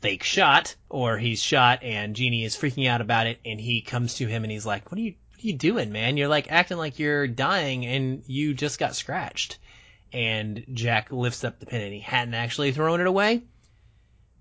fake 0.00 0.22
shot, 0.22 0.74
or 0.88 1.18
he's 1.18 1.42
shot, 1.42 1.82
and 1.82 2.14
Genie 2.14 2.44
is 2.44 2.56
freaking 2.56 2.88
out 2.88 3.00
about 3.00 3.26
it, 3.26 3.38
and 3.44 3.60
he 3.60 3.80
comes 3.80 4.14
to 4.16 4.26
him 4.26 4.44
and 4.44 4.52
he's 4.52 4.66
like, 4.66 4.90
"What 4.90 4.98
are 4.98 5.02
you?" 5.02 5.14
What 5.30 5.44
are 5.44 5.46
you 5.48 5.54
doing, 5.54 5.92
man? 5.92 6.16
You're 6.16 6.28
like 6.28 6.50
acting 6.50 6.78
like 6.78 6.98
you're 6.98 7.26
dying 7.26 7.84
and 7.84 8.22
you 8.26 8.54
just 8.54 8.78
got 8.78 8.96
scratched 8.96 9.58
and 10.14 10.64
Jack 10.72 11.10
lifts 11.10 11.42
up 11.42 11.58
the 11.58 11.66
pin 11.66 11.82
and 11.82 11.92
he 11.92 12.00
hadn't 12.00 12.34
actually 12.34 12.72
thrown 12.72 13.00
it 13.00 13.06
away. 13.06 13.42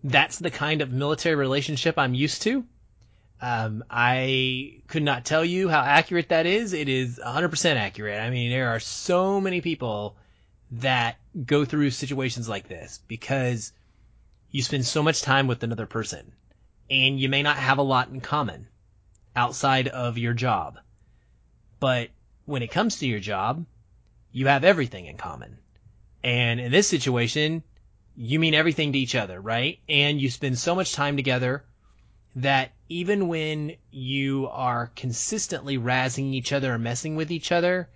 That's 0.03 0.37
the 0.37 0.51
kind 0.51 0.81
of 0.81 0.91
military 0.91 1.35
relationship 1.35 1.97
I'm 1.97 2.13
used 2.13 2.43
to. 2.43 2.63
Um, 3.45 3.83
I 3.89 4.75
could 4.87 5.03
not 5.03 5.25
tell 5.25 5.43
you 5.43 5.67
how 5.67 5.81
accurate 5.81 6.29
that 6.29 6.45
is. 6.45 6.71
It 6.71 6.87
is 6.87 7.19
100% 7.19 7.75
accurate. 7.75 8.21
I 8.21 8.29
mean, 8.29 8.49
there 8.49 8.69
are 8.69 8.79
so 8.79 9.41
many 9.41 9.59
people 9.59 10.15
that 10.71 11.17
go 11.45 11.65
through 11.65 11.89
situations 11.89 12.47
like 12.47 12.69
this 12.69 13.01
because 13.05 13.73
you 14.49 14.63
spend 14.63 14.85
so 14.85 15.03
much 15.03 15.23
time 15.23 15.47
with 15.47 15.61
another 15.61 15.85
person 15.85 16.31
and 16.89 17.19
you 17.19 17.27
may 17.27 17.43
not 17.43 17.57
have 17.57 17.79
a 17.79 17.81
lot 17.81 18.07
in 18.07 18.21
common 18.21 18.69
outside 19.35 19.89
of 19.89 20.17
your 20.17 20.33
job. 20.33 20.79
But 21.81 22.11
when 22.45 22.63
it 22.63 22.71
comes 22.71 22.99
to 22.99 23.07
your 23.07 23.19
job, 23.19 23.65
you 24.31 24.47
have 24.47 24.63
everything 24.63 25.07
in 25.07 25.17
common. 25.17 25.57
And 26.23 26.61
in 26.61 26.71
this 26.71 26.87
situation, 26.87 27.61
you 28.15 28.39
mean 28.39 28.53
everything 28.53 28.93
to 28.93 28.99
each 28.99 29.15
other, 29.15 29.41
right? 29.41 29.79
And 29.89 30.21
you 30.21 30.29
spend 30.29 30.57
so 30.57 30.75
much 30.75 30.93
time 30.93 31.17
together 31.17 31.65
that 32.37 32.71
even 32.93 33.27
when 33.27 33.75
you 33.89 34.47
are 34.51 34.91
consistently 34.95 35.79
razzing 35.79 36.31
each 36.31 36.53
other 36.53 36.75
or 36.75 36.77
messing 36.77 37.15
with 37.15 37.31
each 37.31 37.51
other, 37.51 37.89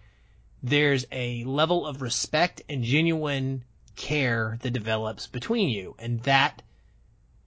there's 0.64 1.06
a 1.12 1.44
level 1.44 1.86
of 1.86 2.02
respect 2.02 2.64
and 2.68 2.84
genuine 2.84 3.64
care 3.96 4.58
that 4.64 4.72
develops 4.72 5.28
between 5.28 5.70
you. 5.70 5.96
And 6.00 6.24
that 6.24 6.64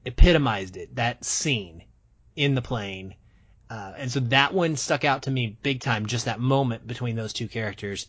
epitomized 0.04 0.76
it, 0.76 0.94
that 0.94 1.24
scene 1.24 1.82
in 2.36 2.54
the 2.54 2.62
plane. 2.62 3.16
Uh, 3.68 3.94
and 3.96 4.12
so 4.12 4.20
that 4.20 4.54
one 4.54 4.76
stuck 4.76 5.04
out 5.04 5.22
to 5.22 5.30
me 5.32 5.58
big 5.60 5.80
time, 5.80 6.06
just 6.06 6.26
that 6.26 6.38
moment 6.38 6.86
between 6.86 7.16
those 7.16 7.32
two 7.32 7.48
characters. 7.48 8.06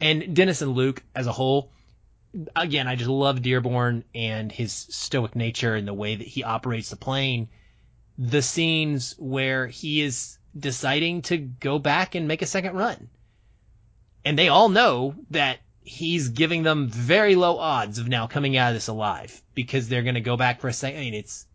And 0.00 0.36
Dennis 0.36 0.62
and 0.62 0.74
Luke 0.74 1.02
as 1.12 1.26
a 1.26 1.32
whole, 1.32 1.72
again, 2.54 2.86
I 2.86 2.94
just 2.94 3.10
love 3.10 3.42
Dearborn 3.42 4.04
and 4.14 4.52
his 4.52 4.72
stoic 4.72 5.34
nature 5.34 5.74
and 5.74 5.88
the 5.88 5.94
way 5.94 6.14
that 6.14 6.28
he 6.28 6.44
operates 6.44 6.90
the 6.90 6.96
plane. 6.96 7.48
The 8.18 8.42
scenes 8.42 9.14
where 9.18 9.66
he 9.66 10.02
is 10.02 10.38
deciding 10.58 11.22
to 11.22 11.36
go 11.36 11.78
back 11.78 12.14
and 12.14 12.28
make 12.28 12.42
a 12.42 12.46
second 12.46 12.74
run. 12.74 13.08
And 14.24 14.38
they 14.38 14.48
all 14.48 14.68
know 14.68 15.14
that 15.30 15.58
he's 15.82 16.30
giving 16.30 16.62
them 16.62 16.88
very 16.88 17.36
low 17.36 17.58
odds 17.58 17.98
of 17.98 18.08
now 18.08 18.26
coming 18.26 18.56
out 18.56 18.68
of 18.68 18.74
this 18.74 18.88
alive 18.88 19.40
because 19.54 19.88
they're 19.88 20.02
going 20.02 20.14
to 20.16 20.20
go 20.20 20.36
back 20.36 20.60
for 20.60 20.68
a 20.68 20.72
second. 20.72 21.00
I 21.00 21.04
mean, 21.04 21.14
it's, 21.14 21.46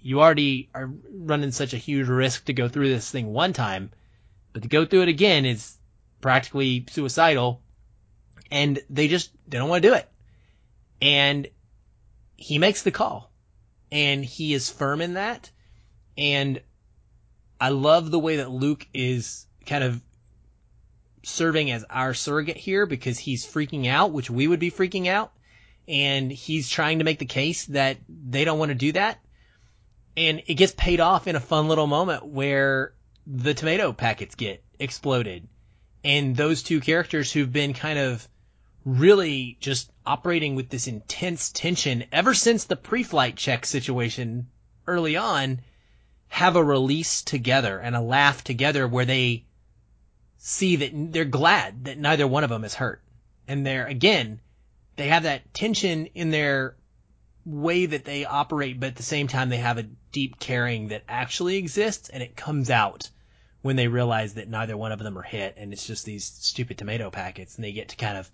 you 0.00 0.20
already 0.20 0.68
are 0.74 0.90
running 1.10 1.50
such 1.50 1.74
a 1.74 1.78
huge 1.78 2.06
risk 2.06 2.44
to 2.44 2.52
go 2.52 2.68
through 2.68 2.90
this 2.90 3.10
thing 3.10 3.32
one 3.32 3.52
time, 3.52 3.90
but 4.52 4.62
to 4.62 4.68
go 4.68 4.84
through 4.84 5.02
it 5.02 5.08
again 5.08 5.44
is 5.44 5.76
practically 6.20 6.86
suicidal. 6.88 7.62
And 8.50 8.78
they 8.88 9.08
just, 9.08 9.30
they 9.48 9.58
don't 9.58 9.68
want 9.68 9.82
to 9.82 9.88
do 9.88 9.94
it 9.94 10.08
and 11.00 11.48
he 12.36 12.58
makes 12.58 12.82
the 12.82 12.90
call 12.90 13.30
and 13.90 14.24
he 14.24 14.54
is 14.54 14.70
firm 14.70 15.00
in 15.00 15.14
that. 15.14 15.50
And 16.20 16.60
I 17.58 17.70
love 17.70 18.10
the 18.10 18.18
way 18.18 18.36
that 18.36 18.50
Luke 18.50 18.86
is 18.92 19.46
kind 19.64 19.82
of 19.82 20.02
serving 21.22 21.70
as 21.70 21.84
our 21.88 22.12
surrogate 22.12 22.58
here 22.58 22.84
because 22.84 23.18
he's 23.18 23.46
freaking 23.46 23.86
out, 23.86 24.12
which 24.12 24.30
we 24.30 24.46
would 24.46 24.60
be 24.60 24.70
freaking 24.70 25.06
out. 25.06 25.32
And 25.88 26.30
he's 26.30 26.68
trying 26.68 26.98
to 26.98 27.04
make 27.04 27.18
the 27.18 27.24
case 27.24 27.64
that 27.66 27.96
they 28.08 28.44
don't 28.44 28.58
want 28.58 28.68
to 28.68 28.74
do 28.74 28.92
that. 28.92 29.18
And 30.14 30.42
it 30.46 30.54
gets 30.54 30.74
paid 30.76 31.00
off 31.00 31.26
in 31.26 31.36
a 31.36 31.40
fun 31.40 31.68
little 31.68 31.86
moment 31.86 32.26
where 32.26 32.92
the 33.26 33.54
tomato 33.54 33.92
packets 33.92 34.34
get 34.34 34.62
exploded. 34.78 35.48
And 36.04 36.36
those 36.36 36.62
two 36.62 36.80
characters 36.80 37.32
who've 37.32 37.52
been 37.52 37.72
kind 37.72 37.98
of 37.98 38.28
really 38.84 39.56
just 39.60 39.90
operating 40.04 40.54
with 40.54 40.68
this 40.68 40.86
intense 40.86 41.50
tension 41.50 42.04
ever 42.12 42.34
since 42.34 42.64
the 42.64 42.76
pre-flight 42.76 43.36
check 43.36 43.64
situation 43.64 44.48
early 44.86 45.16
on 45.16 45.60
have 46.30 46.56
a 46.56 46.64
release 46.64 47.22
together 47.22 47.78
and 47.78 47.94
a 47.94 48.00
laugh 48.00 48.42
together 48.44 48.86
where 48.86 49.04
they 49.04 49.44
see 50.38 50.76
that 50.76 51.12
they're 51.12 51.24
glad 51.24 51.84
that 51.84 51.98
neither 51.98 52.26
one 52.26 52.44
of 52.44 52.50
them 52.50 52.64
is 52.64 52.74
hurt. 52.74 53.02
And 53.46 53.66
they're, 53.66 53.86
again, 53.86 54.40
they 54.96 55.08
have 55.08 55.24
that 55.24 55.52
tension 55.52 56.06
in 56.06 56.30
their 56.30 56.76
way 57.44 57.84
that 57.84 58.04
they 58.04 58.24
operate, 58.24 58.78
but 58.78 58.86
at 58.90 58.96
the 58.96 59.02
same 59.02 59.26
time 59.26 59.48
they 59.48 59.58
have 59.58 59.76
a 59.76 59.88
deep 60.12 60.38
caring 60.38 60.88
that 60.88 61.02
actually 61.08 61.56
exists 61.56 62.08
and 62.08 62.22
it 62.22 62.36
comes 62.36 62.70
out 62.70 63.10
when 63.62 63.76
they 63.76 63.88
realize 63.88 64.34
that 64.34 64.48
neither 64.48 64.76
one 64.76 64.92
of 64.92 65.00
them 65.00 65.18
are 65.18 65.22
hit 65.22 65.56
and 65.58 65.72
it's 65.72 65.86
just 65.86 66.04
these 66.04 66.24
stupid 66.24 66.78
tomato 66.78 67.10
packets 67.10 67.56
and 67.56 67.64
they 67.64 67.72
get 67.72 67.88
to 67.88 67.96
kind 67.96 68.16
of 68.16 68.30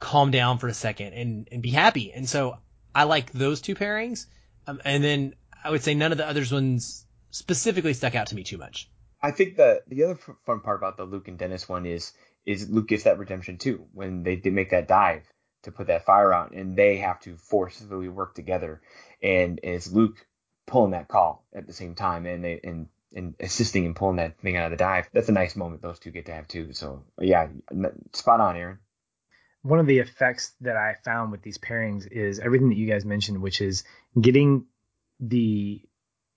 calm 0.00 0.32
down 0.32 0.58
for 0.58 0.66
a 0.66 0.74
second 0.74 1.12
and, 1.12 1.48
and 1.52 1.62
be 1.62 1.70
happy. 1.70 2.12
And 2.12 2.28
so 2.28 2.58
I 2.92 3.04
like 3.04 3.32
those 3.32 3.60
two 3.60 3.76
pairings. 3.76 4.26
Um, 4.66 4.82
and 4.84 5.02
then 5.04 5.34
I 5.62 5.70
would 5.70 5.84
say 5.84 5.94
none 5.94 6.10
of 6.10 6.18
the 6.18 6.28
others 6.28 6.52
ones 6.52 7.06
specifically 7.32 7.94
stuck 7.94 8.14
out 8.14 8.28
to 8.28 8.36
me 8.36 8.44
too 8.44 8.58
much. 8.58 8.88
I 9.20 9.32
think 9.32 9.56
the 9.56 9.82
the 9.88 10.04
other 10.04 10.18
fun 10.46 10.60
part 10.60 10.78
about 10.78 10.96
the 10.96 11.04
Luke 11.04 11.26
and 11.26 11.38
Dennis 11.38 11.68
one 11.68 11.86
is 11.86 12.12
is 12.46 12.70
Luke 12.70 12.88
gets 12.88 13.04
that 13.04 13.18
redemption 13.18 13.58
too 13.58 13.86
when 13.92 14.22
they 14.22 14.36
did 14.36 14.52
make 14.52 14.70
that 14.70 14.86
dive 14.86 15.24
to 15.62 15.72
put 15.72 15.88
that 15.88 16.04
fire 16.04 16.32
out 16.32 16.52
and 16.52 16.76
they 16.76 16.98
have 16.98 17.20
to 17.20 17.36
forcefully 17.36 18.08
work 18.08 18.34
together 18.34 18.80
and 19.22 19.60
it's 19.62 19.90
Luke 19.90 20.26
pulling 20.66 20.90
that 20.90 21.08
call 21.08 21.44
at 21.54 21.66
the 21.66 21.72
same 21.72 21.94
time 21.94 22.26
and 22.26 22.44
they 22.44 22.60
and 22.62 22.88
and 23.14 23.34
assisting 23.40 23.84
and 23.86 23.94
pulling 23.94 24.16
that 24.16 24.40
thing 24.40 24.56
out 24.56 24.72
of 24.72 24.78
the 24.78 24.82
dive. 24.82 25.08
That's 25.12 25.28
a 25.28 25.32
nice 25.32 25.54
moment 25.54 25.82
those 25.82 25.98
two 25.98 26.10
get 26.10 26.26
to 26.26 26.32
have 26.32 26.48
too. 26.48 26.72
So 26.72 27.04
yeah, 27.20 27.48
spot 28.12 28.40
on, 28.40 28.56
Aaron 28.56 28.78
one 29.62 29.78
of 29.78 29.86
the 29.86 30.00
effects 30.00 30.52
that 30.60 30.76
I 30.76 30.96
found 31.04 31.30
with 31.30 31.42
these 31.42 31.58
pairings 31.58 32.10
is 32.10 32.40
everything 32.40 32.68
that 32.70 32.76
you 32.76 32.88
guys 32.88 33.04
mentioned, 33.04 33.40
which 33.40 33.60
is 33.60 33.84
getting 34.20 34.66
the 35.20 35.80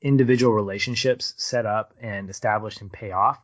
individual 0.05 0.53
relationships 0.53 1.33
set 1.37 1.65
up 1.65 1.95
and 1.99 2.29
established 2.29 2.79
and 2.79 2.93
pay 2.93 3.11
off. 3.11 3.39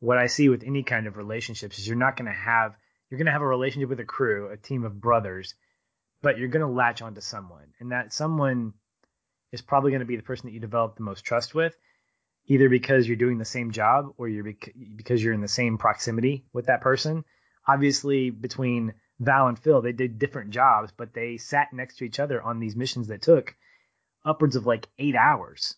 What 0.00 0.18
I 0.18 0.26
see 0.26 0.50
with 0.50 0.62
any 0.62 0.82
kind 0.82 1.06
of 1.06 1.16
relationships 1.16 1.78
is 1.78 1.88
you're 1.88 1.96
not 1.96 2.18
going 2.18 2.30
to 2.30 2.38
have 2.38 2.76
you're 3.08 3.16
going 3.16 3.26
to 3.26 3.32
have 3.32 3.40
a 3.40 3.46
relationship 3.46 3.88
with 3.88 4.00
a 4.00 4.04
crew, 4.04 4.50
a 4.50 4.56
team 4.58 4.84
of 4.84 5.00
brothers, 5.00 5.54
but 6.20 6.36
you're 6.36 6.48
going 6.48 6.66
to 6.66 6.72
latch 6.72 7.00
onto 7.00 7.22
someone, 7.22 7.72
and 7.80 7.92
that 7.92 8.12
someone 8.12 8.74
is 9.50 9.62
probably 9.62 9.92
going 9.92 10.00
to 10.00 10.06
be 10.06 10.16
the 10.16 10.22
person 10.22 10.46
that 10.46 10.52
you 10.52 10.60
develop 10.60 10.96
the 10.96 11.02
most 11.02 11.24
trust 11.24 11.54
with, 11.54 11.74
either 12.46 12.68
because 12.68 13.06
you're 13.08 13.16
doing 13.16 13.38
the 13.38 13.44
same 13.46 13.70
job 13.70 14.12
or 14.18 14.28
you're 14.28 14.52
because 14.96 15.24
you're 15.24 15.32
in 15.32 15.40
the 15.40 15.48
same 15.48 15.78
proximity 15.78 16.44
with 16.52 16.66
that 16.66 16.82
person. 16.82 17.24
Obviously, 17.66 18.28
between 18.28 18.92
Val 19.20 19.48
and 19.48 19.58
Phil, 19.58 19.80
they 19.80 19.92
did 19.92 20.18
different 20.18 20.50
jobs, 20.50 20.92
but 20.94 21.14
they 21.14 21.38
sat 21.38 21.72
next 21.72 21.96
to 21.96 22.04
each 22.04 22.20
other 22.20 22.42
on 22.42 22.60
these 22.60 22.76
missions 22.76 23.08
that 23.08 23.22
took 23.22 23.54
upwards 24.22 24.56
of 24.56 24.66
like 24.66 24.86
eight 24.98 25.16
hours. 25.16 25.76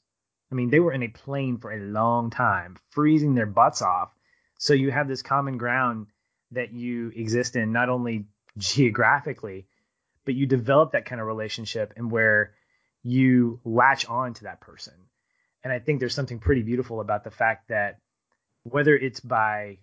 I 0.50 0.54
mean, 0.54 0.70
they 0.70 0.80
were 0.80 0.92
in 0.92 1.02
a 1.02 1.08
plane 1.08 1.58
for 1.58 1.72
a 1.72 1.80
long 1.80 2.30
time, 2.30 2.76
freezing 2.90 3.34
their 3.34 3.46
butts 3.46 3.82
off. 3.82 4.14
So 4.58 4.74
you 4.74 4.90
have 4.90 5.08
this 5.08 5.22
common 5.22 5.58
ground 5.58 6.06
that 6.52 6.72
you 6.72 7.12
exist 7.14 7.56
in, 7.56 7.72
not 7.72 7.88
only 7.88 8.26
geographically, 8.56 9.66
but 10.24 10.34
you 10.34 10.46
develop 10.46 10.92
that 10.92 11.04
kind 11.04 11.20
of 11.20 11.26
relationship 11.26 11.92
and 11.96 12.10
where 12.10 12.54
you 13.02 13.60
latch 13.64 14.06
on 14.06 14.34
to 14.34 14.44
that 14.44 14.60
person. 14.60 14.94
And 15.62 15.72
I 15.72 15.78
think 15.78 16.00
there's 16.00 16.14
something 16.14 16.38
pretty 16.38 16.62
beautiful 16.62 17.00
about 17.00 17.24
the 17.24 17.30
fact 17.30 17.68
that 17.68 17.98
whether 18.62 18.96
it's 18.96 19.20
by 19.20 19.78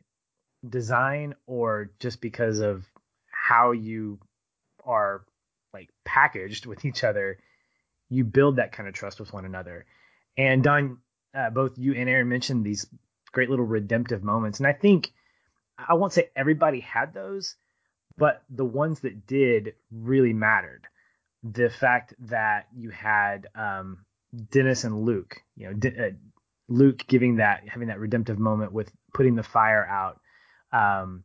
design 0.67 1.35
or 1.45 1.91
just 1.99 2.21
because 2.21 2.59
of 2.59 2.85
how 3.27 3.71
you 3.71 4.19
are 4.85 5.25
like 5.73 5.89
packaged 6.05 6.65
with 6.65 6.85
each 6.85 7.03
other, 7.03 7.37
you 8.09 8.23
build 8.23 8.57
that 8.57 8.71
kind 8.71 8.87
of 8.87 8.95
trust 8.95 9.19
with 9.19 9.33
one 9.33 9.45
another. 9.45 9.85
And 10.37 10.63
Don, 10.63 10.97
uh, 11.33 11.49
both 11.49 11.77
you 11.77 11.93
and 11.93 12.09
Aaron 12.09 12.29
mentioned 12.29 12.65
these 12.65 12.87
great 13.31 13.49
little 13.49 13.65
redemptive 13.65 14.23
moments, 14.23 14.59
and 14.59 14.67
I 14.67 14.73
think 14.73 15.11
I 15.77 15.95
won't 15.95 16.13
say 16.13 16.29
everybody 16.35 16.79
had 16.79 17.13
those, 17.13 17.55
but 18.17 18.43
the 18.49 18.65
ones 18.65 19.01
that 19.01 19.25
did 19.25 19.73
really 19.91 20.33
mattered. 20.33 20.83
The 21.43 21.69
fact 21.69 22.13
that 22.27 22.67
you 22.75 22.89
had 22.89 23.47
um, 23.53 24.05
Dennis 24.51 24.85
and 24.85 25.03
Luke, 25.03 25.41
you 25.57 25.67
know, 25.67 25.73
D- 25.73 25.89
uh, 25.99 26.11
Luke 26.69 27.05
giving 27.05 27.37
that 27.37 27.67
having 27.67 27.89
that 27.89 27.99
redemptive 27.99 28.39
moment 28.39 28.71
with 28.71 28.91
putting 29.13 29.35
the 29.35 29.43
fire 29.43 29.85
out. 29.85 30.19
Um, 30.71 31.23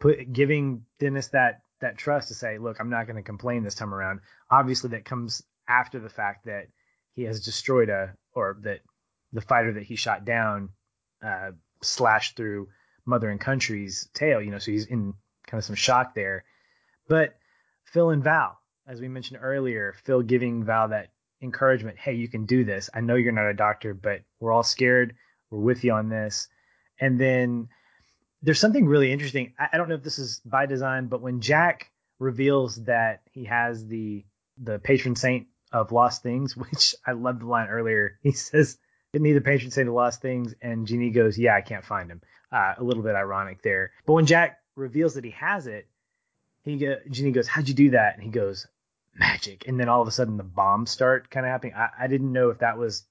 put 0.00 0.32
giving 0.32 0.84
Dennis 0.98 1.28
that 1.28 1.62
that 1.80 1.98
trust 1.98 2.28
to 2.28 2.34
say, 2.34 2.58
look, 2.58 2.78
I'm 2.80 2.90
not 2.90 3.06
going 3.06 3.16
to 3.16 3.22
complain 3.22 3.62
this 3.62 3.74
time 3.74 3.94
around. 3.94 4.20
Obviously, 4.50 4.90
that 4.90 5.04
comes 5.04 5.42
after 5.68 6.00
the 6.00 6.08
fact 6.10 6.46
that 6.46 6.66
he 7.14 7.22
has 7.24 7.44
destroyed 7.44 7.88
a 7.88 8.14
or 8.32 8.58
that 8.62 8.80
the 9.32 9.40
fighter 9.40 9.72
that 9.74 9.82
he 9.82 9.96
shot 9.96 10.24
down 10.24 10.70
uh, 11.24 11.50
slashed 11.82 12.36
through 12.36 12.68
Mother 13.04 13.28
and 13.28 13.40
Country's 13.40 14.08
tail. 14.14 14.40
You 14.40 14.50
know, 14.50 14.58
so 14.58 14.70
he's 14.70 14.86
in 14.86 15.14
kind 15.46 15.58
of 15.58 15.64
some 15.64 15.76
shock 15.76 16.14
there. 16.14 16.44
But 17.08 17.36
Phil 17.84 18.10
and 18.10 18.22
Val, 18.22 18.58
as 18.86 19.00
we 19.00 19.08
mentioned 19.08 19.40
earlier, 19.42 19.94
Phil 20.04 20.22
giving 20.22 20.64
Val 20.64 20.88
that 20.88 21.10
encouragement, 21.42 21.98
hey, 21.98 22.14
you 22.14 22.28
can 22.28 22.46
do 22.46 22.64
this. 22.64 22.90
I 22.94 23.00
know 23.00 23.14
you're 23.14 23.32
not 23.32 23.46
a 23.46 23.54
doctor, 23.54 23.94
but 23.94 24.22
we're 24.38 24.52
all 24.52 24.62
scared. 24.62 25.14
We're 25.50 25.58
with 25.60 25.84
you 25.84 25.92
on 25.92 26.08
this. 26.08 26.48
And 27.00 27.18
then 27.18 27.68
there's 28.42 28.60
something 28.60 28.86
really 28.86 29.10
interesting. 29.10 29.54
I, 29.58 29.68
I 29.72 29.76
don't 29.76 29.88
know 29.88 29.94
if 29.94 30.02
this 30.02 30.18
is 30.18 30.40
by 30.44 30.66
design, 30.66 31.06
but 31.06 31.22
when 31.22 31.40
Jack 31.40 31.90
reveals 32.18 32.84
that 32.84 33.22
he 33.32 33.44
has 33.44 33.86
the 33.86 34.24
the 34.62 34.78
patron 34.78 35.16
saint 35.16 35.46
of 35.72 35.92
lost 35.92 36.22
things, 36.22 36.56
which 36.56 36.94
I 37.06 37.12
love 37.12 37.40
the 37.40 37.46
line 37.46 37.68
earlier. 37.68 38.18
He 38.22 38.32
says, 38.32 38.78
"Didn't 39.12 39.26
he 39.26 39.32
the 39.32 39.40
patron 39.40 39.70
saint 39.70 39.88
of 39.88 39.94
lost 39.94 40.20
things?" 40.20 40.54
And 40.60 40.86
Genie 40.86 41.10
goes, 41.10 41.38
"Yeah, 41.38 41.54
I 41.54 41.60
can't 41.60 41.84
find 41.84 42.10
him." 42.10 42.22
Uh, 42.52 42.74
a 42.78 42.82
little 42.82 43.02
bit 43.02 43.14
ironic 43.14 43.62
there. 43.62 43.92
But 44.06 44.14
when 44.14 44.26
Jack 44.26 44.58
reveals 44.74 45.14
that 45.14 45.24
he 45.24 45.30
has 45.30 45.68
it, 45.68 45.86
he 46.64 46.78
go, 46.78 46.96
Genie 47.08 47.32
goes, 47.32 47.46
"How'd 47.48 47.68
you 47.68 47.74
do 47.74 47.90
that?" 47.90 48.14
And 48.14 48.22
he 48.22 48.30
goes, 48.30 48.66
"Magic." 49.14 49.68
And 49.68 49.78
then 49.78 49.88
all 49.88 50.02
of 50.02 50.08
a 50.08 50.12
sudden 50.12 50.36
the 50.36 50.42
bombs 50.42 50.90
start 50.90 51.30
kind 51.30 51.46
of 51.46 51.50
happening. 51.50 51.74
I, 51.74 51.88
I 52.00 52.06
didn't 52.06 52.32
know 52.32 52.50
if 52.50 52.58
that 52.58 52.78
was 52.78 53.04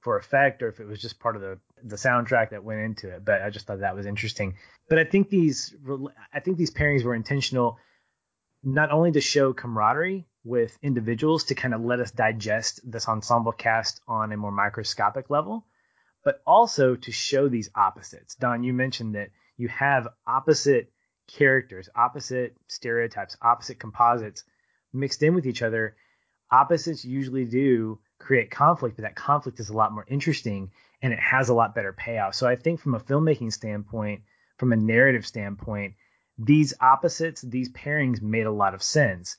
for 0.00 0.16
effect 0.18 0.62
or 0.62 0.68
if 0.68 0.78
it 0.78 0.86
was 0.86 1.00
just 1.00 1.18
part 1.18 1.34
of 1.34 1.42
the 1.42 1.58
the 1.82 1.96
soundtrack 1.96 2.50
that 2.50 2.64
went 2.64 2.80
into 2.80 3.08
it. 3.08 3.24
But 3.24 3.42
I 3.42 3.50
just 3.50 3.66
thought 3.66 3.80
that 3.80 3.96
was 3.96 4.06
interesting. 4.06 4.54
But 4.88 4.98
I 4.98 5.04
think 5.04 5.28
these 5.28 5.74
I 6.32 6.40
think 6.40 6.56
these 6.56 6.70
pairings 6.70 7.02
were 7.02 7.14
intentional, 7.14 7.78
not 8.62 8.92
only 8.92 9.12
to 9.12 9.20
show 9.20 9.52
camaraderie 9.52 10.26
with 10.46 10.78
individuals 10.80 11.44
to 11.44 11.54
kind 11.54 11.74
of 11.74 11.84
let 11.84 11.98
us 11.98 12.12
digest 12.12 12.80
this 12.84 13.08
ensemble 13.08 13.52
cast 13.52 14.00
on 14.06 14.32
a 14.32 14.36
more 14.36 14.52
microscopic 14.52 15.28
level, 15.28 15.66
but 16.24 16.40
also 16.46 16.94
to 16.94 17.10
show 17.10 17.48
these 17.48 17.68
opposites. 17.74 18.36
Don, 18.36 18.62
you 18.62 18.72
mentioned 18.72 19.16
that 19.16 19.30
you 19.56 19.68
have 19.68 20.06
opposite 20.26 20.92
characters, 21.26 21.88
opposite 21.96 22.56
stereotypes, 22.68 23.36
opposite 23.42 23.80
composites 23.80 24.44
mixed 24.92 25.22
in 25.22 25.34
with 25.34 25.46
each 25.46 25.62
other. 25.62 25.96
Opposites 26.50 27.04
usually 27.04 27.44
do 27.44 27.98
create 28.18 28.50
conflict, 28.50 28.96
but 28.96 29.02
that 29.02 29.16
conflict 29.16 29.58
is 29.58 29.68
a 29.68 29.76
lot 29.76 29.92
more 29.92 30.06
interesting 30.08 30.70
and 31.02 31.12
it 31.12 31.18
has 31.18 31.48
a 31.48 31.54
lot 31.54 31.74
better 31.74 31.92
payoff. 31.92 32.34
So 32.36 32.46
I 32.46 32.56
think 32.56 32.80
from 32.80 32.94
a 32.94 33.00
filmmaking 33.00 33.52
standpoint, 33.52 34.22
from 34.58 34.72
a 34.72 34.76
narrative 34.76 35.26
standpoint, 35.26 35.94
these 36.38 36.72
opposites, 36.80 37.40
these 37.40 37.70
pairings 37.70 38.22
made 38.22 38.46
a 38.46 38.52
lot 38.52 38.74
of 38.74 38.82
sense. 38.82 39.36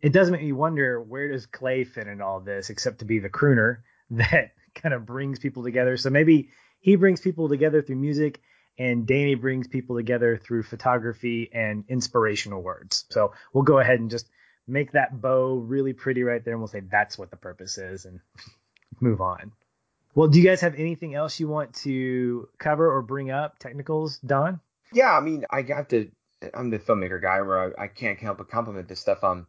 It 0.00 0.12
does 0.12 0.30
make 0.30 0.42
me 0.42 0.52
wonder 0.52 1.00
where 1.00 1.28
does 1.30 1.46
Clay 1.46 1.84
fit 1.84 2.06
in 2.06 2.20
all 2.20 2.40
this, 2.40 2.70
except 2.70 3.00
to 3.00 3.04
be 3.04 3.18
the 3.18 3.30
crooner 3.30 3.78
that 4.10 4.52
kind 4.74 4.94
of 4.94 5.06
brings 5.06 5.38
people 5.38 5.64
together. 5.64 5.96
So 5.96 6.10
maybe 6.10 6.50
he 6.80 6.96
brings 6.96 7.20
people 7.20 7.48
together 7.48 7.82
through 7.82 7.96
music, 7.96 8.40
and 8.78 9.06
Danny 9.06 9.34
brings 9.34 9.66
people 9.66 9.96
together 9.96 10.36
through 10.36 10.62
photography 10.62 11.50
and 11.52 11.84
inspirational 11.88 12.62
words. 12.62 13.04
So 13.10 13.32
we'll 13.52 13.64
go 13.64 13.80
ahead 13.80 13.98
and 13.98 14.10
just 14.10 14.28
make 14.68 14.92
that 14.92 15.20
bow 15.20 15.56
really 15.56 15.92
pretty 15.92 16.22
right 16.22 16.44
there, 16.44 16.54
and 16.54 16.60
we'll 16.60 16.68
say 16.68 16.80
that's 16.80 17.18
what 17.18 17.30
the 17.30 17.36
purpose 17.36 17.78
is, 17.78 18.04
and 18.04 18.20
move 19.00 19.20
on. 19.20 19.52
Well, 20.14 20.28
do 20.28 20.38
you 20.40 20.44
guys 20.44 20.60
have 20.62 20.74
anything 20.74 21.14
else 21.14 21.38
you 21.38 21.48
want 21.48 21.74
to 21.74 22.48
cover 22.58 22.90
or 22.92 23.02
bring 23.02 23.30
up? 23.30 23.58
Technicals, 23.58 24.18
Don? 24.18 24.60
Yeah, 24.92 25.16
I 25.16 25.20
mean, 25.20 25.44
I 25.50 25.62
got 25.62 25.90
to. 25.90 26.10
I'm 26.54 26.70
the 26.70 26.78
filmmaker 26.78 27.20
guy 27.20 27.42
where 27.42 27.78
I, 27.78 27.84
I 27.84 27.86
can't 27.88 28.18
help 28.18 28.38
but 28.38 28.48
compliment 28.48 28.88
this 28.88 29.00
stuff. 29.00 29.22
Um, 29.24 29.46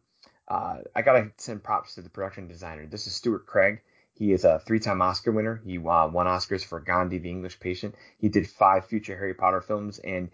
uh, 0.50 0.78
I 0.96 1.02
gotta 1.02 1.30
send 1.36 1.62
props 1.62 1.94
to 1.94 2.02
the 2.02 2.10
production 2.10 2.48
designer. 2.48 2.86
This 2.86 3.06
is 3.06 3.14
Stuart 3.14 3.46
Craig. 3.46 3.80
He 4.12 4.32
is 4.32 4.44
a 4.44 4.58
three-time 4.58 5.00
Oscar 5.00 5.32
winner. 5.32 5.62
He 5.64 5.78
uh, 5.78 6.08
won 6.08 6.26
Oscars 6.26 6.64
for 6.64 6.80
Gandhi, 6.80 7.18
the 7.18 7.30
English 7.30 7.60
Patient. 7.60 7.94
He 8.18 8.28
did 8.28 8.50
five 8.50 8.84
future 8.84 9.16
Harry 9.16 9.32
Potter 9.32 9.60
films, 9.60 10.00
and 10.00 10.30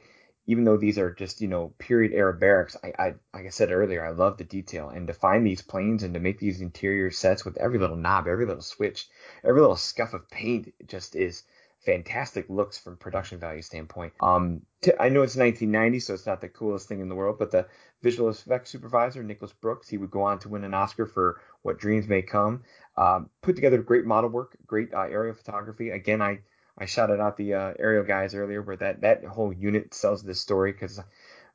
even 0.46 0.64
though 0.64 0.78
these 0.78 0.98
are 0.98 1.12
just 1.12 1.40
you 1.42 1.48
know 1.48 1.74
period 1.78 2.12
era 2.12 2.32
barracks, 2.32 2.76
I, 2.82 2.92
I 2.98 3.14
like 3.34 3.46
I 3.46 3.50
said 3.50 3.70
earlier, 3.70 4.04
I 4.04 4.10
love 4.10 4.38
the 4.38 4.44
detail 4.44 4.88
and 4.88 5.06
to 5.06 5.12
find 5.12 5.46
these 5.46 5.62
planes 5.62 6.02
and 6.02 6.14
to 6.14 6.20
make 6.20 6.38
these 6.38 6.62
interior 6.62 7.10
sets 7.10 7.44
with 7.44 7.58
every 7.58 7.78
little 7.78 7.96
knob, 7.96 8.26
every 8.26 8.46
little 8.46 8.62
switch, 8.62 9.08
every 9.44 9.60
little 9.60 9.76
scuff 9.76 10.14
of 10.14 10.30
paint 10.30 10.72
just 10.86 11.14
is 11.14 11.42
fantastic 11.86 12.50
looks 12.50 12.78
from 12.78 12.96
production 12.96 13.38
value 13.38 13.62
standpoint. 13.62 14.12
Um, 14.20 14.62
t- 14.82 14.92
I 14.98 15.08
know 15.08 15.22
it's 15.22 15.36
1990, 15.36 16.00
so 16.00 16.14
it's 16.14 16.26
not 16.26 16.40
the 16.40 16.48
coolest 16.48 16.88
thing 16.88 17.00
in 17.00 17.08
the 17.08 17.14
world, 17.14 17.36
but 17.38 17.52
the 17.52 17.66
visual 18.02 18.28
effects 18.28 18.70
supervisor 18.70 19.22
Nicholas 19.22 19.52
Brooks, 19.52 19.88
he 19.88 19.98
would 19.98 20.10
go 20.10 20.22
on 20.22 20.38
to 20.40 20.48
win 20.48 20.64
an 20.64 20.74
Oscar 20.74 21.06
for 21.06 21.40
What 21.62 21.78
Dreams 21.78 22.08
May 22.08 22.22
Come. 22.22 22.62
Um, 22.96 23.30
put 23.42 23.56
together 23.56 23.78
great 23.82 24.04
model 24.04 24.30
work, 24.30 24.56
great 24.66 24.92
uh, 24.94 25.00
aerial 25.00 25.34
photography. 25.34 25.90
Again, 25.90 26.22
I 26.22 26.40
I 26.78 26.84
shouted 26.84 27.20
out 27.20 27.36
the 27.36 27.54
uh, 27.54 27.72
aerial 27.78 28.04
guys 28.04 28.34
earlier, 28.34 28.62
where 28.62 28.76
that 28.76 29.00
that 29.00 29.24
whole 29.24 29.52
unit 29.52 29.94
sells 29.94 30.22
this 30.22 30.40
story 30.40 30.72
because, 30.72 31.00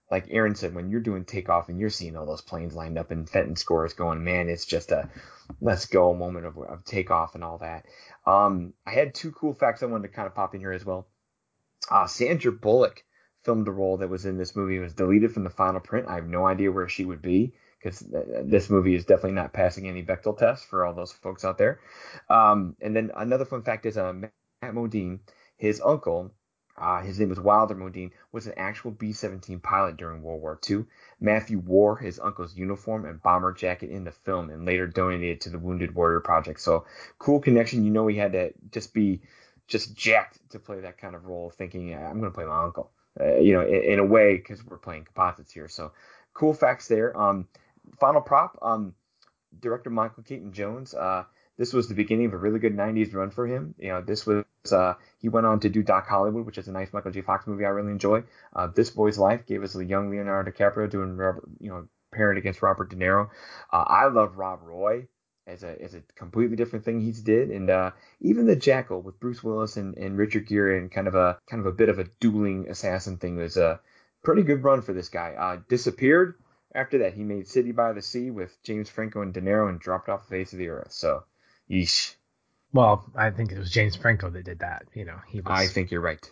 like 0.10 0.26
Aaron 0.32 0.56
said, 0.56 0.74
when 0.74 0.90
you're 0.90 1.00
doing 1.00 1.26
takeoff 1.26 1.70
and 1.70 1.80
you're 1.80 1.90
seeing 1.90 2.18
all 2.18 2.26
those 2.26 2.42
planes 2.42 2.74
lined 2.74 2.98
up 2.98 3.12
and 3.12 3.30
Fenton 3.30 3.56
scores 3.56 3.94
going, 3.94 4.24
man, 4.24 4.50
it's 4.50 4.66
just 4.66 4.92
a 4.92 5.10
let's 5.60 5.86
go 5.86 6.14
moment 6.14 6.48
of, 6.48 6.58
of 6.58 6.84
takeoff 6.84 7.36
and 7.36 7.44
all 7.44 7.60
that. 7.60 7.86
Um, 8.26 8.74
I 8.86 8.92
had 8.92 9.14
two 9.14 9.32
cool 9.32 9.54
facts 9.54 9.84
I 9.84 9.88
wanted 9.88 10.08
to 10.08 10.14
kind 10.14 10.28
of 10.28 10.36
pop 10.36 10.56
in 10.56 10.60
here 10.60 10.72
as 10.72 10.86
well. 10.86 11.08
Uh, 11.90 12.08
Sandra 12.08 12.52
Bullock 12.52 13.04
filmed 13.44 13.68
a 13.68 13.72
role 13.72 13.98
that 13.98 14.10
was 14.10 14.26
in 14.26 14.38
this 14.38 14.56
movie. 14.56 14.80
Was 14.80 14.94
deleted 14.94 15.34
from 15.34 15.44
the 15.44 15.50
final 15.50 15.80
print. 15.80 16.08
I 16.08 16.16
have 16.16 16.28
no 16.28 16.46
idea 16.46 16.72
where 16.72 16.88
she 16.88 17.06
would 17.06 17.22
be 17.22 17.54
because 17.82 18.00
this 18.44 18.70
movie 18.70 18.96
is 18.96 19.06
definitely 19.06 19.32
not 19.32 19.54
passing 19.54 19.88
any 19.88 20.04
Bechdel 20.04 20.38
tests 20.38 20.66
for 20.66 20.86
all 20.86 20.94
those 20.94 21.12
folks 21.12 21.44
out 21.44 21.58
there. 21.58 21.80
Um, 22.30 22.76
and 22.82 22.96
then 22.96 23.12
another 23.16 23.46
fun 23.46 23.64
fact 23.64 23.86
is 23.86 23.98
uh, 23.98 24.14
Matt 24.14 24.32
Modine, 24.64 25.20
his 25.58 25.82
uncle, 25.84 26.32
uh, 26.78 27.02
his 27.02 27.20
name 27.20 27.30
was 27.30 27.40
Wilder 27.40 27.76
Modine, 27.76 28.12
was 28.32 28.48
an 28.48 28.54
actual 28.58 28.92
B 28.92 29.14
17 29.14 29.60
pilot 29.60 29.98
during 29.98 30.22
World 30.22 30.42
War 30.42 30.60
II. 30.70 30.86
Matthew 31.20 31.60
wore 31.60 31.98
his 31.98 32.20
uncle's 32.20 32.56
uniform 32.56 33.06
and 33.06 33.22
bomber 33.22 33.52
jacket 33.54 33.90
in 33.90 34.04
the 34.04 34.12
film 34.12 34.50
and 34.50 34.66
later 34.66 34.88
donated 34.88 35.42
to 35.42 35.50
the 35.50 35.60
Wounded 35.60 35.94
Warrior 35.94 36.22
Project. 36.22 36.60
So, 36.60 36.86
cool 37.20 37.40
connection. 37.40 37.84
You 37.84 37.92
know, 37.92 38.08
he 38.08 38.18
had 38.18 38.34
to 38.34 38.54
just 38.72 38.94
be 38.94 39.22
just 39.68 39.96
jacked 39.96 40.40
to 40.52 40.60
play 40.60 40.82
that 40.82 40.98
kind 40.98 41.16
of 41.16 41.26
role, 41.26 41.50
thinking, 41.50 41.94
I'm 41.94 42.20
going 42.20 42.32
to 42.32 42.36
play 42.36 42.46
my 42.46 42.64
uncle, 42.64 42.92
uh, 43.20 43.38
you 43.38 43.54
know, 43.54 43.62
in, 43.62 43.94
in 43.94 44.00
a 44.00 44.06
way, 44.06 44.36
because 44.36 44.64
we're 44.66 44.78
playing 44.78 45.06
composites 45.06 45.52
here. 45.52 45.68
So, 45.68 45.92
cool 46.34 46.54
facts 46.54 46.88
there. 46.88 47.20
Um, 47.20 47.48
final 48.00 48.22
prop 48.22 48.58
um, 48.62 48.94
director 49.60 49.90
Michael 49.90 50.24
Caton-Jones. 50.24 50.94
Uh, 50.94 51.24
this 51.58 51.74
was 51.74 51.88
the 51.88 51.94
beginning 51.94 52.28
of 52.28 52.34
a 52.34 52.38
really 52.38 52.60
good 52.60 52.76
90s 52.76 53.14
run 53.14 53.30
for 53.30 53.46
him. 53.46 53.76
You 53.78 53.90
know, 53.90 54.02
this 54.02 54.26
was 54.26 54.46
uh, 54.72 54.96
he 55.20 55.30
went 55.30 55.46
on 55.46 55.60
to 55.62 55.70
do 55.70 55.84
Doc 55.84 56.08
Hollywood, 56.08 56.46
which 56.46 56.58
is 56.58 56.68
a 56.68 56.72
nice 56.72 56.94
Michael 56.94 57.12
J. 57.12 57.22
Fox 57.22 57.46
movie 57.48 57.66
I 57.66 57.70
really 57.70 57.92
enjoy. 57.92 58.24
Uh, 58.56 58.68
this 58.68 58.90
Boy's 58.90 59.18
Life 59.18 59.46
gave 59.46 59.64
us 59.64 59.76
a 59.76 59.86
young 59.86 60.10
Leonardo 60.10 60.52
DiCaprio 60.52 60.90
doing 60.90 61.18
Robert, 61.18 61.44
you 61.60 61.70
know, 61.70 61.88
pairing 62.14 62.38
against 62.38 62.62
Robert 62.62 62.90
De 62.90 62.96
Niro. 62.96 63.30
Uh, 63.72 63.86
I 63.88 64.08
love 64.08 64.38
Rob 64.38 64.62
Roy 64.64 65.08
as 65.48 65.64
a 65.64 65.82
as 65.82 65.96
a 65.96 66.02
completely 66.16 66.56
different 66.56 66.86
thing 66.86 67.02
he's 67.02 67.22
did, 67.22 67.50
and 67.50 67.70
uh, 67.70 67.92
even 68.22 68.46
the 68.46 68.56
Jackal 68.56 69.02
with 69.02 69.20
Bruce 69.20 69.44
Willis 69.44 69.78
and, 69.78 69.98
and 69.98 70.18
Richard 70.18 70.48
Gere 70.48 70.78
and 70.78 70.92
kind 70.92 71.08
of 71.08 71.16
a 71.16 71.40
kind 71.50 71.60
of 71.60 71.66
a 71.66 71.76
bit 71.76 71.90
of 71.90 72.00
a 72.00 72.06
dueling 72.20 72.68
assassin 72.70 73.18
thing 73.18 73.38
was 73.38 73.58
a 73.58 73.80
pretty 74.24 74.44
good 74.44 74.64
run 74.64 74.82
for 74.82 74.94
this 74.94 75.10
guy. 75.10 75.34
Uh, 75.38 75.62
disappeared 75.68 76.36
after 76.74 77.00
that. 77.00 77.14
He 77.14 77.24
made 77.24 77.48
City 77.48 77.72
by 77.72 77.94
the 77.94 78.02
Sea 78.02 78.32
with 78.32 78.56
James 78.64 78.90
Franco 78.90 79.22
and 79.22 79.34
De 79.34 79.42
Niro 79.42 79.70
and 79.70 79.80
dropped 79.80 80.10
off 80.10 80.28
the 80.28 80.36
face 80.36 80.54
of 80.54 80.60
the 80.60 80.70
earth. 80.70 80.92
So 80.92 81.24
Yeesh. 81.70 82.16
Well, 82.74 83.06
I 83.16 83.32
think 83.32 83.52
it 83.52 83.58
was 83.58 83.70
James 83.70 83.96
Franco 83.96 84.30
that 84.30 84.46
did 84.46 84.60
that. 84.60 84.86
You 84.94 85.06
know, 85.06 85.18
he 85.28 85.42
was. 85.42 85.60
I 85.60 85.68
think 85.68 85.92
you're 85.92 86.02
right. 86.02 86.30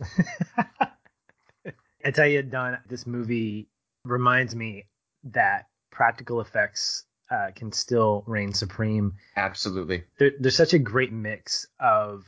I 2.05 2.11
tell 2.11 2.27
you, 2.27 2.41
Don, 2.43 2.77
this 2.87 3.05
movie 3.05 3.67
reminds 4.05 4.55
me 4.55 4.85
that 5.25 5.65
practical 5.91 6.39
effects 6.39 7.03
uh, 7.31 7.51
can 7.55 7.71
still 7.71 8.23
reign 8.27 8.53
supreme. 8.53 9.13
Absolutely. 9.35 10.03
There, 10.17 10.31
there's 10.39 10.55
such 10.55 10.73
a 10.73 10.79
great 10.79 11.11
mix 11.11 11.67
of 11.79 12.27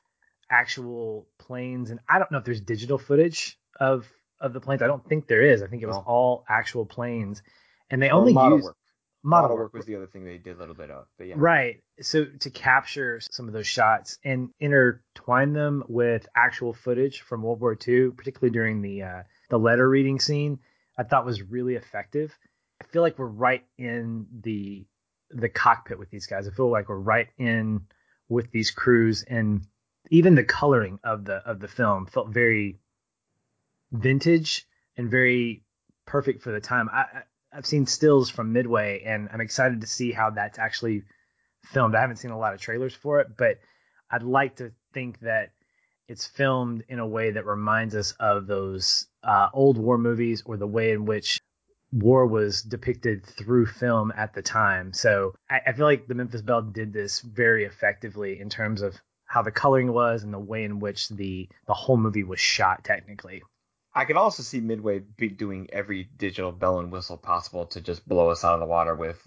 actual 0.49 1.28
planes, 1.40 1.91
and 1.91 1.99
I 2.07 2.19
don't 2.19 2.32
know 2.32 2.38
if 2.38 2.44
there's 2.44 2.61
digital 2.61 2.98
footage 2.98 3.57
of 3.80 4.07
of 4.40 4.53
the 4.53 4.60
planes. 4.60 4.82
I 4.82 4.88
don't 4.88 5.07
think 5.07 5.28
there 5.28 5.41
is. 5.41 5.61
I 5.61 5.68
think 5.68 5.82
it 5.82 5.88
was 5.88 5.98
no. 5.98 6.03
all 6.06 6.45
actual 6.48 6.86
planes, 6.86 7.41
and 7.90 8.02
they 8.02 8.10
or 8.10 8.14
only 8.14 8.34
used 8.34 8.65
work 8.65 8.78
model, 9.23 9.49
model 9.49 9.57
work 9.57 9.73
was 9.73 9.86
the 9.86 9.95
other 9.95 10.07
thing 10.07 10.23
they 10.23 10.38
did 10.38 10.56
a 10.56 10.60
little 10.60 10.76
bit 10.76 10.90
of. 10.90 11.06
But 11.18 11.28
yeah. 11.28 11.36
Right. 11.38 11.82
So 12.02 12.26
to 12.26 12.49
capture 12.49 13.19
some 13.19 13.48
of 13.48 13.53
those 13.53 13.68
shots 13.68 14.18
and 14.23 14.49
intertwine 14.60 15.53
them 15.53 15.84
with 15.88 16.28
actual 16.36 16.73
footage 16.73 17.22
from 17.22 17.44
World 17.44 17.61
War 17.61 17.78
II, 17.88 18.11
particularly 18.11 18.52
during 18.52 18.82
the 18.82 19.03
uh, 19.03 19.23
the 19.49 19.60
letter 19.60 19.88
reading 19.88 20.19
scene, 20.19 20.60
I 20.98 21.03
thought 21.03 21.26
was 21.26 21.41
really 21.41 21.76
effective. 21.76 22.38
I 22.82 22.86
feel 22.86 23.02
like 23.02 23.19
we're 23.19 23.28
right 23.28 23.64
in 23.78 24.26
the 24.41 24.86
the 25.34 25.49
cockpit 25.49 25.99
with 25.99 26.10
these 26.10 26.28
guys. 26.28 26.48
I 26.48 26.52
feel 26.52 26.70
like 26.70 26.90
we're 26.90 26.98
right 26.98 27.28
in 27.38 27.82
with 28.30 28.52
these 28.52 28.72
crews 28.72 29.24
and 29.28 29.66
even 30.10 30.36
the 30.36 30.44
coloring 30.44 30.99
of 31.03 31.26
the 31.26 31.36
of 31.36 31.60
the 31.60 31.68
film 31.68 32.06
felt 32.06 32.30
very 32.30 32.80
vintage 33.91 34.66
and 34.98 35.10
very 35.10 35.64
perfect 36.06 36.41
for 36.41 36.52
the 36.52 36.60
time. 36.60 36.90
I 36.91 37.06
I've 37.53 37.66
seen 37.66 37.86
stills 37.86 38.30
from 38.30 38.53
Midway, 38.53 39.03
and 39.06 39.28
I'm 39.32 39.41
excited 39.41 39.82
to 39.82 39.88
see 39.88 40.12
how 40.12 40.30
that's 40.30 40.58
actually 40.58 41.03
filmed. 41.66 41.95
I 41.95 42.02
haven't 42.02 42.16
seen 42.18 42.32
a 42.32 42.40
lot 42.40 42.53
of 42.53 42.62
trailers 42.62 42.95
for 42.95 43.20
it, 43.20 43.36
but 43.38 43.60
I'd 44.10 44.24
like 44.24 44.58
to 44.58 44.72
think 44.94 45.20
that 45.20 45.52
it's 46.08 46.26
filmed 46.26 46.84
in 46.88 46.99
a 46.99 47.08
way 47.08 47.32
that 47.32 47.45
reminds 47.45 47.95
us 47.95 48.14
of 48.20 48.48
those 48.48 49.08
uh, 49.24 49.49
old 49.53 49.78
war 49.78 49.98
movies 49.98 50.44
or 50.45 50.58
the 50.58 50.68
way 50.68 50.91
in 50.91 51.06
which 51.06 51.41
war 51.91 52.26
was 52.26 52.61
depicted 52.61 53.26
through 53.26 53.65
film 53.65 54.11
at 54.15 54.34
the 54.34 54.41
time. 54.41 54.93
So 54.93 55.34
I, 55.49 55.59
I 55.68 55.73
feel 55.73 55.85
like 55.85 56.07
the 56.07 56.15
Memphis 56.15 56.41
Belle 56.41 56.61
did 56.61 56.93
this 56.93 57.22
very 57.22 57.65
effectively 57.65 58.39
in 58.39 58.49
terms 58.49 58.81
of 58.81 58.95
how 59.26 59.41
the 59.41 59.51
coloring 59.51 59.93
was 59.93 60.23
and 60.23 60.34
the 60.34 60.39
way 60.39 60.63
in 60.63 60.80
which 60.80 61.09
the 61.09 61.47
the 61.68 61.73
whole 61.73 61.97
movie 61.97 62.23
was 62.23 62.39
shot 62.39 62.84
technically. 62.84 63.41
I 63.93 64.05
could 64.05 64.15
also 64.15 64.41
see 64.41 64.61
Midway 64.61 64.99
be 64.99 65.27
doing 65.27 65.68
every 65.73 66.09
digital 66.18 66.51
bell 66.53 66.80
and 66.80 66.91
whistle 66.91 67.18
possible 67.18 67.65
to 67.68 67.81
just 67.81 68.07
blow 68.07 68.30
us 68.30 68.45
out 68.45 68.53
of 68.53 68.61
the 68.61 68.65
water 68.65 68.95
with, 68.95 69.22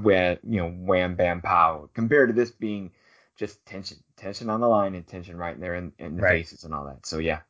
where 0.00 0.38
you 0.44 0.60
know, 0.60 0.70
wham 0.70 1.16
bam 1.16 1.42
pow. 1.42 1.90
Compared 1.92 2.28
to 2.28 2.32
this 2.32 2.52
being 2.52 2.92
just 3.36 3.64
tension, 3.66 3.98
tension 4.16 4.48
on 4.48 4.60
the 4.60 4.68
line 4.68 4.94
and 4.94 5.06
tension 5.06 5.36
right 5.36 5.58
there 5.58 5.74
in, 5.74 5.92
in 5.98 6.16
the 6.16 6.22
right. 6.22 6.44
faces 6.44 6.62
and 6.62 6.72
all 6.72 6.86
that. 6.86 7.04
So 7.04 7.18
yeah, 7.18 7.40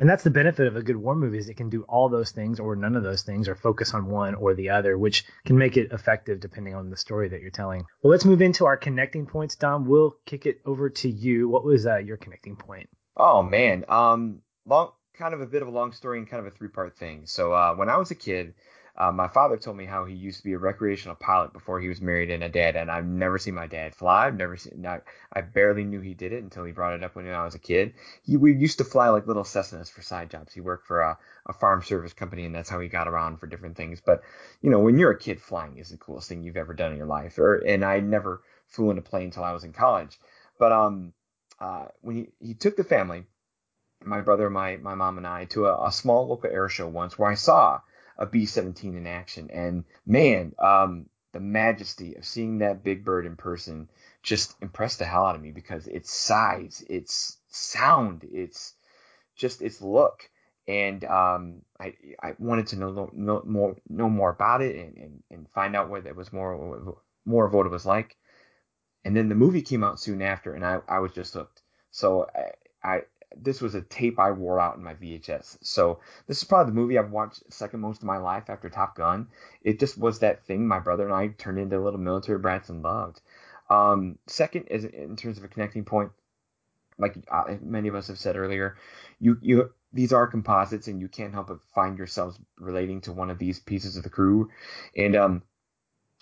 and 0.00 0.08
that's 0.08 0.24
the 0.24 0.30
benefit 0.30 0.66
of 0.66 0.76
a 0.76 0.82
good 0.82 0.96
war 0.96 1.14
movie 1.14 1.38
is 1.38 1.48
it 1.48 1.58
can 1.58 1.68
do 1.68 1.82
all 1.82 2.08
those 2.08 2.30
things 2.30 2.58
or 2.58 2.74
none 2.74 2.96
of 2.96 3.02
those 3.02 3.22
things 3.22 3.48
or 3.48 3.54
focus 3.54 3.92
on 3.92 4.06
one 4.06 4.34
or 4.34 4.54
the 4.54 4.70
other, 4.70 4.96
which 4.96 5.24
can 5.44 5.58
make 5.58 5.76
it 5.76 5.92
effective 5.92 6.40
depending 6.40 6.74
on 6.74 6.88
the 6.88 6.96
story 6.96 7.28
that 7.28 7.42
you're 7.42 7.50
telling. 7.50 7.84
Well, 8.02 8.10
let's 8.10 8.24
move 8.24 8.40
into 8.40 8.64
our 8.64 8.78
connecting 8.78 9.26
points. 9.26 9.56
Don, 9.56 9.86
we'll 9.86 10.16
kick 10.24 10.46
it 10.46 10.62
over 10.64 10.88
to 10.88 11.08
you. 11.08 11.48
What 11.48 11.64
was 11.64 11.86
uh, 11.86 11.98
your 11.98 12.16
connecting 12.16 12.56
point? 12.56 12.88
Oh 13.16 13.42
man, 13.42 13.84
um, 13.88 14.40
long, 14.66 14.92
kind 15.18 15.34
of 15.34 15.42
a 15.42 15.46
bit 15.46 15.60
of 15.60 15.68
a 15.68 15.70
long 15.70 15.92
story 15.92 16.18
and 16.18 16.28
kind 16.28 16.44
of 16.44 16.50
a 16.50 16.56
three 16.56 16.68
part 16.68 16.96
thing. 16.96 17.26
So 17.26 17.52
uh, 17.52 17.74
when 17.74 17.90
I 17.90 17.98
was 17.98 18.10
a 18.10 18.14
kid, 18.14 18.54
uh, 19.00 19.10
my 19.10 19.28
father 19.28 19.56
told 19.56 19.78
me 19.78 19.86
how 19.86 20.04
he 20.04 20.14
used 20.14 20.36
to 20.36 20.44
be 20.44 20.52
a 20.52 20.58
recreational 20.58 21.16
pilot 21.16 21.54
before 21.54 21.80
he 21.80 21.88
was 21.88 22.02
married 22.02 22.30
and 22.30 22.44
a 22.44 22.50
dad, 22.50 22.76
and 22.76 22.90
I've 22.90 23.06
never 23.06 23.38
seen 23.38 23.54
my 23.54 23.66
dad 23.66 23.94
fly. 23.94 24.26
I've 24.26 24.36
never 24.36 24.58
seen. 24.58 24.84
I, 24.84 25.00
I 25.32 25.40
barely 25.40 25.84
knew 25.84 26.02
he 26.02 26.12
did 26.12 26.34
it 26.34 26.42
until 26.42 26.64
he 26.64 26.72
brought 26.72 26.92
it 26.92 27.02
up 27.02 27.16
when 27.16 27.26
I 27.26 27.42
was 27.42 27.54
a 27.54 27.58
kid. 27.58 27.94
He 28.22 28.36
we 28.36 28.54
used 28.54 28.76
to 28.76 28.84
fly 28.84 29.08
like 29.08 29.26
little 29.26 29.42
Cessnas 29.42 29.90
for 29.90 30.02
side 30.02 30.30
jobs. 30.30 30.52
He 30.52 30.60
worked 30.60 30.86
for 30.86 31.00
a, 31.00 31.18
a 31.46 31.54
farm 31.54 31.82
service 31.82 32.12
company, 32.12 32.44
and 32.44 32.54
that's 32.54 32.68
how 32.68 32.78
he 32.78 32.88
got 32.88 33.08
around 33.08 33.38
for 33.38 33.46
different 33.46 33.78
things. 33.78 34.02
But 34.04 34.20
you 34.60 34.68
know, 34.68 34.80
when 34.80 34.98
you're 34.98 35.12
a 35.12 35.18
kid, 35.18 35.40
flying 35.40 35.78
is 35.78 35.88
the 35.88 35.96
coolest 35.96 36.28
thing 36.28 36.42
you've 36.42 36.58
ever 36.58 36.74
done 36.74 36.92
in 36.92 36.98
your 36.98 37.06
life. 37.06 37.38
Or 37.38 37.56
and 37.56 37.82
I 37.82 38.00
never 38.00 38.42
flew 38.66 38.90
in 38.90 38.98
a 38.98 39.02
plane 39.02 39.24
until 39.24 39.44
I 39.44 39.52
was 39.52 39.64
in 39.64 39.72
college. 39.72 40.18
But 40.58 40.72
um, 40.72 41.14
uh, 41.58 41.86
when 42.02 42.16
he 42.16 42.48
he 42.48 42.52
took 42.52 42.76
the 42.76 42.84
family, 42.84 43.24
my 44.04 44.20
brother, 44.20 44.50
my 44.50 44.76
my 44.76 44.94
mom, 44.94 45.16
and 45.16 45.26
I 45.26 45.46
to 45.46 45.68
a, 45.68 45.86
a 45.86 45.90
small 45.90 46.28
local 46.28 46.50
air 46.50 46.68
show 46.68 46.86
once 46.86 47.18
where 47.18 47.30
I 47.30 47.34
saw 47.34 47.80
a 48.20 48.26
B-17 48.26 48.96
in 48.96 49.06
action. 49.06 49.50
And 49.50 49.84
man, 50.06 50.54
um, 50.58 51.06
the 51.32 51.40
majesty 51.40 52.14
of 52.14 52.24
seeing 52.24 52.58
that 52.58 52.84
big 52.84 53.04
bird 53.04 53.26
in 53.26 53.36
person 53.36 53.88
just 54.22 54.54
impressed 54.60 54.98
the 54.98 55.06
hell 55.06 55.26
out 55.26 55.36
of 55.36 55.42
me 55.42 55.50
because 55.50 55.86
its 55.86 56.12
size, 56.12 56.84
its 56.88 57.38
sound, 57.48 58.24
its 58.30 58.74
just 59.36 59.62
its 59.62 59.80
look. 59.80 60.28
And 60.68 61.02
um, 61.04 61.62
I, 61.80 61.94
I 62.22 62.34
wanted 62.38 62.68
to 62.68 62.76
know, 62.76 63.10
know 63.12 63.42
more 63.44 63.76
know 63.88 64.08
more 64.08 64.30
about 64.30 64.60
it 64.62 64.76
and, 64.76 64.96
and, 64.98 65.22
and 65.30 65.48
find 65.50 65.74
out 65.74 65.88
what 65.88 66.06
it 66.06 66.14
was 66.14 66.32
more 66.32 66.96
more 67.24 67.46
of 67.46 67.54
what 67.54 67.66
it 67.66 67.72
was 67.72 67.86
like. 67.86 68.16
And 69.04 69.16
then 69.16 69.30
the 69.30 69.34
movie 69.34 69.62
came 69.62 69.82
out 69.82 69.98
soon 69.98 70.20
after, 70.20 70.54
and 70.54 70.64
I, 70.64 70.80
I 70.86 70.98
was 70.98 71.12
just 71.12 71.32
hooked. 71.32 71.62
So 71.90 72.28
I, 72.84 72.88
I 72.88 73.00
this 73.36 73.60
was 73.60 73.74
a 73.74 73.82
tape 73.82 74.18
I 74.18 74.32
wore 74.32 74.60
out 74.60 74.76
in 74.76 74.82
my 74.82 74.94
VHS. 74.94 75.58
So 75.62 76.00
this 76.26 76.38
is 76.38 76.44
probably 76.44 76.72
the 76.72 76.80
movie 76.80 76.98
I've 76.98 77.10
watched 77.10 77.42
second 77.52 77.80
most 77.80 78.02
of 78.02 78.06
my 78.06 78.18
life 78.18 78.44
after 78.48 78.68
Top 78.68 78.96
Gun. 78.96 79.28
It 79.62 79.78
just 79.78 79.96
was 79.98 80.18
that 80.20 80.44
thing 80.44 80.66
my 80.66 80.80
brother 80.80 81.04
and 81.04 81.14
I 81.14 81.28
turned 81.28 81.58
into 81.58 81.78
little 81.80 82.00
military 82.00 82.38
brats 82.38 82.68
and 82.68 82.82
loved. 82.82 83.20
Um, 83.68 84.18
second 84.26 84.64
is 84.64 84.84
in 84.84 85.16
terms 85.16 85.38
of 85.38 85.44
a 85.44 85.48
connecting 85.48 85.84
point, 85.84 86.10
like 86.98 87.16
uh, 87.30 87.54
many 87.62 87.88
of 87.88 87.94
us 87.94 88.08
have 88.08 88.18
said 88.18 88.36
earlier, 88.36 88.76
you 89.20 89.38
you 89.40 89.72
these 89.92 90.12
are 90.12 90.26
composites 90.26 90.88
and 90.88 91.00
you 91.00 91.08
can't 91.08 91.32
help 91.32 91.48
but 91.48 91.62
find 91.74 91.98
yourselves 91.98 92.38
relating 92.58 93.00
to 93.02 93.12
one 93.12 93.30
of 93.30 93.38
these 93.38 93.60
pieces 93.60 93.96
of 93.96 94.02
the 94.02 94.10
crew. 94.10 94.50
And 94.96 95.16
um, 95.16 95.42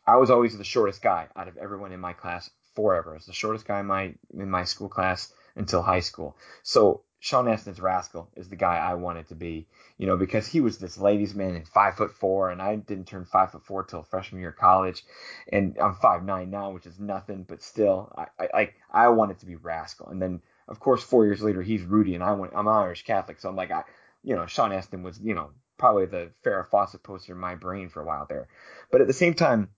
I 0.07 0.17
was 0.17 0.31
always 0.31 0.57
the 0.57 0.65
shortest 0.65 1.03
guy 1.03 1.29
out 1.37 1.49
of 1.49 1.57
everyone 1.57 1.93
in 1.93 2.01
my 2.01 2.13
class 2.13 2.51
forever. 2.75 3.13
I 3.13 3.15
was 3.15 3.27
the 3.27 3.33
shortest 3.33 3.67
guy 3.67 3.81
in 3.81 3.87
my 3.87 4.15
in 4.33 4.51
my 4.51 4.65
school 4.65 4.89
class 4.89 5.33
until 5.59 5.83
high 5.83 6.01
school. 6.01 6.37
So 6.63 7.03
Sean 7.21 7.49
Astin's 7.49 7.81
Rascal 7.81 8.31
is 8.37 8.49
the 8.49 8.57
guy 8.57 8.77
I 8.77 8.95
wanted 8.95 9.29
to 9.29 9.35
be, 9.35 9.67
you 9.99 10.07
know, 10.07 10.17
because 10.17 10.47
he 10.47 10.61
was 10.61 10.79
this 10.79 10.97
ladies' 10.97 11.35
man 11.35 11.57
and 11.57 11.67
five 11.67 11.97
foot 11.97 12.13
four, 12.13 12.51
and 12.51 12.63
I 12.63 12.77
didn't 12.77 13.09
turn 13.09 13.25
five 13.25 13.51
foot 13.51 13.65
four 13.65 13.83
till 13.85 14.05
freshman 14.05 14.41
year 14.41 14.51
of 14.51 14.57
college, 14.57 15.05
and 15.53 15.77
I'm 15.83 15.97
five 15.97 16.25
nine 16.25 16.51
now, 16.51 16.71
which 16.71 16.87
is 16.87 17.01
nothing, 17.01 17.43
but 17.43 17.61
still, 17.61 18.13
I 18.17 18.47
I 18.55 18.71
I 18.91 19.09
wanted 19.09 19.41
to 19.41 19.47
be 19.47 19.57
Rascal, 19.57 20.09
and 20.09 20.23
then 20.23 20.41
of 20.69 20.79
course 20.79 21.03
four 21.03 21.25
years 21.25 21.43
later 21.43 21.61
he's 21.61 21.83
Rudy, 21.83 22.15
and 22.15 22.23
I 22.23 22.33
went 22.33 22.53
I'm 22.55 22.69
Irish 22.69 23.05
Catholic, 23.05 23.41
so 23.41 23.49
I'm 23.49 23.57
like 23.57 23.73
I, 23.73 23.83
you 24.23 24.37
know, 24.37 24.47
Sean 24.47 24.73
Astin 24.73 25.03
was 25.03 25.21
you 25.21 25.35
know 25.35 25.51
probably 25.77 26.07
the 26.07 26.31
Farrah 26.45 26.69
Fawcett 26.69 27.03
poster 27.03 27.33
in 27.33 27.39
my 27.39 27.57
brain 27.57 27.89
for 27.89 28.01
a 28.01 28.07
while 28.07 28.27
there, 28.29 28.47
but 28.93 29.01
at 29.01 29.09
the 29.09 29.13
same 29.13 29.35
time, 29.35 29.71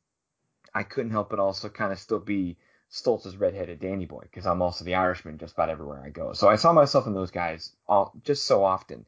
I 0.75 0.83
couldn't 0.83 1.11
help 1.13 1.31
but 1.31 1.39
also 1.39 1.71
kind 1.71 1.91
of 1.91 1.99
still 1.99 2.21
be 2.21 2.59
Stoltz's 2.91 3.37
redheaded 3.37 3.81
Danny 3.81 4.05
boy 4.05 4.23
because 4.23 4.47
I'm 4.47 4.63
also 4.63 4.85
the 4.85 4.97
Irishman 4.97 5.39
just 5.39 5.55
about 5.55 5.71
everywhere 5.71 6.03
I 6.05 6.11
go. 6.11 6.33
So 6.33 6.49
I 6.49 6.57
saw 6.57 6.73
myself 6.73 7.07
in 7.07 7.15
those 7.15 7.31
guys 7.31 7.73
all, 7.89 8.13
just 8.25 8.45
so 8.45 8.65
often. 8.65 9.07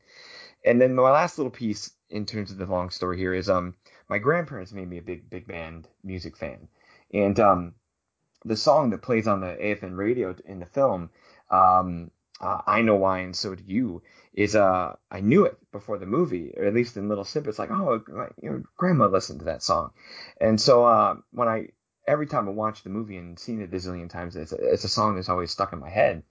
And 0.65 0.81
then 0.81 0.95
my 0.95 1.11
last 1.11 1.39
little 1.39 1.51
piece 1.51 1.91
in 2.09 2.25
terms 2.25 2.53
of 2.53 2.59
the 2.59 2.67
long 2.67 2.91
story 2.91 3.19
here 3.19 3.35
is 3.35 3.51
um 3.51 3.75
my 4.09 4.19
grandparents 4.19 4.73
made 4.73 4.89
me 4.89 4.99
a 4.99 5.03
big 5.03 5.29
big 5.29 5.49
band 5.49 5.89
music 6.05 6.37
fan, 6.37 6.69
and 7.13 7.41
um 7.41 7.75
the 8.45 8.57
song 8.57 8.91
that 8.91 9.03
plays 9.03 9.27
on 9.27 9.41
the 9.41 9.57
AFN 9.61 9.97
radio 9.97 10.35
in 10.45 10.61
the 10.61 10.67
film 10.67 11.11
um 11.51 12.11
uh, 12.41 12.61
I 12.67 12.83
know 12.83 12.97
why 12.97 13.21
and 13.21 13.37
so 13.37 13.55
do 13.55 13.63
you 13.67 14.03
is 14.33 14.55
uh 14.55 14.95
I 15.11 15.21
knew 15.21 15.45
it 15.47 15.59
before 15.73 15.99
the 15.99 16.07
movie 16.07 16.55
or 16.57 16.65
at 16.65 16.75
least 16.75 16.97
in 16.97 17.09
little 17.09 17.25
snippets 17.25 17.59
like 17.59 17.71
oh 17.73 18.03
you 18.41 18.51
know 18.51 18.63
grandma 18.77 19.07
listened 19.07 19.41
to 19.41 19.47
that 19.47 19.63
song 19.63 19.91
and 20.41 20.61
so 20.61 20.85
uh 20.85 21.17
when 21.33 21.49
I 21.49 21.69
every 22.07 22.27
time 22.27 22.49
I 22.49 22.53
watch 22.53 22.83
the 22.83 22.91
movie 22.91 23.17
and 23.17 23.39
seen 23.39 23.61
it 23.63 23.73
a 23.75 23.77
zillion 23.77 24.11
times, 24.11 24.37
it's 24.37 24.53
a, 24.53 24.57
it's 24.57 24.85
a 24.85 24.89
song 24.89 25.15
that's 25.17 25.29
always 25.29 25.51
stuck 25.53 25.73
in 25.73 25.81
my 25.81 25.91
head. 25.91 26.23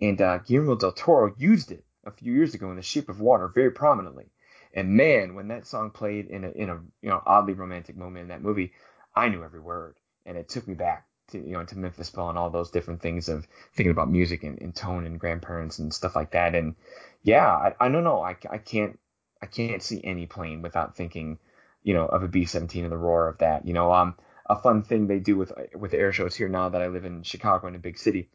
And 0.00 0.20
uh, 0.20 0.38
Guillermo 0.38 0.76
del 0.76 0.92
Toro 0.92 1.34
used 1.38 1.72
it 1.72 1.84
a 2.04 2.10
few 2.10 2.32
years 2.32 2.54
ago 2.54 2.70
in 2.70 2.76
The 2.76 2.82
Shape 2.82 3.08
of 3.08 3.20
Water 3.20 3.48
very 3.48 3.70
prominently. 3.70 4.26
And 4.74 4.90
man, 4.96 5.34
when 5.34 5.48
that 5.48 5.66
song 5.66 5.90
played 5.90 6.28
in 6.28 6.44
a 6.44 6.50
in 6.50 6.70
a 6.70 6.80
you 7.02 7.10
know 7.10 7.22
oddly 7.26 7.54
romantic 7.54 7.96
moment 7.96 8.24
in 8.24 8.28
that 8.28 8.42
movie, 8.42 8.72
I 9.16 9.28
knew 9.28 9.44
every 9.44 9.60
word, 9.60 9.96
and 10.26 10.36
it 10.38 10.48
took 10.48 10.68
me 10.68 10.74
back 10.74 11.06
to 11.30 11.38
you 11.38 11.52
know 11.52 11.64
to 11.64 11.78
Memphis 11.78 12.10
Belle 12.10 12.30
and 12.30 12.38
all 12.38 12.50
those 12.50 12.70
different 12.70 13.02
things 13.02 13.28
of 13.28 13.48
thinking 13.74 13.90
about 13.92 14.10
music 14.10 14.44
and, 14.44 14.60
and 14.62 14.74
tone 14.74 15.06
and 15.06 15.18
grandparents 15.20 15.78
and 15.80 15.92
stuff 15.94 16.16
like 16.16 16.32
that. 16.32 16.54
And 16.54 16.76
yeah, 17.22 17.48
I, 17.48 17.74
I 17.80 17.88
don't 17.88 18.04
know, 18.04 18.22
I, 18.22 18.36
I 18.50 18.58
can't 18.58 18.98
I 19.42 19.46
can't 19.46 19.82
see 19.82 20.00
any 20.04 20.26
plane 20.26 20.62
without 20.62 20.96
thinking, 20.96 21.38
you 21.82 21.94
know, 21.94 22.06
of 22.06 22.22
a 22.22 22.28
B-17 22.28 22.82
and 22.82 22.92
the 22.92 22.96
roar 22.98 23.28
of 23.28 23.38
that. 23.38 23.66
You 23.66 23.74
know, 23.74 23.92
um, 23.92 24.16
a 24.50 24.56
fun 24.56 24.82
thing 24.82 25.06
they 25.06 25.20
do 25.20 25.36
with 25.36 25.52
with 25.74 25.94
air 25.94 26.12
shows 26.12 26.34
here 26.34 26.48
now 26.48 26.68
that 26.68 26.82
I 26.82 26.88
live 26.88 27.04
in 27.04 27.22
Chicago 27.22 27.68
in 27.68 27.76
a 27.76 27.78
big 27.78 27.96
city. 27.96 28.28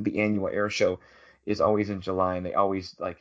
The 0.00 0.20
annual 0.20 0.48
air 0.48 0.70
show 0.70 1.00
is 1.44 1.60
always 1.60 1.90
in 1.90 2.00
July, 2.00 2.36
and 2.36 2.46
they 2.46 2.54
always 2.54 2.96
like 2.98 3.18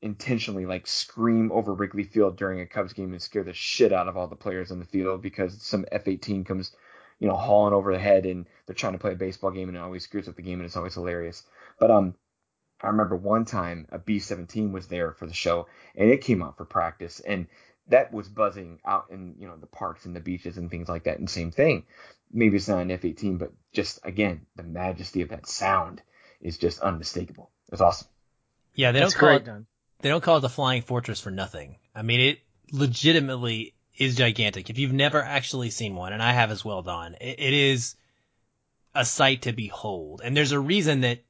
intentionally 0.00 0.66
like 0.66 0.86
scream 0.86 1.50
over 1.50 1.74
Wrigley 1.74 2.04
Field 2.04 2.36
during 2.36 2.60
a 2.60 2.66
Cubs 2.66 2.92
game 2.92 3.12
and 3.12 3.20
scare 3.20 3.42
the 3.42 3.52
shit 3.52 3.92
out 3.92 4.06
of 4.06 4.16
all 4.16 4.28
the 4.28 4.36
players 4.36 4.70
in 4.70 4.78
the 4.78 4.84
field 4.84 5.20
because 5.20 5.60
some 5.62 5.84
F-18 5.90 6.46
comes, 6.46 6.76
you 7.18 7.26
know, 7.26 7.34
hauling 7.34 7.74
over 7.74 7.92
the 7.92 7.98
head 7.98 8.24
and 8.24 8.46
they're 8.66 8.74
trying 8.74 8.92
to 8.92 8.98
play 8.98 9.12
a 9.12 9.16
baseball 9.16 9.50
game 9.50 9.68
and 9.68 9.76
it 9.76 9.80
always 9.80 10.04
screws 10.04 10.28
up 10.28 10.36
the 10.36 10.42
game 10.42 10.60
and 10.60 10.66
it's 10.66 10.76
always 10.76 10.94
hilarious. 10.94 11.42
But 11.80 11.90
um, 11.90 12.14
I 12.82 12.88
remember 12.88 13.16
one 13.16 13.46
time 13.46 13.88
a 13.90 13.98
B-17 13.98 14.72
was 14.72 14.86
there 14.86 15.12
for 15.12 15.26
the 15.26 15.34
show 15.34 15.66
and 15.96 16.10
it 16.10 16.20
came 16.20 16.42
out 16.42 16.58
for 16.58 16.66
practice 16.66 17.20
and 17.20 17.46
that 17.88 18.12
was 18.12 18.28
buzzing 18.28 18.80
out 18.84 19.06
in 19.10 19.34
you 19.38 19.46
know 19.46 19.56
the 19.56 19.66
parks 19.66 20.06
and 20.06 20.16
the 20.16 20.20
beaches 20.20 20.56
and 20.56 20.70
things 20.70 20.88
like 20.88 21.04
that. 21.04 21.18
And 21.18 21.28
same 21.28 21.50
thing, 21.50 21.84
maybe 22.32 22.56
it's 22.56 22.68
not 22.68 22.82
an 22.82 22.90
F-18, 22.90 23.38
but 23.38 23.52
just 23.72 24.00
again 24.04 24.46
the 24.56 24.62
majesty 24.62 25.22
of 25.22 25.30
that 25.30 25.46
sound 25.46 26.02
is 26.40 26.58
just 26.58 26.80
unmistakable. 26.80 27.50
It's 27.72 27.80
awesome. 27.80 28.08
Yeah, 28.74 28.92
they 28.92 29.00
That's 29.00 29.14
don't 29.14 29.20
call 29.20 29.36
it 29.36 29.44
done. 29.44 29.66
they 30.00 30.08
don't 30.08 30.22
call 30.22 30.38
it 30.38 30.40
the 30.40 30.48
Flying 30.48 30.82
Fortress 30.82 31.20
for 31.20 31.30
nothing. 31.30 31.76
I 31.94 32.02
mean, 32.02 32.20
it 32.20 32.38
legitimately 32.72 33.74
is 33.96 34.16
gigantic. 34.16 34.70
If 34.70 34.78
you've 34.78 34.92
never 34.92 35.22
actually 35.22 35.70
seen 35.70 35.94
one, 35.94 36.12
and 36.12 36.22
I 36.22 36.32
have 36.32 36.50
as 36.50 36.64
well, 36.64 36.82
Don, 36.82 37.14
it, 37.20 37.38
it 37.38 37.52
is 37.52 37.94
a 38.94 39.04
sight 39.04 39.42
to 39.42 39.52
behold. 39.52 40.20
And 40.24 40.36
there's 40.36 40.52
a 40.52 40.60
reason 40.60 41.02
that 41.02 41.22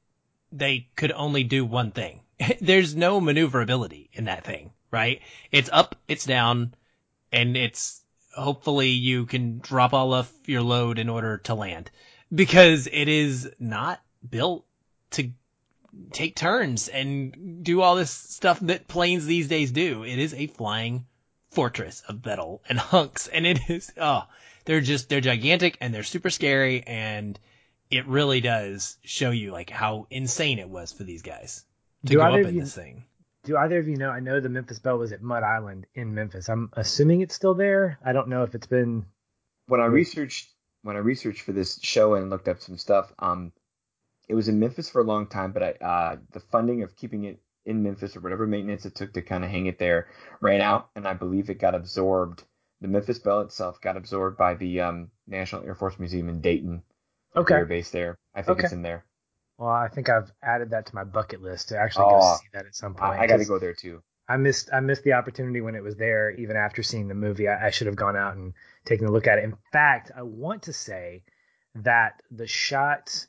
they 0.51 0.87
could 0.95 1.11
only 1.11 1.43
do 1.43 1.65
one 1.65 1.91
thing. 1.91 2.21
there's 2.61 2.95
no 2.95 3.19
maneuverability 3.19 4.09
in 4.13 4.25
that 4.25 4.43
thing 4.43 4.71
right? 4.91 5.21
It's 5.51 5.69
up, 5.71 5.95
it's 6.07 6.25
down, 6.25 6.73
and 7.31 7.55
it's 7.57 8.01
hopefully 8.35 8.89
you 8.89 9.25
can 9.25 9.59
drop 9.59 9.93
all 9.93 10.13
of 10.13 10.31
your 10.45 10.61
load 10.61 10.99
in 10.99 11.09
order 11.09 11.37
to 11.39 11.55
land 11.55 11.89
because 12.33 12.87
it 12.91 13.07
is 13.07 13.49
not 13.59 14.01
built 14.29 14.65
to 15.11 15.31
take 16.11 16.35
turns 16.35 16.89
and 16.89 17.63
do 17.63 17.81
all 17.81 17.95
this 17.95 18.11
stuff 18.11 18.59
that 18.61 18.87
planes 18.87 19.25
these 19.25 19.47
days 19.47 19.71
do. 19.71 20.03
It 20.03 20.19
is 20.19 20.33
a 20.33 20.47
flying 20.47 21.05
fortress 21.51 22.03
of 22.07 22.25
metal 22.25 22.61
and 22.67 22.77
hunks, 22.93 23.27
and 23.27 23.45
it 23.47 23.69
is 23.69 23.91
oh, 23.97 24.23
they're 24.65 24.81
just 24.81 25.07
they're 25.09 25.21
gigantic 25.21 25.77
and 25.79 25.93
they're 25.93 26.03
super 26.03 26.29
scary, 26.29 26.83
and 26.85 27.39
it 27.89 28.07
really 28.07 28.41
does 28.41 28.97
show 29.03 29.29
you 29.31 29.51
like 29.51 29.69
how 29.69 30.07
insane 30.09 30.59
it 30.59 30.67
was 30.67 30.91
for 30.91 31.03
these 31.03 31.21
guys 31.21 31.63
to 32.05 32.13
Do 32.13 32.17
go 32.17 32.23
up 32.23 32.39
in 32.39 32.55
you- 32.55 32.61
this 32.61 32.75
thing. 32.75 33.05
Do 33.45 33.57
either 33.57 33.79
of 33.79 33.87
you 33.87 33.97
know? 33.97 34.11
I 34.11 34.21
know 34.21 34.39
the 34.41 34.49
Memphis 34.49 34.79
Belle 34.79 34.97
was 34.99 35.13
at 35.13 35.21
Mud 35.23 35.43
Island 35.43 35.87
in 35.95 36.15
Memphis. 36.15 36.49
I'm 36.49 36.69
assuming 36.73 37.21
it's 37.21 37.35
still 37.35 37.55
there. 37.55 37.99
I 38.05 38.13
don't 38.13 38.29
know 38.29 38.43
if 38.43 38.55
it's 38.55 38.67
been. 38.67 39.05
when 39.67 39.81
I 39.81 39.85
researched 39.85 40.49
when 40.83 40.95
I 40.97 40.99
researched 40.99 41.41
for 41.43 41.53
this 41.53 41.79
show 41.81 42.15
and 42.15 42.29
looked 42.29 42.47
up 42.47 42.61
some 42.61 42.77
stuff, 42.77 43.13
um, 43.19 43.53
it 44.29 44.35
was 44.35 44.47
in 44.49 44.59
Memphis 44.59 44.89
for 44.89 45.01
a 45.01 45.05
long 45.05 45.27
time, 45.27 45.51
but 45.53 45.63
I 45.63 45.71
uh, 45.85 46.17
the 46.31 46.39
funding 46.41 46.83
of 46.83 46.95
keeping 46.95 47.25
it 47.25 47.39
in 47.65 47.83
Memphis 47.83 48.15
or 48.17 48.21
whatever 48.21 48.47
maintenance 48.47 48.85
it 48.85 48.95
took 48.95 49.13
to 49.13 49.21
kind 49.21 49.43
of 49.43 49.49
hang 49.51 49.67
it 49.67 49.79
there 49.79 50.07
ran 50.41 50.61
out, 50.61 50.89
and 50.95 51.07
I 51.07 51.13
believe 51.13 51.49
it 51.49 51.59
got 51.59 51.75
absorbed. 51.75 52.43
The 52.81 52.87
Memphis 52.87 53.19
Belle 53.19 53.41
itself 53.41 53.81
got 53.81 53.97
absorbed 53.97 54.37
by 54.37 54.55
the 54.55 54.81
um, 54.81 55.11
National 55.27 55.63
Air 55.63 55.75
Force 55.75 55.97
Museum 55.99 56.29
in 56.29 56.41
Dayton, 56.41 56.83
Okay. 57.35 57.55
Air 57.55 57.65
Base 57.65 57.89
there. 57.91 58.17
I 58.35 58.41
think 58.41 58.59
it's 58.59 58.73
in 58.73 58.81
there. 58.81 59.05
Well, 59.57 59.69
I 59.69 59.87
think 59.87 60.09
I've 60.09 60.31
added 60.43 60.71
that 60.71 60.87
to 60.87 60.95
my 60.95 61.03
bucket 61.03 61.41
list 61.41 61.69
to 61.69 61.77
actually 61.77 62.05
go 62.05 62.19
Oh, 62.21 62.35
see 62.37 62.49
that 62.53 62.65
at 62.65 62.75
some 62.75 62.93
point. 62.93 63.19
I, 63.19 63.23
I 63.23 63.27
got 63.27 63.37
to 63.37 63.45
go 63.45 63.57
there 63.57 63.73
too. 63.73 64.01
I 64.27 64.37
missed 64.37 64.69
I 64.73 64.79
missed 64.79 65.03
the 65.03 65.13
opportunity 65.13 65.61
when 65.61 65.75
it 65.75 65.83
was 65.83 65.95
there. 65.95 66.31
Even 66.31 66.55
after 66.55 66.83
seeing 66.83 67.07
the 67.07 67.13
movie, 67.13 67.47
I, 67.47 67.67
I 67.67 67.69
should 67.69 67.87
have 67.87 67.95
gone 67.95 68.17
out 68.17 68.35
and 68.35 68.53
taken 68.83 69.07
a 69.07 69.11
look 69.11 69.27
at 69.27 69.37
it. 69.37 69.43
In 69.43 69.55
fact, 69.71 70.11
I 70.15 70.23
want 70.23 70.63
to 70.63 70.73
say 70.73 71.23
that 71.75 72.21
the 72.31 72.47
shot 72.47 73.27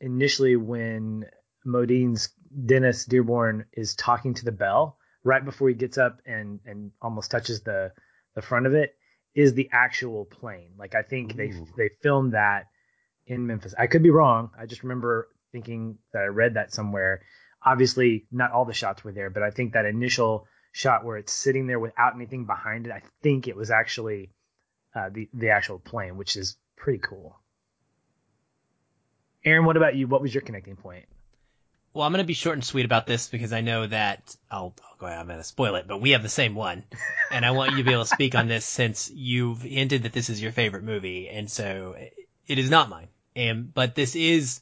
initially 0.00 0.56
when 0.56 1.24
Modine's 1.64 2.28
Dennis 2.66 3.04
Dearborn 3.04 3.64
is 3.72 3.94
talking 3.96 4.34
to 4.34 4.44
the 4.44 4.52
Belle 4.52 4.96
right 5.24 5.44
before 5.44 5.68
he 5.68 5.74
gets 5.74 5.98
up 5.98 6.20
and 6.24 6.60
and 6.64 6.92
almost 7.02 7.30
touches 7.30 7.62
the 7.62 7.92
the 8.34 8.42
front 8.42 8.66
of 8.66 8.74
it 8.74 8.96
is 9.34 9.54
the 9.54 9.68
actual 9.72 10.24
plane. 10.24 10.70
Like 10.78 10.94
I 10.94 11.02
think 11.02 11.36
they 11.36 11.52
they 11.76 11.90
filmed 12.00 12.32
that 12.34 12.66
in 13.26 13.46
Memphis. 13.46 13.74
I 13.78 13.86
could 13.86 14.02
be 14.02 14.10
wrong. 14.10 14.50
I 14.58 14.66
just 14.66 14.82
remember 14.82 15.28
thinking 15.52 15.98
that 16.12 16.22
I 16.22 16.26
read 16.26 16.54
that 16.54 16.72
somewhere. 16.72 17.22
Obviously, 17.64 18.26
not 18.30 18.52
all 18.52 18.64
the 18.64 18.74
shots 18.74 19.04
were 19.04 19.12
there, 19.12 19.30
but 19.30 19.42
I 19.42 19.50
think 19.50 19.72
that 19.72 19.86
initial 19.86 20.46
shot 20.72 21.04
where 21.04 21.16
it's 21.16 21.32
sitting 21.32 21.66
there 21.66 21.78
without 21.78 22.14
anything 22.14 22.44
behind 22.44 22.86
it, 22.86 22.92
I 22.92 23.02
think 23.22 23.48
it 23.48 23.56
was 23.56 23.70
actually 23.70 24.30
uh, 24.94 25.08
the 25.10 25.28
the 25.32 25.50
actual 25.50 25.78
plane, 25.78 26.16
which 26.16 26.36
is 26.36 26.56
pretty 26.76 26.98
cool. 26.98 27.40
Aaron, 29.44 29.64
what 29.64 29.76
about 29.76 29.94
you? 29.94 30.06
What 30.06 30.22
was 30.22 30.34
your 30.34 30.42
connecting 30.42 30.76
point? 30.76 31.06
Well, 31.92 32.04
I'm 32.04 32.12
going 32.12 32.24
to 32.24 32.26
be 32.26 32.34
short 32.34 32.56
and 32.56 32.64
sweet 32.64 32.84
about 32.84 33.06
this 33.06 33.28
because 33.28 33.52
I 33.52 33.60
know 33.60 33.86
that 33.86 34.34
I'll, 34.50 34.74
I'll 34.82 34.96
go. 34.98 35.06
I'm 35.06 35.26
going 35.26 35.38
to 35.38 35.44
spoil 35.44 35.76
it, 35.76 35.86
but 35.86 36.00
we 36.00 36.10
have 36.10 36.24
the 36.24 36.28
same 36.28 36.56
one, 36.56 36.82
and 37.30 37.44
I 37.44 37.52
want 37.52 37.70
you 37.72 37.76
to 37.78 37.84
be 37.84 37.92
able 37.92 38.02
to 38.04 38.08
speak 38.08 38.34
on 38.34 38.48
this 38.48 38.64
since 38.64 39.10
you've 39.10 39.62
hinted 39.62 40.02
that 40.02 40.12
this 40.12 40.28
is 40.28 40.42
your 40.42 40.50
favorite 40.50 40.82
movie, 40.82 41.28
and 41.28 41.48
so 41.48 41.94
it 42.46 42.58
is 42.58 42.68
not 42.68 42.88
mine. 42.88 43.08
And 43.36 43.72
but 43.72 43.94
this 43.94 44.14
is 44.14 44.60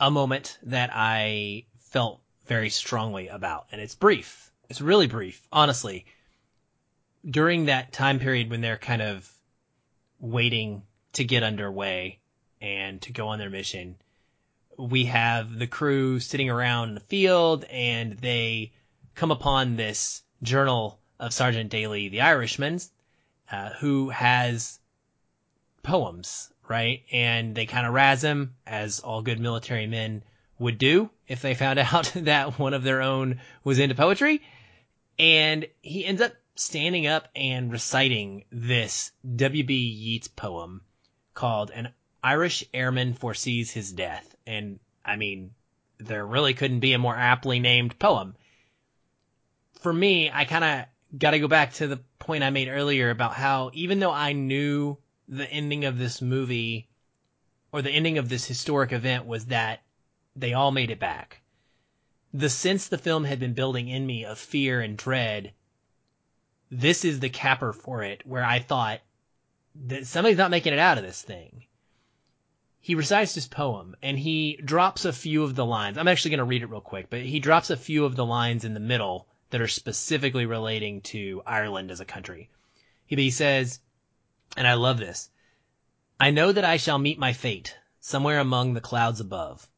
a 0.00 0.10
moment 0.10 0.58
that 0.64 0.90
I 0.92 1.64
felt 1.78 2.20
very 2.46 2.70
strongly 2.70 3.28
about, 3.28 3.66
and 3.72 3.80
it's 3.80 3.94
brief. 3.94 4.50
It's 4.68 4.80
really 4.80 5.06
brief, 5.06 5.46
honestly. 5.52 6.06
During 7.28 7.66
that 7.66 7.92
time 7.92 8.18
period 8.18 8.50
when 8.50 8.60
they're 8.60 8.76
kind 8.76 9.00
of 9.00 9.30
waiting 10.20 10.82
to 11.14 11.24
get 11.24 11.42
underway 11.42 12.18
and 12.60 13.00
to 13.02 13.12
go 13.12 13.28
on 13.28 13.38
their 13.38 13.50
mission, 13.50 13.96
we 14.76 15.04
have 15.04 15.58
the 15.58 15.66
crew 15.66 16.20
sitting 16.20 16.50
around 16.50 16.88
in 16.90 16.94
the 16.94 17.00
field 17.00 17.64
and 17.64 18.18
they 18.18 18.72
come 19.14 19.30
upon 19.30 19.76
this 19.76 20.22
journal 20.42 20.98
of 21.18 21.32
Sergeant 21.32 21.70
Daly, 21.70 22.08
the 22.08 22.22
Irishman, 22.22 22.80
uh, 23.50 23.70
who 23.74 24.10
has 24.10 24.80
poems, 25.82 26.52
right? 26.68 27.02
And 27.12 27.54
they 27.54 27.66
kind 27.66 27.86
of 27.86 27.94
razz 27.94 28.22
him, 28.22 28.54
as 28.66 29.00
all 29.00 29.22
good 29.22 29.40
military 29.40 29.86
men 29.86 30.22
would 30.58 30.78
do 30.78 31.10
if 31.26 31.42
they 31.42 31.54
found 31.54 31.78
out 31.92 32.12
that 32.16 32.58
one 32.58 32.74
of 32.74 32.82
their 32.82 33.02
own 33.02 33.40
was 33.62 33.78
into 33.78 33.94
poetry. 33.94 34.42
And 35.18 35.66
he 35.82 36.04
ends 36.04 36.20
up 36.20 36.32
standing 36.56 37.06
up 37.06 37.28
and 37.34 37.72
reciting 37.72 38.44
this 38.50 39.12
W.B. 39.36 39.74
Yeats 39.74 40.28
poem 40.28 40.82
called 41.34 41.70
An 41.70 41.92
Irish 42.22 42.64
Airman 42.72 43.14
Foresees 43.14 43.70
His 43.70 43.92
Death. 43.92 44.34
And 44.46 44.78
I 45.04 45.16
mean, 45.16 45.50
there 45.98 46.26
really 46.26 46.54
couldn't 46.54 46.80
be 46.80 46.92
a 46.92 46.98
more 46.98 47.16
aptly 47.16 47.60
named 47.60 47.98
poem. 47.98 48.34
For 49.80 49.92
me, 49.92 50.30
I 50.32 50.44
kind 50.44 50.64
of 50.64 51.18
got 51.18 51.32
to 51.32 51.38
go 51.38 51.48
back 51.48 51.74
to 51.74 51.86
the 51.86 52.00
point 52.18 52.42
I 52.42 52.50
made 52.50 52.68
earlier 52.68 53.10
about 53.10 53.34
how 53.34 53.70
even 53.74 54.00
though 54.00 54.12
I 54.12 54.32
knew 54.32 54.96
the 55.28 55.50
ending 55.50 55.84
of 55.84 55.98
this 55.98 56.20
movie 56.20 56.88
or 57.72 57.82
the 57.82 57.90
ending 57.90 58.18
of 58.18 58.28
this 58.28 58.46
historic 58.46 58.92
event 58.92 59.26
was 59.26 59.46
that 59.46 59.82
they 60.36 60.52
all 60.52 60.70
made 60.70 60.90
it 60.90 61.00
back. 61.00 61.40
The 62.32 62.50
sense 62.50 62.88
the 62.88 62.98
film 62.98 63.24
had 63.24 63.38
been 63.38 63.54
building 63.54 63.88
in 63.88 64.06
me 64.06 64.24
of 64.24 64.38
fear 64.38 64.80
and 64.80 64.96
dread, 64.96 65.52
this 66.70 67.04
is 67.04 67.20
the 67.20 67.28
capper 67.28 67.72
for 67.72 68.02
it, 68.02 68.26
where 68.26 68.44
I 68.44 68.58
thought 68.58 69.00
that 69.86 70.06
somebody's 70.06 70.38
not 70.38 70.50
making 70.50 70.72
it 70.72 70.78
out 70.78 70.98
of 70.98 71.04
this 71.04 71.22
thing. 71.22 71.66
He 72.80 72.94
recites 72.94 73.34
his 73.34 73.46
poem 73.46 73.94
and 74.02 74.18
he 74.18 74.56
drops 74.56 75.04
a 75.04 75.12
few 75.12 75.44
of 75.44 75.54
the 75.54 75.64
lines. 75.64 75.96
I'm 75.96 76.08
actually 76.08 76.32
going 76.32 76.38
to 76.38 76.44
read 76.44 76.62
it 76.62 76.70
real 76.70 76.80
quick, 76.80 77.10
but 77.10 77.22
he 77.22 77.38
drops 77.40 77.70
a 77.70 77.76
few 77.76 78.04
of 78.04 78.16
the 78.16 78.26
lines 78.26 78.64
in 78.64 78.74
the 78.74 78.80
middle 78.80 79.28
that 79.50 79.60
are 79.60 79.68
specifically 79.68 80.46
relating 80.46 81.00
to 81.02 81.42
Ireland 81.46 81.90
as 81.90 82.00
a 82.00 82.04
country. 82.04 82.50
He, 83.06 83.16
he 83.16 83.30
says, 83.30 83.80
and 84.56 84.68
I 84.68 84.74
love 84.74 84.98
this. 84.98 85.30
I 86.20 86.30
know 86.30 86.52
that 86.52 86.64
I 86.64 86.76
shall 86.76 86.98
meet 86.98 87.18
my 87.18 87.32
fate 87.32 87.76
somewhere 87.98 88.38
among 88.38 88.74
the 88.74 88.80
clouds 88.80 89.18
above. 89.18 89.68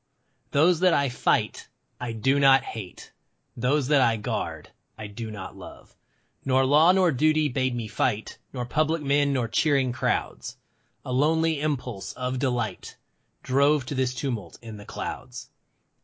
Those 0.50 0.80
that 0.80 0.92
I 0.92 1.08
fight, 1.08 1.68
I 1.98 2.12
do 2.12 2.38
not 2.38 2.62
hate. 2.62 3.10
Those 3.56 3.88
that 3.88 4.02
I 4.02 4.16
guard, 4.16 4.68
I 4.98 5.06
do 5.06 5.30
not 5.30 5.56
love. 5.56 5.96
Nor 6.44 6.66
law 6.66 6.92
nor 6.92 7.10
duty 7.10 7.48
bade 7.48 7.74
me 7.74 7.88
fight, 7.88 8.36
nor 8.52 8.66
public 8.66 9.00
men 9.02 9.32
nor 9.32 9.48
cheering 9.48 9.92
crowds. 9.92 10.56
A 11.04 11.12
lonely 11.12 11.60
impulse 11.60 12.12
of 12.12 12.38
delight 12.38 12.96
drove 13.42 13.86
to 13.86 13.94
this 13.94 14.12
tumult 14.12 14.58
in 14.60 14.76
the 14.76 14.84
clouds. 14.84 15.48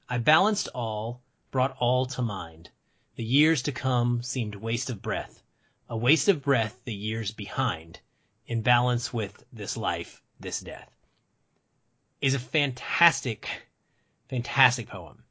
I 0.09 0.19
balanced 0.19 0.69
all, 0.75 1.21
brought 1.51 1.77
all 1.79 2.07
to 2.07 2.23
mind. 2.23 2.71
The 3.17 3.25
years 3.25 3.63
to 3.63 3.73
come 3.73 4.23
seemed 4.23 4.55
waste 4.55 4.89
of 4.89 5.03
breath, 5.03 5.43
a 5.91 5.97
waste 5.97 6.29
of 6.29 6.43
breath 6.43 6.81
the 6.85 6.95
years 6.95 7.33
behind, 7.33 8.01
in 8.53 8.61
balance 8.61 9.15
with 9.15 9.43
this 9.51 9.79
life, 9.79 10.21
this 10.39 10.61
death. 10.61 10.91
Is 12.21 12.35
a 12.35 12.39
fantastic, 12.39 13.49
fantastic 14.29 14.89
poem. 14.89 15.25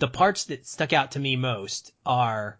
The 0.00 0.08
parts 0.08 0.46
that 0.46 0.66
stuck 0.66 0.92
out 0.92 1.12
to 1.12 1.20
me 1.20 1.36
most 1.36 1.92
are 2.04 2.58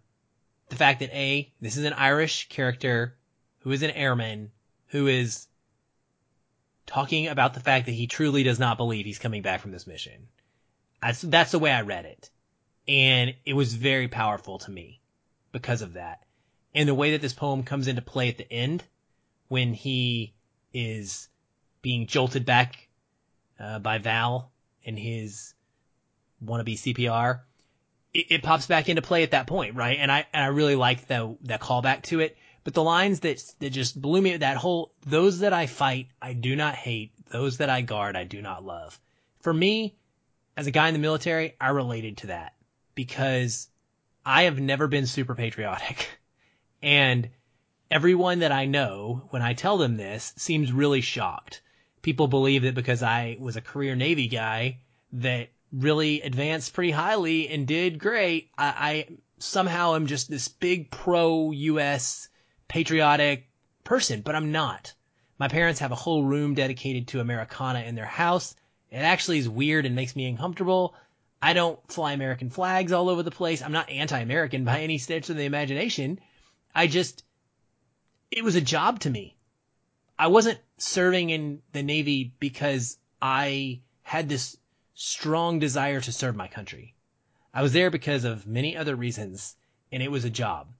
the 0.68 0.76
fact 0.76 1.00
that 1.00 1.12
A, 1.12 1.52
this 1.60 1.76
is 1.76 1.84
an 1.84 1.94
Irish 1.94 2.48
character 2.48 3.16
who 3.58 3.72
is 3.72 3.82
an 3.82 3.90
airman 3.90 4.52
who 4.86 5.08
is 5.08 5.48
talking 6.86 7.26
about 7.26 7.54
the 7.54 7.58
fact 7.58 7.86
that 7.86 7.92
he 7.92 8.06
truly 8.06 8.44
does 8.44 8.60
not 8.60 8.76
believe 8.76 9.04
he's 9.04 9.18
coming 9.18 9.42
back 9.42 9.62
from 9.62 9.72
this 9.72 9.88
mission. 9.88 10.28
That's, 11.02 11.22
that's 11.22 11.50
the 11.50 11.58
way 11.58 11.72
I 11.72 11.80
read 11.80 12.04
it. 12.04 12.30
And 12.86 13.34
it 13.44 13.54
was 13.54 13.74
very 13.74 14.06
powerful 14.06 14.60
to 14.60 14.70
me 14.70 15.00
because 15.50 15.82
of 15.82 15.94
that. 15.94 16.22
And 16.72 16.88
the 16.88 16.94
way 16.94 17.10
that 17.10 17.20
this 17.20 17.32
poem 17.32 17.64
comes 17.64 17.88
into 17.88 18.00
play 18.00 18.28
at 18.28 18.38
the 18.38 18.52
end 18.52 18.84
when 19.50 19.74
he 19.74 20.32
is 20.72 21.28
being 21.82 22.06
jolted 22.06 22.46
back 22.46 22.88
uh, 23.58 23.80
by 23.80 23.98
Val 23.98 24.52
and 24.86 24.96
his 24.96 25.54
wannabe 26.42 26.78
CPR, 26.78 27.40
it, 28.14 28.26
it 28.30 28.42
pops 28.44 28.66
back 28.68 28.88
into 28.88 29.02
play 29.02 29.24
at 29.24 29.32
that 29.32 29.48
point, 29.48 29.74
right? 29.74 29.98
And 29.98 30.10
I 30.10 30.24
and 30.32 30.44
I 30.44 30.46
really 30.46 30.76
like 30.76 31.08
the 31.08 31.36
that 31.42 31.60
callback 31.60 32.02
to 32.04 32.20
it. 32.20 32.38
But 32.62 32.74
the 32.74 32.82
lines 32.84 33.20
that 33.20 33.42
that 33.58 33.70
just 33.70 34.00
blew 34.00 34.22
me 34.22 34.36
that 34.36 34.56
whole 34.56 34.94
those 35.04 35.40
that 35.40 35.52
I 35.52 35.66
fight 35.66 36.06
I 36.22 36.32
do 36.32 36.54
not 36.54 36.76
hate, 36.76 37.10
those 37.30 37.56
that 37.56 37.68
I 37.68 37.80
guard 37.80 38.14
I 38.16 38.22
do 38.22 38.40
not 38.40 38.64
love. 38.64 39.00
For 39.40 39.52
me, 39.52 39.96
as 40.56 40.68
a 40.68 40.70
guy 40.70 40.86
in 40.86 40.94
the 40.94 41.00
military, 41.00 41.56
I 41.60 41.70
related 41.70 42.18
to 42.18 42.28
that 42.28 42.54
because 42.94 43.68
I 44.24 44.44
have 44.44 44.60
never 44.60 44.86
been 44.86 45.06
super 45.06 45.34
patriotic. 45.34 46.08
And 46.82 47.28
everyone 47.90 48.38
that 48.38 48.52
I 48.52 48.66
know, 48.66 49.22
when 49.30 49.42
I 49.42 49.54
tell 49.54 49.78
them 49.78 49.96
this, 49.96 50.32
seems 50.36 50.72
really 50.72 51.00
shocked. 51.00 51.60
People 52.02 52.28
believe 52.28 52.62
that 52.62 52.74
because 52.74 53.02
I 53.02 53.36
was 53.40 53.56
a 53.56 53.60
career 53.60 53.96
Navy 53.96 54.28
guy 54.28 54.78
that 55.12 55.48
really 55.72 56.22
advanced 56.22 56.72
pretty 56.72 56.92
highly 56.92 57.48
and 57.48 57.66
did 57.66 57.98
great, 57.98 58.50
I, 58.56 58.66
I 58.66 59.06
somehow 59.38 59.94
am 59.94 60.06
just 60.06 60.30
this 60.30 60.48
big 60.48 60.90
pro 60.90 61.50
US 61.50 62.28
patriotic 62.68 63.48
person, 63.84 64.20
but 64.20 64.34
I'm 64.34 64.52
not. 64.52 64.94
My 65.38 65.48
parents 65.48 65.80
have 65.80 65.92
a 65.92 65.96
whole 65.96 66.22
room 66.22 66.54
dedicated 66.54 67.08
to 67.08 67.20
Americana 67.20 67.80
in 67.80 67.94
their 67.94 68.06
house. 68.06 68.54
It 68.90 68.98
actually 68.98 69.38
is 69.38 69.48
weird 69.48 69.86
and 69.86 69.96
makes 69.96 70.14
me 70.14 70.26
uncomfortable. 70.26 70.94
I 71.42 71.54
don't 71.54 71.80
fly 71.90 72.12
American 72.12 72.50
flags 72.50 72.92
all 72.92 73.08
over 73.08 73.22
the 73.22 73.30
place. 73.30 73.62
I'm 73.62 73.72
not 73.72 73.90
anti-American 73.90 74.64
by 74.64 74.80
any 74.80 74.98
stretch 74.98 75.30
of 75.30 75.36
the 75.36 75.44
imagination. 75.44 76.20
I 76.74 76.86
just, 76.86 77.24
it 78.30 78.44
was 78.44 78.54
a 78.54 78.60
job 78.60 79.00
to 79.00 79.10
me. 79.10 79.36
I 80.18 80.28
wasn't 80.28 80.60
serving 80.78 81.30
in 81.30 81.62
the 81.72 81.82
Navy 81.82 82.32
because 82.38 82.98
I 83.20 83.80
had 84.02 84.28
this 84.28 84.56
strong 84.94 85.58
desire 85.58 86.00
to 86.00 86.12
serve 86.12 86.36
my 86.36 86.46
country. 86.46 86.94
I 87.52 87.62
was 87.62 87.72
there 87.72 87.90
because 87.90 88.24
of 88.24 88.46
many 88.46 88.76
other 88.76 88.94
reasons, 88.94 89.56
and 89.90 90.02
it 90.02 90.10
was 90.10 90.24
a 90.24 90.30
job. 90.30 90.72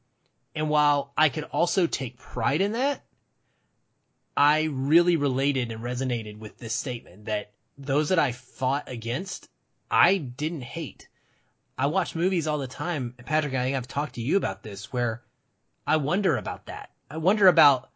And 0.54 0.68
while 0.68 1.12
I 1.16 1.28
could 1.28 1.44
also 1.44 1.86
take 1.86 2.18
pride 2.18 2.60
in 2.60 2.72
that, 2.72 3.04
I 4.36 4.64
really 4.64 5.16
related 5.16 5.72
and 5.72 5.82
resonated 5.82 6.38
with 6.38 6.58
this 6.58 6.74
statement 6.74 7.24
that 7.24 7.52
those 7.76 8.10
that 8.10 8.18
I 8.18 8.32
fought 8.32 8.88
against, 8.88 9.48
I 9.90 10.18
didn't 10.18 10.62
hate. 10.62 11.08
I 11.76 11.86
watch 11.86 12.14
movies 12.14 12.46
all 12.46 12.58
the 12.58 12.66
time. 12.66 13.14
Patrick, 13.24 13.54
I 13.54 13.64
think 13.64 13.76
I've 13.76 13.88
talked 13.88 14.14
to 14.14 14.22
you 14.22 14.36
about 14.36 14.62
this 14.62 14.92
where 14.92 15.22
I 15.86 15.96
wonder 15.96 16.36
about 16.36 16.66
that. 16.66 16.90
I 17.12 17.16
wonder 17.16 17.48
about 17.48 17.90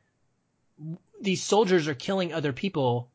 these 1.21 1.41
soldiers 1.41 1.87
are 1.87 1.95
killing 1.95 2.33
other 2.33 2.53
people 2.53 3.13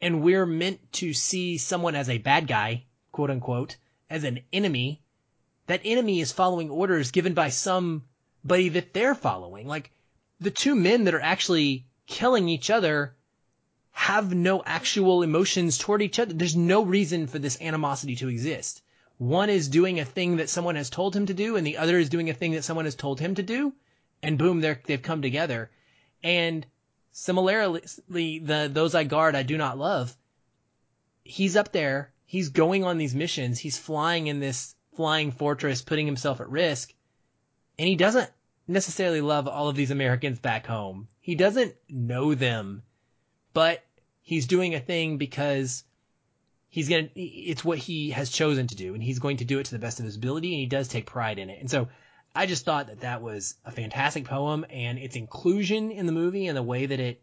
and 0.00 0.20
we're 0.20 0.46
meant 0.46 0.92
to 0.94 1.12
see 1.12 1.58
someone 1.58 1.94
as 1.94 2.08
a 2.08 2.18
bad 2.18 2.48
guy, 2.48 2.86
quote 3.12 3.30
unquote, 3.30 3.76
as 4.10 4.24
an 4.24 4.40
enemy. 4.52 5.00
That 5.68 5.82
enemy 5.84 6.18
is 6.18 6.32
following 6.32 6.70
orders 6.70 7.12
given 7.12 7.34
by 7.34 7.50
somebody 7.50 8.68
that 8.70 8.92
they're 8.92 9.14
following. 9.14 9.68
Like 9.68 9.92
the 10.40 10.50
two 10.50 10.74
men 10.74 11.04
that 11.04 11.14
are 11.14 11.20
actually 11.20 11.86
killing 12.08 12.48
each 12.48 12.68
other 12.68 13.14
have 13.92 14.34
no 14.34 14.64
actual 14.64 15.22
emotions 15.22 15.78
toward 15.78 16.02
each 16.02 16.18
other. 16.18 16.32
There's 16.32 16.56
no 16.56 16.82
reason 16.82 17.28
for 17.28 17.38
this 17.38 17.60
animosity 17.60 18.16
to 18.16 18.28
exist. 18.28 18.82
One 19.18 19.50
is 19.50 19.68
doing 19.68 20.00
a 20.00 20.04
thing 20.04 20.38
that 20.38 20.50
someone 20.50 20.74
has 20.74 20.90
told 20.90 21.14
him 21.14 21.26
to 21.26 21.34
do, 21.34 21.54
and 21.54 21.64
the 21.64 21.76
other 21.76 21.96
is 21.98 22.08
doing 22.08 22.28
a 22.28 22.34
thing 22.34 22.52
that 22.52 22.64
someone 22.64 22.86
has 22.86 22.96
told 22.96 23.20
him 23.20 23.36
to 23.36 23.42
do, 23.42 23.72
and 24.22 24.38
boom, 24.38 24.60
they're, 24.60 24.80
they've 24.84 25.02
come 25.02 25.22
together. 25.22 25.70
And 26.22 26.66
similarly, 27.12 27.82
the 28.38 28.70
those 28.72 28.94
I 28.94 29.04
guard 29.04 29.34
I 29.34 29.42
do 29.42 29.56
not 29.56 29.78
love. 29.78 30.16
He's 31.24 31.56
up 31.56 31.72
there. 31.72 32.12
He's 32.24 32.48
going 32.48 32.84
on 32.84 32.98
these 32.98 33.14
missions. 33.14 33.58
He's 33.58 33.78
flying 33.78 34.26
in 34.26 34.40
this 34.40 34.74
flying 34.96 35.30
fortress, 35.30 35.82
putting 35.82 36.06
himself 36.06 36.40
at 36.40 36.50
risk, 36.50 36.92
and 37.78 37.88
he 37.88 37.96
doesn't 37.96 38.30
necessarily 38.66 39.20
love 39.20 39.46
all 39.46 39.68
of 39.68 39.76
these 39.76 39.90
Americans 39.90 40.38
back 40.38 40.66
home. 40.66 41.08
He 41.20 41.34
doesn't 41.34 41.74
know 41.88 42.34
them, 42.34 42.82
but 43.52 43.84
he's 44.20 44.46
doing 44.46 44.74
a 44.74 44.80
thing 44.80 45.16
because 45.16 45.84
he's 46.68 46.88
gonna 46.88 47.08
it's 47.14 47.64
what 47.64 47.78
he 47.78 48.10
has 48.10 48.30
chosen 48.30 48.66
to 48.66 48.74
do 48.74 48.94
and 48.94 49.02
he's 49.02 49.18
going 49.18 49.38
to 49.38 49.44
do 49.44 49.58
it 49.58 49.64
to 49.64 49.72
the 49.72 49.78
best 49.78 49.98
of 49.98 50.04
his 50.04 50.16
ability 50.16 50.52
and 50.52 50.60
he 50.60 50.66
does 50.66 50.86
take 50.86 51.06
pride 51.06 51.38
in 51.38 51.48
it 51.48 51.58
and 51.60 51.70
so 51.70 51.88
i 52.38 52.46
just 52.46 52.64
thought 52.64 52.86
that 52.86 53.00
that 53.00 53.22
was 53.22 53.54
a 53.64 53.70
fantastic 53.70 54.24
poem 54.24 54.64
and 54.70 54.98
its 54.98 55.16
inclusion 55.16 55.90
in 55.90 56.06
the 56.06 56.12
movie 56.12 56.46
and 56.46 56.56
the 56.56 56.62
way 56.62 56.86
that 56.86 57.00
it 57.00 57.20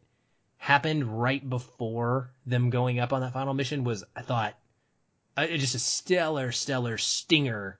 happened 0.57 1.19
right 1.19 1.47
before 1.47 2.31
them 2.45 2.69
going 2.69 2.99
up 2.99 3.13
on 3.13 3.21
that 3.21 3.33
final 3.33 3.53
mission 3.53 3.83
was 3.83 4.03
i 4.15 4.21
thought 4.21 4.57
uh, 5.37 5.47
just 5.47 5.75
a 5.75 5.79
stellar 5.79 6.51
stellar 6.51 6.97
stinger 6.97 7.79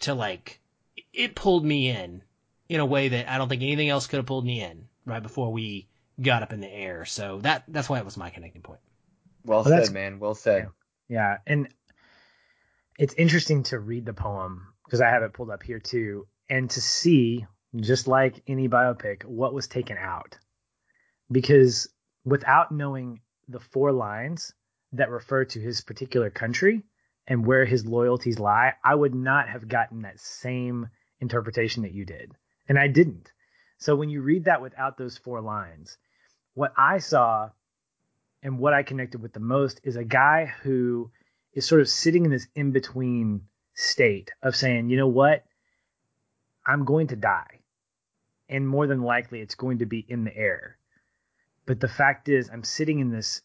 to 0.00 0.14
like 0.14 0.60
it 1.12 1.34
pulled 1.34 1.64
me 1.64 1.88
in 1.88 2.22
in 2.68 2.80
a 2.80 2.86
way 2.86 3.08
that 3.08 3.30
i 3.30 3.38
don't 3.38 3.48
think 3.48 3.62
anything 3.62 3.88
else 3.88 4.06
could 4.06 4.18
have 4.18 4.26
pulled 4.26 4.44
me 4.44 4.62
in 4.62 4.86
right 5.04 5.22
before 5.22 5.52
we 5.52 5.88
got 6.20 6.42
up 6.42 6.52
in 6.52 6.60
the 6.60 6.70
air. 6.72 7.04
So 7.04 7.38
that 7.42 7.64
that's 7.68 7.88
why 7.88 7.98
it 7.98 8.04
was 8.04 8.16
my 8.16 8.30
connecting 8.30 8.62
point. 8.62 8.80
Well, 9.44 9.64
well 9.64 9.84
said 9.84 9.92
man. 9.92 10.18
Well 10.18 10.34
said. 10.34 10.68
Yeah, 11.08 11.38
and 11.46 11.68
it's 12.98 13.14
interesting 13.14 13.62
to 13.64 13.78
read 13.78 14.04
the 14.04 14.12
poem 14.12 14.68
because 14.84 15.00
I 15.00 15.08
have 15.08 15.22
it 15.22 15.32
pulled 15.32 15.50
up 15.50 15.62
here 15.62 15.78
too, 15.78 16.26
and 16.48 16.70
to 16.70 16.80
see 16.80 17.46
just 17.76 18.08
like 18.08 18.42
any 18.46 18.68
biopic 18.68 19.24
what 19.24 19.52
was 19.54 19.68
taken 19.68 19.96
out, 19.98 20.38
because 21.30 21.88
without 22.24 22.72
knowing 22.72 23.20
the 23.48 23.60
four 23.60 23.92
lines 23.92 24.52
that 24.92 25.10
refer 25.10 25.44
to 25.44 25.60
his 25.60 25.82
particular 25.82 26.30
country 26.30 26.82
and 27.26 27.44
where 27.44 27.64
his 27.64 27.86
loyalties 27.86 28.38
lie, 28.38 28.72
I 28.82 28.94
would 28.94 29.14
not 29.14 29.48
have 29.48 29.68
gotten 29.68 30.02
that 30.02 30.18
same 30.18 30.88
interpretation 31.20 31.82
that 31.82 31.92
you 31.92 32.04
did, 32.04 32.32
and 32.68 32.78
I 32.78 32.88
didn't. 32.88 33.30
So 33.78 33.94
when 33.94 34.08
you 34.08 34.22
read 34.22 34.44
that 34.46 34.62
without 34.62 34.96
those 34.96 35.18
four 35.18 35.40
lines, 35.40 35.98
what 36.54 36.72
I 36.76 36.98
saw 36.98 37.50
and 38.42 38.58
what 38.58 38.72
I 38.72 38.82
connected 38.82 39.20
with 39.20 39.32
the 39.32 39.40
most 39.40 39.80
is 39.84 39.96
a 39.96 40.04
guy 40.04 40.52
who 40.62 41.10
is 41.52 41.66
sort 41.66 41.80
of 41.80 41.88
sitting 41.88 42.24
in 42.24 42.30
this 42.30 42.46
in 42.54 42.72
between 42.72 43.42
state 43.74 44.30
of 44.42 44.56
saying, 44.56 44.90
you 44.90 44.96
know 44.96 45.08
what, 45.08 45.44
I'm 46.68 46.84
going 46.84 47.06
to 47.08 47.16
die. 47.16 47.60
And 48.48 48.68
more 48.68 48.86
than 48.86 49.02
likely, 49.02 49.40
it's 49.40 49.54
going 49.54 49.78
to 49.78 49.86
be 49.86 50.04
in 50.06 50.24
the 50.24 50.36
air. 50.36 50.76
But 51.66 51.80
the 51.80 51.88
fact 51.88 52.28
is, 52.28 52.50
I'm 52.50 52.64
sitting 52.64 52.98
in 52.98 53.10
this 53.10 53.42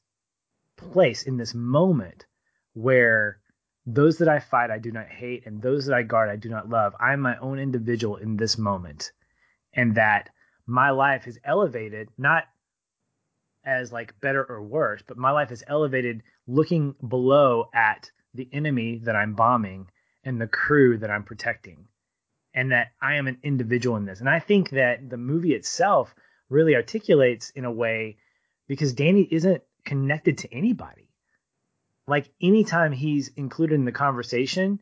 place, 0.77 1.23
in 1.23 1.37
this 1.37 1.53
moment 1.53 2.25
where 2.73 3.39
those 3.85 4.17
that 4.17 4.27
I 4.29 4.39
fight, 4.39 4.71
I 4.71 4.79
do 4.79 4.91
not 4.91 5.07
hate, 5.07 5.45
and 5.45 5.61
those 5.61 5.85
that 5.85 5.95
I 5.95 6.03
guard, 6.03 6.29
I 6.29 6.35
do 6.35 6.49
not 6.49 6.69
love. 6.69 6.93
I'm 6.99 7.21
my 7.21 7.37
own 7.37 7.59
individual 7.59 8.17
in 8.17 8.37
this 8.37 8.57
moment. 8.57 9.11
And 9.73 9.95
that 9.95 10.29
my 10.65 10.91
life 10.91 11.27
is 11.27 11.39
elevated, 11.43 12.09
not 12.17 12.43
as 13.65 13.91
like 13.91 14.19
better 14.19 14.43
or 14.43 14.61
worse, 14.61 15.01
but 15.05 15.17
my 15.17 15.31
life 15.31 15.51
is 15.51 15.63
elevated 15.67 16.23
looking 16.47 16.95
below 17.07 17.69
at 17.73 18.11
the 18.33 18.49
enemy 18.51 18.99
that 19.03 19.15
I'm 19.15 19.33
bombing 19.33 19.87
and 20.23 20.39
the 20.39 20.47
crew 20.47 20.97
that 20.97 21.11
I'm 21.11 21.23
protecting. 21.23 21.87
And 22.53 22.71
that 22.71 22.91
I 23.01 23.15
am 23.15 23.27
an 23.27 23.39
individual 23.43 23.97
in 23.97 24.05
this. 24.05 24.19
And 24.19 24.29
I 24.29 24.39
think 24.39 24.71
that 24.71 25.09
the 25.09 25.17
movie 25.17 25.53
itself 25.53 26.13
really 26.49 26.75
articulates 26.75 27.49
in 27.49 27.65
a 27.65 27.71
way 27.71 28.17
because 28.67 28.93
Danny 28.93 29.27
isn't 29.29 29.63
connected 29.85 30.39
to 30.39 30.53
anybody. 30.53 31.09
Like 32.07 32.29
anytime 32.41 32.91
he's 32.91 33.29
included 33.29 33.75
in 33.75 33.85
the 33.85 33.91
conversation, 33.91 34.79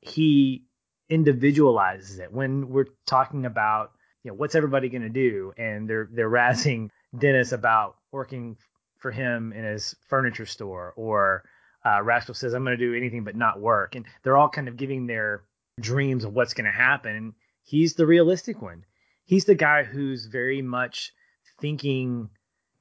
he 0.00 0.64
individualizes 1.08 2.18
it. 2.18 2.32
When 2.32 2.70
we're 2.70 2.86
talking 3.06 3.46
about, 3.46 3.92
you 4.24 4.30
know, 4.30 4.36
what's 4.36 4.54
everybody 4.54 4.88
going 4.88 5.02
to 5.02 5.08
do 5.08 5.52
and 5.56 5.88
they're 5.88 6.08
they're 6.10 6.30
razzing 6.40 6.90
Dennis 7.16 7.52
about 7.52 7.96
working 8.10 8.56
for 8.98 9.10
him 9.10 9.52
in 9.52 9.64
his 9.64 9.94
furniture 10.08 10.46
store, 10.46 10.94
or 10.96 11.44
uh, 11.84 12.02
Rascal 12.02 12.34
says, 12.34 12.54
I'm 12.54 12.64
going 12.64 12.78
to 12.78 12.84
do 12.86 12.96
anything 12.96 13.24
but 13.24 13.36
not 13.36 13.60
work. 13.60 13.96
And 13.96 14.06
they're 14.22 14.36
all 14.36 14.48
kind 14.48 14.68
of 14.68 14.76
giving 14.76 15.06
their 15.06 15.42
dreams 15.80 16.24
of 16.24 16.32
what's 16.32 16.54
going 16.54 16.66
to 16.66 16.70
happen. 16.70 17.34
He's 17.62 17.94
the 17.94 18.06
realistic 18.06 18.60
one. 18.60 18.84
He's 19.24 19.44
the 19.44 19.54
guy 19.54 19.84
who's 19.84 20.26
very 20.26 20.62
much 20.62 21.12
thinking 21.60 22.30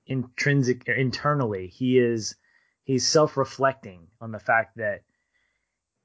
intrinsic 0.05 0.87
internally. 0.87 1.67
He 1.67 1.99
is 1.99 2.35
he's 2.83 3.07
self-reflecting 3.07 4.07
on 4.19 4.31
the 4.31 4.39
fact 4.39 4.77
that 4.77 5.01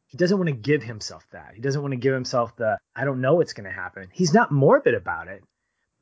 he 0.07 0.19
doesn't 0.19 0.39
want 0.39 0.49
to 0.49 0.55
give 0.55 0.83
himself 0.83 1.27
that. 1.33 1.53
He 1.55 1.61
doesn't 1.61 1.83
want 1.83 1.93
to 1.93 1.99
give 1.99 2.15
himself 2.15 2.55
the 2.57 2.79
I 2.95 3.05
don't 3.05 3.21
know 3.21 3.35
what's 3.35 3.55
going 3.55 3.69
to 3.69 3.75
happen. 3.75 4.09
He's 4.13 4.35
not 4.35 4.53
morbid 4.53 4.95
about 4.95 5.29
it, 5.29 5.43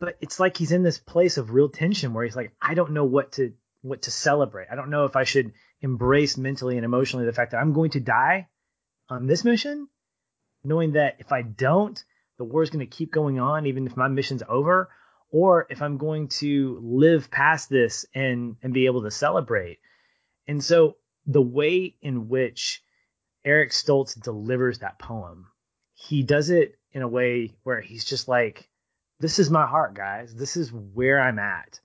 but 0.00 0.16
it's 0.20 0.38
like 0.40 0.56
he's 0.56 0.72
in 0.72 0.82
this 0.82 0.98
place 0.98 1.38
of 1.38 1.52
real 1.52 1.68
tension 1.68 2.12
where 2.12 2.24
he's 2.24 2.36
like, 2.36 2.52
I 2.60 2.74
don't 2.74 2.92
know 2.92 3.04
what 3.04 3.32
to 3.32 3.54
what 3.82 4.02
to 4.02 4.10
celebrate. 4.10 4.68
I 4.70 4.76
don't 4.76 4.90
know 4.90 5.04
if 5.04 5.16
I 5.16 5.24
should 5.24 5.52
embrace 5.80 6.36
mentally 6.36 6.76
and 6.76 6.84
emotionally 6.84 7.26
the 7.26 7.32
fact 7.32 7.52
that 7.52 7.58
I'm 7.58 7.72
going 7.72 7.90
to 7.92 8.00
die 8.00 8.48
on 9.08 9.26
this 9.26 9.44
mission, 9.44 9.88
knowing 10.64 10.92
that 10.92 11.16
if 11.18 11.32
I 11.32 11.42
don't, 11.42 12.02
the 12.38 12.44
war 12.44 12.62
is 12.62 12.70
going 12.70 12.86
to 12.86 12.96
keep 12.96 13.12
going 13.12 13.38
on 13.38 13.66
even 13.66 13.86
if 13.86 13.96
my 13.96 14.08
mission's 14.08 14.42
over, 14.48 14.88
or 15.30 15.66
if 15.70 15.82
I'm 15.82 15.98
going 15.98 16.28
to 16.28 16.78
live 16.82 17.30
past 17.30 17.68
this 17.68 18.06
and 18.14 18.56
and 18.62 18.72
be 18.72 18.86
able 18.86 19.02
to 19.02 19.10
celebrate. 19.10 19.78
And 20.46 20.62
so 20.62 20.96
the 21.26 21.42
way 21.42 21.96
in 22.02 22.28
which 22.28 22.82
Eric 23.44 23.70
Stoltz 23.70 24.20
delivers 24.20 24.78
that 24.78 24.98
poem, 24.98 25.46
he 25.94 26.22
does 26.22 26.50
it 26.50 26.78
in 26.92 27.02
a 27.02 27.08
way 27.08 27.54
where 27.62 27.80
he's 27.80 28.04
just 28.04 28.28
like 28.28 28.68
this 29.20 29.38
is 29.38 29.50
my 29.50 29.66
heart, 29.66 29.94
guys. 29.94 30.34
This 30.34 30.56
is 30.56 30.72
where 30.72 31.20
I'm 31.20 31.38
at. 31.38 31.80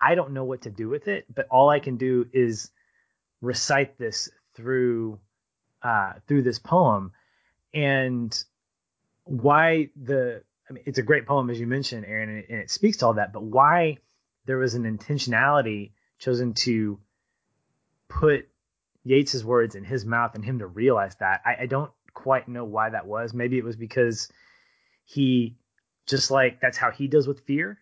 I 0.00 0.14
don't 0.14 0.32
know 0.32 0.44
what 0.44 0.62
to 0.62 0.70
do 0.70 0.88
with 0.88 1.06
it, 1.08 1.26
but 1.32 1.46
all 1.48 1.70
I 1.70 1.78
can 1.78 1.96
do 1.96 2.26
is 2.32 2.70
recite 3.40 3.98
this 3.98 4.28
through 4.54 5.18
uh, 5.82 6.14
through 6.26 6.42
this 6.42 6.58
poem. 6.58 7.12
And 7.74 8.44
why 9.24 9.90
the 9.96 10.42
I 10.68 10.72
mean, 10.72 10.84
it's 10.86 10.98
a 10.98 11.02
great 11.02 11.26
poem 11.26 11.50
as 11.50 11.58
you 11.58 11.66
mentioned, 11.66 12.04
Aaron, 12.06 12.28
and 12.28 12.38
it, 12.38 12.46
and 12.48 12.58
it 12.58 12.70
speaks 12.70 12.98
to 12.98 13.06
all 13.06 13.14
that. 13.14 13.32
But 13.32 13.42
why 13.42 13.98
there 14.46 14.58
was 14.58 14.74
an 14.74 14.84
intentionality 14.84 15.92
chosen 16.18 16.54
to 16.54 16.98
put 18.08 18.48
Yeats's 19.04 19.44
words 19.44 19.74
in 19.74 19.84
his 19.84 20.04
mouth 20.04 20.34
and 20.34 20.44
him 20.44 20.58
to 20.60 20.66
realize 20.66 21.16
that 21.16 21.40
I, 21.44 21.62
I 21.62 21.66
don't 21.66 21.90
quite 22.14 22.48
know 22.48 22.64
why 22.64 22.90
that 22.90 23.06
was. 23.06 23.32
Maybe 23.34 23.58
it 23.58 23.64
was 23.64 23.76
because 23.76 24.28
he 25.04 25.56
just 26.06 26.30
like 26.30 26.60
that's 26.60 26.78
how 26.78 26.90
he 26.90 27.08
does 27.08 27.26
with 27.26 27.40
fear, 27.46 27.78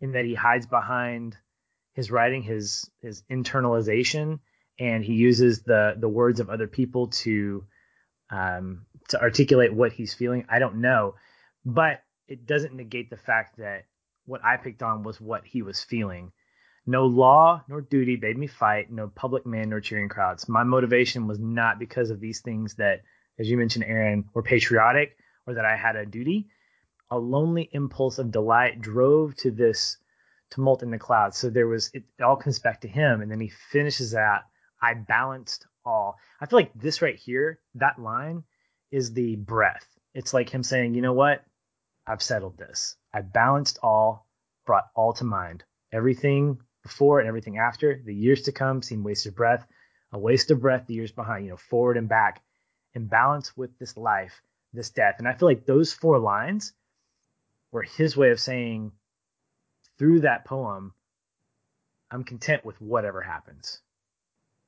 in 0.00 0.12
that 0.12 0.24
he 0.24 0.34
hides 0.34 0.66
behind 0.66 1.36
his 1.92 2.10
writing, 2.10 2.42
his 2.42 2.90
his 3.00 3.22
internalization, 3.30 4.40
and 4.78 5.04
he 5.04 5.14
uses 5.14 5.62
the 5.62 5.94
the 5.98 6.08
words 6.08 6.40
of 6.40 6.50
other 6.50 6.66
people 6.66 7.08
to 7.08 7.64
um, 8.30 8.86
to 9.08 9.20
articulate 9.20 9.72
what 9.72 9.92
he's 9.92 10.14
feeling. 10.14 10.46
I 10.48 10.58
don't 10.58 10.80
know, 10.80 11.14
but 11.64 12.02
it 12.28 12.46
doesn't 12.46 12.74
negate 12.74 13.10
the 13.10 13.16
fact 13.16 13.58
that 13.58 13.84
what 14.26 14.44
I 14.44 14.56
picked 14.56 14.82
on 14.82 15.02
was 15.02 15.20
what 15.20 15.44
he 15.44 15.62
was 15.62 15.84
feeling. 15.84 16.32
No 16.86 17.06
law 17.06 17.62
nor 17.68 17.80
duty 17.80 18.16
bade 18.16 18.36
me 18.36 18.46
fight, 18.46 18.90
no 18.90 19.08
public 19.08 19.46
man 19.46 19.70
nor 19.70 19.80
cheering 19.80 20.08
crowds. 20.08 20.48
My 20.48 20.64
motivation 20.64 21.26
was 21.26 21.38
not 21.38 21.78
because 21.78 22.10
of 22.10 22.20
these 22.20 22.40
things 22.40 22.74
that, 22.74 23.02
as 23.38 23.48
you 23.48 23.56
mentioned, 23.56 23.84
Aaron, 23.84 24.24
were 24.34 24.42
patriotic 24.42 25.16
or 25.46 25.54
that 25.54 25.64
I 25.64 25.76
had 25.76 25.96
a 25.96 26.06
duty. 26.06 26.48
A 27.10 27.18
lonely 27.18 27.68
impulse 27.72 28.18
of 28.18 28.30
delight 28.30 28.80
drove 28.80 29.36
to 29.36 29.50
this 29.50 29.98
tumult 30.50 30.82
in 30.82 30.90
the 30.90 30.98
clouds. 30.98 31.38
So 31.38 31.50
there 31.50 31.66
was, 31.66 31.90
it, 31.94 32.04
it 32.18 32.22
all 32.22 32.36
comes 32.36 32.58
back 32.58 32.80
to 32.82 32.88
him. 32.88 33.20
And 33.20 33.30
then 33.30 33.40
he 33.40 33.52
finishes 33.70 34.12
that. 34.12 34.42
I 34.80 34.94
balanced 34.94 35.66
all. 35.84 36.16
I 36.40 36.46
feel 36.46 36.58
like 36.58 36.72
this 36.74 37.02
right 37.02 37.16
here, 37.16 37.60
that 37.76 37.98
line 37.98 38.44
is 38.90 39.12
the 39.12 39.36
breath. 39.36 39.86
It's 40.14 40.34
like 40.34 40.48
him 40.48 40.62
saying, 40.62 40.94
you 40.94 41.02
know 41.02 41.12
what? 41.12 41.44
I've 42.06 42.22
settled 42.22 42.58
this. 42.58 42.96
I 43.12 43.22
balanced 43.22 43.78
all, 43.82 44.26
brought 44.66 44.88
all 44.94 45.12
to 45.14 45.24
mind. 45.24 45.64
Everything 45.92 46.58
before 46.82 47.18
and 47.18 47.28
everything 47.28 47.58
after, 47.58 48.00
the 48.04 48.14
years 48.14 48.42
to 48.42 48.52
come 48.52 48.82
seem 48.82 49.02
wasted 49.02 49.34
breath, 49.34 49.66
a 50.12 50.18
waste 50.18 50.50
of 50.50 50.60
breath 50.60 50.86
the 50.86 50.94
years 50.94 51.12
behind, 51.12 51.44
you 51.44 51.50
know, 51.50 51.56
forward 51.56 51.96
and 51.96 52.08
back, 52.08 52.42
in 52.94 53.06
balance 53.06 53.56
with 53.56 53.76
this 53.78 53.96
life, 53.96 54.40
this 54.72 54.90
death. 54.90 55.16
And 55.18 55.26
I 55.26 55.34
feel 55.34 55.48
like 55.48 55.66
those 55.66 55.92
four 55.92 56.18
lines 56.18 56.72
were 57.72 57.82
his 57.82 58.16
way 58.16 58.30
of 58.30 58.40
saying 58.40 58.92
through 59.98 60.20
that 60.20 60.44
poem, 60.44 60.92
I'm 62.10 62.24
content 62.24 62.64
with 62.64 62.80
whatever 62.80 63.20
happens. 63.20 63.80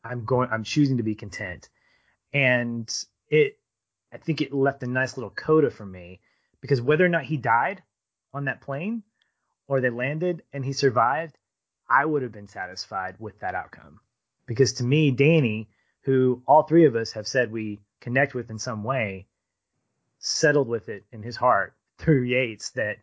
I'm 0.03 0.25
going 0.25 0.49
I'm 0.51 0.65
choosing 0.65 0.97
to 0.97 1.03
be 1.03 1.15
content. 1.15 1.69
And 2.33 2.93
it 3.29 3.59
I 4.13 4.19
think 4.19 4.41
it 4.41 4.53
left 4.53 4.83
a 4.83 4.87
nice 4.87 5.17
little 5.17 5.31
coda 5.31 5.71
for 5.71 5.85
me 5.85 6.21
because 6.61 6.81
whether 6.81 7.05
or 7.05 7.09
not 7.09 7.25
he 7.25 7.37
died 7.37 7.83
on 8.33 8.47
that 8.47 8.61
plane 8.61 9.03
or 9.69 9.81
they 9.81 9.91
landed 9.91 10.43
and 10.53 10.65
he 10.65 10.73
survived, 10.73 11.37
I 11.89 12.05
would 12.05 12.23
have 12.23 12.33
been 12.33 12.49
satisfied 12.49 13.17
with 13.19 13.41
that 13.41 13.55
outcome. 13.55 14.01
Because 14.47 14.75
to 14.75 14.85
me, 14.85 15.11
Danny, 15.11 15.69
who 16.03 16.43
all 16.47 16.63
three 16.63 16.87
of 16.87 16.97
us 16.97 17.13
have 17.13 17.27
said 17.27 17.51
we 17.51 17.81
connect 18.01 18.35
with 18.35 18.51
in 18.51 18.59
some 18.59 18.85
way, 18.85 19.27
settled 20.19 20.69
with 20.69 20.89
it 20.89 21.05
in 21.13 21.23
his 21.23 21.37
heart 21.37 21.75
through 21.99 22.23
Yeats 22.23 22.71
that 22.71 22.99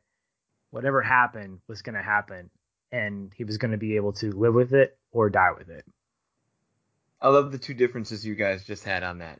whatever 0.71 1.01
happened 1.01 1.59
was 1.67 1.81
going 1.81 1.95
to 1.95 2.01
happen 2.01 2.49
and 2.91 3.31
he 3.35 3.43
was 3.43 3.57
going 3.57 3.71
to 3.71 3.77
be 3.77 3.95
able 3.95 4.13
to 4.13 4.31
live 4.31 4.53
with 4.53 4.73
it 4.73 4.97
or 5.11 5.29
die 5.29 5.51
with 5.57 5.69
it. 5.69 5.85
I 7.21 7.29
love 7.29 7.51
the 7.51 7.57
two 7.57 7.73
differences 7.73 8.25
you 8.25 8.35
guys 8.35 8.65
just 8.65 8.83
had 8.83 9.03
on 9.03 9.19
that. 9.19 9.39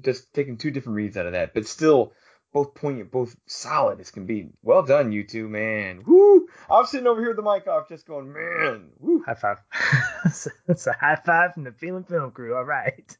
Just 0.00 0.32
taking 0.34 0.58
two 0.58 0.70
different 0.70 0.96
reads 0.96 1.16
out 1.16 1.26
of 1.26 1.32
that, 1.32 1.54
but 1.54 1.66
still 1.66 2.12
both 2.52 2.74
poignant, 2.74 3.10
both 3.10 3.34
solid 3.46 4.00
as 4.00 4.10
can 4.10 4.26
be. 4.26 4.50
Well 4.62 4.82
done, 4.82 5.12
you 5.12 5.24
two, 5.24 5.48
man. 5.48 6.02
Woo! 6.06 6.46
I'm 6.70 6.86
sitting 6.86 7.06
over 7.06 7.20
here 7.20 7.34
with 7.34 7.36
the 7.36 7.50
mic 7.50 7.66
off, 7.66 7.88
just 7.88 8.06
going, 8.06 8.32
man. 8.32 8.90
Woo! 8.98 9.22
High 9.24 9.34
five. 9.34 9.58
it's 10.68 10.86
a 10.86 10.92
high 10.92 11.16
five 11.16 11.54
from 11.54 11.64
the 11.64 11.72
Feeling 11.72 12.04
Film 12.04 12.30
crew. 12.30 12.54
All 12.54 12.64
right. 12.64 13.16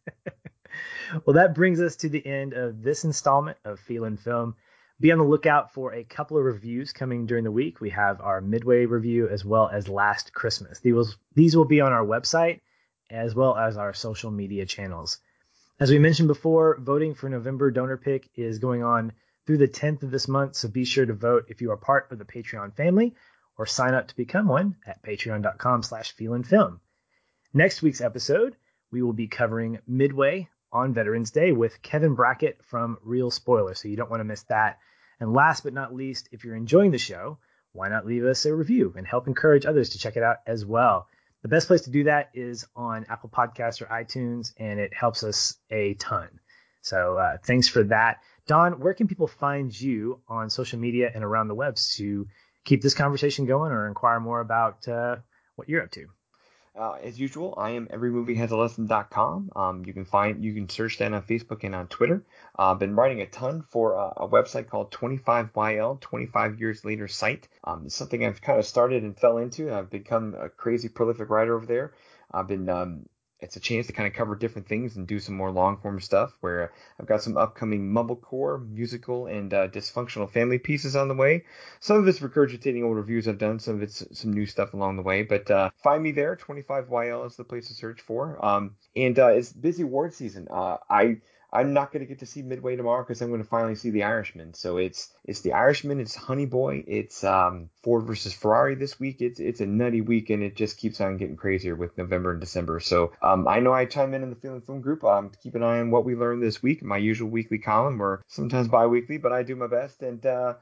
well, 1.25 1.35
that 1.35 1.55
brings 1.55 1.81
us 1.81 1.97
to 1.97 2.09
the 2.09 2.25
end 2.25 2.53
of 2.53 2.83
this 2.83 3.05
installment 3.05 3.57
of 3.65 3.81
Feeling 3.81 4.19
Film. 4.19 4.55
Be 5.01 5.11
on 5.11 5.19
the 5.19 5.25
lookout 5.25 5.73
for 5.73 5.95
a 5.95 6.05
couple 6.05 6.37
of 6.39 6.45
reviews 6.45 6.93
coming 6.93 7.27
during 7.27 7.45
the 7.45 7.51
week. 7.51 7.81
We 7.81 7.91
have 7.91 8.21
our 8.21 8.41
midway 8.41 8.85
review 8.85 9.29
as 9.29 9.45
well 9.45 9.69
as 9.69 9.89
Last 9.89 10.33
Christmas. 10.33 10.79
These 10.79 10.95
will, 10.95 11.09
these 11.35 11.57
will 11.57 11.65
be 11.65 11.81
on 11.81 11.93
our 11.93 12.05
website 12.05 12.61
as 13.11 13.35
well 13.35 13.57
as 13.57 13.77
our 13.77 13.95
social 13.95 14.31
media 14.31 14.65
channels. 14.65 15.19
As 15.83 15.91
we 15.91 15.99
mentioned 15.99 16.29
before, 16.29 16.77
voting 16.79 17.13
for 17.13 17.29
November 17.29 17.73
donor 17.73 17.97
pick 17.97 18.31
is 18.37 18.61
going 18.61 18.85
on 18.85 19.11
through 19.45 19.59
the 19.59 19.67
10th 19.67 20.05
of 20.05 20.13
this 20.13 20.29
month, 20.29 20.55
so 20.55 20.69
be 20.69 20.85
sure 20.85 21.05
to 21.05 21.13
vote 21.13 21.47
if 21.49 21.61
you 21.61 21.73
are 21.73 21.77
part 21.77 22.13
of 22.13 22.21
the 22.21 22.25
Patreon 22.25 22.73
family 22.77 23.17
or 23.59 23.67
sign 23.67 23.93
up 23.93 24.07
to 24.07 24.15
become 24.15 24.47
one 24.47 24.77
at 24.87 25.03
patreon.com 25.03 25.83
slash 25.83 26.15
feelinfilm. 26.15 26.79
Next 27.53 27.83
week's 27.83 28.01
episode, 28.01 28.55
we 28.93 29.03
will 29.03 29.13
be 29.13 29.27
covering 29.27 29.81
Midway 29.85 30.49
on 30.73 30.95
Veterans 30.95 31.33
Day 31.33 31.51
with 31.51 31.83
Kevin 31.83 32.15
Brackett 32.15 32.65
from 32.65 32.99
Real 33.03 33.33
Spoiler, 33.33 33.75
so 33.75 33.89
you 33.89 33.97
don't 33.97 34.09
want 34.09 34.21
to 34.21 34.25
miss 34.25 34.45
that. 34.45 34.79
And 35.19 35.33
last 35.33 35.65
but 35.65 35.75
not 35.75 35.93
least, 35.93 36.29
if 36.31 36.45
you're 36.45 36.55
enjoying 36.55 36.93
the 36.93 36.99
show, 36.99 37.39
why 37.73 37.89
not 37.89 38.07
leave 38.07 38.25
us 38.25 38.47
a 38.47 38.55
review 38.55 38.95
and 38.97 39.05
help 39.05 39.27
encourage 39.27 39.67
others 39.67 39.89
to 39.89 39.99
check 39.99 40.17
it 40.17 40.23
out 40.23 40.37
as 40.47 40.65
well? 40.65 41.09
The 41.43 41.49
best 41.49 41.67
place 41.67 41.83
to 41.83 41.91
do 41.91 42.05
that 42.05 42.31
is 42.35 42.67
on 42.77 43.05
Apple 43.09 43.29
Podcasts 43.29 43.83
or 43.83 43.87
iTunes, 43.87 44.53
and 44.59 44.79
it 44.79 44.95
helps 44.95 45.25
us 45.25 45.57
a 45.71 45.95
ton. 45.95 46.29
So 46.83 47.17
uh, 47.17 47.39
thanks 47.45 47.69
for 47.69 47.83
that. 47.85 48.19
Don, 48.47 48.81
where 48.81 48.95
can 48.95 49.09
people 49.09 49.27
find 49.27 49.79
you 49.79 50.21
on 50.29 50.51
social 50.51 50.79
media 50.79 51.11
and 51.13 51.25
around 51.25 51.49
the 51.49 51.55
webs 51.55 51.97
to 51.97 52.27
keep 52.65 52.83
this 52.83 52.95
conversation 52.95 53.47
going 53.47 53.73
or 53.73 53.89
inquire 53.89 54.21
more 54.21 54.41
about 54.41 54.87
uh, 54.87 55.17
what 55.57 55.69
you're 55.69 55.83
up 55.83 55.91
to? 55.93 56.07
Uh, 56.75 56.93
as 57.03 57.21
usual, 57.21 57.55
I 57.59 57.71
am 57.71 57.87
everymoviehasalesson.com. 57.89 59.51
Um, 59.55 59.85
you 59.85 59.93
can 59.93 60.07
find 60.07 60.43
you 60.43 60.55
can 60.55 60.71
search 60.71 60.97
that 60.99 61.13
on 61.13 61.23
Facebook 61.23 61.65
and 61.65 61.75
on 61.75 61.87
Twitter. 61.89 62.25
I've 62.57 62.77
uh, 62.77 62.79
been 62.79 62.95
writing 62.95 63.21
a 63.21 63.27
ton 63.27 63.63
for 63.69 63.99
uh, 63.99 64.13
a 64.17 64.27
website 64.27 64.69
called 64.69 64.91
25YL, 64.91 66.01
25 66.01 66.61
Years 66.61 66.83
Later 66.83 67.09
site. 67.09 67.49
Um, 67.65 67.83
it's 67.85 67.95
something 67.95 68.25
I've 68.25 68.41
kind 68.41 68.59
of 68.59 68.65
started 68.65 69.03
and 69.03 69.19
fell 69.19 69.37
into. 69.37 69.71
I've 69.71 69.91
become 69.91 70.35
a 70.39 70.49
crazy 70.49 70.89
prolific 70.89 71.29
writer 71.29 71.55
over 71.55 71.67
there. 71.67 71.93
I've 72.33 72.49
been 72.49 72.71
um, 72.71 73.07
it's 73.43 73.57
a 73.57 73.61
chance 73.61 73.89
to 73.89 73.93
kind 73.93 74.07
of 74.07 74.15
cover 74.15 74.37
different 74.37 74.69
things 74.69 74.97
and 74.97 75.07
do 75.07 75.19
some 75.19 75.35
more 75.35 75.51
long 75.51 75.77
form 75.77 76.01
stuff 76.01 76.33
where 76.41 76.73
I've 76.99 77.07
got 77.07 77.23
some 77.23 77.37
upcoming 77.37 77.93
mumblecore, 77.93 78.67
musical, 78.71 79.27
and 79.27 79.53
uh, 79.53 79.69
dysfunctional 79.69 80.31
family 80.31 80.59
pieces 80.59 80.95
on 80.95 81.09
the 81.09 81.15
way. 81.15 81.45
Some 81.81 81.99
of 81.99 82.07
it's 82.07 82.21
regurgitating 82.21 82.85
old 82.85 82.97
reviews 82.97 83.27
I've 83.27 83.39
done, 83.39 83.59
some 83.59 83.75
of 83.75 83.83
it's 83.83 84.05
some 84.13 84.33
new 84.33 84.47
stuff 84.47 84.75
along 84.75 84.97
the 84.97 85.03
way. 85.03 85.25
But 85.25 85.51
uh, 85.51 85.71
find 85.83 86.03
me 86.03 86.13
there. 86.13 86.37
25YL 86.37 87.27
is 87.27 87.37
the 87.37 87.45
place 87.45 87.67
to 87.69 87.75
search 87.75 88.01
for. 88.01 88.43
Um, 88.45 88.77
and 88.95 89.19
uh, 89.19 89.29
it's 89.29 89.53
busy 89.53 89.83
award 89.83 90.15
season. 90.15 90.47
Uh, 90.49 90.77
I 90.89 91.19
I'm 91.53 91.75
not 91.75 91.93
going 91.93 92.01
to 92.01 92.09
get 92.09 92.21
to 92.21 92.27
see 92.27 92.43
Midway 92.43 92.77
tomorrow 92.77 93.03
because 93.03 93.21
I'm 93.21 93.29
going 93.29 93.43
to 93.43 93.49
finally 93.49 93.75
see 93.75 93.91
The 93.91 94.05
Irishman. 94.05 94.55
So 94.55 94.79
it's 94.79 95.13
it's 95.25 95.41
The 95.41 95.53
Irishman, 95.53 96.01
it's 96.01 96.15
Honey 96.15 96.47
Boy, 96.47 96.83
it's 96.87 97.23
um, 97.25 97.69
Ford 97.83 98.05
versus 98.05 98.33
Ferrari 98.33 98.75
this 98.75 98.99
week. 98.99 99.21
It's 99.21 99.39
it's 99.39 99.61
a 99.61 99.67
nutty 99.67 100.01
week 100.01 100.31
and 100.31 100.43
it 100.43 100.57
just 100.57 100.79
keeps 100.79 101.01
on 101.01 101.19
getting 101.19 101.37
crazier 101.37 101.75
with 101.75 101.97
November 101.99 102.33
and 102.33 102.41
December. 102.41 102.81
So 102.81 103.13
um, 103.23 103.47
I 103.47 103.61
know 103.61 103.73
I 103.73 103.85
chime 103.85 104.15
in 104.15 104.23
in 104.23 104.31
the 104.31 104.37
Feeling 104.37 104.63
Film 104.63 104.81
group. 104.81 105.05
Um, 105.05 105.31
keep 105.43 105.55
an 105.55 105.63
eye 105.63 105.81
on 105.81 105.91
what 105.91 106.05
we 106.05 106.15
learned 106.15 106.43
this 106.43 106.63
week. 106.63 106.83
My 106.83 106.97
usual 106.97 107.29
weekly 107.29 107.59
column, 107.59 108.01
or 108.01 108.23
sometimes 108.29 108.69
bi-weekly, 108.69 109.19
but 109.19 109.33
I 109.33 109.43
do 109.43 109.57
my 109.57 109.67
best 109.67 110.03
and. 110.03 110.25
Uh, 110.25 110.55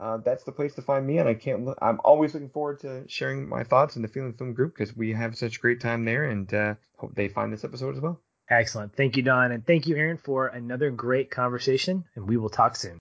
uh, 0.00 0.18
that's 0.18 0.44
the 0.44 0.52
place 0.52 0.74
to 0.74 0.82
find 0.82 1.04
me, 1.04 1.18
and 1.18 1.28
I 1.28 1.34
can't. 1.34 1.64
Look, 1.64 1.76
I'm 1.82 1.98
always 2.04 2.32
looking 2.32 2.50
forward 2.50 2.78
to 2.80 3.02
sharing 3.08 3.48
my 3.48 3.64
thoughts 3.64 3.96
in 3.96 4.02
the 4.02 4.06
Feeling 4.06 4.32
Film 4.32 4.54
group 4.54 4.74
because 4.76 4.96
we 4.96 5.12
have 5.12 5.36
such 5.36 5.56
a 5.56 5.60
great 5.60 5.80
time 5.80 6.04
there, 6.04 6.24
and 6.24 6.54
uh, 6.54 6.74
hope 6.96 7.16
they 7.16 7.28
find 7.28 7.52
this 7.52 7.64
episode 7.64 7.96
as 7.96 8.00
well. 8.00 8.20
Excellent. 8.50 8.96
Thank 8.96 9.16
you, 9.16 9.22
Don. 9.22 9.52
And 9.52 9.66
thank 9.66 9.86
you, 9.86 9.96
Aaron, 9.96 10.16
for 10.16 10.46
another 10.46 10.90
great 10.90 11.30
conversation. 11.30 12.04
And 12.14 12.26
we 12.26 12.36
will 12.36 12.48
talk 12.48 12.76
soon. 12.76 12.98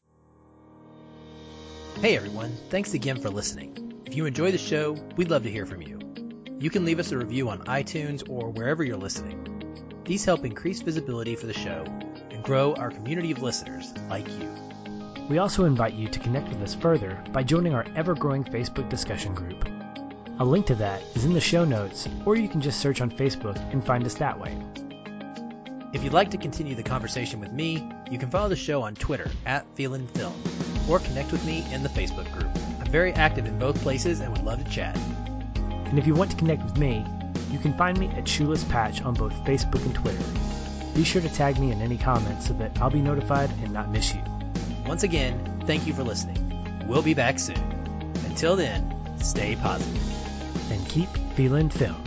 Hey, 2.02 2.16
everyone. 2.16 2.56
Thanks 2.70 2.94
again 2.94 3.22
for 3.22 3.30
listening. 3.30 4.04
If 4.06 4.16
you 4.16 4.26
enjoy 4.26 4.52
the 4.52 4.58
show, 4.58 4.98
we'd 5.16 5.30
love 5.30 5.44
to 5.44 5.52
hear 5.52 5.66
from 5.66 5.82
you. 5.82 6.00
You 6.60 6.70
can 6.70 6.86
leave 6.86 7.00
us 7.00 7.12
a 7.12 7.18
review 7.18 7.50
on 7.50 7.60
iTunes 7.66 8.30
or 8.30 8.50
wherever 8.50 8.84
you're 8.84 8.98
listening. 8.98 10.02
These 10.06 10.26
help 10.26 10.46
increase 10.46 10.82
visibility 10.82 11.36
for 11.36 11.48
the 11.48 11.54
show 11.54 11.84
and 12.30 12.44
grow 12.44 12.74
our 12.76 12.92
community 12.92 13.32
of 13.32 13.42
listeners 13.42 13.94
like 14.10 14.28
you. 14.30 14.50
We 15.30 15.40
also 15.40 15.66
invite 15.66 15.94
you 15.94 16.08
to 16.08 16.20
connect 16.20 16.50
with 16.50 16.62
us 16.62 16.76
further 16.76 17.22
by 17.32 17.44
joining 17.44 17.74
our 17.74 17.86
ever 17.96 18.16
growing 18.16 18.44
Facebook 18.44 18.90
discussion 18.90 19.34
group. 19.34 19.68
A 20.40 20.46
link 20.46 20.68
to 20.68 20.76
that 20.76 21.02
is 21.16 21.26
in 21.26 21.34
the 21.34 21.42
show 21.42 21.66
notes, 21.66 22.08
or 22.26 22.36
you 22.36 22.48
can 22.48 22.62
just 22.62 22.80
search 22.80 23.02
on 23.02 23.12
Facebook 23.12 23.58
and 23.74 23.86
find 23.86 24.06
us 24.06 24.16
that 24.16 24.40
way. 24.40 24.56
If 25.94 26.04
you'd 26.04 26.14
like 26.14 26.32
to 26.32 26.38
continue 26.38 26.76
the 26.76 26.84
conversation 26.84 27.40
with 27.40 27.54
me, 27.54 27.90
you 28.12 28.20
can 28.20 28.30
follow 28.30 28.50
the 28.50 28.58
show 28.58 28.82
on 28.82 28.96
Twitter 28.96 29.32
at 29.46 29.66
Feelin' 29.76 30.08
Film 30.08 30.34
or 30.90 31.00
connect 31.00 31.32
with 31.32 31.46
me 31.46 31.66
in 31.72 31.82
the 31.82 31.90
Facebook 31.90 32.32
group. 32.34 32.50
I'm 32.80 32.92
very 32.92 33.14
active 33.14 33.46
in 33.46 33.58
both 33.58 33.82
places 33.82 34.20
and 34.20 34.34
would 34.34 34.44
love 34.44 34.64
to 34.64 34.70
chat. 34.70 34.98
And 35.56 35.98
if 35.98 36.06
you 36.06 36.14
want 36.14 36.32
to 36.32 36.38
connect 36.38 36.64
with 36.64 36.78
me, 36.78 37.06
you 37.52 37.60
can 37.60 37.74
find 37.78 37.98
me 37.98 38.08
at 38.10 38.28
Shoeless 38.28 38.66
Patch 38.66 39.02
on 39.02 39.14
both 39.14 39.34
Facebook 39.46 39.86
and 39.86 39.96
Twitter. 39.96 40.24
Be 40.94 41.06
sure 41.06 41.22
to 41.22 41.30
tag 41.30 41.58
me 41.58 41.72
in 41.72 41.82
any 41.82 41.98
comments 41.98 42.48
so 42.48 42.54
that 42.56 42.82
I'll 42.82 42.90
be 42.90 43.00
notified 43.00 43.50
and 43.64 43.72
not 43.72 43.90
miss 43.90 44.14
you. 44.14 44.22
Once 44.86 45.04
again, 45.04 45.64
thank 45.66 45.88
you 45.88 45.94
for 45.94 46.04
listening. 46.04 46.86
We'll 46.86 47.02
be 47.02 47.14
back 47.14 47.40
soon. 47.40 48.12
Until 48.26 48.58
then, 48.58 49.20
stay. 49.22 49.54
And 49.54 50.90
keep 50.90 51.10
feeling 51.36 51.70
film. 51.70 52.07